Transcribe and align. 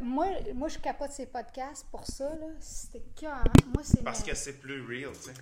Moi, 0.00 0.26
moi, 0.54 0.68
je 0.68 0.78
capote 0.78 1.10
ces 1.10 1.26
podcasts 1.26 1.86
pour 1.90 2.06
ça, 2.06 2.34
là. 2.36 2.46
C'était 2.60 3.02
cœur. 3.16 3.44
Moi, 3.74 3.82
c'est. 3.82 4.02
Parce 4.02 4.20
ma- 4.20 4.26
que 4.26 4.34
c'est 4.36 4.58
plus 4.58 4.80
real, 4.86 5.12
tu 5.14 5.22
sais. 5.22 5.34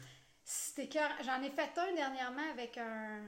C'était 0.45 0.89
cœur. 0.89 1.11
J'en 1.25 1.41
ai 1.43 1.51
fait 1.51 1.71
un 1.79 1.95
dernièrement 1.95 2.51
avec 2.51 2.77
un. 2.79 3.23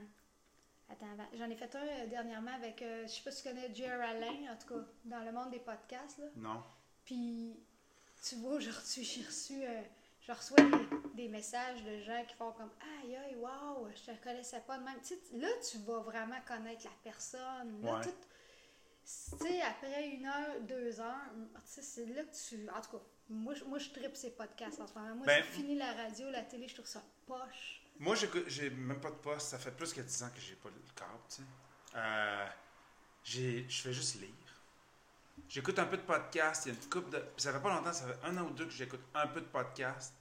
Attends, 0.91 1.07
j'en 1.39 1.49
ai 1.49 1.57
fait 1.57 1.75
un 1.77 1.81
euh, 1.87 2.07
dernièrement 2.09 2.53
avec. 2.55 2.83
euh, 2.83 3.07
je 3.07 3.13
sais 3.13 3.23
pas 3.23 3.31
si 3.31 3.43
tu 3.43 3.49
connais 3.49 3.75
Jer 3.75 4.01
Alain, 4.01 4.53
en 4.53 4.57
tout 4.57 4.75
cas, 4.75 4.85
dans 5.05 5.21
le 5.25 5.33
monde 5.33 5.51
des 5.51 5.61
podcasts, 5.61 6.19
là. 6.19 6.27
Non. 6.37 6.63
Puis, 7.05 7.57
tu 8.27 8.35
vois, 8.37 8.55
aujourd'hui, 8.55 9.05
j'ai 9.05 9.25
reçu. 9.25 9.65
euh, 9.65 9.81
je 10.27 10.33
reçois 10.33 10.57
des, 10.57 11.23
des 11.25 11.29
messages 11.29 11.85
de 11.85 12.01
gens 12.01 12.23
qui 12.27 12.35
font 12.35 12.53
comme 12.53 12.71
Aïe, 13.03 13.15
aïe, 13.17 13.37
waouh, 13.37 13.89
je 13.95 14.11
te 14.13 14.23
connaissais 14.25 14.61
pas 14.67 14.79
de 14.79 14.85
même. 14.85 14.99
Tu 15.03 15.09
sais, 15.15 15.21
là, 15.37 15.49
tu 15.71 15.79
vas 15.79 15.99
vraiment 16.01 16.41
connaître 16.47 16.85
la 16.85 16.91
personne. 17.03 17.83
Là, 17.83 17.95
Ouais. 17.97 18.03
tout. 18.03 18.15
Sais, 19.05 19.61
après 19.61 20.09
une 20.09 20.25
heure, 20.27 20.61
deux 20.63 20.99
heures, 21.01 21.31
tu 21.57 21.61
sais, 21.67 21.83
c'est 21.83 22.07
là 22.07 22.23
que 22.25 22.35
tu. 22.35 22.69
En 22.71 22.81
tout 22.81 22.97
cas, 22.97 23.03
moi, 23.29 23.55
je- 23.55 23.65
moi 23.65 23.79
je 23.79 23.91
tripe 23.91 24.17
ces 24.17 24.31
podcasts 24.31 24.81
en 24.81 24.87
ce 24.87 24.95
moment. 24.95 25.15
Moi, 25.17 25.27
Ben, 25.27 25.45
c'est 25.45 25.53
fini 25.57 25.77
la 25.77 25.93
radio, 25.93 26.31
la 26.31 26.43
télé, 26.43 26.69
je 26.69 26.75
trouve 26.75 26.87
ça 26.87 27.03
poche. 27.27 27.83
Moi, 27.99 28.17
j'ai 28.47 28.71
même 28.71 29.01
pas 29.01 29.11
de 29.11 29.17
poste. 29.17 29.49
Ça 29.49 29.59
fait 29.59 29.71
plus 29.71 29.93
que 29.93 30.01
10 30.01 30.23
ans 30.23 30.31
que 30.35 30.41
j'ai 30.41 30.55
pas 30.57 30.69
le 30.71 30.81
câble, 30.97 31.11
tu 31.29 31.37
sais. 31.37 31.43
Euh, 31.97 32.47
j'ai- 33.23 33.67
je 33.69 33.83
fais 33.83 33.93
juste 33.93 34.21
lire. 34.21 34.31
J'écoute 35.49 35.79
un 35.79 35.87
peu 35.87 35.97
de 35.97 36.03
podcast. 36.03 36.65
Il 36.67 36.73
y 36.73 36.77
a 36.77 36.81
une 36.81 36.89
coupe 36.89 37.11
de. 37.11 37.19
puis 37.19 37.43
Ça 37.43 37.53
fait 37.53 37.61
pas 37.61 37.75
longtemps, 37.75 37.93
ça 37.93 38.07
fait 38.07 38.27
un 38.27 38.37
an 38.39 38.45
ou 38.47 38.51
deux 38.51 38.65
que 38.67 38.71
j'écoute 38.73 39.03
un 39.15 39.27
peu 39.27 39.41
de 39.41 39.47
podcast. 39.47 40.15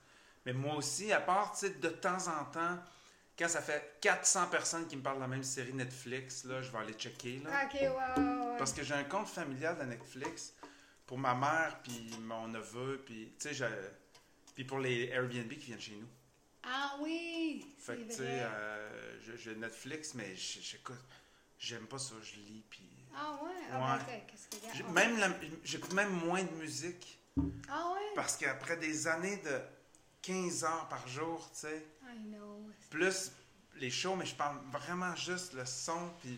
Mais 0.46 0.54
moi 0.54 0.76
aussi, 0.76 1.12
à 1.14 1.22
part, 1.22 1.54
tu 1.54 1.60
sais, 1.68 1.70
de 1.72 1.90
temps 1.90 2.28
en 2.28 2.46
temps, 2.46 2.78
quand 3.40 3.48
ça 3.48 3.62
fait 3.62 3.98
400 4.02 4.48
personnes 4.48 4.88
qui 4.88 4.98
me 4.98 5.02
parlent 5.02 5.18
de 5.18 5.22
la 5.22 5.28
même 5.28 5.44
série 5.44 5.74
Netflix, 5.74 6.44
là, 6.44 6.62
je 6.62 6.72
vais 6.72 6.78
aller 6.80 6.94
checker, 6.94 7.40
là. 7.40 7.50
Ah, 7.54 7.66
ok, 7.66 7.74
ouais, 7.82 8.43
ouais, 8.54 8.54
ouais. 8.54 8.58
Parce 8.58 8.74
que 8.74 8.84
j'ai 8.84 8.94
un 8.94 9.04
compte 9.04 9.28
familial 9.28 9.78
de 9.78 9.84
Netflix 9.84 10.54
pour 11.06 11.18
ma 11.18 11.34
mère, 11.36 11.80
puis 11.84 12.10
mon 12.22 12.48
neveu, 12.48 13.02
puis, 13.06 13.34
tu 13.40 13.50
sais, 13.50 13.54
je- 13.54 13.66
puis 14.56 14.64
pour 14.64 14.80
les 14.80 15.06
Airbnb 15.10 15.50
qui 15.50 15.66
viennent 15.68 15.80
chez 15.82 15.96
nous. 15.96 16.08
Ah 16.64 16.96
oui! 17.02 17.66
Fait 17.80 17.98
que, 17.98 18.10
tu 18.10 18.16
sais, 18.18 18.24
euh, 18.26 19.20
j'ai- 19.22 19.38
j'ai 19.38 19.56
Netflix, 19.56 20.14
mais 20.14 20.34
j'écoute. 20.36 20.96
J'aime 21.60 21.88
pas 21.88 21.98
ça, 22.00 22.16
je 22.24 22.36
lis, 22.36 22.64
puis. 22.70 22.90
Ah 23.16 23.38
ouais? 23.44 23.50
Ah 23.72 23.80
Ouais. 23.98 24.04
ben, 24.06 24.18
ok, 24.18 24.24
qu'est-ce 24.28 24.48
qu'il 24.48 24.64
y 24.64 24.82
a? 24.84 24.86
Ah, 24.88 24.92
Même 24.92 25.18
la- 25.20 25.34
j'écoute 25.64 25.94
même 25.94 26.10
moins 26.12 26.44
de 26.44 26.52
musique 26.52 27.20
Ah 27.70 27.92
ouais? 27.94 28.10
parce 28.16 28.36
qu'après 28.38 28.78
des 28.78 29.08
années 29.08 29.38
de 29.38 29.60
15 30.22 30.64
heures 30.64 30.88
par 30.90 31.06
jour, 31.08 31.50
tu 31.54 31.60
sais, 31.62 31.86
I 32.04 32.18
know. 32.30 32.70
plus 32.90 33.32
les 33.76 33.90
shows, 33.92 34.16
mais 34.16 34.26
je 34.26 34.36
parle 34.36 34.58
vraiment 34.72 35.16
juste 35.16 35.54
le 35.54 35.66
son, 35.66 36.12
puis. 36.22 36.38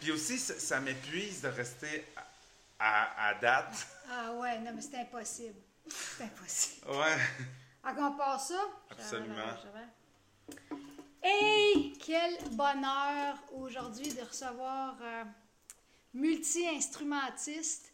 Puis 0.00 0.12
aussi, 0.12 0.38
ça, 0.38 0.58
ça 0.58 0.80
m'épuise 0.80 1.40
de 1.42 1.48
rester 1.48 2.04
à, 2.16 2.24
à- 2.78 3.28
à 3.28 3.34
date. 3.34 3.86
Ah 4.10 4.32
ouais, 4.34 4.58
non, 4.60 4.72
mais 4.74 4.82
c'est 4.82 4.96
impossible. 4.98 5.56
C'est 5.88 6.24
impossible. 6.24 6.86
Ouais. 6.90 7.94
Qu'on 7.94 8.12
passe 8.12 8.48
ça? 8.48 8.62
Absolument. 8.90 9.34
Hey! 11.22 11.98
Quel 12.04 12.36
bonheur 12.52 13.36
aujourd'hui 13.52 14.12
de 14.14 14.20
recevoir 14.22 14.96
euh, 15.02 15.24
multi-instrumentiste, 16.14 17.92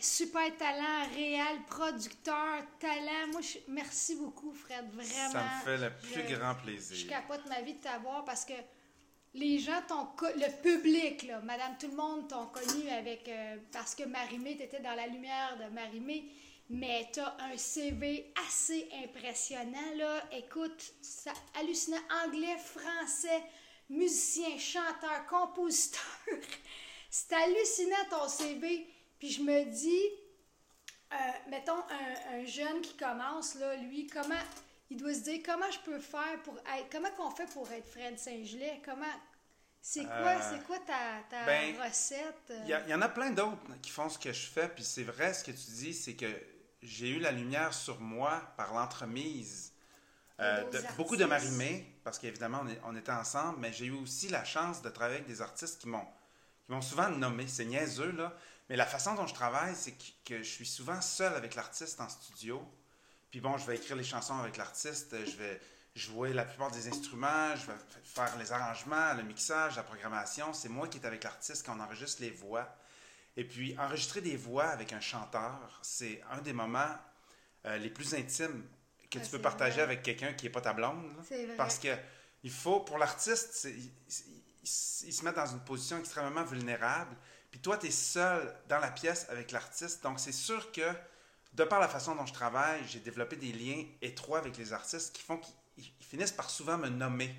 super 0.00 0.56
talent, 0.56 1.08
réel, 1.14 1.58
producteur, 1.68 2.62
talent. 2.78 3.28
Moi, 3.32 3.40
je- 3.40 3.58
merci 3.68 4.16
beaucoup, 4.16 4.52
Fred. 4.52 4.88
Vraiment. 4.92 5.30
Ça 5.32 5.42
me 5.42 5.64
fait 5.64 5.78
le 5.78 5.90
plus 5.96 6.14
je- 6.28 6.34
grand 6.36 6.54
Je 6.58 6.62
plaisir. 6.64 7.08
capote 7.08 7.46
ma 7.48 7.60
vie 7.62 7.74
de 7.74 7.80
t'avoir 7.82 8.24
parce 8.24 8.44
que 8.44 8.52
les 9.34 9.58
gens 9.60 9.80
t'ont 9.86 10.08
le 10.36 10.62
public 10.62 11.22
là, 11.24 11.40
madame 11.40 11.76
tout 11.78 11.86
le 11.88 11.96
monde 11.96 12.28
t'ont 12.28 12.46
connu 12.46 12.88
avec 12.90 13.28
euh, 13.28 13.56
parce 13.72 13.94
que 13.94 14.04
Marimé 14.04 14.56
t'étais 14.56 14.80
dans 14.80 14.94
la 14.94 15.06
lumière 15.06 15.56
de 15.58 15.72
Marimé 15.72 16.24
mais 16.68 17.08
t'as 17.12 17.36
un 17.40 17.56
CV 17.56 18.32
assez 18.48 18.88
impressionnant 19.04 19.94
là. 19.96 20.22
Écoute 20.32 20.92
ça 21.00 21.32
hallucinant. 21.58 21.98
Anglais 22.24 22.56
français 22.58 23.42
musicien 23.88 24.56
chanteur 24.56 25.26
compositeur. 25.28 26.00
C'est 27.10 27.34
hallucinant 27.34 28.04
ton 28.08 28.28
CV 28.28 28.86
puis 29.18 29.30
je 29.30 29.42
me 29.42 29.64
dis 29.64 30.06
euh, 31.12 31.16
mettons 31.50 31.72
un, 31.72 32.38
un 32.38 32.44
jeune 32.44 32.80
qui 32.80 32.96
commence 32.96 33.56
là, 33.56 33.74
lui, 33.76 34.06
comment 34.06 34.42
il 34.90 34.96
doit 34.96 35.14
se 35.14 35.20
dire 35.20 35.40
comment 35.44 35.70
je 35.70 35.78
peux 35.80 35.98
faire 36.00 36.40
pour 36.42 36.56
être 36.58 36.88
comment 36.90 37.10
qu'on 37.16 37.30
fait 37.30 37.48
pour 37.52 37.70
être 37.70 37.86
Fred 37.86 38.18
Saint-Gelais? 38.18 38.80
Comment 38.84 39.06
c'est 39.82 40.04
quoi 40.04 40.12
Euh, 40.12 40.58
quoi 40.66 40.78
ta, 40.80 41.22
ta 41.28 41.46
ben, 41.46 41.74
recette? 41.80 42.52
Il 42.66 42.90
y, 42.90 42.94
en 42.94 43.02
a 43.02 43.08
plein 43.08 43.30
d'autres 43.30 43.80
qui 43.80 43.90
font 43.90 44.08
ce 44.08 44.18
que 44.18 44.32
je 44.32 44.46
fais, 44.46 44.68
puis 44.68 44.84
c'est 44.84 45.04
vrai 45.04 45.32
ce 45.32 45.44
que 45.44 45.52
tu 45.52 45.70
dis, 45.70 45.94
c'est 45.94 46.14
que 46.14 46.30
j'ai 46.82 47.10
eu 47.10 47.18
la 47.18 47.32
lumière 47.32 47.72
sur 47.72 48.00
moi 48.00 48.42
par 48.56 48.74
l'entremise 48.74 49.72
euh, 50.40 50.70
De 50.70 50.82
beaucoup 50.96 51.16
de. 51.16 51.24
Marimé, 51.24 51.98
parce 52.02 52.18
qu'évidemment 52.18 52.64
on, 52.84 52.96
était 52.96 53.12
ensemble, 53.12 53.58
mais 53.60 53.72
j'ai 53.72 53.86
eu 53.86 53.92
aussi 53.92 54.28
la 54.28 54.44
chance 54.44 54.80
de 54.80 54.88
travailler 54.88 55.18
avec 55.18 55.28
des 55.28 55.42
artistes 55.42 55.80
qui 55.80 55.88
m'ont 55.88 56.06
m'ont 56.68 56.80
souvent 56.80 57.10
nommé. 57.10 57.48
C'est 57.48 57.64
niaiseux, 57.64 58.12
là, 58.12 58.34
mais 58.68 58.76
la 58.76 58.86
façon 58.86 59.14
dont 59.14 59.26
je 59.26 59.34
travaille, 59.34 59.74
c'est 59.74 59.92
que, 59.92 60.04
que 60.24 60.38
je 60.38 60.48
suis 60.48 60.66
souvent 60.66 61.00
seul 61.00 61.34
avec 61.34 61.56
l'artiste 61.56 62.00
en 62.00 62.08
studio. 62.08 62.62
Puis 63.30 63.40
bon, 63.40 63.58
je 63.58 63.66
vais 63.66 63.76
écrire 63.76 63.96
les 63.96 64.04
chansons 64.04 64.38
avec 64.38 64.56
l'artiste, 64.56 65.14
je 65.26 65.36
vais 65.36 65.60
jouer 65.94 66.32
la 66.32 66.44
plupart 66.44 66.70
des 66.70 66.88
instruments, 66.88 67.54
je 67.56 67.66
vais 67.66 67.78
faire 68.04 68.36
les 68.38 68.52
arrangements, 68.52 69.14
le 69.14 69.22
mixage, 69.22 69.76
la 69.76 69.82
programmation. 69.82 70.52
C'est 70.52 70.68
moi 70.68 70.88
qui 70.88 70.98
est 70.98 71.06
avec 71.06 71.24
l'artiste 71.24 71.66
quand 71.66 71.76
on 71.76 71.80
enregistre 71.80 72.22
les 72.22 72.30
voix. 72.30 72.68
Et 73.36 73.44
puis, 73.44 73.76
enregistrer 73.78 74.20
des 74.20 74.36
voix 74.36 74.66
avec 74.66 74.92
un 74.92 75.00
chanteur, 75.00 75.78
c'est 75.82 76.22
un 76.30 76.40
des 76.42 76.52
moments 76.52 76.94
euh, 77.66 77.76
les 77.78 77.90
plus 77.90 78.14
intimes 78.14 78.64
que 79.10 79.18
Ah, 79.18 79.22
tu 79.22 79.30
peux 79.30 79.40
partager 79.40 79.74
vrai. 79.76 79.82
avec 79.82 80.02
quelqu'un 80.02 80.32
qui 80.32 80.46
n'est 80.46 80.50
pas 80.50 80.60
ta 80.60 80.72
blonde. 80.72 81.04
vrai. 81.28 81.46
Parce 81.56 81.78
que 81.78 81.88
il 82.42 82.50
faut, 82.50 82.80
pour 82.80 82.96
l'artiste, 82.98 83.68
il 84.62 85.12
se 85.12 85.24
met 85.24 85.32
dans 85.32 85.46
une 85.46 85.60
position 85.60 85.98
extrêmement 85.98 86.44
vulnérable. 86.44 87.14
Puis 87.50 87.60
toi, 87.60 87.76
tu 87.76 87.86
es 87.88 87.90
seul 87.90 88.54
dans 88.68 88.78
la 88.78 88.90
pièce 88.90 89.26
avec 89.28 89.50
l'artiste. 89.50 90.02
Donc, 90.02 90.20
c'est 90.20 90.32
sûr 90.32 90.70
que, 90.72 90.88
de 91.52 91.64
par 91.64 91.80
la 91.80 91.88
façon 91.88 92.14
dont 92.14 92.26
je 92.26 92.32
travaille, 92.32 92.80
j'ai 92.86 93.00
développé 93.00 93.36
des 93.36 93.52
liens 93.52 93.84
étroits 94.00 94.38
avec 94.38 94.56
les 94.56 94.72
artistes 94.72 95.14
qui 95.14 95.22
font 95.22 95.36
qu'ils 95.38 95.54
ils 96.00 96.06
finissent 96.06 96.32
par 96.32 96.48
souvent 96.50 96.78
me 96.78 96.88
nommer. 96.88 97.34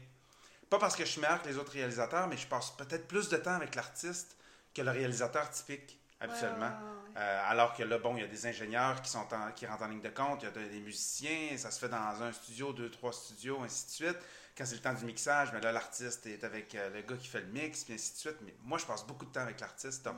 Pas 0.70 0.80
parce 0.80 0.96
que 0.96 1.04
je 1.06 1.12
suis 1.12 1.22
meilleur 1.22 1.42
que 1.42 1.50
les 1.50 1.58
autres 1.58 1.74
réalisateurs, 1.74 2.28
mais 2.28 2.38
je 2.38 2.48
passe 2.48 2.72
peut-être 2.72 3.08
plus 3.08 3.30
de 3.30 3.38
temps 3.38 3.56
avec 3.56 3.76
l'artiste 3.76 4.38
que 4.74 4.82
le 4.82 4.92
réalisateur 4.92 5.50
typique, 5.50 6.00
habituellement. 6.20 6.68
Ouais, 6.68 6.72
ouais, 6.72 7.14
ouais. 7.16 7.22
Euh, 7.22 7.42
alors 7.50 7.74
que 7.76 7.84
là, 7.84 7.98
bon, 7.98 8.16
il 8.16 8.22
y 8.22 8.24
a 8.24 8.28
des 8.28 8.46
ingénieurs 8.46 9.02
qui, 9.02 9.10
sont 9.10 9.28
en- 9.34 9.52
qui 9.52 9.66
rentrent 9.66 9.84
en 9.84 9.88
ligne 9.88 10.00
de 10.02 10.10
compte, 10.10 10.42
il 10.44 10.46
y 10.46 10.48
a 10.48 10.52
de- 10.52 10.70
des 10.70 10.80
musiciens, 10.80 11.58
ça 11.58 11.72
se 11.72 11.80
fait 11.80 11.90
dans 11.90 12.24
un 12.24 12.32
studio, 12.32 12.72
deux, 12.72 12.90
trois 12.90 13.12
studios, 13.12 13.60
ainsi 13.64 13.86
de 13.88 13.92
suite. 13.92 14.18
Quand 14.58 14.66
c'est 14.66 14.76
le 14.76 14.82
temps 14.82 14.94
du 14.94 15.04
mixage, 15.06 15.52
mais 15.54 15.60
là, 15.60 15.72
l'artiste 15.74 16.26
est 16.28 16.44
avec 16.46 16.74
euh, 16.76 16.90
le 16.90 17.02
gars 17.02 17.18
qui 17.18 17.28
fait 17.28 17.42
le 17.42 17.48
mix, 17.48 17.84
puis 17.84 17.94
ainsi 17.96 18.14
de 18.14 18.18
suite. 18.18 18.38
Mais 18.46 18.54
moi, 18.64 18.78
je 18.78 18.86
passe 18.86 19.06
beaucoup 19.06 19.26
de 19.26 19.32
temps 19.32 19.42
avec 19.42 19.60
l'artiste, 19.60 20.06
donc. 20.06 20.16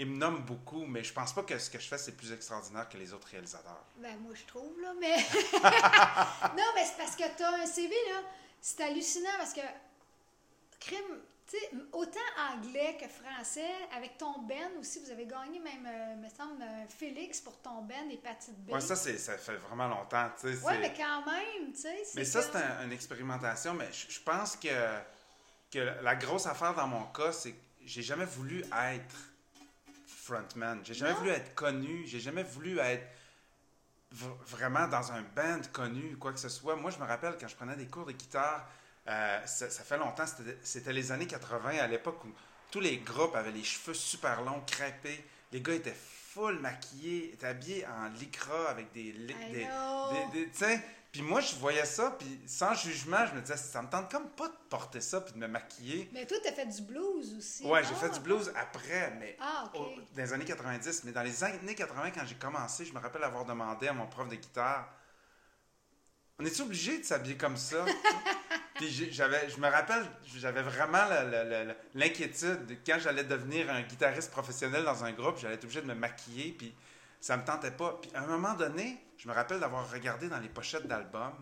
Il 0.00 0.06
me 0.06 0.16
nomme 0.16 0.42
beaucoup, 0.42 0.84
mais 0.86 1.04
je 1.04 1.12
pense 1.12 1.32
pas 1.34 1.42
que 1.42 1.58
ce 1.58 1.68
que 1.70 1.78
je 1.78 1.86
fais, 1.86 1.98
c'est 1.98 2.16
plus 2.16 2.32
extraordinaire 2.32 2.88
que 2.88 2.96
les 2.96 3.12
autres 3.12 3.28
réalisateurs. 3.28 3.84
Ben, 3.96 4.16
moi, 4.20 4.32
je 4.34 4.44
trouve, 4.46 4.80
là, 4.80 4.92
mais. 5.00 5.16
non, 6.56 6.64
mais 6.74 6.84
c'est 6.84 6.96
parce 6.96 7.16
que 7.16 7.24
t'as 7.36 7.62
un 7.62 7.66
CV, 7.66 7.94
là. 8.12 8.22
C'est 8.60 8.82
hallucinant 8.82 9.30
parce 9.38 9.52
que. 9.52 9.60
Crime, 10.80 11.20
tu 11.46 11.58
sais, 11.58 11.70
autant 11.92 12.18
anglais 12.54 12.96
que 12.98 13.06
français, 13.08 13.68
avec 13.94 14.16
ton 14.16 14.38
Ben 14.42 14.70
aussi, 14.80 15.00
vous 15.04 15.10
avez 15.10 15.26
gagné 15.26 15.58
même, 15.60 15.86
euh, 15.86 16.16
me 16.16 16.28
semble, 16.30 16.62
euh, 16.62 16.84
Félix 16.88 17.40
pour 17.40 17.58
ton 17.60 17.82
Ben 17.82 18.10
et 18.10 18.16
Patite 18.16 18.56
B. 18.64 18.70
Ouais, 18.72 18.80
ça, 18.80 18.96
c'est, 18.96 19.18
ça 19.18 19.36
fait 19.36 19.56
vraiment 19.56 19.88
longtemps, 19.88 20.30
tu 20.40 20.54
sais. 20.56 20.64
Ouais, 20.64 20.72
c'est- 20.74 20.78
mais 20.78 20.94
quand 20.96 21.26
même, 21.26 21.72
tu 21.74 21.80
sais. 21.82 22.02
Mais 22.14 22.24
ça, 22.24 22.42
comme- 22.42 22.52
c'est 22.52 22.58
un- 22.66 22.84
une 22.86 22.92
expérimentation, 22.92 23.74
mais 23.74 23.88
je, 23.92 24.10
je 24.10 24.20
pense 24.20 24.56
que, 24.56 24.68
que 25.70 25.78
la 26.02 26.14
grosse 26.16 26.46
affaire 26.46 26.74
dans 26.74 26.86
mon 26.86 27.04
cas, 27.06 27.32
c'est 27.32 27.52
que 27.52 27.58
j'ai 27.84 28.02
jamais 28.02 28.24
voulu 28.26 28.60
être 28.60 29.16
frontman. 30.34 30.80
J'ai 30.84 30.94
jamais 30.94 31.12
Non? 31.12 31.18
voulu 31.18 31.30
être 31.30 31.54
connu. 31.54 32.04
J'ai 32.06 32.20
jamais 32.20 32.42
voulu 32.42 32.78
être 32.78 33.06
vraiment 34.46 34.88
dans 34.88 35.12
un 35.12 35.22
band 35.22 35.60
connu, 35.72 36.16
quoi 36.16 36.32
que 36.32 36.40
ce 36.40 36.48
soit. 36.48 36.76
Moi, 36.76 36.90
je 36.90 36.98
me 36.98 37.04
rappelle 37.04 37.36
quand 37.40 37.48
je 37.48 37.54
prenais 37.56 37.76
des 37.76 37.86
cours 37.86 38.06
de 38.06 38.12
guitare, 38.12 38.68
euh, 39.08 39.46
ça, 39.46 39.70
ça 39.70 39.82
fait 39.84 39.98
longtemps, 39.98 40.26
c'était- 40.26 40.58
c'était 40.62 40.92
les 40.92 41.12
années 41.12 41.26
80, 41.26 41.78
à 41.78 41.86
l'époque 41.86 42.24
où 42.24 42.32
tous 42.70 42.80
les 42.80 42.98
groupes 42.98 43.34
avaient 43.36 43.52
les 43.52 43.62
cheveux 43.64 43.94
super 43.94 44.42
longs, 44.42 44.60
crêpés. 44.66 45.24
Les 45.52 45.60
gars 45.60 45.74
étaient 45.74 45.94
full 45.94 46.58
maquillés, 46.60 47.32
étaient 47.34 47.46
habillés 47.46 47.86
en 47.86 48.08
lycra 48.08 48.70
avec 48.70 48.92
des... 48.92 49.12
des, 49.12 50.46
puis 51.12 51.22
moi, 51.22 51.40
je 51.40 51.54
voyais 51.56 51.84
ça, 51.84 52.14
puis 52.18 52.40
sans 52.46 52.72
jugement, 52.74 53.26
je 53.26 53.34
me 53.34 53.40
disais, 53.40 53.56
ça 53.56 53.82
me 53.82 53.88
tente 53.88 54.10
comme 54.10 54.28
pas 54.30 54.46
de 54.48 54.54
porter 54.68 55.00
ça 55.00 55.20
puis 55.20 55.32
de 55.34 55.38
me 55.38 55.48
maquiller. 55.48 56.08
Mais 56.12 56.24
toi, 56.26 56.36
t'as 56.42 56.52
fait 56.52 56.66
du 56.66 56.82
blues 56.82 57.34
aussi. 57.36 57.64
Ouais, 57.64 57.82
j'ai 57.84 57.94
fait 57.94 58.10
du 58.10 58.20
blues 58.20 58.52
après, 58.54 59.12
mais 59.18 59.36
Ah, 59.40 59.64
ok. 59.74 59.80
au- 59.80 59.84
dans 59.96 60.22
les 60.22 60.32
années 60.32 60.44
90. 60.44 61.02
Mais 61.04 61.12
dans 61.12 61.22
les 61.22 61.42
années 61.42 61.74
80, 61.74 62.10
quand 62.12 62.24
j'ai 62.26 62.36
commencé, 62.36 62.84
je 62.84 62.92
me 62.92 63.00
rappelle 63.00 63.24
avoir 63.24 63.44
demandé 63.44 63.88
à 63.88 63.92
mon 63.92 64.06
prof 64.06 64.28
de 64.28 64.36
guitare 64.36 64.88
On 66.38 66.44
est-tu 66.46 66.62
obligé 66.62 66.98
de 66.98 67.04
s'habiller 67.04 67.36
comme 67.36 67.56
ça 67.58 67.84
Puis 68.76 69.10
j'avais, 69.12 69.50
je 69.50 69.58
me 69.58 69.68
rappelle, 69.68 70.06
j'avais 70.36 70.62
vraiment 70.62 71.04
l'inquiétude 71.94 72.66
de 72.66 72.76
quand 72.86 72.98
j'allais 72.98 73.24
devenir 73.24 73.70
un 73.70 73.82
guitariste 73.82 74.30
professionnel 74.30 74.84
dans 74.84 75.04
un 75.04 75.12
groupe, 75.12 75.36
j'allais 75.38 75.54
être 75.56 75.64
obligé 75.64 75.82
de 75.82 75.86
me 75.86 75.94
maquiller. 75.94 76.52
Puis 76.56 76.74
ça 77.20 77.36
me 77.36 77.44
tentait 77.44 77.72
pas. 77.72 77.98
Puis 78.00 78.10
à 78.14 78.20
un 78.22 78.26
moment 78.26 78.54
donné, 78.54 78.98
je 79.20 79.28
me 79.28 79.34
rappelle 79.34 79.60
d'avoir 79.60 79.90
regardé 79.90 80.30
dans 80.30 80.38
les 80.38 80.48
pochettes 80.48 80.86
d'albums, 80.86 81.36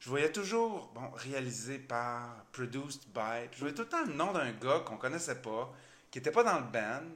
je 0.00 0.10
voyais 0.10 0.30
toujours, 0.30 0.92
bon, 0.94 1.10
réalisé 1.14 1.78
par, 1.78 2.44
produced 2.52 3.04
by, 3.14 3.48
je 3.52 3.60
voyais 3.60 3.74
tout 3.74 3.82
le 3.82 3.88
temps 3.88 4.04
le 4.04 4.12
nom 4.12 4.32
d'un 4.32 4.52
gars 4.52 4.80
qu'on 4.80 4.98
connaissait 4.98 5.40
pas, 5.40 5.72
qui 6.10 6.18
était 6.18 6.30
pas 6.30 6.44
dans 6.44 6.58
le 6.58 6.66
band, 6.66 7.08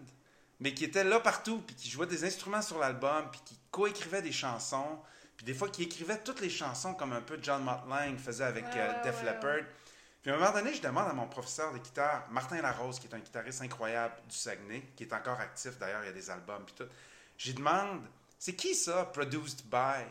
mais 0.58 0.72
qui 0.72 0.84
était 0.84 1.04
là 1.04 1.20
partout, 1.20 1.62
puis 1.66 1.76
qui 1.76 1.90
jouait 1.90 2.06
des 2.06 2.24
instruments 2.24 2.62
sur 2.62 2.78
l'album, 2.78 3.30
puis 3.30 3.42
qui 3.44 3.58
coécrivait 3.70 4.22
des 4.22 4.32
chansons, 4.32 4.98
puis 5.36 5.44
des 5.44 5.52
fois 5.52 5.68
qui 5.68 5.82
écrivait 5.82 6.18
toutes 6.18 6.40
les 6.40 6.48
chansons 6.48 6.94
comme 6.94 7.12
un 7.12 7.20
peu 7.20 7.38
John 7.42 7.62
Mott 7.62 7.86
Lang 7.86 8.16
faisait 8.16 8.44
avec 8.44 8.64
Ouais, 8.64 8.76
euh, 8.76 9.02
Def 9.02 9.20
ouais, 9.20 9.26
Leppard. 9.26 9.66
Puis 10.22 10.30
à 10.30 10.34
un 10.34 10.38
moment 10.38 10.52
donné, 10.52 10.72
je 10.72 10.80
demande 10.80 11.08
à 11.08 11.12
mon 11.12 11.26
professeur 11.26 11.74
de 11.74 11.78
guitare, 11.78 12.26
Martin 12.30 12.62
Larose, 12.62 12.98
qui 12.98 13.06
est 13.06 13.14
un 13.14 13.20
guitariste 13.20 13.60
incroyable 13.60 14.14
du 14.26 14.34
Saguenay, 14.34 14.82
qui 14.96 15.04
est 15.04 15.12
encore 15.12 15.40
actif 15.40 15.78
d'ailleurs, 15.78 16.02
il 16.04 16.06
y 16.06 16.10
a 16.10 16.12
des 16.12 16.30
albums 16.30 16.64
puis 16.64 16.74
tout. 16.74 16.90
J'y 17.36 17.52
demande, 17.52 18.00
c'est 18.40 18.56
qui 18.56 18.74
ça, 18.74 19.04
produced 19.04 19.62
by? 19.70 20.02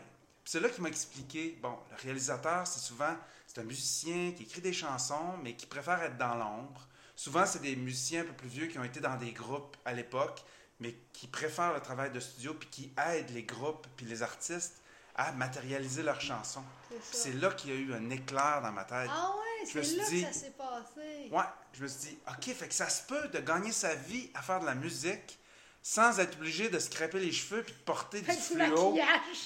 C'est 0.44 0.60
là 0.60 0.68
qu'il 0.68 0.82
m'a 0.82 0.88
expliqué, 0.88 1.58
bon, 1.60 1.76
le 1.90 1.96
réalisateur, 1.96 2.66
c'est 2.66 2.78
souvent, 2.80 3.14
c'est 3.46 3.60
un 3.60 3.64
musicien 3.64 4.32
qui 4.32 4.44
écrit 4.44 4.60
des 4.60 4.72
chansons, 4.72 5.36
mais 5.42 5.54
qui 5.54 5.66
préfère 5.66 6.00
être 6.02 6.16
dans 6.16 6.36
l'ombre. 6.36 6.88
Souvent, 7.16 7.44
c'est 7.44 7.60
des 7.60 7.76
musiciens 7.76 8.22
un 8.22 8.24
peu 8.24 8.32
plus 8.32 8.48
vieux 8.48 8.66
qui 8.68 8.78
ont 8.78 8.84
été 8.84 9.00
dans 9.00 9.16
des 9.16 9.32
groupes 9.32 9.76
à 9.84 9.92
l'époque, 9.92 10.42
mais 10.78 10.94
qui 11.12 11.26
préfèrent 11.26 11.74
le 11.74 11.80
travail 11.80 12.10
de 12.12 12.20
studio, 12.20 12.54
puis 12.54 12.68
qui 12.70 12.92
aident 13.10 13.30
les 13.30 13.42
groupes, 13.42 13.86
puis 13.96 14.06
les 14.06 14.22
artistes 14.22 14.80
à 15.16 15.32
matérialiser 15.32 16.02
leurs 16.04 16.20
chansons. 16.20 16.64
C'est 17.02 17.32
là 17.34 17.50
qu'il 17.50 17.70
y 17.70 17.72
a 17.72 17.76
eu 17.76 17.92
un 17.92 18.10
éclair 18.10 18.62
dans 18.62 18.72
ma 18.72 18.84
tête. 18.84 19.10
Ah 19.12 19.34
ouais, 19.36 19.66
c'est 19.66 19.96
là 19.96 20.08
dit- 20.08 20.24
que 20.24 20.32
ça 20.32 20.40
s'est 20.40 20.54
passé. 20.56 21.28
Ouais, 21.32 21.44
je 21.72 21.82
me 21.82 21.88
suis 21.88 22.10
dit, 22.10 22.18
OK, 22.28 22.54
fait 22.54 22.68
que 22.68 22.74
ça 22.74 22.88
se 22.88 23.02
peut 23.02 23.28
de 23.28 23.40
gagner 23.40 23.72
sa 23.72 23.94
vie 23.94 24.30
à 24.34 24.40
faire 24.40 24.60
de 24.60 24.66
la 24.66 24.76
musique 24.76 25.38
sans 25.82 26.18
être 26.20 26.36
obligé 26.36 26.68
de 26.68 26.78
se 26.78 26.90
crêper 26.90 27.18
les 27.20 27.32
cheveux 27.32 27.62
puis 27.62 27.72
de 27.72 27.78
porter 27.78 28.20
du 28.20 28.26
du 28.30 28.36
fluo 28.36 28.96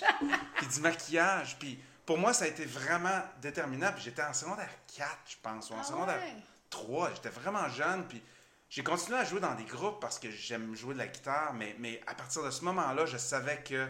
puis 0.56 0.66
du 0.66 0.80
maquillage. 0.80 1.56
Puis 1.58 1.78
pour 2.06 2.18
moi, 2.18 2.32
ça 2.32 2.44
a 2.44 2.48
été 2.48 2.64
vraiment 2.64 3.22
déterminant. 3.40 3.92
Puis 3.92 4.04
j'étais 4.04 4.22
en 4.22 4.32
secondaire 4.32 4.70
4, 4.96 5.08
je 5.28 5.36
pense, 5.42 5.70
ou 5.70 5.74
en 5.74 5.80
Ah 5.80 5.84
secondaire 5.84 6.20
ouais? 6.20 6.34
3. 6.70 7.14
J'étais 7.14 7.28
vraiment 7.30 7.68
jeune. 7.68 8.06
Puis 8.08 8.22
j'ai 8.68 8.82
continué 8.82 9.18
à 9.18 9.24
jouer 9.24 9.40
dans 9.40 9.54
des 9.54 9.64
groupes 9.64 10.00
parce 10.00 10.18
que 10.18 10.30
j'aime 10.30 10.74
jouer 10.74 10.94
de 10.94 10.98
la 10.98 11.06
guitare. 11.06 11.54
Mais, 11.54 11.76
mais 11.78 12.00
à 12.06 12.14
partir 12.14 12.42
de 12.42 12.50
ce 12.50 12.64
moment-là, 12.64 13.06
je 13.06 13.16
savais 13.16 13.62
que 13.62 13.86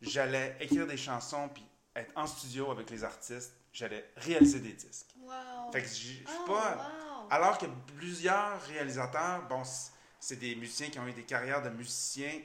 j'allais 0.00 0.56
écrire 0.60 0.86
des 0.86 0.96
chansons 0.96 1.48
puis 1.48 1.64
être 1.96 2.12
en 2.16 2.26
studio 2.26 2.70
avec 2.70 2.90
les 2.90 3.04
artistes. 3.04 3.52
J'allais 3.72 4.10
réaliser 4.16 4.60
des 4.60 4.72
disques. 4.72 5.14
Wow. 5.20 5.70
Fait 5.72 5.82
que 5.82 5.88
je 5.88 5.92
je 5.94 5.98
suis 6.00 6.24
Oh, 6.40 6.46
pas... 6.52 6.76
wow. 6.76 7.28
Alors 7.30 7.58
que 7.58 7.66
plusieurs 7.96 8.60
réalisateurs, 8.62 9.42
bon, 9.48 9.62
c'est 10.20 10.36
des 10.36 10.54
musiciens 10.56 10.90
qui 10.90 10.98
ont 10.98 11.06
eu 11.06 11.12
des 11.12 11.24
carrières 11.24 11.62
de 11.62 11.70
musiciens 11.70 12.40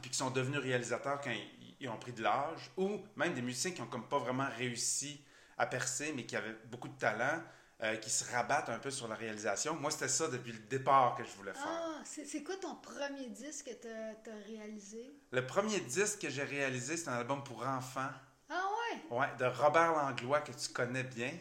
puis 0.00 0.10
qui 0.10 0.16
sont 0.16 0.30
devenus 0.30 0.58
réalisateurs 0.60 1.20
quand 1.20 1.30
ils, 1.30 1.76
ils 1.80 1.88
ont 1.88 1.96
pris 1.98 2.12
de 2.12 2.22
l'âge, 2.22 2.70
ou 2.76 3.00
même 3.16 3.32
des 3.34 3.42
musiciens 3.42 3.70
qui 3.70 3.80
ont 3.80 3.86
comme 3.86 4.08
pas 4.08 4.18
vraiment 4.18 4.48
réussi 4.56 5.20
à 5.56 5.66
percer, 5.66 6.12
mais 6.16 6.26
qui 6.26 6.34
avaient 6.34 6.56
beaucoup 6.66 6.88
de 6.88 6.98
talent, 6.98 7.40
euh, 7.82 7.96
qui 7.96 8.10
se 8.10 8.28
rabattent 8.32 8.70
un 8.70 8.78
peu 8.78 8.90
sur 8.90 9.06
la 9.06 9.14
réalisation. 9.14 9.74
Moi, 9.74 9.90
c'était 9.92 10.08
ça 10.08 10.26
depuis 10.28 10.52
le 10.52 10.58
départ 10.58 11.14
que 11.16 11.22
je 11.24 11.30
voulais 11.36 11.52
faire. 11.52 11.62
Ah, 11.66 12.02
c'est 12.04 12.42
quoi 12.42 12.56
ton 12.56 12.74
premier 12.76 13.28
disque 13.28 13.66
que 13.66 13.74
t'as 13.74 14.14
t'as 14.24 14.36
réalisé? 14.46 15.12
Le 15.30 15.46
premier 15.46 15.78
disque 15.80 16.20
que 16.22 16.30
j'ai 16.30 16.42
réalisé, 16.44 16.96
c'est 16.96 17.08
un 17.08 17.14
album 17.14 17.44
pour 17.44 17.64
enfants, 17.64 18.10
Ah 18.48 18.68
ouais? 19.10 19.16
ouais, 19.16 19.28
de 19.38 19.44
Robert 19.44 19.92
Langlois, 19.92 20.40
que 20.40 20.52
tu 20.52 20.68
connais 20.72 21.04
bien. 21.04 21.32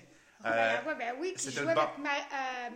Ah, 0.43 0.51
Euh, 0.51 0.77
ben, 0.81 0.87
ouais, 0.87 0.95
ben 0.95 1.15
oui, 1.19 1.33
puis 1.35 1.45
je 1.45 1.51
jouais 1.61 1.71
avec. 1.71 1.97
Ma, 1.99 2.09
euh, 2.09 2.69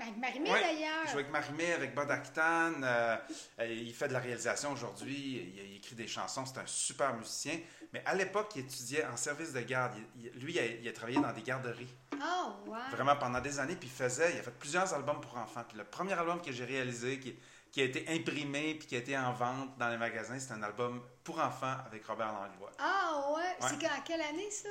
Ouais, 0.53 0.61
d'ailleurs. 0.61 1.05
Je 1.05 1.11
joue 1.11 1.17
avec 1.19 1.29
Marimé, 1.31 1.73
avec 1.73 1.93
Actan. 1.97 2.73
euh, 2.83 3.17
il 3.59 3.93
fait 3.93 4.07
de 4.07 4.13
la 4.13 4.19
réalisation 4.19 4.71
aujourd'hui. 4.71 5.53
Il, 5.55 5.65
il 5.71 5.75
écrit 5.77 5.95
des 5.95 6.07
chansons. 6.07 6.45
C'est 6.45 6.59
un 6.59 6.65
super 6.65 7.13
musicien. 7.15 7.59
Mais 7.93 8.01
à 8.05 8.13
l'époque, 8.15 8.51
il 8.55 8.61
étudiait 8.61 9.05
en 9.05 9.17
service 9.17 9.53
de 9.53 9.61
garde. 9.61 9.93
Il- 10.17 10.31
lui, 10.39 10.53
il 10.53 10.59
a, 10.59 10.65
il 10.65 10.87
a 10.87 10.91
travaillé 10.93 11.19
dans 11.19 11.31
des 11.33 11.41
garderies. 11.41 11.93
Ah 12.21 12.55
ouais. 12.65 12.77
Vraiment 12.91 13.15
pendant 13.15 13.39
des 13.41 13.59
années. 13.59 13.75
Puis 13.75 13.89
il 13.89 13.95
faisait, 14.03 14.33
il 14.33 14.39
a 14.39 14.43
fait 14.43 14.51
plusieurs 14.57 14.93
albums 14.93 15.19
pour 15.21 15.37
enfants. 15.37 15.63
Puis 15.67 15.77
le 15.77 15.83
premier 15.83 16.13
album 16.13 16.41
que 16.41 16.51
j'ai 16.51 16.65
réalisé, 16.65 17.19
qui, 17.19 17.37
qui 17.71 17.81
a 17.81 17.83
été 17.85 18.05
imprimé 18.09 18.75
puis 18.75 18.87
qui 18.87 18.95
a 18.95 18.99
été 18.99 19.17
en 19.17 19.33
vente 19.33 19.77
dans 19.77 19.89
les 19.89 19.97
magasins, 19.97 20.39
c'est 20.39 20.53
un 20.53 20.63
album 20.63 21.01
pour 21.23 21.39
enfants 21.39 21.75
avec 21.85 22.05
Robert 22.05 22.31
Langlois. 22.33 22.71
Ah 22.79 23.23
ouais? 23.35 23.41
Ouais. 23.41 23.69
C'est 23.69 23.79
quand- 23.81 24.01
quelle 24.05 24.21
année 24.21 24.49
ça? 24.51 24.69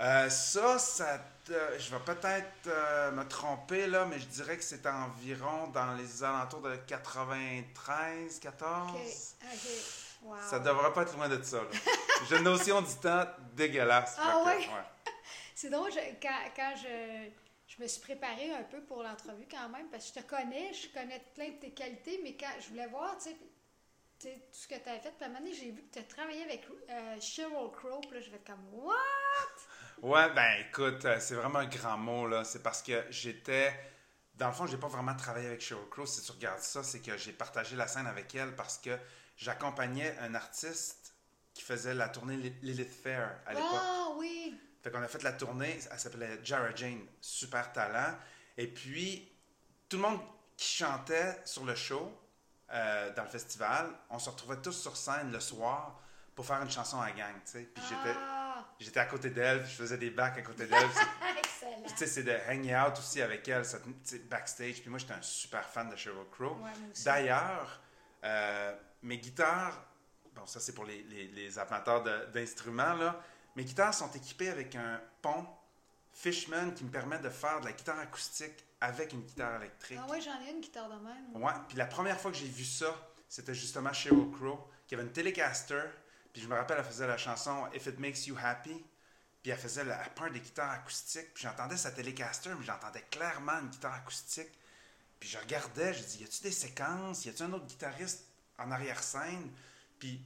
Euh, 0.00 0.28
ça, 0.28 0.78
ça 0.78 1.18
te- 1.44 1.78
je 1.78 1.90
vais 1.94 2.00
peut-être 2.04 2.66
euh, 2.66 3.10
me 3.12 3.22
tromper 3.28 3.86
là, 3.86 4.06
mais 4.06 4.18
je 4.18 4.26
dirais 4.26 4.56
que 4.56 4.64
c'est 4.64 4.84
environ 4.86 5.68
dans 5.68 5.94
les 5.94 6.24
alentours 6.24 6.62
de 6.62 6.74
93, 6.76 8.40
14. 8.40 8.90
Ok. 8.92 9.00
Ok. 9.52 9.70
Wow. 10.22 10.36
Ça 10.50 10.58
devrait 10.58 10.92
pas 10.92 11.02
être 11.02 11.14
loin 11.16 11.28
de 11.28 11.40
ça. 11.42 11.60
J'ai 12.28 12.36
une 12.38 12.44
notion 12.44 12.80
du 12.82 12.94
temps 12.96 13.24
dégueulasse. 13.52 14.16
Ah 14.18 14.42
ouais? 14.44 14.66
C'est 15.54 15.70
drôle, 15.70 15.92
je- 15.92 16.14
quand, 16.20 16.38
quand 16.56 16.74
je, 16.76 17.28
je 17.68 17.82
me 17.82 17.86
suis 17.86 18.00
préparée 18.00 18.52
un 18.52 18.62
peu 18.64 18.80
pour 18.80 19.02
l'entrevue 19.02 19.46
quand 19.50 19.68
même, 19.68 19.86
parce 19.90 20.10
que 20.10 20.18
je 20.20 20.24
te 20.24 20.28
connais, 20.28 20.72
je 20.72 20.88
connais 20.88 21.22
plein 21.34 21.50
de 21.50 21.56
tes 21.60 21.70
qualités, 21.72 22.20
mais 22.24 22.36
quand 22.36 22.50
je 22.60 22.68
voulais 22.70 22.86
voir, 22.88 23.16
tu 23.18 23.30
sais, 23.30 23.36
tout 24.18 24.28
ce 24.52 24.66
que 24.66 24.74
tu 24.76 24.88
avais 24.88 24.98
fait, 25.00 25.10
puis 25.12 25.22
à 25.22 25.26
un 25.26 25.28
moment 25.28 25.40
donné, 25.40 25.52
j'ai 25.54 25.70
vu 25.70 25.82
que 25.82 25.92
tu 25.92 25.98
as 25.98 26.02
travaillé 26.04 26.42
avec 26.42 26.66
euh, 26.90 27.20
Sheryl 27.20 27.70
Crow, 27.76 28.00
puis 28.00 28.12
là, 28.14 28.20
je 28.20 28.30
vais 28.30 28.36
être 28.36 28.46
comme, 28.46 28.66
what? 28.72 28.94
Ouais, 30.02 30.30
ben 30.34 30.60
écoute, 30.68 31.04
euh, 31.06 31.18
c'est 31.20 31.34
vraiment 31.34 31.60
un 31.60 31.66
grand 31.66 31.96
mot 31.96 32.26
là. 32.28 32.44
C'est 32.44 32.62
parce 32.62 32.82
que 32.82 33.04
j'étais. 33.10 33.72
Dans 34.34 34.48
le 34.48 34.52
fond, 34.52 34.66
j'ai 34.66 34.76
pas 34.76 34.88
vraiment 34.88 35.14
travaillé 35.14 35.46
avec 35.46 35.60
Sheryl 35.60 35.88
Crow. 35.90 36.06
Si 36.06 36.22
tu 36.22 36.32
regardes 36.32 36.60
ça, 36.60 36.82
c'est 36.82 37.00
que 37.00 37.16
j'ai 37.16 37.32
partagé 37.32 37.76
la 37.76 37.86
scène 37.86 38.06
avec 38.06 38.34
elle 38.34 38.54
parce 38.56 38.78
que 38.78 38.90
j'accompagnais 39.36 40.16
un 40.18 40.34
artiste 40.34 41.14
qui 41.54 41.62
faisait 41.62 41.94
la 41.94 42.08
tournée 42.08 42.36
Li- 42.36 42.56
Lilith 42.62 42.92
Fair 42.92 43.38
à 43.46 43.54
l'époque. 43.54 43.68
Ah 43.72 44.08
oui! 44.16 44.58
Fait 44.82 44.90
qu'on 44.90 45.00
a 45.02 45.08
fait 45.08 45.22
la 45.22 45.32
tournée, 45.32 45.78
elle 45.90 45.98
s'appelait 45.98 46.40
Jara 46.42 46.74
Jane, 46.74 47.06
super 47.20 47.72
talent. 47.72 48.14
Et 48.58 48.66
puis, 48.66 49.32
tout 49.88 49.96
le 49.96 50.02
monde 50.02 50.20
qui 50.56 50.66
chantait 50.68 51.40
sur 51.44 51.64
le 51.64 51.74
show, 51.76 52.12
euh, 52.70 53.14
dans 53.14 53.22
le 53.22 53.28
festival, 53.28 53.88
on 54.10 54.18
se 54.18 54.28
retrouvait 54.28 54.60
tous 54.60 54.72
sur 54.72 54.96
scène 54.96 55.30
le 55.32 55.40
soir 55.40 56.00
pour 56.34 56.44
faire 56.44 56.60
une 56.60 56.70
chanson 56.70 57.00
à 57.00 57.12
gang, 57.12 57.34
tu 57.46 57.52
sais. 57.52 57.62
Puis 57.62 57.82
j'étais, 57.88 58.18
Ah! 58.18 58.40
j'étais 58.40 58.43
à 58.96 59.04
côté 59.06 59.30
d'elle, 59.30 59.64
je 59.66 59.74
faisais 59.74 59.98
des 59.98 60.10
bacs 60.10 60.38
à 60.38 60.42
côté 60.42 60.66
d'elle. 60.66 60.88
Puis, 60.88 61.38
Excellent! 61.38 61.82
tu 61.88 61.96
sais, 61.96 62.06
c'est 62.06 62.22
de 62.22 62.36
hang 62.48 62.64
out 62.92 62.98
aussi 62.98 63.20
avec 63.22 63.46
elle, 63.48 63.64
ça, 63.64 63.78
backstage. 64.30 64.80
Puis 64.80 64.90
moi, 64.90 64.98
j'étais 64.98 65.14
un 65.14 65.22
super 65.22 65.68
fan 65.68 65.88
de 65.88 65.96
Sheryl 65.96 66.24
Crow. 66.30 66.56
Ouais. 66.62 66.70
D'ailleurs, 67.04 67.80
euh, 68.24 68.74
mes 69.02 69.18
guitares, 69.18 69.84
bon, 70.34 70.46
ça 70.46 70.60
c'est 70.60 70.74
pour 70.74 70.84
les, 70.84 71.02
les- 71.04 71.28
les 71.28 71.58
amateurs 71.58 72.02
d'instruments, 72.32 72.94
là. 72.94 73.20
Mes 73.56 73.64
guitares 73.64 73.94
sont 73.94 74.10
équipées 74.12 74.48
avec 74.48 74.74
un 74.74 75.00
pont 75.22 75.46
Fishman 76.12 76.72
qui 76.74 76.84
me 76.84 76.90
permet 76.90 77.18
de 77.18 77.28
faire 77.28 77.60
de 77.60 77.66
la 77.66 77.72
guitare 77.72 77.98
acoustique 77.98 78.64
avec 78.80 79.12
une 79.12 79.22
guitare 79.22 79.56
électrique. 79.56 79.98
Ah 80.02 80.10
ouais, 80.10 80.20
j'en 80.20 80.40
ai 80.46 80.50
une 80.50 80.60
guitare 80.60 80.88
de 80.88 80.96
même. 81.04 81.42
Ouais, 81.42 81.52
puis 81.68 81.76
la 81.76 81.86
première 81.86 82.20
fois 82.20 82.30
que 82.30 82.36
j'ai 82.36 82.46
vu 82.48 82.64
ça, 82.64 82.86
c'était 83.28 83.54
justement 83.54 83.92
Sheryl 83.92 84.30
Crow, 84.32 84.68
qui 84.86 84.94
avait 84.94 85.04
une 85.04 85.12
Telecaster. 85.12 85.82
Puis 86.34 86.42
je 86.42 86.48
me 86.48 86.56
rappelle, 86.56 86.78
elle 86.78 86.84
faisait 86.84 87.06
la 87.06 87.16
chanson 87.16 87.66
If 87.72 87.86
It 87.86 87.98
Makes 87.98 88.26
You 88.26 88.36
Happy. 88.42 88.84
Puis 89.40 89.52
elle 89.52 89.58
faisait 89.58 89.84
la 89.84 89.96
part 90.10 90.30
des 90.30 90.40
guitares 90.40 90.72
acoustiques. 90.72 91.32
Puis 91.32 91.44
j'entendais 91.44 91.76
sa 91.76 91.92
Telecaster, 91.92 92.50
mais 92.58 92.64
j'entendais 92.64 93.02
clairement 93.02 93.60
une 93.60 93.68
guitare 93.68 93.94
acoustique. 93.94 94.50
Puis 95.20 95.28
je 95.28 95.38
regardais, 95.38 95.94
je 95.94 96.02
dis, 96.02 96.18
y 96.22 96.24
a-tu 96.24 96.42
des 96.42 96.50
séquences? 96.50 97.24
Y 97.24 97.28
a-tu 97.28 97.42
un 97.44 97.52
autre 97.52 97.66
guitariste 97.66 98.26
en 98.58 98.70
arrière-scène? 98.72 99.48
Puis 100.00 100.20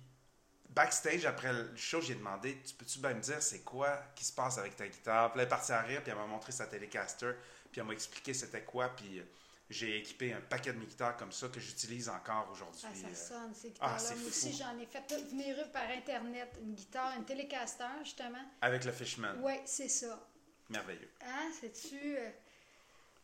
backstage, 0.70 1.26
après 1.26 1.52
le 1.52 1.76
show, 1.76 2.00
j'ai 2.00 2.14
demandé, 2.14 2.58
tu 2.66 2.74
peux-tu 2.74 3.00
bien 3.00 3.12
me 3.12 3.20
dire 3.20 3.42
c'est 3.42 3.60
quoi 3.60 4.02
qui 4.14 4.24
se 4.24 4.32
passe 4.32 4.56
avec 4.56 4.76
ta 4.76 4.88
guitare? 4.88 5.30
Puis 5.30 5.40
elle 5.40 5.46
est 5.46 5.50
partie 5.50 5.72
à 5.72 5.82
rire, 5.82 6.02
puis 6.02 6.10
elle 6.10 6.16
m'a 6.16 6.26
montré 6.26 6.52
sa 6.52 6.66
Telecaster. 6.66 7.32
Puis 7.70 7.82
elle 7.82 7.86
m'a 7.86 7.92
expliqué 7.92 8.32
c'était 8.32 8.62
quoi. 8.62 8.88
Puis 8.96 9.18
euh, 9.18 9.24
j'ai 9.70 9.98
équipé 9.98 10.32
un 10.32 10.40
paquet 10.40 10.72
de 10.72 10.78
mes 10.78 10.86
guitares 10.86 11.16
comme 11.16 11.32
ça 11.32 11.48
que 11.48 11.60
j'utilise 11.60 12.08
encore 12.08 12.48
aujourd'hui. 12.50 12.80
Ah, 12.84 12.94
ça 12.94 13.06
euh, 13.08 13.14
sonne, 13.14 13.54
ces 13.54 13.68
ah, 13.68 13.70
guitares-là. 13.72 13.98
c'est 13.98 14.14
Moi 14.16 14.28
aussi, 14.28 14.52
j'en 14.54 14.78
ai 14.78 14.86
fait 14.86 15.14
venir 15.30 15.70
par 15.72 15.88
Internet. 15.90 16.48
Une 16.62 16.74
guitare, 16.74 17.14
une 17.18 17.24
Telecaster, 17.24 17.84
justement. 18.02 18.42
avec 18.62 18.84
le 18.84 18.92
Fishman. 18.92 19.34
Oui, 19.42 19.54
c'est 19.66 19.88
ça. 19.90 20.26
Merveilleux. 20.70 21.10
Hein, 21.26 21.50
sais-tu... 21.60 22.16
euh, 22.16 22.30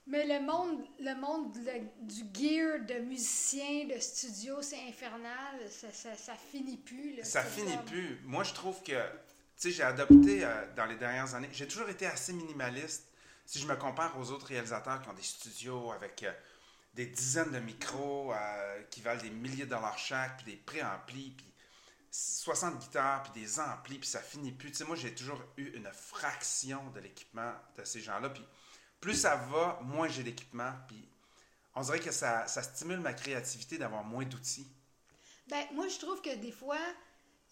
Mais 0.07 0.27
le 0.27 0.45
monde, 0.45 0.85
le 1.01 1.15
monde 1.15 1.57
le- 1.57 2.07
du 2.07 2.25
gear 2.33 2.81
de 2.81 2.99
musicien, 3.05 3.87
de 3.87 3.99
studio, 3.99 4.61
c'est 4.61 4.81
infernal. 4.89 5.57
Ça, 5.71 5.91
ça, 5.93 6.15
ça 6.15 6.35
finit 6.35 6.77
plus. 6.77 7.17
là. 7.17 7.25
Ça 7.25 7.43
finit 7.43 7.77
plus. 7.87 8.19
Moi, 8.25 8.45
je 8.45 8.53
trouve 8.53 8.83
que, 8.83 8.93
tu 8.93 8.99
sais, 9.57 9.71
j'ai 9.71 9.83
adopté 9.83 10.45
euh, 10.45 10.67
dans 10.77 10.85
les 10.87 10.97
dernières 10.97 11.35
années, 11.35 11.49
j'ai 11.53 11.67
toujours 11.69 11.89
été 11.89 12.05
assez 12.07 12.35
minimaliste. 12.35 13.09
Si 13.47 13.59
je 13.59 13.67
me 13.67 13.77
compare 13.77 14.19
aux 14.19 14.31
autres 14.31 14.47
réalisateurs 14.47 15.03
qui 15.03 15.09
ont 15.09 15.15
des 15.15 15.23
studios 15.23 15.93
avec 15.93 16.23
euh, 16.23 16.33
des 16.95 17.07
dizaines 17.07 17.51
de 17.51 17.59
micros 17.59 18.33
euh, 18.33 18.83
qui 18.91 19.01
valent 19.01 19.21
des 19.21 19.31
milliers 19.31 19.65
de 19.65 19.71
dollars 19.71 19.99
chaque, 19.99 20.39
puis 20.39 20.53
des 20.53 20.57
préamplis, 20.57 21.35
puis 21.37 21.47
60 22.11 22.79
guitares, 22.79 23.25
puis 23.25 23.43
des 23.43 23.59
amplis, 23.59 23.99
puis 23.99 24.09
ça 24.09 24.21
finit 24.21 24.53
plus. 24.53 24.71
Tu 24.71 24.79
sais, 24.79 24.85
moi, 24.85 24.97
j'ai 24.97 25.15
toujours 25.15 25.43
eu 25.57 25.77
une 25.77 25.91
fraction 25.93 26.89
de 26.91 27.01
l'équipement 27.01 27.53
de 27.77 27.85
ces 27.85 28.01
gens-là. 28.01 28.31
Puis 28.31 28.45
plus 29.01 29.15
ça 29.15 29.37
va, 29.37 29.81
moins 29.83 30.09
j'ai 30.09 30.23
d'équipement. 30.23 30.73
Puis 30.87 31.09
on 31.75 31.83
dirait 31.83 32.01
que 32.01 32.13
ça, 32.13 32.47
ça 32.47 32.63
stimule 32.63 33.01
ma 33.01 33.13
créativité 33.13 33.79
d'avoir 33.79 34.05
moins 34.05 34.25
d'outils. 34.25 34.67
Ben, 35.49 35.67
moi, 35.75 35.89
je 35.89 35.99
trouve 35.99 36.23
que 36.23 36.35
des 36.37 36.53
fois, 36.53 36.79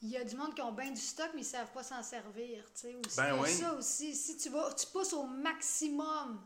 il 0.02 0.10
y 0.10 0.16
a 0.16 0.24
du 0.24 0.34
monde 0.36 0.54
qui 0.54 0.60
ont 0.62 0.72
bien 0.72 0.90
du 0.90 1.00
stock, 1.00 1.30
mais 1.34 1.42
ils 1.42 1.44
savent 1.44 1.70
pas 1.72 1.82
s'en 1.82 2.02
servir. 2.02 2.64
Aussi, 2.74 2.96
Ben 3.16 3.38
oui. 3.40 3.52
ça 3.52 3.72
aussi. 3.74 4.14
Si 4.14 4.36
tu 4.36 4.48
vas, 4.50 4.72
tu 4.74 4.86
pousses 4.88 5.12
au 5.12 5.24
maximum 5.24 6.40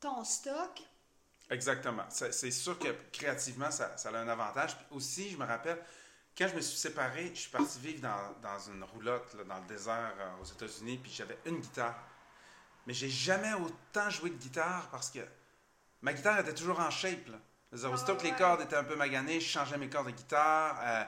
ton 0.00 0.22
stock, 0.24 0.82
Exactement. 1.50 2.04
C'est 2.08 2.50
sûr 2.50 2.78
que 2.78 2.88
créativement, 3.12 3.70
ça, 3.70 3.94
ça 3.98 4.08
a 4.08 4.16
un 4.16 4.28
avantage. 4.28 4.74
Puis 4.76 4.86
aussi, 4.92 5.28
je 5.30 5.36
me 5.36 5.44
rappelle, 5.44 5.78
quand 6.38 6.48
je 6.48 6.54
me 6.54 6.60
suis 6.62 6.78
séparé, 6.78 7.30
je 7.34 7.40
suis 7.40 7.50
parti 7.50 7.78
vivre 7.78 8.00
dans, 8.00 8.40
dans 8.40 8.58
une 8.58 8.82
roulotte, 8.84 9.34
là, 9.34 9.44
dans 9.44 9.58
le 9.58 9.66
désert 9.66 10.14
euh, 10.18 10.40
aux 10.40 10.44
États-Unis, 10.46 10.98
puis 11.02 11.12
j'avais 11.12 11.36
une 11.44 11.58
guitare. 11.60 11.98
Mais 12.86 12.94
j'ai 12.94 13.10
jamais 13.10 13.52
autant 13.52 14.08
joué 14.08 14.30
de 14.30 14.36
guitare 14.36 14.88
parce 14.90 15.10
que 15.10 15.18
ma 16.00 16.14
guitare 16.14 16.38
était 16.40 16.54
toujours 16.54 16.80
en 16.80 16.90
shape. 16.90 17.28
Là. 17.28 17.38
Aussitôt 17.90 18.12
Ah 18.14 18.20
que 18.20 18.24
les 18.24 18.32
cordes 18.32 18.62
étaient 18.62 18.76
un 18.76 18.84
peu 18.84 18.96
maganées, 18.96 19.38
je 19.38 19.48
changeais 19.48 19.76
mes 19.76 19.90
cordes 19.90 20.06
de 20.06 20.12
guitare. 20.12 20.78
Euh, 20.82 21.04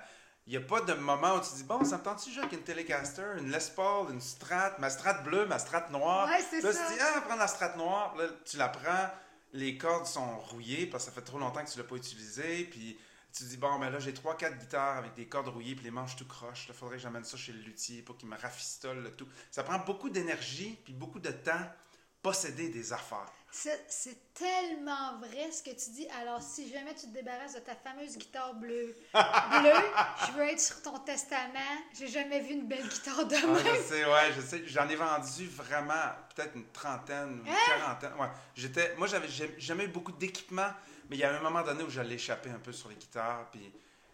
Il 0.46 0.50
n'y 0.50 0.56
a 0.58 0.60
pas 0.60 0.82
de 0.82 0.92
moment 0.94 1.36
où 1.36 1.40
tu 1.40 1.54
dis, 1.54 1.64
bon, 1.64 1.82
ça 1.84 1.96
me 1.96 2.02
tente-tu 2.02 2.30
jouer 2.30 2.40
avec 2.42 2.52
une 2.52 2.62
Telecaster, 2.64 3.38
une 3.38 3.50
Les 3.50 3.58
Paul, 3.74 4.10
une 4.12 4.20
Strat, 4.20 4.76
ma 4.78 4.90
Strat 4.90 5.22
bleue, 5.22 5.46
ma 5.46 5.58
Strat 5.58 5.88
noire? 5.90 6.28
Ouais, 6.28 6.44
c'est 6.50 6.60
Là, 6.60 6.72
ça. 6.72 6.86
tu 6.86 6.92
dis, 6.94 7.00
ah, 7.00 7.20
prends 7.22 7.36
la 7.36 7.46
Strat 7.48 7.76
noire. 7.76 8.14
Là, 8.16 8.26
tu 8.44 8.58
la 8.58 8.68
prends, 8.68 9.08
les 9.54 9.78
cordes 9.78 10.06
sont 10.06 10.38
rouillées 10.40 10.86
parce 10.86 11.04
que 11.06 11.10
ça 11.10 11.14
fait 11.14 11.24
trop 11.24 11.38
longtemps 11.38 11.64
que 11.64 11.70
tu 11.70 11.78
ne 11.78 11.82
l'as 11.82 11.88
pas 11.88 11.96
utilisé. 11.96 12.64
Puis 12.64 12.98
tu 13.32 13.44
dis, 13.44 13.56
bon, 13.56 13.78
mais 13.78 13.88
là, 13.88 13.98
j'ai 14.00 14.12
3-4 14.12 14.58
guitares 14.58 14.98
avec 14.98 15.14
des 15.14 15.26
cordes 15.26 15.48
rouillées 15.48 15.74
puis 15.76 15.84
les 15.84 15.90
manches 15.90 16.14
tout 16.16 16.26
croches. 16.26 16.66
Il 16.68 16.74
faudrait 16.74 16.96
que 16.96 17.02
j'amène 17.02 17.24
ça 17.24 17.38
chez 17.38 17.52
le 17.52 17.60
luthier 17.60 18.02
pour 18.02 18.18
qu'il 18.18 18.28
me 18.28 18.36
rafistole 18.36 19.02
le 19.02 19.12
tout. 19.12 19.26
Ça 19.50 19.62
prend 19.62 19.78
beaucoup 19.78 20.10
d'énergie 20.10 20.78
puis 20.84 20.92
beaucoup 20.92 21.20
de 21.20 21.30
temps 21.30 21.70
posséder 22.24 22.70
des 22.70 22.90
affaires. 22.92 23.30
c'est 23.50 24.32
tellement 24.32 25.18
vrai 25.18 25.52
ce 25.52 25.62
que 25.62 25.70
tu 25.70 25.90
dis. 25.90 26.08
Alors, 26.20 26.40
si 26.42 26.72
jamais 26.72 26.94
tu 26.94 27.02
te 27.06 27.12
débarrasses 27.12 27.54
de 27.54 27.60
ta 27.60 27.76
fameuse 27.76 28.16
guitare 28.16 28.54
bleue, 28.54 28.96
bleue, 29.12 29.12
je 30.26 30.32
veux 30.32 30.42
être 30.44 30.58
sur 30.60 30.80
ton 30.82 30.98
testament. 31.00 31.60
J'ai 31.96 32.08
jamais 32.08 32.40
vu 32.40 32.54
une 32.54 32.66
belle 32.66 32.88
guitare 32.88 33.26
de 33.26 33.36
Ah, 33.36 33.46
même. 33.46 33.58
je 33.76 33.82
sais, 33.82 34.04
ouais, 34.06 34.32
je 34.34 34.40
sais. 34.40 34.66
J'en 34.66 34.88
ai 34.88 34.96
vendu 34.96 35.46
vraiment 35.48 36.10
peut-être 36.34 36.56
une 36.56 36.66
trentaine, 36.72 37.42
une 37.44 37.52
Hein? 37.52 37.56
quarantaine. 37.66 38.14
Ouais. 38.18 38.28
J'étais, 38.56 38.96
moi, 38.96 39.06
j'avais 39.06 39.28
jamais 39.58 39.84
eu 39.84 39.88
beaucoup 39.88 40.12
d'équipement, 40.12 40.70
mais 41.10 41.16
il 41.16 41.20
y 41.20 41.24
a 41.24 41.36
un 41.36 41.40
moment 41.42 41.62
donné 41.62 41.84
où 41.84 41.90
j'allais 41.90 42.14
échapper 42.14 42.48
un 42.50 42.58
peu 42.58 42.72
sur 42.72 42.88
les 42.88 42.96
guitares, 42.96 43.50
puis 43.50 43.70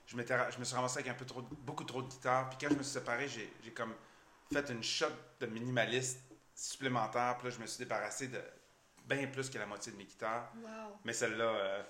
je, 0.06 0.16
me 0.16 0.24
suis 0.64 0.74
ramassé 0.74 0.98
avec 0.98 1.12
un 1.12 1.14
peu 1.14 1.24
trop, 1.24 1.42
beaucoup 1.42 1.84
trop 1.84 2.02
de 2.02 2.08
guitares. 2.08 2.50
Puis 2.50 2.58
quand 2.60 2.74
je 2.74 2.76
me 2.78 2.82
suis 2.82 2.92
séparé, 2.94 3.28
j'ai 3.28 3.70
comme 3.70 3.94
fait 4.52 4.68
une 4.68 4.82
shot 4.82 5.06
de 5.38 5.46
minimaliste 5.46 6.18
supplémentaire. 6.60 7.36
Puis 7.38 7.48
là, 7.48 7.54
je 7.56 7.60
me 7.60 7.66
suis 7.66 7.78
débarrassé 7.78 8.28
de 8.28 8.40
bien 9.06 9.26
plus 9.26 9.48
que 9.50 9.58
la 9.58 9.66
moitié 9.66 9.92
de 9.92 9.96
mes 9.96 10.04
guitares. 10.04 10.52
Wow. 10.56 10.98
Mais 11.04 11.12
celle-là, 11.12 11.44
euh, 11.44 11.82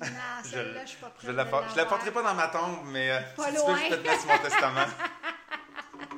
Non, 0.00 0.06
Je- 0.44 0.48
celle-là, 0.50 0.84
je 0.84 0.90
suis 0.90 0.98
pas 1.00 1.10
prête. 1.10 1.30
je 1.30 1.76
la, 1.76 1.86
porterai 1.86 2.12
pas 2.12 2.22
dans 2.22 2.34
ma 2.34 2.48
tombe, 2.48 2.86
mais 2.86 3.10
euh, 3.10 3.20
Pas 3.36 3.50
si 3.52 3.56
tu 3.64 3.70
veux, 3.70 3.76
je 3.76 3.88
peux 3.88 3.96
te 4.02 4.08
mettre 4.08 4.20
sur 4.20 4.30
mon 4.30 4.38
testament. 4.38 4.86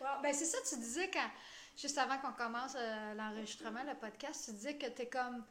Wow. 0.00 0.22
Ben, 0.22 0.32
c'est 0.34 0.44
ça, 0.44 0.58
tu 0.68 0.76
disais 0.76 1.10
quand, 1.10 1.28
juste 1.76 1.98
avant 1.98 2.18
qu'on 2.18 2.32
commence 2.32 2.76
euh, 2.78 3.14
l'enregistrement, 3.14 3.82
le 3.82 3.94
podcast, 3.94 4.44
tu 4.44 4.52
disais 4.52 4.76
que 4.76 4.86
t'es 4.86 5.08
comme, 5.08 5.44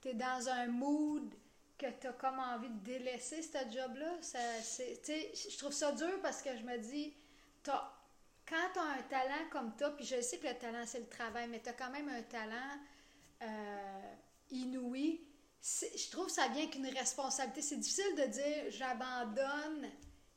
t'es 0.00 0.14
dans 0.14 0.48
un 0.48 0.66
mood 0.68 1.34
que 1.76 1.86
t'as 2.00 2.12
comme 2.12 2.38
envie 2.38 2.70
de 2.70 2.78
délaisser 2.78 3.42
ce 3.42 3.58
job-là. 3.70 4.14
Tu 4.22 5.12
je 5.50 5.58
trouve 5.58 5.72
ça 5.72 5.92
dur 5.92 6.20
parce 6.22 6.42
que 6.42 6.56
je 6.56 6.62
me 6.62 6.78
dis, 6.78 7.14
t'as, 7.62 7.92
quand 8.48 8.70
t'as 8.74 8.82
un 8.82 9.02
talent 9.02 9.48
comme 9.50 9.76
toi, 9.76 9.90
puis 9.90 10.04
je 10.04 10.20
sais 10.20 10.38
que 10.38 10.46
le 10.46 10.58
talent 10.58 10.84
c'est 10.86 11.00
le 11.00 11.08
travail, 11.08 11.48
mais 11.48 11.60
t'as 11.60 11.72
quand 11.72 11.90
même 11.90 12.08
un 12.08 12.22
talent 12.22 12.78
euh, 13.42 14.14
inouï. 14.50 15.20
Je 15.60 16.10
trouve 16.10 16.26
que 16.26 16.32
ça 16.32 16.48
vient 16.48 16.66
qu'une 16.68 16.86
responsabilité. 16.86 17.62
C'est 17.62 17.76
difficile 17.76 18.14
de 18.16 18.26
dire 18.26 18.70
j'abandonne 18.70 19.90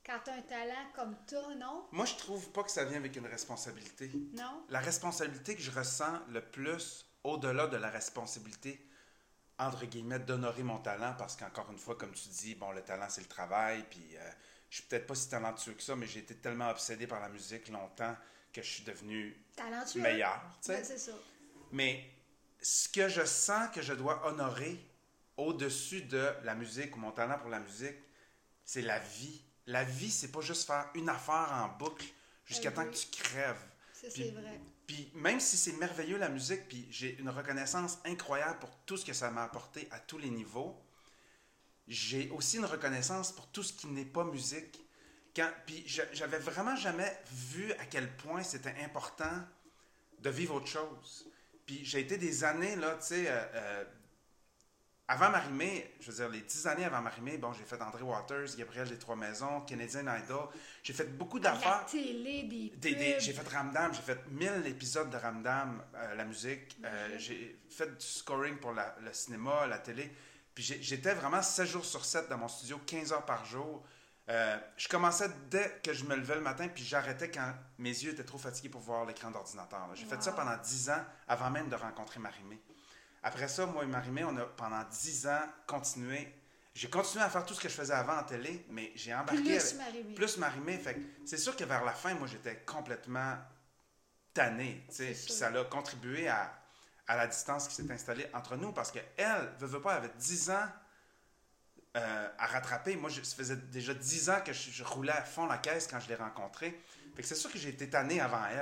quand 0.06 0.18
t'as 0.24 0.36
un 0.36 0.42
talent 0.42 0.92
comme 0.96 1.16
toi, 1.28 1.54
non? 1.56 1.86
Moi, 1.92 2.06
je 2.06 2.16
trouve 2.16 2.52
pas 2.52 2.64
que 2.64 2.72
ça 2.72 2.86
vient 2.86 2.98
avec 2.98 3.16
une 3.16 3.28
responsabilité. 3.28 4.12
Non? 4.34 4.66
La 4.70 4.80
responsabilité 4.80 5.56
que 5.56 5.62
je 5.62 5.72
ressens 5.72 6.20
le 6.30 6.42
plus, 6.42 7.06
au-delà 7.24 7.68
de 7.68 7.78
la 7.78 7.90
responsabilité, 7.90 8.84
entre 9.60 9.86
guillemets, 9.86 10.20
d'honorer 10.20 10.64
mon 10.64 10.80
talent, 10.80 11.14
parce 11.18 11.36
qu'encore 11.36 11.72
une 11.72 11.78
fois, 11.78 11.96
comme 11.96 12.14
tu 12.14 12.30
dis, 12.30 12.56
bon, 12.56 12.72
le 12.72 12.82
talent, 12.82 13.08
c'est 13.10 13.22
le 13.22 13.28
travail, 13.28 13.86
puis 13.90 14.18
euh, 14.18 14.32
je 14.72 14.78
suis 14.78 14.86
peut-être 14.86 15.06
pas 15.06 15.16
si 15.16 15.30
talentueux 15.30 15.74
que 15.74 15.84
ça, 15.84 15.96
mais 15.96 16.08
j'ai 16.08 16.20
été 16.22 16.34
tellement 16.36 16.70
obsédé 16.70 17.06
par 17.06 17.20
la 17.20 17.30
musique 17.30 17.68
longtemps 17.68 18.16
que 18.54 18.62
je 18.64 18.68
suis 18.70 18.84
devenu 18.84 19.36
Talentueux. 19.56 20.02
meilleur, 20.02 20.42
c'est 20.62 20.84
ça. 20.98 21.12
Mais 21.72 22.10
ce 22.62 22.88
que 22.90 23.08
je 23.10 23.24
sens 23.26 23.70
que 23.76 23.82
je 23.82 23.94
dois 23.94 24.26
honorer 24.26 24.80
au-dessus 25.38 26.02
de 26.04 26.30
la 26.44 26.56
musique 26.56 26.96
ou 26.96 27.00
mon 27.00 27.12
talent 27.12 27.38
pour 27.38 27.50
la 27.50 27.60
musique, 27.60 27.98
c'est 28.64 28.82
la 28.82 29.00
vie. 29.00 29.42
La 29.68 29.84
vie, 29.84 30.10
c'est 30.10 30.32
pas 30.32 30.42
juste 30.42 30.66
faire 30.66 30.90
une 30.96 31.10
affaire 31.10 31.50
en 31.52 31.68
boucle 31.78 32.06
jusqu'à 32.46 32.70
Euh, 32.70 32.72
temps 32.74 32.86
que 32.86 32.96
tu 32.96 33.08
crèves. 33.08 33.62
Ça, 33.94 34.08
c'est 34.10 34.32
vrai. 34.32 34.60
Puis 34.88 35.12
même 35.16 35.40
si 35.40 35.58
c'est 35.58 35.74
merveilleux 35.74 36.18
la 36.18 36.30
musique, 36.30 36.68
puis 36.68 36.88
j'ai 36.90 37.18
une 37.20 37.30
reconnaissance 37.30 38.00
incroyable 38.06 38.60
pour 38.60 38.70
tout 38.86 38.98
ce 38.98 39.06
que 39.06 39.14
ça 39.14 39.30
m'a 39.32 39.44
apporté 39.44 39.88
à 39.92 40.00
tous 40.00 40.18
les 40.18 40.30
niveaux, 40.30 40.82
j'ai 41.88 42.30
aussi 42.32 42.58
une 42.58 42.66
reconnaissance 42.66 43.32
pour 43.32 43.48
tout 43.48 43.64
ce 43.64 43.74
qui 43.74 43.88
n'est 43.88 44.06
pas 44.06 44.24
musique. 44.24 44.80
Quand, 45.36 45.50
puis 45.66 45.84
j'avais 45.86 46.40
vraiment 46.40 46.76
jamais 46.76 47.12
vu 47.32 47.72
à 47.74 47.86
quel 47.86 48.10
point 48.18 48.44
c'était 48.44 48.76
important 48.84 49.32
de 50.20 50.30
vivre 50.30 50.56
autre 50.56 50.68
chose. 50.68 51.28
Puis 51.66 51.86
j'ai 51.86 52.02
été 52.02 52.18
des 52.18 52.44
années, 52.44 52.76
là, 52.76 52.96
tu 53.00 53.08
sais, 53.08 53.26
euh, 53.30 53.46
euh, 53.54 53.84
avant 55.08 55.30
Marimé, 55.30 55.94
je 56.00 56.10
veux 56.12 56.18
dire, 56.18 56.30
les 56.30 56.42
dix 56.42 56.68
années 56.68 56.86
avant 56.86 57.02
Marimé, 57.02 57.38
bon, 57.38 57.52
j'ai 57.54 57.64
fait 57.64 57.82
André 57.82 58.02
Waters, 58.04 58.56
Gabriel 58.58 58.88
des 58.90 58.98
Trois 58.98 59.16
Maisons, 59.16 59.62
Canadian 59.62 60.06
Idol, 60.18 60.48
j'ai 60.84 60.94
fait 60.94 61.06
beaucoup 61.18 61.38
La 61.38 61.52
d'affaires. 61.52 61.86
télé, 61.86 62.44
des 62.44 62.70
Des- 62.94 63.20
j'ai 63.20 63.34
fait 63.34 63.48
Ramdam, 63.48 63.94
j'ai 63.94 64.02
fait 64.02 64.20
1000 64.30 64.68
épisodes 64.68 65.10
de 65.10 65.18
Ramdam, 65.18 65.84
euh, 65.96 66.16
la 66.16 66.24
musique. 66.26 66.78
J'ai 67.18 67.58
fait 67.70 67.88
du 67.98 68.06
scoring 68.06 68.58
pour 68.58 68.72
la- 68.74 68.96
le 69.02 69.12
cinéma, 69.14 69.66
la 69.68 69.80
télé. 69.80 70.12
Puis 70.54 70.64
j'étais 70.82 71.14
vraiment 71.14 71.42
7 71.42 71.66
jours 71.66 71.86
sur 71.86 72.04
7 72.04 72.30
dans 72.30 72.38
mon 72.38 72.48
studio, 72.48 72.80
15 72.86 73.14
heures 73.14 73.26
par 73.26 73.46
jour. 73.46 73.84
Euh, 74.30 74.58
je 74.78 74.88
commençais 74.88 75.30
dès 75.50 75.80
que 75.84 75.94
je 75.94 76.06
me 76.06 76.16
levais 76.16 76.36
le 76.36 76.42
matin, 76.42 76.68
puis 76.68 76.84
j'arrêtais 76.84 77.30
quand 77.32 77.54
mes 77.78 77.90
yeux 77.90 78.12
étaient 78.12 78.24
trop 78.24 78.38
fatigués 78.38 78.70
pour 78.70 78.82
voir 78.82 79.06
l'écran 79.06 79.32
d'ordinateur. 79.32 79.90
J'ai 79.96 80.06
fait 80.06 80.22
ça 80.22 80.32
pendant 80.32 80.56
10 80.58 80.90
ans, 80.90 81.04
avant 81.28 81.50
même 81.50 81.70
de 81.70 81.76
rencontrer 81.76 82.20
Marimé. 82.20 82.62
Après 83.24 83.48
ça, 83.48 83.66
moi 83.66 83.84
et 83.84 83.88
Marimé, 83.88 84.24
on 84.24 84.36
a 84.38 84.46
pendant 84.46 84.84
10 84.84 85.28
ans 85.28 85.42
continué. 85.68 86.34
J'ai 86.74 86.90
continué 86.90 87.24
à 87.24 87.30
faire 87.30 87.46
tout 87.46 87.54
ce 87.54 87.60
que 87.60 87.68
je 87.68 87.74
faisais 87.74 87.94
avant 87.94 88.18
en 88.18 88.24
télé, 88.24 88.66
mais 88.70 88.92
j'ai 88.96 89.14
embarqué 89.14 89.58
Plus 89.58 89.76
Marie-Mé. 89.76 90.16
plus 90.16 90.38
m'arrimer. 90.38 90.78
Fait 90.78 90.98
c'est 91.26 91.38
sûr 91.38 91.56
que 91.56 91.66
vers 91.66 91.84
la 91.84 91.92
fin, 91.92 92.14
moi, 92.14 92.28
j'étais 92.28 92.58
complètement 92.66 93.36
tanné. 94.34 94.86
Puis 94.96 95.16
ça 95.16 95.48
a 95.48 95.64
contribué 95.66 96.30
à, 96.30 96.61
à 97.08 97.16
la 97.18 97.28
distance 97.28 97.68
qui 97.68 97.76
s'est 97.76 97.92
installée 97.92 98.28
entre 98.34 98.56
nous 98.56 98.72
parce 98.72 98.92
qu'elle, 98.92 99.06
veut, 99.60 99.68
veut 99.68 99.82
pas, 99.82 99.96
avait 99.96 100.12
10 100.18 100.50
ans 100.52 100.68
euh, 101.98 102.30
à 102.38 102.48
rattraper. 102.48 102.96
Moi, 102.96 103.10
je, 103.10 103.22
ça 103.22 103.36
faisait 103.36 103.56
déjà 103.58 103.94
10 103.94 104.30
ans 104.30 104.42
que 104.46 104.54
je, 104.54 104.72
je 104.72 104.84
roulais 104.84 105.12
à 105.12 105.24
fond 105.24 105.46
la 105.46 105.58
caisse 105.58 105.88
quand 105.88 106.00
je 106.00 106.08
l'ai 106.08 106.16
rencontrée. 106.16 106.80
Fait 107.16 107.22
que 107.22 107.28
c'est 107.28 107.36
sûr 107.36 107.52
que 107.52 107.58
j'ai 107.58 107.70
été 107.70 107.90
tanné 107.90 108.22
avant 108.22 108.46
elle. 108.46 108.58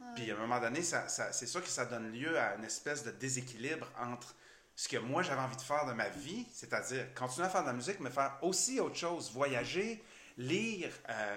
Ouais. 0.00 0.06
Puis 0.16 0.30
à 0.30 0.34
un 0.34 0.38
moment 0.38 0.60
donné, 0.60 0.82
ça, 0.82 1.06
ça- 1.08 1.32
c'est 1.32 1.46
sûr 1.46 1.62
que 1.62 1.68
ça 1.68 1.84
donne 1.84 2.10
lieu 2.12 2.38
à 2.38 2.54
une 2.56 2.64
espèce 2.64 3.04
de 3.04 3.10
déséquilibre 3.10 3.86
entre 3.98 4.34
ce 4.74 4.88
que 4.88 4.96
moi 4.96 5.22
j'avais 5.22 5.42
envie 5.42 5.56
de 5.56 5.60
faire 5.62 5.84
de 5.84 5.92
ma 5.92 6.08
vie, 6.08 6.46
c'est-à-dire 6.54 7.12
continuer 7.14 7.46
à 7.46 7.50
faire 7.50 7.62
de 7.62 7.66
la 7.66 7.74
musique, 7.74 8.00
mais 8.00 8.08
faire 8.08 8.38
aussi 8.40 8.80
autre 8.80 8.96
chose, 8.96 9.30
voyager, 9.30 10.02
lire, 10.38 10.90
euh, 11.10 11.36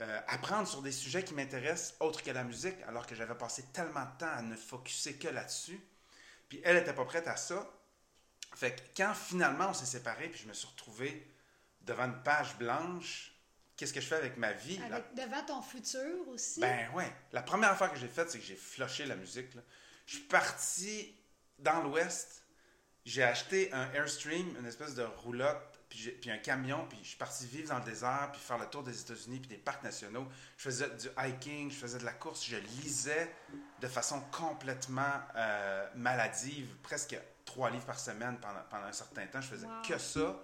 euh, 0.00 0.20
apprendre 0.28 0.68
sur 0.68 0.80
des 0.80 0.92
sujets 0.92 1.24
qui 1.24 1.34
m'intéressent 1.34 1.94
autres 1.98 2.22
que 2.22 2.30
la 2.30 2.44
musique, 2.44 2.76
alors 2.86 3.04
que 3.04 3.16
j'avais 3.16 3.34
passé 3.34 3.64
tellement 3.72 4.04
de 4.04 4.18
temps 4.18 4.32
à 4.32 4.42
ne 4.42 4.54
focuser 4.54 5.14
que 5.14 5.26
là-dessus. 5.26 5.80
Puis 6.48 6.60
elle 6.64 6.76
n'était 6.76 6.92
pas 6.94 7.04
prête 7.04 7.26
à 7.28 7.36
ça. 7.36 7.68
Fait 8.54 8.74
que 8.76 8.80
quand 8.96 9.14
finalement 9.14 9.70
on 9.70 9.74
s'est 9.74 9.86
séparés, 9.86 10.28
puis 10.28 10.40
je 10.42 10.48
me 10.48 10.52
suis 10.52 10.68
retrouvé 10.68 11.26
devant 11.80 12.04
une 12.04 12.22
page 12.22 12.56
blanche, 12.56 13.32
qu'est-ce 13.76 13.92
que 13.92 14.00
je 14.00 14.06
fais 14.06 14.14
avec 14.16 14.36
ma 14.36 14.52
vie? 14.52 14.78
La- 14.90 15.00
devant 15.26 15.44
ton 15.44 15.62
futur 15.62 16.28
aussi? 16.28 16.60
ben 16.60 16.88
ouais. 16.94 17.12
La 17.32 17.42
première 17.42 17.70
affaire 17.70 17.92
que 17.92 17.98
j'ai 17.98 18.08
faite, 18.08 18.30
c'est 18.30 18.38
que 18.38 18.44
j'ai 18.44 18.56
flushé 18.56 19.06
la 19.06 19.16
musique. 19.16 19.54
là. 19.54 19.62
Je 20.06 20.16
suis 20.16 20.24
parti 20.24 21.16
dans 21.58 21.82
l'Ouest. 21.82 22.44
J'ai 23.04 23.22
acheté 23.22 23.72
un 23.72 23.90
Airstream, 23.92 24.56
une 24.58 24.66
espèce 24.66 24.94
de 24.94 25.02
roulotte, 25.02 25.73
puis, 26.20 26.30
un 26.30 26.38
camion, 26.38 26.86
puis 26.88 26.98
je 27.02 27.08
suis 27.08 27.16
parti 27.16 27.46
vivre 27.46 27.68
dans 27.68 27.78
le 27.78 27.84
désert, 27.84 28.30
puis 28.32 28.40
faire 28.40 28.58
le 28.58 28.66
tour 28.66 28.82
des 28.82 29.00
États-Unis, 29.00 29.38
puis 29.40 29.48
des 29.48 29.56
parcs 29.58 29.82
nationaux. 29.82 30.26
Je 30.56 30.62
faisais 30.64 30.88
du 30.90 31.08
hiking, 31.18 31.70
je 31.70 31.76
faisais 31.76 31.98
de 31.98 32.04
la 32.04 32.12
course, 32.12 32.44
je 32.44 32.56
lisais 32.56 33.34
de 33.80 33.86
façon 33.88 34.20
complètement 34.32 35.20
euh, 35.36 35.88
maladive, 35.94 36.76
presque 36.82 37.16
trois 37.44 37.70
livres 37.70 37.84
par 37.86 37.98
semaine 37.98 38.38
pendant, 38.40 38.62
pendant 38.70 38.86
un 38.86 38.92
certain 38.92 39.26
temps. 39.26 39.40
Je 39.40 39.48
faisais 39.48 39.66
Wow. 39.66 39.82
que 39.86 39.98
ça. 39.98 40.42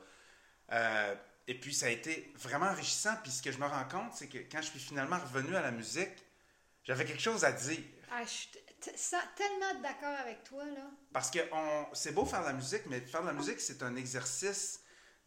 Euh, 0.72 1.14
et 1.48 1.54
puis 1.58 1.74
ça 1.74 1.86
a 1.86 1.88
été 1.90 2.32
vraiment 2.36 2.66
enrichissant. 2.66 3.14
Puis 3.22 3.32
ce 3.32 3.42
que 3.42 3.50
je 3.50 3.58
me 3.58 3.66
rends 3.66 3.88
compte, 3.88 4.14
c'est 4.14 4.28
que 4.28 4.38
quand 4.38 4.60
je 4.62 4.66
suis 4.68 4.78
finalement 4.78 5.18
revenu 5.18 5.56
à 5.56 5.62
la 5.62 5.70
musique, 5.72 6.12
j'avais 6.84 7.04
quelque 7.04 7.22
chose 7.22 7.44
à 7.44 7.52
dire. 7.52 7.80
Ah, 8.12 8.22
je 8.24 8.28
suis 8.28 8.48
tellement 9.36 9.80
d'accord 9.82 10.16
avec 10.20 10.42
toi, 10.44 10.64
là. 10.64 10.90
Parce 11.12 11.30
que 11.30 11.38
on- 11.52 11.86
c'est 11.92 12.12
beau 12.12 12.24
faire 12.24 12.40
de 12.42 12.46
la 12.46 12.52
musique, 12.52 12.82
mais 12.86 13.00
faire 13.00 13.22
de 13.22 13.26
la 13.28 13.32
musique, 13.32 13.60
c'est 13.60 13.82
un 13.82 13.94
exercice 13.96 14.80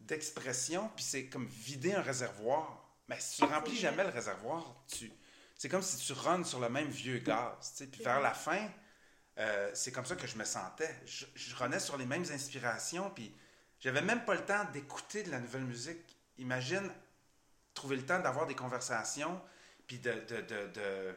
d'expression, 0.06 0.90
puis 0.94 1.04
c'est 1.04 1.26
comme 1.26 1.46
vider 1.46 1.94
un 1.94 2.02
réservoir. 2.02 2.80
Mais 3.08 3.18
si 3.20 3.38
tu 3.38 3.44
remplis 3.44 3.76
jamais 3.76 4.04
le 4.04 4.10
réservoir, 4.10 4.84
tu... 4.88 5.12
c'est 5.56 5.68
comme 5.68 5.82
si 5.82 5.96
tu 5.96 6.12
runs 6.12 6.44
sur 6.44 6.60
le 6.60 6.68
même 6.68 6.88
vieux 6.88 7.18
gaz. 7.18 7.74
Puis 7.90 8.02
vers 8.02 8.20
la 8.20 8.32
fin, 8.32 8.68
euh, 9.38 9.70
c'est 9.74 9.92
comme 9.92 10.06
ça 10.06 10.16
que 10.16 10.26
je 10.26 10.36
me 10.36 10.44
sentais. 10.44 10.94
Je, 11.06 11.26
je 11.34 11.54
runnais 11.56 11.80
sur 11.80 11.96
les 11.96 12.06
mêmes 12.06 12.24
inspirations, 12.32 13.10
puis 13.10 13.34
j'avais 13.80 14.02
même 14.02 14.24
pas 14.24 14.34
le 14.34 14.44
temps 14.44 14.64
d'écouter 14.72 15.22
de 15.22 15.30
la 15.30 15.40
nouvelle 15.40 15.64
musique. 15.64 16.16
Imagine 16.38 16.90
trouver 17.74 17.96
le 17.96 18.06
temps 18.06 18.20
d'avoir 18.20 18.46
des 18.46 18.54
conversations, 18.54 19.40
puis 19.86 19.98
de, 19.98 20.12
de, 20.12 20.40
de, 20.40 20.66
de- 20.68 21.16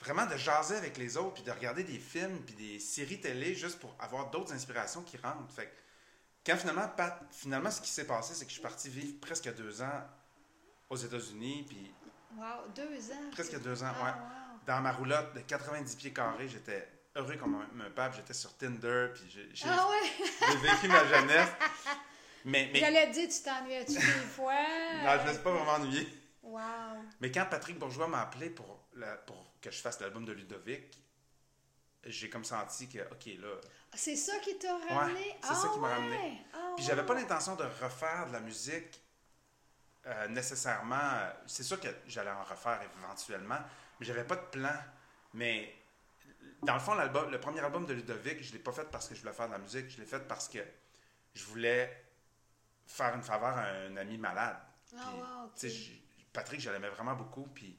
vraiment 0.00 0.26
de 0.26 0.36
jaser 0.36 0.76
avec 0.76 0.96
les 0.98 1.16
autres, 1.16 1.34
puis 1.34 1.42
de 1.42 1.50
regarder 1.50 1.84
des 1.84 1.98
films, 1.98 2.40
puis 2.44 2.54
des 2.54 2.78
séries 2.78 3.20
télé 3.20 3.54
juste 3.54 3.78
pour 3.78 3.96
avoir 3.98 4.30
d'autres 4.30 4.52
inspirations 4.52 5.02
qui 5.02 5.16
rentrent. 5.16 5.50
Fait 5.52 5.66
que 5.66 5.81
quand 6.44 6.56
finalement, 6.56 6.88
Pat, 6.88 7.20
finalement, 7.30 7.70
ce 7.70 7.80
qui 7.80 7.90
s'est 7.90 8.06
passé, 8.06 8.34
c'est 8.34 8.44
que 8.44 8.50
je 8.50 8.54
suis 8.54 8.62
parti 8.62 8.88
vivre 8.88 9.20
presque 9.20 9.52
deux 9.54 9.80
ans 9.82 10.02
aux 10.90 10.96
États-Unis, 10.96 11.64
puis 11.68 11.94
Wow, 12.36 12.68
deux 12.74 13.10
ans. 13.12 13.30
presque 13.32 13.60
deux 13.60 13.82
ans, 13.82 13.92
Ah, 13.98 14.04
ouais. 14.04 14.10
wow. 14.10 14.58
Dans 14.66 14.80
ma 14.80 14.92
roulotte 14.92 15.34
de 15.34 15.40
90 15.40 15.96
pieds 15.96 16.12
carrés, 16.12 16.48
j'étais 16.48 16.88
heureux 17.16 17.36
comme 17.36 17.54
un, 17.56 17.84
un 17.86 17.90
pape, 17.90 18.14
j'étais 18.16 18.32
sur 18.32 18.56
Tinder, 18.56 19.08
puis 19.14 19.28
j'ai 19.30 19.68
Ah 19.68 19.86
ouais? 19.90 20.56
vécu 20.56 20.88
ma 20.88 21.04
jeunesse. 21.06 21.48
Mais, 22.44 22.70
mais 22.72 22.80
J'allais 22.80 23.06
te 23.08 23.12
dire, 23.12 23.28
tu 23.28 23.42
t'ennuies-tu 23.42 23.92
des 23.94 24.00
fois? 24.36 24.52
non, 25.04 25.20
je 25.22 25.28
me 25.28 25.32
suis 25.34 25.42
pas 25.42 25.50
vraiment 25.52 25.72
ennuyé. 25.72 26.08
Wow. 26.42 26.60
Mais 27.20 27.30
quand 27.30 27.46
Patrick 27.48 27.78
Bourgeois 27.78 28.08
m'a 28.08 28.22
appelé 28.22 28.50
pour, 28.50 28.88
la- 28.94 29.16
pour 29.16 29.54
que 29.60 29.70
je 29.70 29.78
fasse 29.78 30.00
l'album 30.00 30.24
de 30.24 30.32
Ludovic, 30.32 30.98
j'ai 32.04 32.28
comme 32.30 32.44
senti 32.44 32.88
que, 32.88 32.98
OK, 33.12 33.26
là. 33.40 33.60
C'est 33.94 34.16
ça 34.16 34.38
qui 34.38 34.58
t'a 34.58 34.76
ramené? 34.88 35.36
c'est 35.42 35.54
ça 35.54 35.68
Ah 35.68 35.70
qui 35.72 35.78
m'a 35.80 35.88
ouais? 35.88 35.94
ramené. 35.94 36.38
Ah 36.54 36.72
Puis 36.76 36.84
j'avais 36.84 37.04
pas 37.04 37.14
ouais. 37.14 37.20
l'intention 37.20 37.56
de 37.56 37.64
refaire 37.64 38.26
de 38.28 38.32
la 38.32 38.40
musique 38.40 39.00
euh, 40.06 40.28
nécessairement. 40.28 41.28
C'est 41.46 41.62
sûr 41.62 41.78
que 41.78 41.88
j'allais 42.06 42.30
en 42.30 42.42
refaire 42.44 42.80
éventuellement, 42.98 43.58
mais 44.00 44.06
j'avais 44.06 44.24
pas 44.24 44.36
de 44.36 44.46
plan. 44.46 44.74
Mais 45.34 45.74
dans 46.62 46.74
le 46.74 46.80
fond, 46.80 46.94
l'album, 46.94 47.30
le 47.30 47.38
premier 47.40 47.60
album 47.60 47.86
de 47.86 47.92
Ludovic, 47.94 48.42
je 48.42 48.52
l'ai 48.52 48.58
pas 48.58 48.72
fait 48.72 48.90
parce 48.90 49.08
que 49.08 49.14
je 49.14 49.20
voulais 49.20 49.32
faire 49.32 49.46
de 49.48 49.52
la 49.52 49.58
musique, 49.58 49.88
je 49.90 49.98
l'ai 49.98 50.06
fait 50.06 50.26
parce 50.26 50.48
que 50.48 50.58
je 51.34 51.44
voulais 51.44 52.04
faire 52.86 53.14
une 53.14 53.22
faveur 53.22 53.56
à 53.56 53.66
un 53.66 53.96
ami 53.96 54.18
malade. 54.18 54.58
Ah, 54.96 55.50
Puis, 55.56 55.68
wow, 55.68 56.26
Patrick, 56.32 56.60
je 56.60 56.70
l'aimais 56.70 56.88
vraiment 56.90 57.14
beaucoup. 57.14 57.46
Puis, 57.54 57.78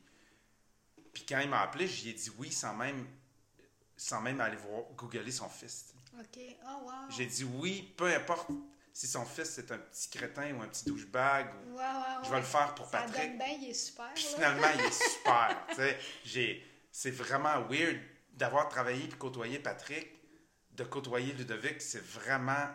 puis 1.13 1.25
quand 1.25 1.39
il 1.39 1.49
m'a 1.49 1.61
appelé, 1.61 1.87
j'y 1.87 2.09
ai 2.09 2.13
dit 2.13 2.31
oui 2.37 2.51
sans 2.51 2.73
même, 2.73 3.05
sans 4.03 4.21
même 4.21 4.41
aller 4.41 4.57
voir, 4.57 4.83
googler 4.97 5.31
son 5.31 5.47
fils. 5.49 5.93
OK. 6.19 6.39
Oh, 6.65 6.83
wow. 6.85 6.91
J'ai 7.09 7.25
dit 7.25 7.43
oui, 7.43 7.93
peu 7.97 8.13
importe 8.13 8.49
si 8.91 9.07
son 9.07 9.25
fils 9.25 9.49
c'est 9.49 9.71
un 9.71 9.77
petit 9.77 10.09
crétin 10.09 10.53
ou 10.55 10.61
un 10.61 10.67
petit 10.67 10.85
douchebag. 10.85 11.47
Ou... 11.67 11.77
Ouais, 11.77 11.81
ouais, 11.83 12.25
Je 12.25 12.29
vais 12.29 12.37
le 12.37 12.43
faire 12.45 12.75
pour 12.75 12.85
Ça 12.89 12.99
Patrick. 12.99 13.29
donne 13.29 13.37
bien, 13.37 13.47
il 13.61 13.69
est 13.69 13.73
super. 13.73 14.11
Puis 14.13 14.23
finalement, 14.25 14.67
il 14.75 14.81
est 14.81 14.91
super. 15.13 15.67
J'ai... 16.25 16.63
C'est 16.91 17.09
vraiment 17.11 17.61
weird 17.69 17.97
d'avoir 18.33 18.69
travaillé 18.69 19.05
et 19.05 19.09
côtoyé 19.09 19.57
Patrick, 19.57 20.07
de 20.73 20.83
côtoyer 20.83 21.33
Ludovic. 21.33 21.81
C'est 21.81 22.03
vraiment. 22.03 22.67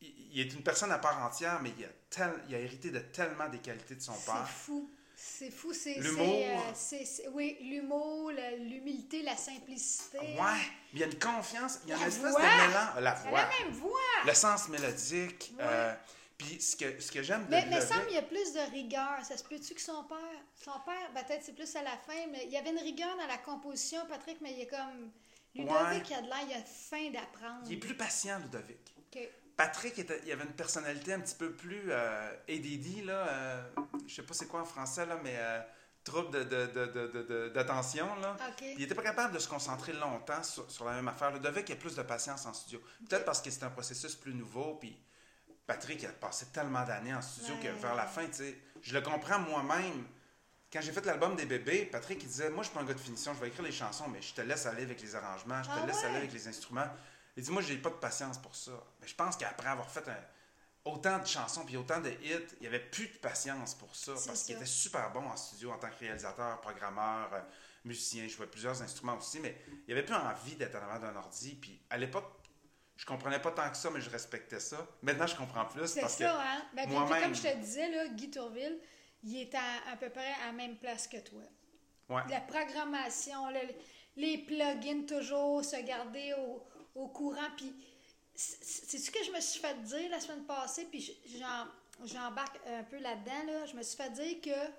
Il 0.00 0.40
est 0.40 0.54
une 0.54 0.62
personne 0.62 0.90
à 0.92 0.98
part 0.98 1.22
entière, 1.22 1.60
mais 1.60 1.74
il 1.76 1.84
a, 1.84 1.88
tel... 2.08 2.32
il 2.48 2.54
a 2.54 2.58
hérité 2.58 2.90
de 2.90 3.00
tellement 3.00 3.48
des 3.50 3.58
qualités 3.58 3.96
de 3.96 4.00
son 4.00 4.14
C'est 4.14 4.26
père. 4.32 4.48
fou. 4.48 4.90
C'est 5.22 5.50
fou. 5.50 5.72
C'est, 5.74 5.94
L'humour. 5.96 6.24
euh, 6.46 7.28
oui, 7.32 7.58
l'humour, 7.60 8.30
l'humilité, 8.58 9.22
la 9.22 9.36
simplicité. 9.36 10.18
Ouais, 10.18 10.34
mais 10.38 10.60
il 10.94 11.00
y 11.00 11.02
a 11.02 11.06
une 11.06 11.18
confiance, 11.18 11.78
il 11.84 11.90
y 11.90 11.92
a 11.92 11.96
La 11.96 12.02
une 12.04 12.08
espèce 12.08 12.30
voix. 12.30 12.40
de 12.40 12.46
mélange. 12.68 13.02
La 13.02 13.14
voix, 13.14 13.40
la 13.42 13.48
même 13.48 13.72
voix. 13.74 13.98
le 14.26 14.32
sens 14.34 14.68
mélodique. 14.70 15.52
Ouais. 15.58 15.64
euh, 15.64 15.94
puis 16.38 16.58
ce 16.58 16.74
que, 16.74 16.98
ce 16.98 17.12
que 17.12 17.22
j'aime 17.22 17.44
de 17.44 17.50
Mais, 17.50 17.80
semble 17.82 18.06
qu'il 18.06 18.14
y 18.14 18.18
a 18.18 18.22
plus 18.22 18.52
de 18.54 18.70
rigueur. 18.72 19.18
Ça 19.22 19.36
se 19.36 19.44
peut-tu 19.44 19.74
que 19.74 19.80
son 19.82 20.04
père, 20.04 20.16
son 20.56 20.72
père, 20.86 21.10
ben, 21.14 21.22
peut-être 21.24 21.44
c'est 21.44 21.52
plus 21.54 21.76
à 21.76 21.82
la 21.82 21.90
fin, 21.98 22.26
mais 22.32 22.44
il 22.46 22.50
y 22.52 22.56
avait 22.56 22.70
une 22.70 22.78
rigueur 22.78 23.14
dans 23.18 23.26
la 23.26 23.36
composition, 23.38 24.00
Patrick, 24.08 24.38
mais 24.40 24.54
il 24.54 24.60
est 24.62 24.66
comme. 24.66 25.10
Ludovic, 25.54 25.74
Ouais. 25.74 26.02
il 26.08 26.14
a 26.14 26.22
de 26.22 26.26
l'air, 26.28 26.38
il 26.48 26.54
a 26.54 26.62
faim 26.62 27.10
d'apprendre. 27.12 27.64
Il 27.66 27.72
est 27.74 27.76
plus 27.76 27.96
patient, 27.96 28.38
Ludovic. 28.38 28.94
Ok. 28.98 29.28
Patrick, 29.60 29.98
était, 29.98 30.22
il 30.24 30.32
avait 30.32 30.44
une 30.44 30.52
personnalité 30.54 31.12
un 31.12 31.20
petit 31.20 31.34
peu 31.34 31.52
plus 31.52 31.82
euh, 31.90 32.32
ADD, 32.48 33.04
là. 33.04 33.12
euh, 33.28 33.62
je 34.06 34.14
sais 34.14 34.22
pas 34.22 34.32
c'est 34.32 34.46
quoi 34.46 34.62
en 34.62 34.64
français, 34.64 35.04
là, 35.04 35.18
mais 35.22 35.34
euh, 35.36 35.60
trouble 36.02 36.30
de- 36.30 36.44
de- 36.44 37.22
de- 37.28 37.48
d'attention, 37.50 38.06
là. 38.22 38.36
Il 38.78 38.82
était 38.82 38.94
pas 38.94 39.02
capable 39.02 39.34
de 39.34 39.38
se 39.38 39.46
concentrer 39.48 39.92
longtemps 39.92 40.42
sur, 40.42 40.70
sur 40.70 40.86
la 40.86 40.92
même 40.92 41.08
affaire. 41.08 41.30
Ludovic 41.30 41.70
a 41.70 41.76
plus 41.76 41.94
de 41.94 42.00
patience 42.02 42.46
en 42.46 42.54
studio. 42.54 42.80
Peut-être 43.06 43.26
parce 43.26 43.42
que 43.42 43.50
c'est 43.50 43.62
un 43.64 43.68
processus 43.68 44.14
plus 44.16 44.32
nouveau, 44.32 44.76
puis 44.80 44.96
Patrick 45.66 46.00
il 46.02 46.06
a 46.06 46.12
passé 46.12 46.46
tellement 46.54 46.84
d'années 46.86 47.14
en 47.14 47.20
studio 47.20 47.52
que 47.62 47.68
vers 47.68 47.94
la 47.94 48.06
fin, 48.06 48.24
tu 48.28 48.32
sais, 48.36 48.58
je 48.80 48.94
le 48.94 49.02
comprends 49.02 49.40
moi-même. 49.40 50.06
Quand 50.72 50.80
j'ai 50.80 50.92
fait 50.92 51.04
l'album 51.04 51.36
des 51.36 51.44
bébés, 51.44 51.84
Patrick 51.84 52.22
il 52.22 52.28
disait 52.28 52.48
Moi, 52.48 52.62
je 52.62 52.68
suis 52.68 52.74
pas 52.74 52.80
un 52.82 52.86
gars 52.86 52.94
de 52.94 52.98
finition, 53.00 53.34
je 53.34 53.40
vais 53.40 53.48
écrire 53.48 53.64
les 53.64 53.72
chansons, 53.72 54.08
mais 54.08 54.22
je 54.22 54.32
te 54.32 54.40
laisse 54.40 54.64
aller 54.64 54.84
avec 54.84 55.02
les 55.02 55.14
arrangements, 55.16 55.62
je 55.62 55.68
te 55.68 55.74
Ah 55.82 55.86
laisse 55.86 55.98
ouais? 55.98 56.04
aller 56.06 56.16
avec 56.16 56.32
les 56.32 56.48
instruments. 56.48 56.86
Il 57.36 57.42
dit 57.44 57.50
Moi, 57.50 57.62
j'ai 57.62 57.76
pas 57.78 57.90
de 57.90 57.94
patience 57.94 58.38
pour 58.38 58.54
ça. 58.54 58.72
Mais 59.00 59.06
je 59.06 59.14
pense 59.14 59.36
qu'après 59.36 59.68
avoir 59.68 59.90
fait 59.90 60.06
un- 60.08 60.24
autant 60.84 61.18
de 61.18 61.26
chansons 61.26 61.64
puis 61.64 61.76
autant 61.76 62.00
de 62.00 62.10
hits, 62.10 62.46
il 62.58 62.64
y 62.64 62.66
avait 62.66 62.80
plus 62.80 63.08
de 63.08 63.18
patience 63.18 63.74
pour 63.74 63.94
ça 63.94 64.12
parce 64.26 64.42
qu'il 64.44 64.56
était 64.56 64.66
super 64.66 65.12
bon 65.12 65.26
en 65.26 65.36
studio 65.36 65.70
en 65.72 65.78
tant 65.78 65.90
que 65.90 65.98
réalisateur, 65.98 66.60
programmeur, 66.60 67.32
euh, 67.34 67.40
musicien, 67.84 68.24
je 68.24 68.30
jouais 68.34 68.46
plusieurs 68.46 68.80
instruments 68.82 69.16
aussi, 69.16 69.40
mais 69.40 69.56
il 69.86 69.92
avait 69.92 70.04
plus 70.04 70.14
envie 70.14 70.56
d'être 70.56 70.76
en 70.76 70.82
avant 70.90 70.98
d'un 70.98 71.16
ordi. 71.16 71.54
Puis 71.54 71.80
à 71.90 71.96
l'époque, 71.98 72.24
je 72.96 73.06
comprenais 73.06 73.38
pas 73.40 73.50
tant 73.52 73.70
que 73.70 73.76
ça, 73.76 73.90
mais 73.90 74.00
je 74.00 74.10
respectais 74.10 74.60
ça. 74.60 74.86
Maintenant, 75.02 75.26
je 75.26 75.34
comprends 75.36 75.64
plus 75.66 75.86
C'est 75.86 76.06
ça, 76.08 76.40
hein? 76.42 76.62
Ben, 76.74 76.88
moi-même- 76.88 77.22
comme 77.24 77.34
je 77.34 77.42
te 77.42 77.56
disais, 77.56 77.88
là, 77.90 78.08
Guy 78.08 78.30
Tourville, 78.30 78.78
il 79.22 79.36
est 79.40 79.54
à, 79.54 79.92
à 79.92 79.96
peu 79.96 80.10
près 80.10 80.32
à 80.42 80.46
la 80.46 80.52
même 80.52 80.76
place 80.76 81.06
que 81.08 81.16
toi. 81.18 81.42
que 82.08 82.12
ouais, 82.14 82.22
La 82.28 82.40
programmation, 82.40 83.48
le- 83.50 83.74
les 84.16 84.38
plugins, 84.38 85.04
toujours 85.06 85.64
se 85.64 85.76
garder 85.82 86.34
au, 86.38 86.62
au 86.94 87.08
courant. 87.08 87.50
Puis, 87.56 87.72
c'est 88.34 88.98
ce 88.98 89.10
que 89.10 89.22
je 89.24 89.30
me 89.32 89.40
suis 89.40 89.60
fait 89.60 89.82
dire 89.82 90.10
la 90.10 90.20
semaine 90.20 90.44
passée, 90.44 90.86
puis 90.90 91.14
j'embarque 92.04 92.58
un 92.66 92.84
peu 92.84 92.98
là-dedans. 92.98 93.44
Là. 93.46 93.66
Je 93.66 93.76
me 93.76 93.82
suis 93.82 93.96
fait 93.96 94.10
dire 94.10 94.40
que 94.40 94.70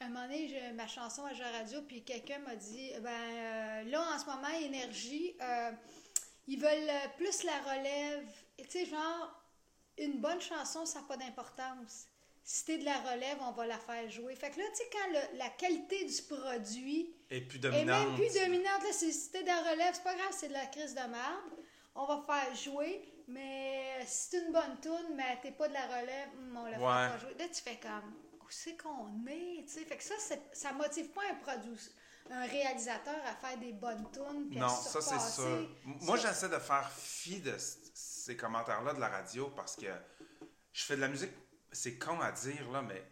un 0.00 0.08
moment 0.08 0.22
donné, 0.22 0.48
j'ai 0.48 0.72
ma 0.72 0.86
chanson 0.86 1.24
à 1.24 1.34
Jeux 1.34 1.44
Radio, 1.44 1.82
puis 1.82 2.02
quelqu'un 2.04 2.38
m'a 2.38 2.54
dit 2.54 2.92
ben 3.00 3.10
euh, 3.10 3.82
là, 3.84 4.14
en 4.14 4.18
ce 4.18 4.26
moment, 4.26 4.48
Énergie, 4.60 5.34
euh, 5.40 5.72
ils 6.46 6.58
veulent 6.58 6.90
plus 7.16 7.42
la 7.42 7.58
relève. 7.62 8.24
Tu 8.58 8.64
sais, 8.70 8.86
genre, 8.86 9.42
une 9.98 10.20
bonne 10.20 10.40
chanson, 10.40 10.86
ça 10.86 11.00
n'a 11.00 11.06
pas 11.06 11.16
d'importance. 11.16 12.06
Si 12.50 12.64
t'es 12.64 12.78
de 12.78 12.84
la 12.86 12.96
relève, 13.00 13.36
on 13.42 13.52
va 13.52 13.66
la 13.66 13.76
faire 13.78 14.08
jouer. 14.08 14.34
Fait 14.34 14.48
que 14.50 14.58
là, 14.58 14.64
tu 14.70 14.76
sais, 14.76 14.88
quand 14.90 15.08
le- 15.12 15.36
la 15.38 15.50
qualité 15.50 16.02
du 16.06 16.22
produit 16.22 17.14
et 17.28 17.42
plus 17.42 17.58
dominante. 17.58 18.06
même 18.08 18.14
plus 18.16 18.32
dominante, 18.40 18.82
là, 18.84 18.90
si 18.90 19.30
t'es 19.30 19.42
de 19.42 19.48
la 19.48 19.60
relève, 19.70 19.92
c'est 19.94 20.02
pas 20.02 20.14
grave, 20.14 20.32
c'est 20.34 20.48
de 20.48 20.54
la 20.54 20.64
crise 20.64 20.94
de 20.94 21.00
merde. 21.00 21.52
On 21.94 22.06
va 22.06 22.24
faire 22.26 22.54
jouer, 22.56 23.02
mais 23.26 23.98
si 24.06 24.28
c'est 24.30 24.38
une 24.46 24.52
bonne 24.52 24.80
tune, 24.80 25.14
mais 25.14 25.38
t'es 25.42 25.50
pas 25.50 25.68
de 25.68 25.74
la 25.74 25.86
relève, 25.88 26.28
hum, 26.38 26.56
on 26.56 26.64
la 26.64 26.78
Ouais. 26.78 27.12
pas 27.12 27.18
jouer. 27.18 27.34
Là, 27.38 27.48
tu 27.52 27.60
fais 27.60 27.76
comme, 27.76 28.14
où 28.40 28.46
c'est 28.48 28.78
qu'on 28.78 29.26
est, 29.26 29.64
tu 29.66 29.74
sais? 29.74 29.84
Fait 29.84 29.98
que 29.98 30.04
ça, 30.04 30.14
ça 30.50 30.72
motive 30.72 31.08
pas 31.10 31.20
un 31.30 31.34
produit, 31.34 31.78
un 32.30 32.46
réalisateur 32.46 33.20
à 33.26 33.34
faire 33.46 33.58
des 33.58 33.74
bonnes 33.74 34.06
tunes. 34.10 34.48
Non, 34.58 34.70
ça 34.70 35.02
c'est 35.02 35.20
sûr. 35.34 35.68
Moi, 35.84 36.16
j'essaie 36.16 36.48
de 36.48 36.58
faire 36.58 36.90
fi 36.92 37.40
de 37.42 37.54
ces 37.92 38.38
commentaires-là 38.38 38.94
de 38.94 39.00
la 39.00 39.08
radio 39.08 39.50
parce 39.54 39.76
que 39.76 39.84
je 40.72 40.82
fais 40.82 40.96
de 40.96 41.02
la 41.02 41.08
musique, 41.08 41.32
c'est 41.72 41.98
con 41.98 42.20
à 42.20 42.32
dire, 42.32 42.70
là, 42.70 42.82
mais 42.82 43.02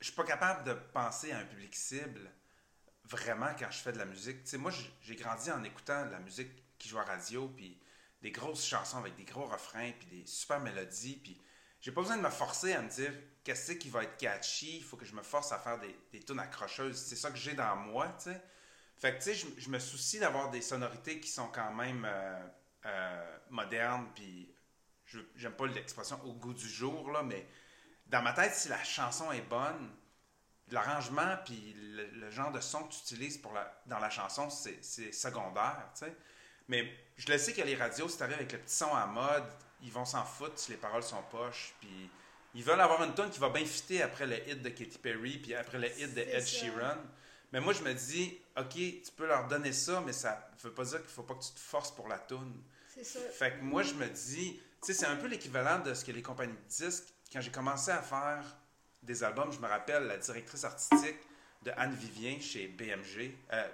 je 0.00 0.06
suis 0.06 0.14
pas 0.14 0.24
capable 0.24 0.64
de 0.64 0.74
penser 0.74 1.32
à 1.32 1.38
un 1.38 1.44
public 1.44 1.74
cible 1.74 2.30
vraiment 3.04 3.50
quand 3.58 3.70
je 3.70 3.78
fais 3.78 3.92
de 3.92 3.98
la 3.98 4.04
musique. 4.04 4.52
Moi, 4.54 4.72
j'ai 5.00 5.16
grandi 5.16 5.50
en 5.50 5.64
écoutant 5.64 6.06
de 6.06 6.10
la 6.10 6.20
musique 6.20 6.50
qui 6.78 6.88
joue 6.88 6.98
à 6.98 7.04
radio, 7.04 7.48
puis 7.48 7.80
des 8.22 8.30
grosses 8.30 8.64
chansons 8.64 8.98
avec 8.98 9.16
des 9.16 9.24
gros 9.24 9.46
refrains, 9.46 9.92
puis 9.92 10.08
des 10.08 10.26
super 10.26 10.60
mélodies, 10.60 11.16
puis 11.16 11.40
j'ai 11.80 11.92
pas 11.92 12.00
besoin 12.00 12.16
de 12.16 12.22
me 12.22 12.30
forcer 12.30 12.72
à 12.72 12.82
me 12.82 12.88
dire 12.88 13.12
qu'est-ce 13.44 13.72
qui 13.72 13.88
va 13.88 14.02
être 14.02 14.16
catchy, 14.16 14.78
il 14.78 14.84
faut 14.84 14.96
que 14.96 15.04
je 15.04 15.14
me 15.14 15.22
force 15.22 15.52
à 15.52 15.58
faire 15.58 15.78
des, 15.78 15.96
des 16.12 16.20
tunes 16.20 16.40
accrocheuses. 16.40 16.96
C'est 16.96 17.16
ça 17.16 17.30
que 17.30 17.36
j'ai 17.36 17.54
dans 17.54 17.76
moi, 17.76 18.08
tu 18.18 18.30
sais. 18.30 18.42
Fait 18.96 19.12
que, 19.12 19.18
tu 19.18 19.30
sais, 19.30 19.34
je, 19.34 19.46
je 19.58 19.68
me 19.70 19.78
soucie 19.78 20.18
d'avoir 20.18 20.50
des 20.50 20.60
sonorités 20.60 21.20
qui 21.20 21.30
sont 21.30 21.48
quand 21.48 21.72
même 21.72 22.04
euh, 22.04 22.46
euh, 22.86 23.38
modernes, 23.50 24.08
puis 24.14 24.52
je- 25.08 25.20
j'aime 25.36 25.54
pas 25.54 25.66
l'expression 25.66 26.20
au 26.24 26.32
goût 26.34 26.54
du 26.54 26.68
jour, 26.68 27.10
là, 27.10 27.22
mais 27.22 27.46
dans 28.06 28.22
ma 28.22 28.32
tête, 28.32 28.54
si 28.54 28.68
la 28.68 28.82
chanson 28.84 29.32
est 29.32 29.42
bonne, 29.42 29.90
l'arrangement 30.70 31.36
puis 31.44 31.74
le, 31.76 32.06
le 32.10 32.30
genre 32.30 32.52
de 32.52 32.60
son 32.60 32.84
que 32.84 32.92
tu 32.92 33.00
utilises 33.00 33.38
pour 33.38 33.52
la, 33.52 33.80
dans 33.86 33.98
la 33.98 34.10
chanson, 34.10 34.50
c'est 34.50 34.78
c'est 34.82 35.12
secondaire, 35.12 35.90
tu 35.98 36.04
sais. 36.06 36.16
Mais 36.68 36.92
je 37.16 37.30
le 37.32 37.38
sais 37.38 37.52
que 37.54 37.62
les 37.62 37.74
radios, 37.76 38.08
si 38.08 38.18
t'arrives 38.18 38.36
avec 38.36 38.52
le 38.52 38.58
petit 38.58 38.74
son 38.74 38.94
à 38.94 39.06
mode, 39.06 39.44
ils 39.82 39.90
vont 39.92 40.04
s'en 40.04 40.24
foutre 40.24 40.58
si 40.58 40.70
les 40.72 40.76
paroles 40.76 41.02
sont 41.02 41.22
poches, 41.30 41.74
puis 41.80 42.10
ils 42.54 42.62
veulent 42.62 42.80
avoir 42.80 43.02
une 43.04 43.14
tune 43.14 43.30
qui 43.30 43.38
va 43.38 43.48
bien 43.48 43.64
fitter 43.64 44.02
après 44.02 44.26
le 44.26 44.36
hit 44.48 44.62
de 44.62 44.68
Katy 44.68 44.98
Perry, 44.98 45.38
puis 45.38 45.54
après 45.54 45.78
le 45.78 45.88
hit 45.98 46.14
de 46.14 46.20
Ed 46.20 46.40
ça. 46.40 46.46
Sheeran. 46.46 46.96
Mais 47.52 47.60
moi, 47.60 47.72
je 47.72 47.82
me 47.82 47.94
dis, 47.94 48.38
OK, 48.58 48.74
tu 48.74 49.10
peux 49.16 49.26
leur 49.26 49.48
donner 49.48 49.72
ça, 49.72 50.02
mais 50.04 50.12
ça 50.12 50.50
veut 50.62 50.72
pas 50.74 50.84
dire 50.84 51.00
qu'il 51.00 51.08
faut 51.10 51.22
pas 51.22 51.34
que 51.34 51.42
tu 51.44 51.52
te 51.52 51.60
forces 51.60 51.90
pour 51.94 52.08
la 52.08 52.18
tune. 52.18 52.62
C'est 52.94 53.04
sûr. 53.04 53.22
Fait 53.32 53.52
que 53.58 53.62
moi, 53.62 53.82
je 53.82 53.94
me 53.94 54.06
dis, 54.06 54.60
c'est 54.82 55.06
un 55.06 55.16
peu 55.16 55.26
l'équivalent 55.26 55.80
de 55.80 55.94
ce 55.94 56.04
que 56.04 56.12
les 56.12 56.22
compagnies 56.22 56.52
de 56.52 56.86
disques, 56.86 57.12
quand 57.32 57.40
j'ai 57.40 57.50
commencé 57.50 57.90
à 57.90 58.02
faire 58.02 58.44
des 59.02 59.22
albums. 59.24 59.52
Je 59.52 59.58
me 59.58 59.66
rappelle 59.66 60.04
la 60.04 60.16
directrice 60.16 60.64
artistique 60.64 61.16
de 61.62 61.72
Anne 61.76 61.94
Vivien 61.94 62.38
chez 62.40 62.68
BMG, 62.68 63.34
euh, 63.52 63.68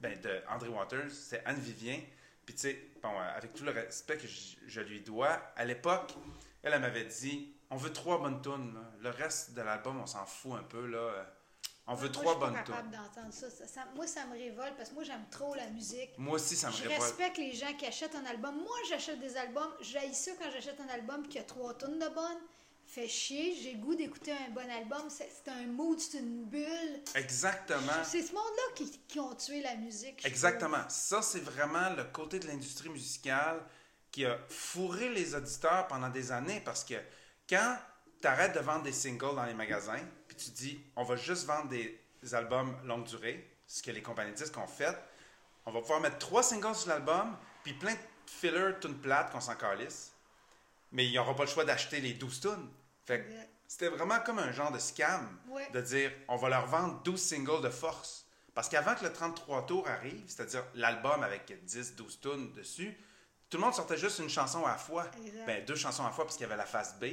ben, 0.00 0.18
de 0.20 0.40
André 0.48 0.68
Waters, 0.68 1.10
c'est 1.10 1.44
Anne 1.44 1.60
Vivien. 1.60 2.00
Puis 2.46 2.56
bon, 3.02 3.18
avec 3.18 3.52
tout 3.52 3.64
le 3.64 3.72
respect 3.72 4.16
que 4.16 4.26
je, 4.26 4.80
lui 4.80 5.00
dois, 5.00 5.40
à 5.56 5.64
l'époque, 5.64 6.14
elle, 6.62 6.78
m'avait 6.80 7.04
dit 7.04 7.54
on 7.70 7.76
veut 7.76 7.92
trois 7.92 8.18
bonnes 8.18 8.40
tunes. 8.40 8.78
Le 9.00 9.10
reste 9.10 9.52
de 9.52 9.60
l'album, 9.60 10.00
on 10.00 10.06
s'en 10.06 10.24
fout 10.24 10.52
un 10.58 10.62
peu. 10.62 10.86
Là. 10.86 11.26
On 11.90 11.94
veut 11.94 12.08
Moi, 12.08 12.12
trois 12.12 12.34
je 12.34 12.38
bonnes 12.38 12.64
tunes. 12.64 12.74
d'entendre 12.92 13.32
ça. 13.32 13.50
Ça- 13.50 13.66
ça- 13.66 13.86
Moi, 13.96 14.06
ça 14.06 14.26
me 14.26 14.32
révolte 14.32 14.76
parce 14.76 14.90
que 14.90 14.94
moi, 14.94 15.04
j'aime 15.04 15.24
trop 15.30 15.54
la 15.54 15.66
musique. 15.70 16.10
Moi 16.18 16.34
aussi, 16.34 16.54
ça 16.54 16.68
me 16.68 16.72
Je 16.74 16.82
révolte. 16.82 17.00
respecte 17.00 17.38
les 17.38 17.54
gens 17.54 17.72
qui 17.78 17.86
achètent 17.86 18.14
un 18.14 18.26
album. 18.26 18.56
Moi, 18.56 18.76
j'achète 18.88 19.18
des 19.20 19.36
albums. 19.36 19.72
J'haïs 19.80 20.14
ça 20.14 20.32
quand 20.38 20.50
j'achète 20.52 20.78
un 20.80 20.88
album 20.92 21.24
y 21.32 21.38
a 21.38 21.44
trois 21.44 21.72
tonnes 21.74 21.98
de 21.98 22.08
bonnes. 22.08 22.38
Fait 22.86 23.08
chier. 23.08 23.54
J'ai 23.62 23.72
le 23.74 23.78
goût 23.80 23.94
d'écouter 23.94 24.32
un 24.32 24.50
bon 24.50 24.68
album. 24.70 25.08
C'est 25.08 25.50
un 25.50 25.66
mood, 25.66 25.98
c'est 25.98 26.18
une 26.18 26.44
bulle. 26.44 27.00
Exactement. 27.14 28.02
C'est 28.04 28.22
ce 28.22 28.32
monde-là 28.32 28.62
qui, 28.74 28.90
qui 29.08 29.20
ont 29.20 29.34
tué 29.34 29.62
la 29.62 29.74
musique. 29.76 30.20
je 30.22 30.26
Exactement. 30.28 30.88
Ça, 30.88 31.22
c'est 31.22 31.40
vraiment 31.40 31.90
le 31.96 32.04
côté 32.04 32.38
de 32.38 32.46
l'industrie 32.46 32.88
musicale 32.90 33.60
qui 34.10 34.24
a 34.26 34.38
fourré 34.48 35.10
les 35.10 35.34
auditeurs 35.34 35.86
pendant 35.86 36.08
des 36.08 36.32
années 36.32 36.60
parce 36.64 36.82
que 36.84 36.94
quand 37.48 37.76
tu 38.20 38.26
arrêtes 38.26 38.54
de 38.54 38.60
vendre 38.60 38.82
des 38.84 38.92
singles 38.92 39.34
dans 39.36 39.44
les 39.44 39.54
magasins, 39.54 40.00
tu 40.38 40.50
dis 40.50 40.80
on 40.96 41.02
va 41.04 41.16
juste 41.16 41.46
vendre 41.46 41.68
des 41.68 42.00
albums 42.32 42.76
longue 42.84 43.04
durée, 43.04 43.48
ce 43.66 43.82
que 43.82 43.90
les 43.90 44.02
compagnies 44.02 44.32
disques 44.32 44.56
ont 44.56 44.66
fait, 44.66 44.96
on 45.66 45.70
va 45.72 45.80
pouvoir 45.80 46.00
mettre 46.00 46.18
trois 46.18 46.42
singles 46.42 46.74
sur 46.74 46.88
l'album, 46.88 47.36
puis 47.62 47.74
plein 47.74 47.92
de 47.92 47.98
fillers, 48.26 48.78
tunes 48.80 48.98
plates 48.98 49.30
qu'on 49.30 49.40
s'en 49.40 49.54
calisse, 49.54 50.12
mais 50.92 51.04
il 51.04 51.10
n'y 51.10 51.18
aura 51.18 51.34
pas 51.36 51.44
le 51.44 51.50
choix 51.50 51.64
d'acheter 51.64 52.00
les 52.00 52.14
12 52.14 52.40
tunes. 52.40 52.68
Fait 53.04 53.20
que 53.20 53.26
Exact. 53.30 53.48
c'était 53.66 53.88
vraiment 53.88 54.20
comme 54.20 54.38
un 54.38 54.52
genre 54.52 54.72
de 54.72 54.78
scam 54.78 55.38
Ouais. 55.48 55.68
de 55.72 55.80
dire 55.80 56.10
on 56.28 56.36
va 56.36 56.48
leur 56.48 56.66
vendre 56.66 57.02
12 57.02 57.20
singles 57.20 57.60
de 57.62 57.70
force. 57.70 58.24
Parce 58.54 58.68
qu'avant 58.68 58.94
que 58.96 59.04
le 59.04 59.12
33 59.12 59.66
tours 59.66 59.86
arrive, 59.88 60.24
c'est-à-dire 60.26 60.64
l'album 60.74 61.22
avec 61.22 61.64
10, 61.64 61.94
12 61.94 62.20
tunes 62.20 62.52
dessus, 62.54 62.96
tout 63.50 63.56
le 63.58 63.62
monde 63.62 63.74
sortait 63.74 63.96
juste 63.96 64.18
une 64.18 64.28
chanson 64.28 64.64
à 64.66 64.70
la 64.70 64.76
fois. 64.78 65.06
Exact. 65.24 65.46
Ben, 65.46 65.64
deux 65.64 65.76
chansons 65.76 66.02
à 66.02 66.06
la 66.06 66.12
fois 66.12 66.24
parce 66.24 66.36
qu'il 66.36 66.44
y 66.44 66.46
avait 66.46 66.56
la 66.56 66.66
face 66.66 66.98
B, 66.98 67.04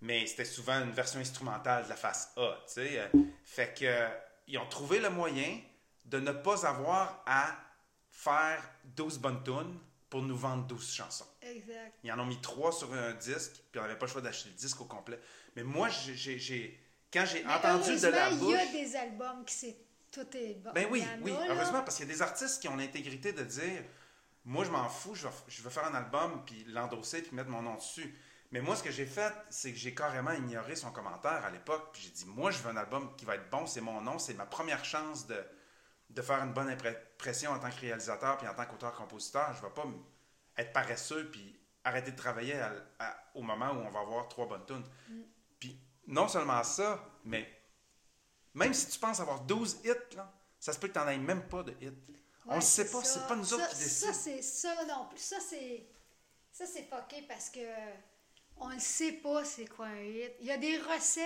mais 0.00 0.26
c'était 0.26 0.44
souvent 0.44 0.80
une 0.82 0.90
version 0.92 1.20
instrumentale 1.20 1.84
de 1.84 1.88
la 1.88 1.96
face 1.96 2.32
A. 2.36 2.56
tu 2.66 2.74
sais. 2.74 2.98
Euh, 3.00 3.08
Fait 3.44 3.74
que 3.78 3.84
euh, 3.84 4.08
ils 4.46 4.58
ont 4.58 4.66
trouvé 4.68 5.00
le 5.00 5.10
moyen 5.10 5.60
de 6.04 6.20
ne 6.20 6.32
pas 6.32 6.66
avoir 6.66 7.22
à 7.26 7.56
faire 8.10 8.62
12 8.84 9.18
bonnes 9.18 9.42
tunes 9.42 9.78
pour 10.08 10.22
nous 10.22 10.36
vendre 10.36 10.64
12 10.66 10.92
chansons. 10.94 11.26
Exact. 11.42 11.94
Ils 12.04 12.12
en 12.12 12.18
ont 12.20 12.26
mis 12.26 12.40
trois 12.40 12.72
sur 12.72 12.92
un 12.94 13.12
disque, 13.14 13.52
puis 13.72 13.80
on 13.80 13.82
n'avait 13.82 13.98
pas 13.98 14.06
le 14.06 14.12
choix 14.12 14.20
d'acheter 14.20 14.50
le 14.50 14.54
disque 14.54 14.80
au 14.80 14.84
complet. 14.84 15.18
Mais 15.56 15.64
moi, 15.64 15.88
j'ai- 15.88 16.80
quand 17.12 17.24
j'ai 17.26 17.44
entendu 17.46 17.98
de 17.98 18.06
la 18.08 18.30
bouche. 18.30 18.54
Il 18.70 18.76
y 18.76 18.80
a 18.82 18.84
des 18.84 18.96
albums 18.96 19.44
qui 19.44 19.54
c'est 19.54 19.76
tout 20.12 20.26
est 20.36 20.54
bon. 20.54 20.70
Ben 20.74 20.86
oui, 20.90 21.04
oui, 21.22 21.32
là. 21.32 21.46
heureusement, 21.50 21.82
parce 21.82 21.96
qu'il 21.96 22.06
y 22.06 22.10
a 22.10 22.12
des 22.14 22.22
artistes 22.22 22.60
qui 22.62 22.68
ont 22.68 22.76
l'intégrité 22.76 23.32
de 23.32 23.42
dire 23.42 23.82
Moi, 24.48 24.64
je 24.64 24.70
m'en 24.70 24.88
fous, 24.88 25.16
je 25.16 25.26
vais, 25.26 25.34
je 25.48 25.60
vais 25.60 25.70
faire 25.70 25.86
un 25.86 25.94
album, 25.94 26.44
puis 26.46 26.64
l'endosser, 26.68 27.20
puis 27.22 27.34
mettre 27.34 27.48
mon 27.50 27.62
nom 27.62 27.74
dessus. 27.74 28.16
Mais 28.56 28.62
moi, 28.62 28.74
ce 28.74 28.82
que 28.82 28.90
j'ai 28.90 29.04
fait, 29.04 29.34
c'est 29.50 29.70
que 29.70 29.76
j'ai 29.76 29.94
carrément 29.94 30.30
ignoré 30.32 30.76
son 30.76 30.90
commentaire 30.90 31.44
à 31.44 31.50
l'époque, 31.50 31.90
puis 31.92 32.00
j'ai 32.04 32.08
dit 32.10 32.24
Moi, 32.24 32.50
je 32.50 32.56
veux 32.62 32.70
un 32.70 32.76
album 32.78 33.14
qui 33.14 33.26
va 33.26 33.34
être 33.34 33.50
bon, 33.50 33.66
c'est 33.66 33.82
mon 33.82 34.00
nom, 34.00 34.18
c'est 34.18 34.32
ma 34.32 34.46
première 34.46 34.82
chance 34.82 35.26
de, 35.26 35.44
de 36.08 36.22
faire 36.22 36.42
une 36.42 36.54
bonne 36.54 36.70
impression 36.70 37.50
en 37.50 37.58
tant 37.58 37.68
que 37.68 37.80
réalisateur, 37.80 38.38
puis 38.38 38.48
en 38.48 38.54
tant 38.54 38.64
qu'auteur-compositeur. 38.64 39.52
Je 39.52 39.62
ne 39.62 39.68
vais 39.68 39.74
pas 39.74 39.84
être 40.56 40.72
paresseux, 40.72 41.30
puis 41.30 41.60
arrêter 41.84 42.12
de 42.12 42.16
travailler 42.16 42.58
à- 42.58 42.72
à- 42.98 43.16
au 43.34 43.42
moment 43.42 43.72
où 43.72 43.76
on 43.80 43.90
va 43.90 44.00
avoir 44.00 44.26
trois 44.28 44.46
bonnes 44.48 44.64
tunes. 44.64 44.84
Mm. 45.10 45.20
Puis 45.60 45.78
non 46.06 46.26
seulement 46.26 46.62
ça, 46.64 46.98
mais 47.24 47.46
même 48.54 48.72
si 48.72 48.86
tu 48.88 48.98
penses 48.98 49.20
avoir 49.20 49.40
12 49.42 49.80
hits, 49.84 50.16
là, 50.16 50.32
ça 50.58 50.72
se 50.72 50.78
peut 50.78 50.88
que 50.88 50.94
tu 50.94 50.98
n'en 50.98 51.08
aies 51.08 51.18
même 51.18 51.46
pas 51.46 51.62
de 51.62 51.72
hits. 51.78 51.92
on 52.46 52.54
le 52.54 52.60
sait 52.62 52.90
pas, 52.90 53.04
c'est 53.04 53.28
pas 53.28 53.36
nous 53.36 53.52
autres 53.52 53.68
qui 53.68 53.76
décident. 53.76 54.12
Ça, 54.14 54.18
c'est 54.18 54.40
ça 54.40 54.74
non 54.86 55.08
plus. 55.10 55.18
Ça, 55.18 55.36
c'est. 55.46 55.86
Ça, 56.52 56.64
c'est 56.64 56.84
fucké 56.84 57.20
parce 57.28 57.50
que 57.50 57.60
on 58.58 58.68
ne 58.70 58.78
sait 58.78 59.12
pas 59.12 59.44
c'est 59.44 59.66
quoi 59.66 59.86
un 59.86 60.02
hit. 60.02 60.32
Il 60.40 60.46
y 60.46 60.50
a 60.52 60.56
des 60.58 60.78
recettes, 60.78 61.24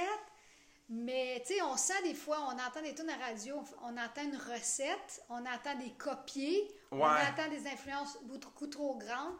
mais 0.89 1.43
tu 1.47 1.55
sais, 1.55 1.63
on 1.63 1.77
sent 1.77 2.03
des 2.05 2.15
fois, 2.15 2.39
on 2.49 2.59
entend 2.59 2.83
des 2.83 2.95
tunes 2.95 3.11
à 3.11 3.17
radio, 3.17 3.63
on 3.83 3.97
entend 3.97 4.23
une 4.25 4.37
recette, 4.37 5.23
on 5.29 5.45
entend 5.47 5.77
des 5.79 5.93
copiés, 5.93 6.69
on 6.91 6.99
entend 7.33 7.49
des 7.51 7.67
influences 7.69 8.19
beaucoup 8.25 8.67
trop 8.67 8.97
grandes, 8.99 9.37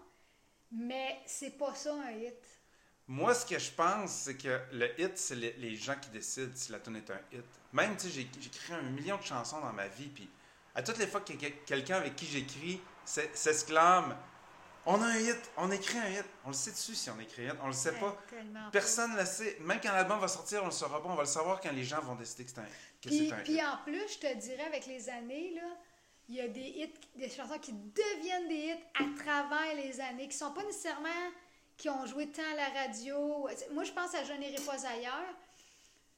mais 0.71 1.21
c'est 1.27 1.59
pas 1.59 1.75
ça 1.75 1.93
un 1.95 2.13
hit. 2.13 2.35
Moi, 3.09 3.35
ce 3.35 3.45
que 3.45 3.59
je 3.59 3.73
pense, 3.73 4.11
c'est 4.13 4.37
que 4.37 4.61
le 4.73 5.01
hit, 5.01 5.19
c'est 5.19 5.35
les, 5.35 5.53
les 5.55 5.75
gens 5.75 5.97
qui 6.01 6.11
décident 6.11 6.53
si 6.55 6.71
la 6.71 6.79
tune 6.79 6.95
est 6.97 7.11
un 7.11 7.21
hit. 7.33 7.45
Même, 7.73 7.97
tu 7.97 8.03
sais, 8.05 8.11
j'ai 8.11 8.31
j'ai 8.39 8.47
écrit 8.47 8.73
un 8.75 8.83
million 8.83 9.17
de 9.17 9.23
chansons 9.23 9.61
dans 9.61 9.73
ma 9.73 9.89
vie, 9.89 10.09
puis 10.09 10.29
à 10.77 10.83
toutes 10.85 10.99
les 10.99 11.09
fois 11.09 11.21
que 11.23 11.33
que- 11.33 11.65
quelqu'un 11.67 11.97
avec 11.97 12.15
qui 12.15 12.27
j'écris 12.27 12.81
s'e- 13.05 13.29
s'exclame 13.35 14.17
On 14.87 15.01
a 15.03 15.07
un 15.07 15.19
hit, 15.19 15.51
on 15.57 15.71
écrit 15.71 15.99
un 15.99 16.09
hit. 16.09 16.25
On 16.45 16.49
le 16.49 16.55
sait 16.55 16.71
dessus 16.71 16.95
si 16.95 17.11
on 17.11 17.21
écrit 17.21 17.47
un 17.47 17.53
hit, 17.53 17.59
on 17.63 17.67
le 17.67 17.73
sait 17.73 17.93
pas. 17.93 18.09
Ouais, 18.09 18.17
tellement 18.31 18.65
pas. 18.65 18.71
Personne 18.73 19.13
ne 19.13 19.21
le 19.21 19.27
sait. 19.27 19.59
Même 19.61 19.81
quand 19.83 19.93
l'album 19.93 20.19
va 20.21 20.29
sortir, 20.29 20.63
on 20.63 20.67
le 20.67 20.73
saura 20.73 21.03
pas. 21.03 21.09
On 21.09 21.15
va 21.15 21.23
le 21.23 21.29
savoir 21.29 21.61
quand 21.61 21.73
les 21.73 21.85
gens 21.85 22.01
vont 22.01 22.15
décider 22.15 22.45
que 22.45 22.51
c'est 22.51 22.61
un, 22.61 22.65
Puis, 23.01 23.33
un 23.33 23.37
puis 23.43 23.53
hit. 23.55 23.63
en 23.63 23.79
plus, 23.85 24.15
je 24.15 24.19
te 24.19 24.35
dirais, 24.37 24.65
avec 24.65 24.87
les 24.87 25.09
années, 25.09 25.53
là, 25.55 25.69
il 26.29 26.37
y 26.37 26.41
a 26.41 26.49
des 26.49 26.61
hits, 26.61 26.95
des 27.17 27.29
chansons 27.29 27.59
qui 27.59 27.73
deviennent 27.73 28.49
des 28.49 28.55
hits 28.55 28.85
à 28.95 29.23
travers 29.23 29.75
les 29.77 30.01
années, 30.01 30.29
qui 30.29 30.37
sont 30.37 30.53
pas 30.53 30.63
nécessairement 30.65 31.09
qui 31.77 31.89
ont 31.89 32.05
joué 32.05 32.29
tant 32.29 32.43
à 32.53 32.57
la 32.57 32.69
radio. 32.83 33.49
Moi, 33.73 33.85
je 33.85 33.93
pense 33.93 34.15
à 34.15 34.23
Je 34.23 34.35
n'irai 34.35 34.63
pas 34.65 34.87
ailleurs. 34.87 35.35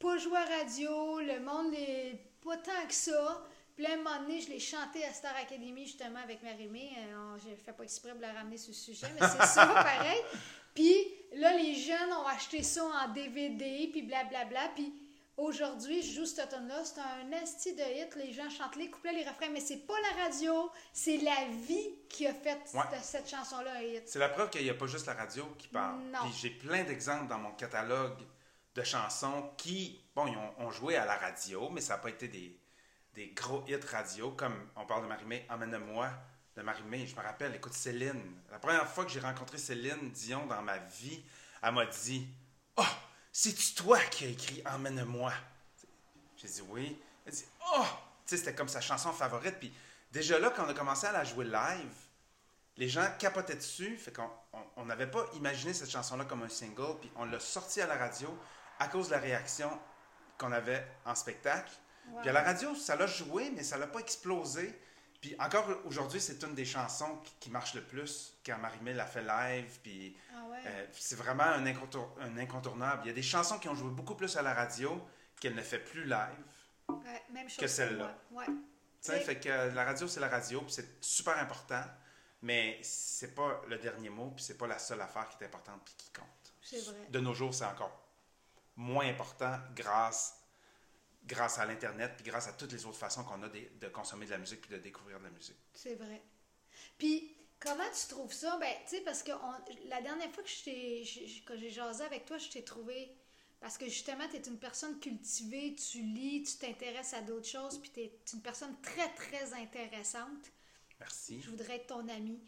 Pas 0.00 0.18
joué 0.18 0.36
à 0.36 0.44
radio, 0.44 1.20
le 1.20 1.38
monde 1.38 1.70
n'est 1.70 2.20
pas 2.44 2.56
tant 2.56 2.86
que 2.88 2.94
ça. 2.94 3.44
Puis 3.74 3.84
là, 3.84 3.94
un 3.94 3.96
moment 3.98 4.20
donné, 4.22 4.40
je 4.40 4.48
l'ai 4.50 4.58
chanté 4.60 5.04
à 5.04 5.12
Star 5.12 5.34
Academy, 5.36 5.86
justement, 5.86 6.20
avec 6.22 6.42
Marie-Mé. 6.42 6.90
Je 7.38 7.54
fais 7.64 7.72
pas 7.72 7.84
exprès 7.84 8.14
de 8.14 8.20
la 8.20 8.32
ramener 8.32 8.56
sur 8.58 8.70
le 8.70 8.76
sujet, 8.76 9.06
mais 9.18 9.26
c'est 9.26 9.46
ça, 9.46 9.66
pareil. 9.74 10.20
Puis 10.74 10.94
là, 11.34 11.56
les 11.56 11.74
jeunes 11.74 12.12
ont 12.12 12.26
acheté 12.26 12.62
ça 12.62 12.84
en 12.84 13.08
DVD, 13.12 13.88
puis 13.92 14.02
blablabla. 14.02 14.70
Puis 14.74 14.92
aujourd'hui, 15.36 16.02
je 16.02 16.12
joue 16.20 16.26
cette 16.26 16.50
tune-là. 16.50 16.84
C'est 16.84 17.00
un 17.00 17.30
esti 17.42 17.74
de 17.74 17.80
hit. 17.82 18.14
Les 18.16 18.32
gens 18.32 18.48
chantent 18.50 18.76
les 18.76 18.90
couplets, 18.90 19.12
les 19.12 19.24
refrains, 19.28 19.48
mais 19.50 19.60
c'est 19.60 19.86
pas 19.86 19.94
la 20.00 20.24
radio, 20.24 20.70
c'est 20.92 21.16
la 21.18 21.46
vie 21.66 21.90
qui 22.08 22.26
a 22.26 22.34
fait 22.34 22.58
Ouais. 22.74 22.80
cette, 22.92 23.04
cette 23.04 23.28
chanson-là 23.30 23.72
un 23.76 23.82
hit. 23.82 24.02
C'est 24.08 24.18
la 24.18 24.28
preuve 24.28 24.50
qu'il 24.50 24.62
n'y 24.62 24.70
a 24.70 24.74
pas 24.74 24.86
juste 24.86 25.06
la 25.06 25.14
radio 25.14 25.44
qui 25.58 25.68
parle. 25.68 26.00
Non. 26.12 26.20
Puis 26.24 26.32
j'ai 26.40 26.50
plein 26.50 26.84
d'exemples 26.84 27.28
dans 27.28 27.38
mon 27.38 27.52
catalogue 27.52 28.18
de 28.74 28.82
chansons 28.82 29.50
qui, 29.58 30.00
bon, 30.14 30.26
ils 30.26 30.36
ont, 30.36 30.66
ont 30.66 30.70
joué 30.70 30.96
à 30.96 31.04
la 31.04 31.16
radio, 31.16 31.68
mais 31.70 31.82
ça 31.82 31.94
n'a 31.94 31.98
pas 32.02 32.08
été 32.10 32.28
des, 32.28 32.58
des 33.14 33.28
gros 33.28 33.64
hits 33.68 33.76
radio, 33.90 34.30
comme 34.32 34.54
on 34.76 34.86
parle 34.86 35.02
de 35.02 35.08
Marimé, 35.08 35.46
Emmène-moi 35.50 36.10
de 36.56 36.62
Marimé. 36.62 37.06
Je 37.06 37.14
me 37.16 37.20
rappelle, 37.22 37.54
écoute, 37.54 37.74
Céline. 37.74 38.22
La 38.50 38.58
première 38.58 38.86
fois 38.88 39.04
que 39.04 39.10
j'ai 39.10 39.20
rencontré 39.20 39.58
Céline 39.58 40.10
Dion 40.10 40.46
dans 40.46 40.62
ma 40.62 40.78
vie, 40.78 41.22
elle 41.62 41.72
m'a 41.74 41.86
dit 41.86 42.26
Oh, 42.76 42.84
c'est-tu 43.30 43.74
toi 43.74 43.98
qui 44.10 44.24
as 44.24 44.28
écrit 44.28 44.62
Emmène-moi 44.66 45.32
J'ai 46.36 46.48
dit 46.48 46.62
oui. 46.68 47.00
Elle 47.26 47.32
dit 47.32 47.44
Oh, 47.74 47.84
tu 47.84 47.88
sais, 48.26 48.36
c'était 48.38 48.54
comme 48.54 48.68
sa 48.68 48.80
chanson 48.80 49.12
favorite. 49.12 49.58
Puis 49.58 49.72
déjà 50.10 50.38
là, 50.38 50.50
quand 50.50 50.64
on 50.64 50.68
a 50.68 50.74
commencé 50.74 51.06
à 51.06 51.12
la 51.12 51.24
jouer 51.24 51.44
live, 51.44 51.92
les 52.78 52.88
gens 52.88 53.06
capotaient 53.18 53.56
dessus. 53.56 53.96
Fait 53.98 54.12
qu'on 54.12 54.30
on- 54.54 54.64
on 54.76 54.84
n'avait 54.86 55.10
pas 55.10 55.26
imaginé 55.34 55.74
cette 55.74 55.90
chanson-là 55.90 56.24
comme 56.24 56.42
un 56.42 56.48
single. 56.48 56.98
Puis 57.00 57.10
on 57.16 57.24
l'a 57.26 57.40
sorti 57.40 57.80
à 57.82 57.86
la 57.86 57.96
radio 57.96 58.28
à 58.78 58.88
cause 58.88 59.08
de 59.08 59.12
la 59.12 59.20
réaction 59.20 59.70
qu'on 60.38 60.50
avait 60.52 60.86
en 61.04 61.14
spectacle. 61.14 61.70
Puis 62.20 62.28
à 62.28 62.32
la 62.32 62.42
radio, 62.42 62.74
ça 62.74 62.96
l'a 62.96 63.06
joué, 63.06 63.50
mais 63.50 63.62
ça 63.62 63.78
l'a 63.78 63.86
pas 63.86 64.00
explosé. 64.00 64.78
Puis 65.20 65.36
encore 65.38 65.66
aujourd'hui, 65.84 66.20
c'est 66.20 66.42
une 66.42 66.54
des 66.54 66.64
chansons 66.64 67.16
qui, 67.24 67.32
qui 67.40 67.50
marche 67.50 67.74
le 67.74 67.82
plus 67.82 68.36
quand 68.44 68.58
Marie-Mé 68.58 68.92
l'a 68.92 69.06
fait 69.06 69.22
live. 69.22 69.78
Puis 69.82 70.16
Ah 70.34 70.44
ouais. 70.48 70.58
euh, 70.66 70.86
c'est 70.92 71.14
vraiment 71.16 71.44
un, 71.44 71.64
incontour- 71.66 72.14
un 72.20 72.36
incontournable. 72.38 73.02
Il 73.04 73.08
y 73.08 73.10
a 73.10 73.14
des 73.14 73.22
chansons 73.22 73.58
qui 73.58 73.68
ont 73.68 73.74
joué 73.74 73.90
beaucoup 73.90 74.14
plus 74.16 74.36
à 74.36 74.42
la 74.42 74.52
radio 74.52 75.00
qu'elle 75.40 75.54
ne 75.54 75.62
fait 75.62 75.78
plus 75.78 76.04
live. 76.04 76.44
Ouais, 76.88 77.22
même 77.32 77.48
chose 77.48 77.58
que 77.58 77.66
celle-là. 77.68 78.14
Ouais. 78.32 78.46
Tu 78.46 78.52
sais, 79.00 79.20
fait 79.20 79.38
que 79.40 79.48
euh, 79.48 79.70
la 79.72 79.84
radio, 79.84 80.06
c'est 80.08 80.20
la 80.20 80.28
radio, 80.28 80.60
puis 80.62 80.72
c'est 80.72 81.02
super 81.02 81.36
important, 81.38 81.82
mais 82.42 82.78
c'est 82.82 83.34
pas 83.34 83.60
le 83.68 83.78
dernier 83.78 84.10
mot, 84.10 84.30
puis 84.34 84.44
c'est 84.44 84.58
pas 84.58 84.66
la 84.66 84.78
seule 84.78 85.00
affaire 85.00 85.28
qui 85.28 85.42
est 85.42 85.46
importante 85.46 85.80
puis 85.84 85.94
qui 85.96 86.10
compte. 86.12 86.26
C'est 86.62 86.80
vrai. 86.84 87.06
De 87.10 87.18
nos 87.20 87.32
jours, 87.34 87.54
c'est 87.54 87.64
encore 87.64 87.96
moins 88.76 89.06
important 89.08 89.58
grâce, 89.74 90.36
grâce 91.24 91.58
à 91.58 91.66
l'Internet, 91.66 92.12
puis 92.16 92.24
grâce 92.24 92.48
à 92.48 92.52
toutes 92.52 92.72
les 92.72 92.84
autres 92.86 92.98
façons 92.98 93.24
qu'on 93.24 93.42
a 93.42 93.48
de, 93.48 93.60
de 93.80 93.88
consommer 93.88 94.26
de 94.26 94.30
la 94.32 94.38
musique 94.38 94.60
puis 94.60 94.70
de 94.70 94.78
découvrir 94.78 95.18
de 95.18 95.24
la 95.24 95.30
musique. 95.30 95.56
C'est 95.74 95.94
vrai. 95.94 96.22
Puis, 96.98 97.36
comment 97.60 97.88
tu 97.98 98.08
trouves 98.08 98.32
ça? 98.32 98.56
Ben, 98.58 98.74
tu 98.88 98.96
sais, 98.96 99.02
parce 99.02 99.22
que 99.22 99.32
on- 99.32 99.88
la 99.88 100.00
dernière 100.02 100.30
fois 100.32 100.42
que, 100.42 100.48
j'ai 100.50 101.70
jasé 101.70 102.04
avec 102.04 102.24
toi, 102.24 102.38
je 102.38 102.48
t'ai 102.48 102.64
trouvé. 102.64 103.16
Parce 103.60 103.78
que 103.78 103.84
justement, 103.84 104.26
tu 104.28 104.36
es 104.36 104.40
une 104.48 104.58
personne 104.58 104.98
cultivée, 104.98 105.76
tu 105.76 106.02
lis, 106.02 106.42
tu 106.42 106.56
t'intéresses 106.56 107.14
à 107.14 107.20
d'autres 107.20 107.46
choses, 107.46 107.78
puis 107.80 107.90
tu 107.92 108.00
es 108.00 108.12
une 108.32 108.42
personne 108.42 108.76
très, 108.80 109.08
très 109.14 109.52
intéressante. 109.54 110.50
Merci. 110.98 111.40
Je 111.40 111.50
voudrais 111.50 111.76
être 111.76 111.86
ton 111.86 112.08
amie. 112.08 112.40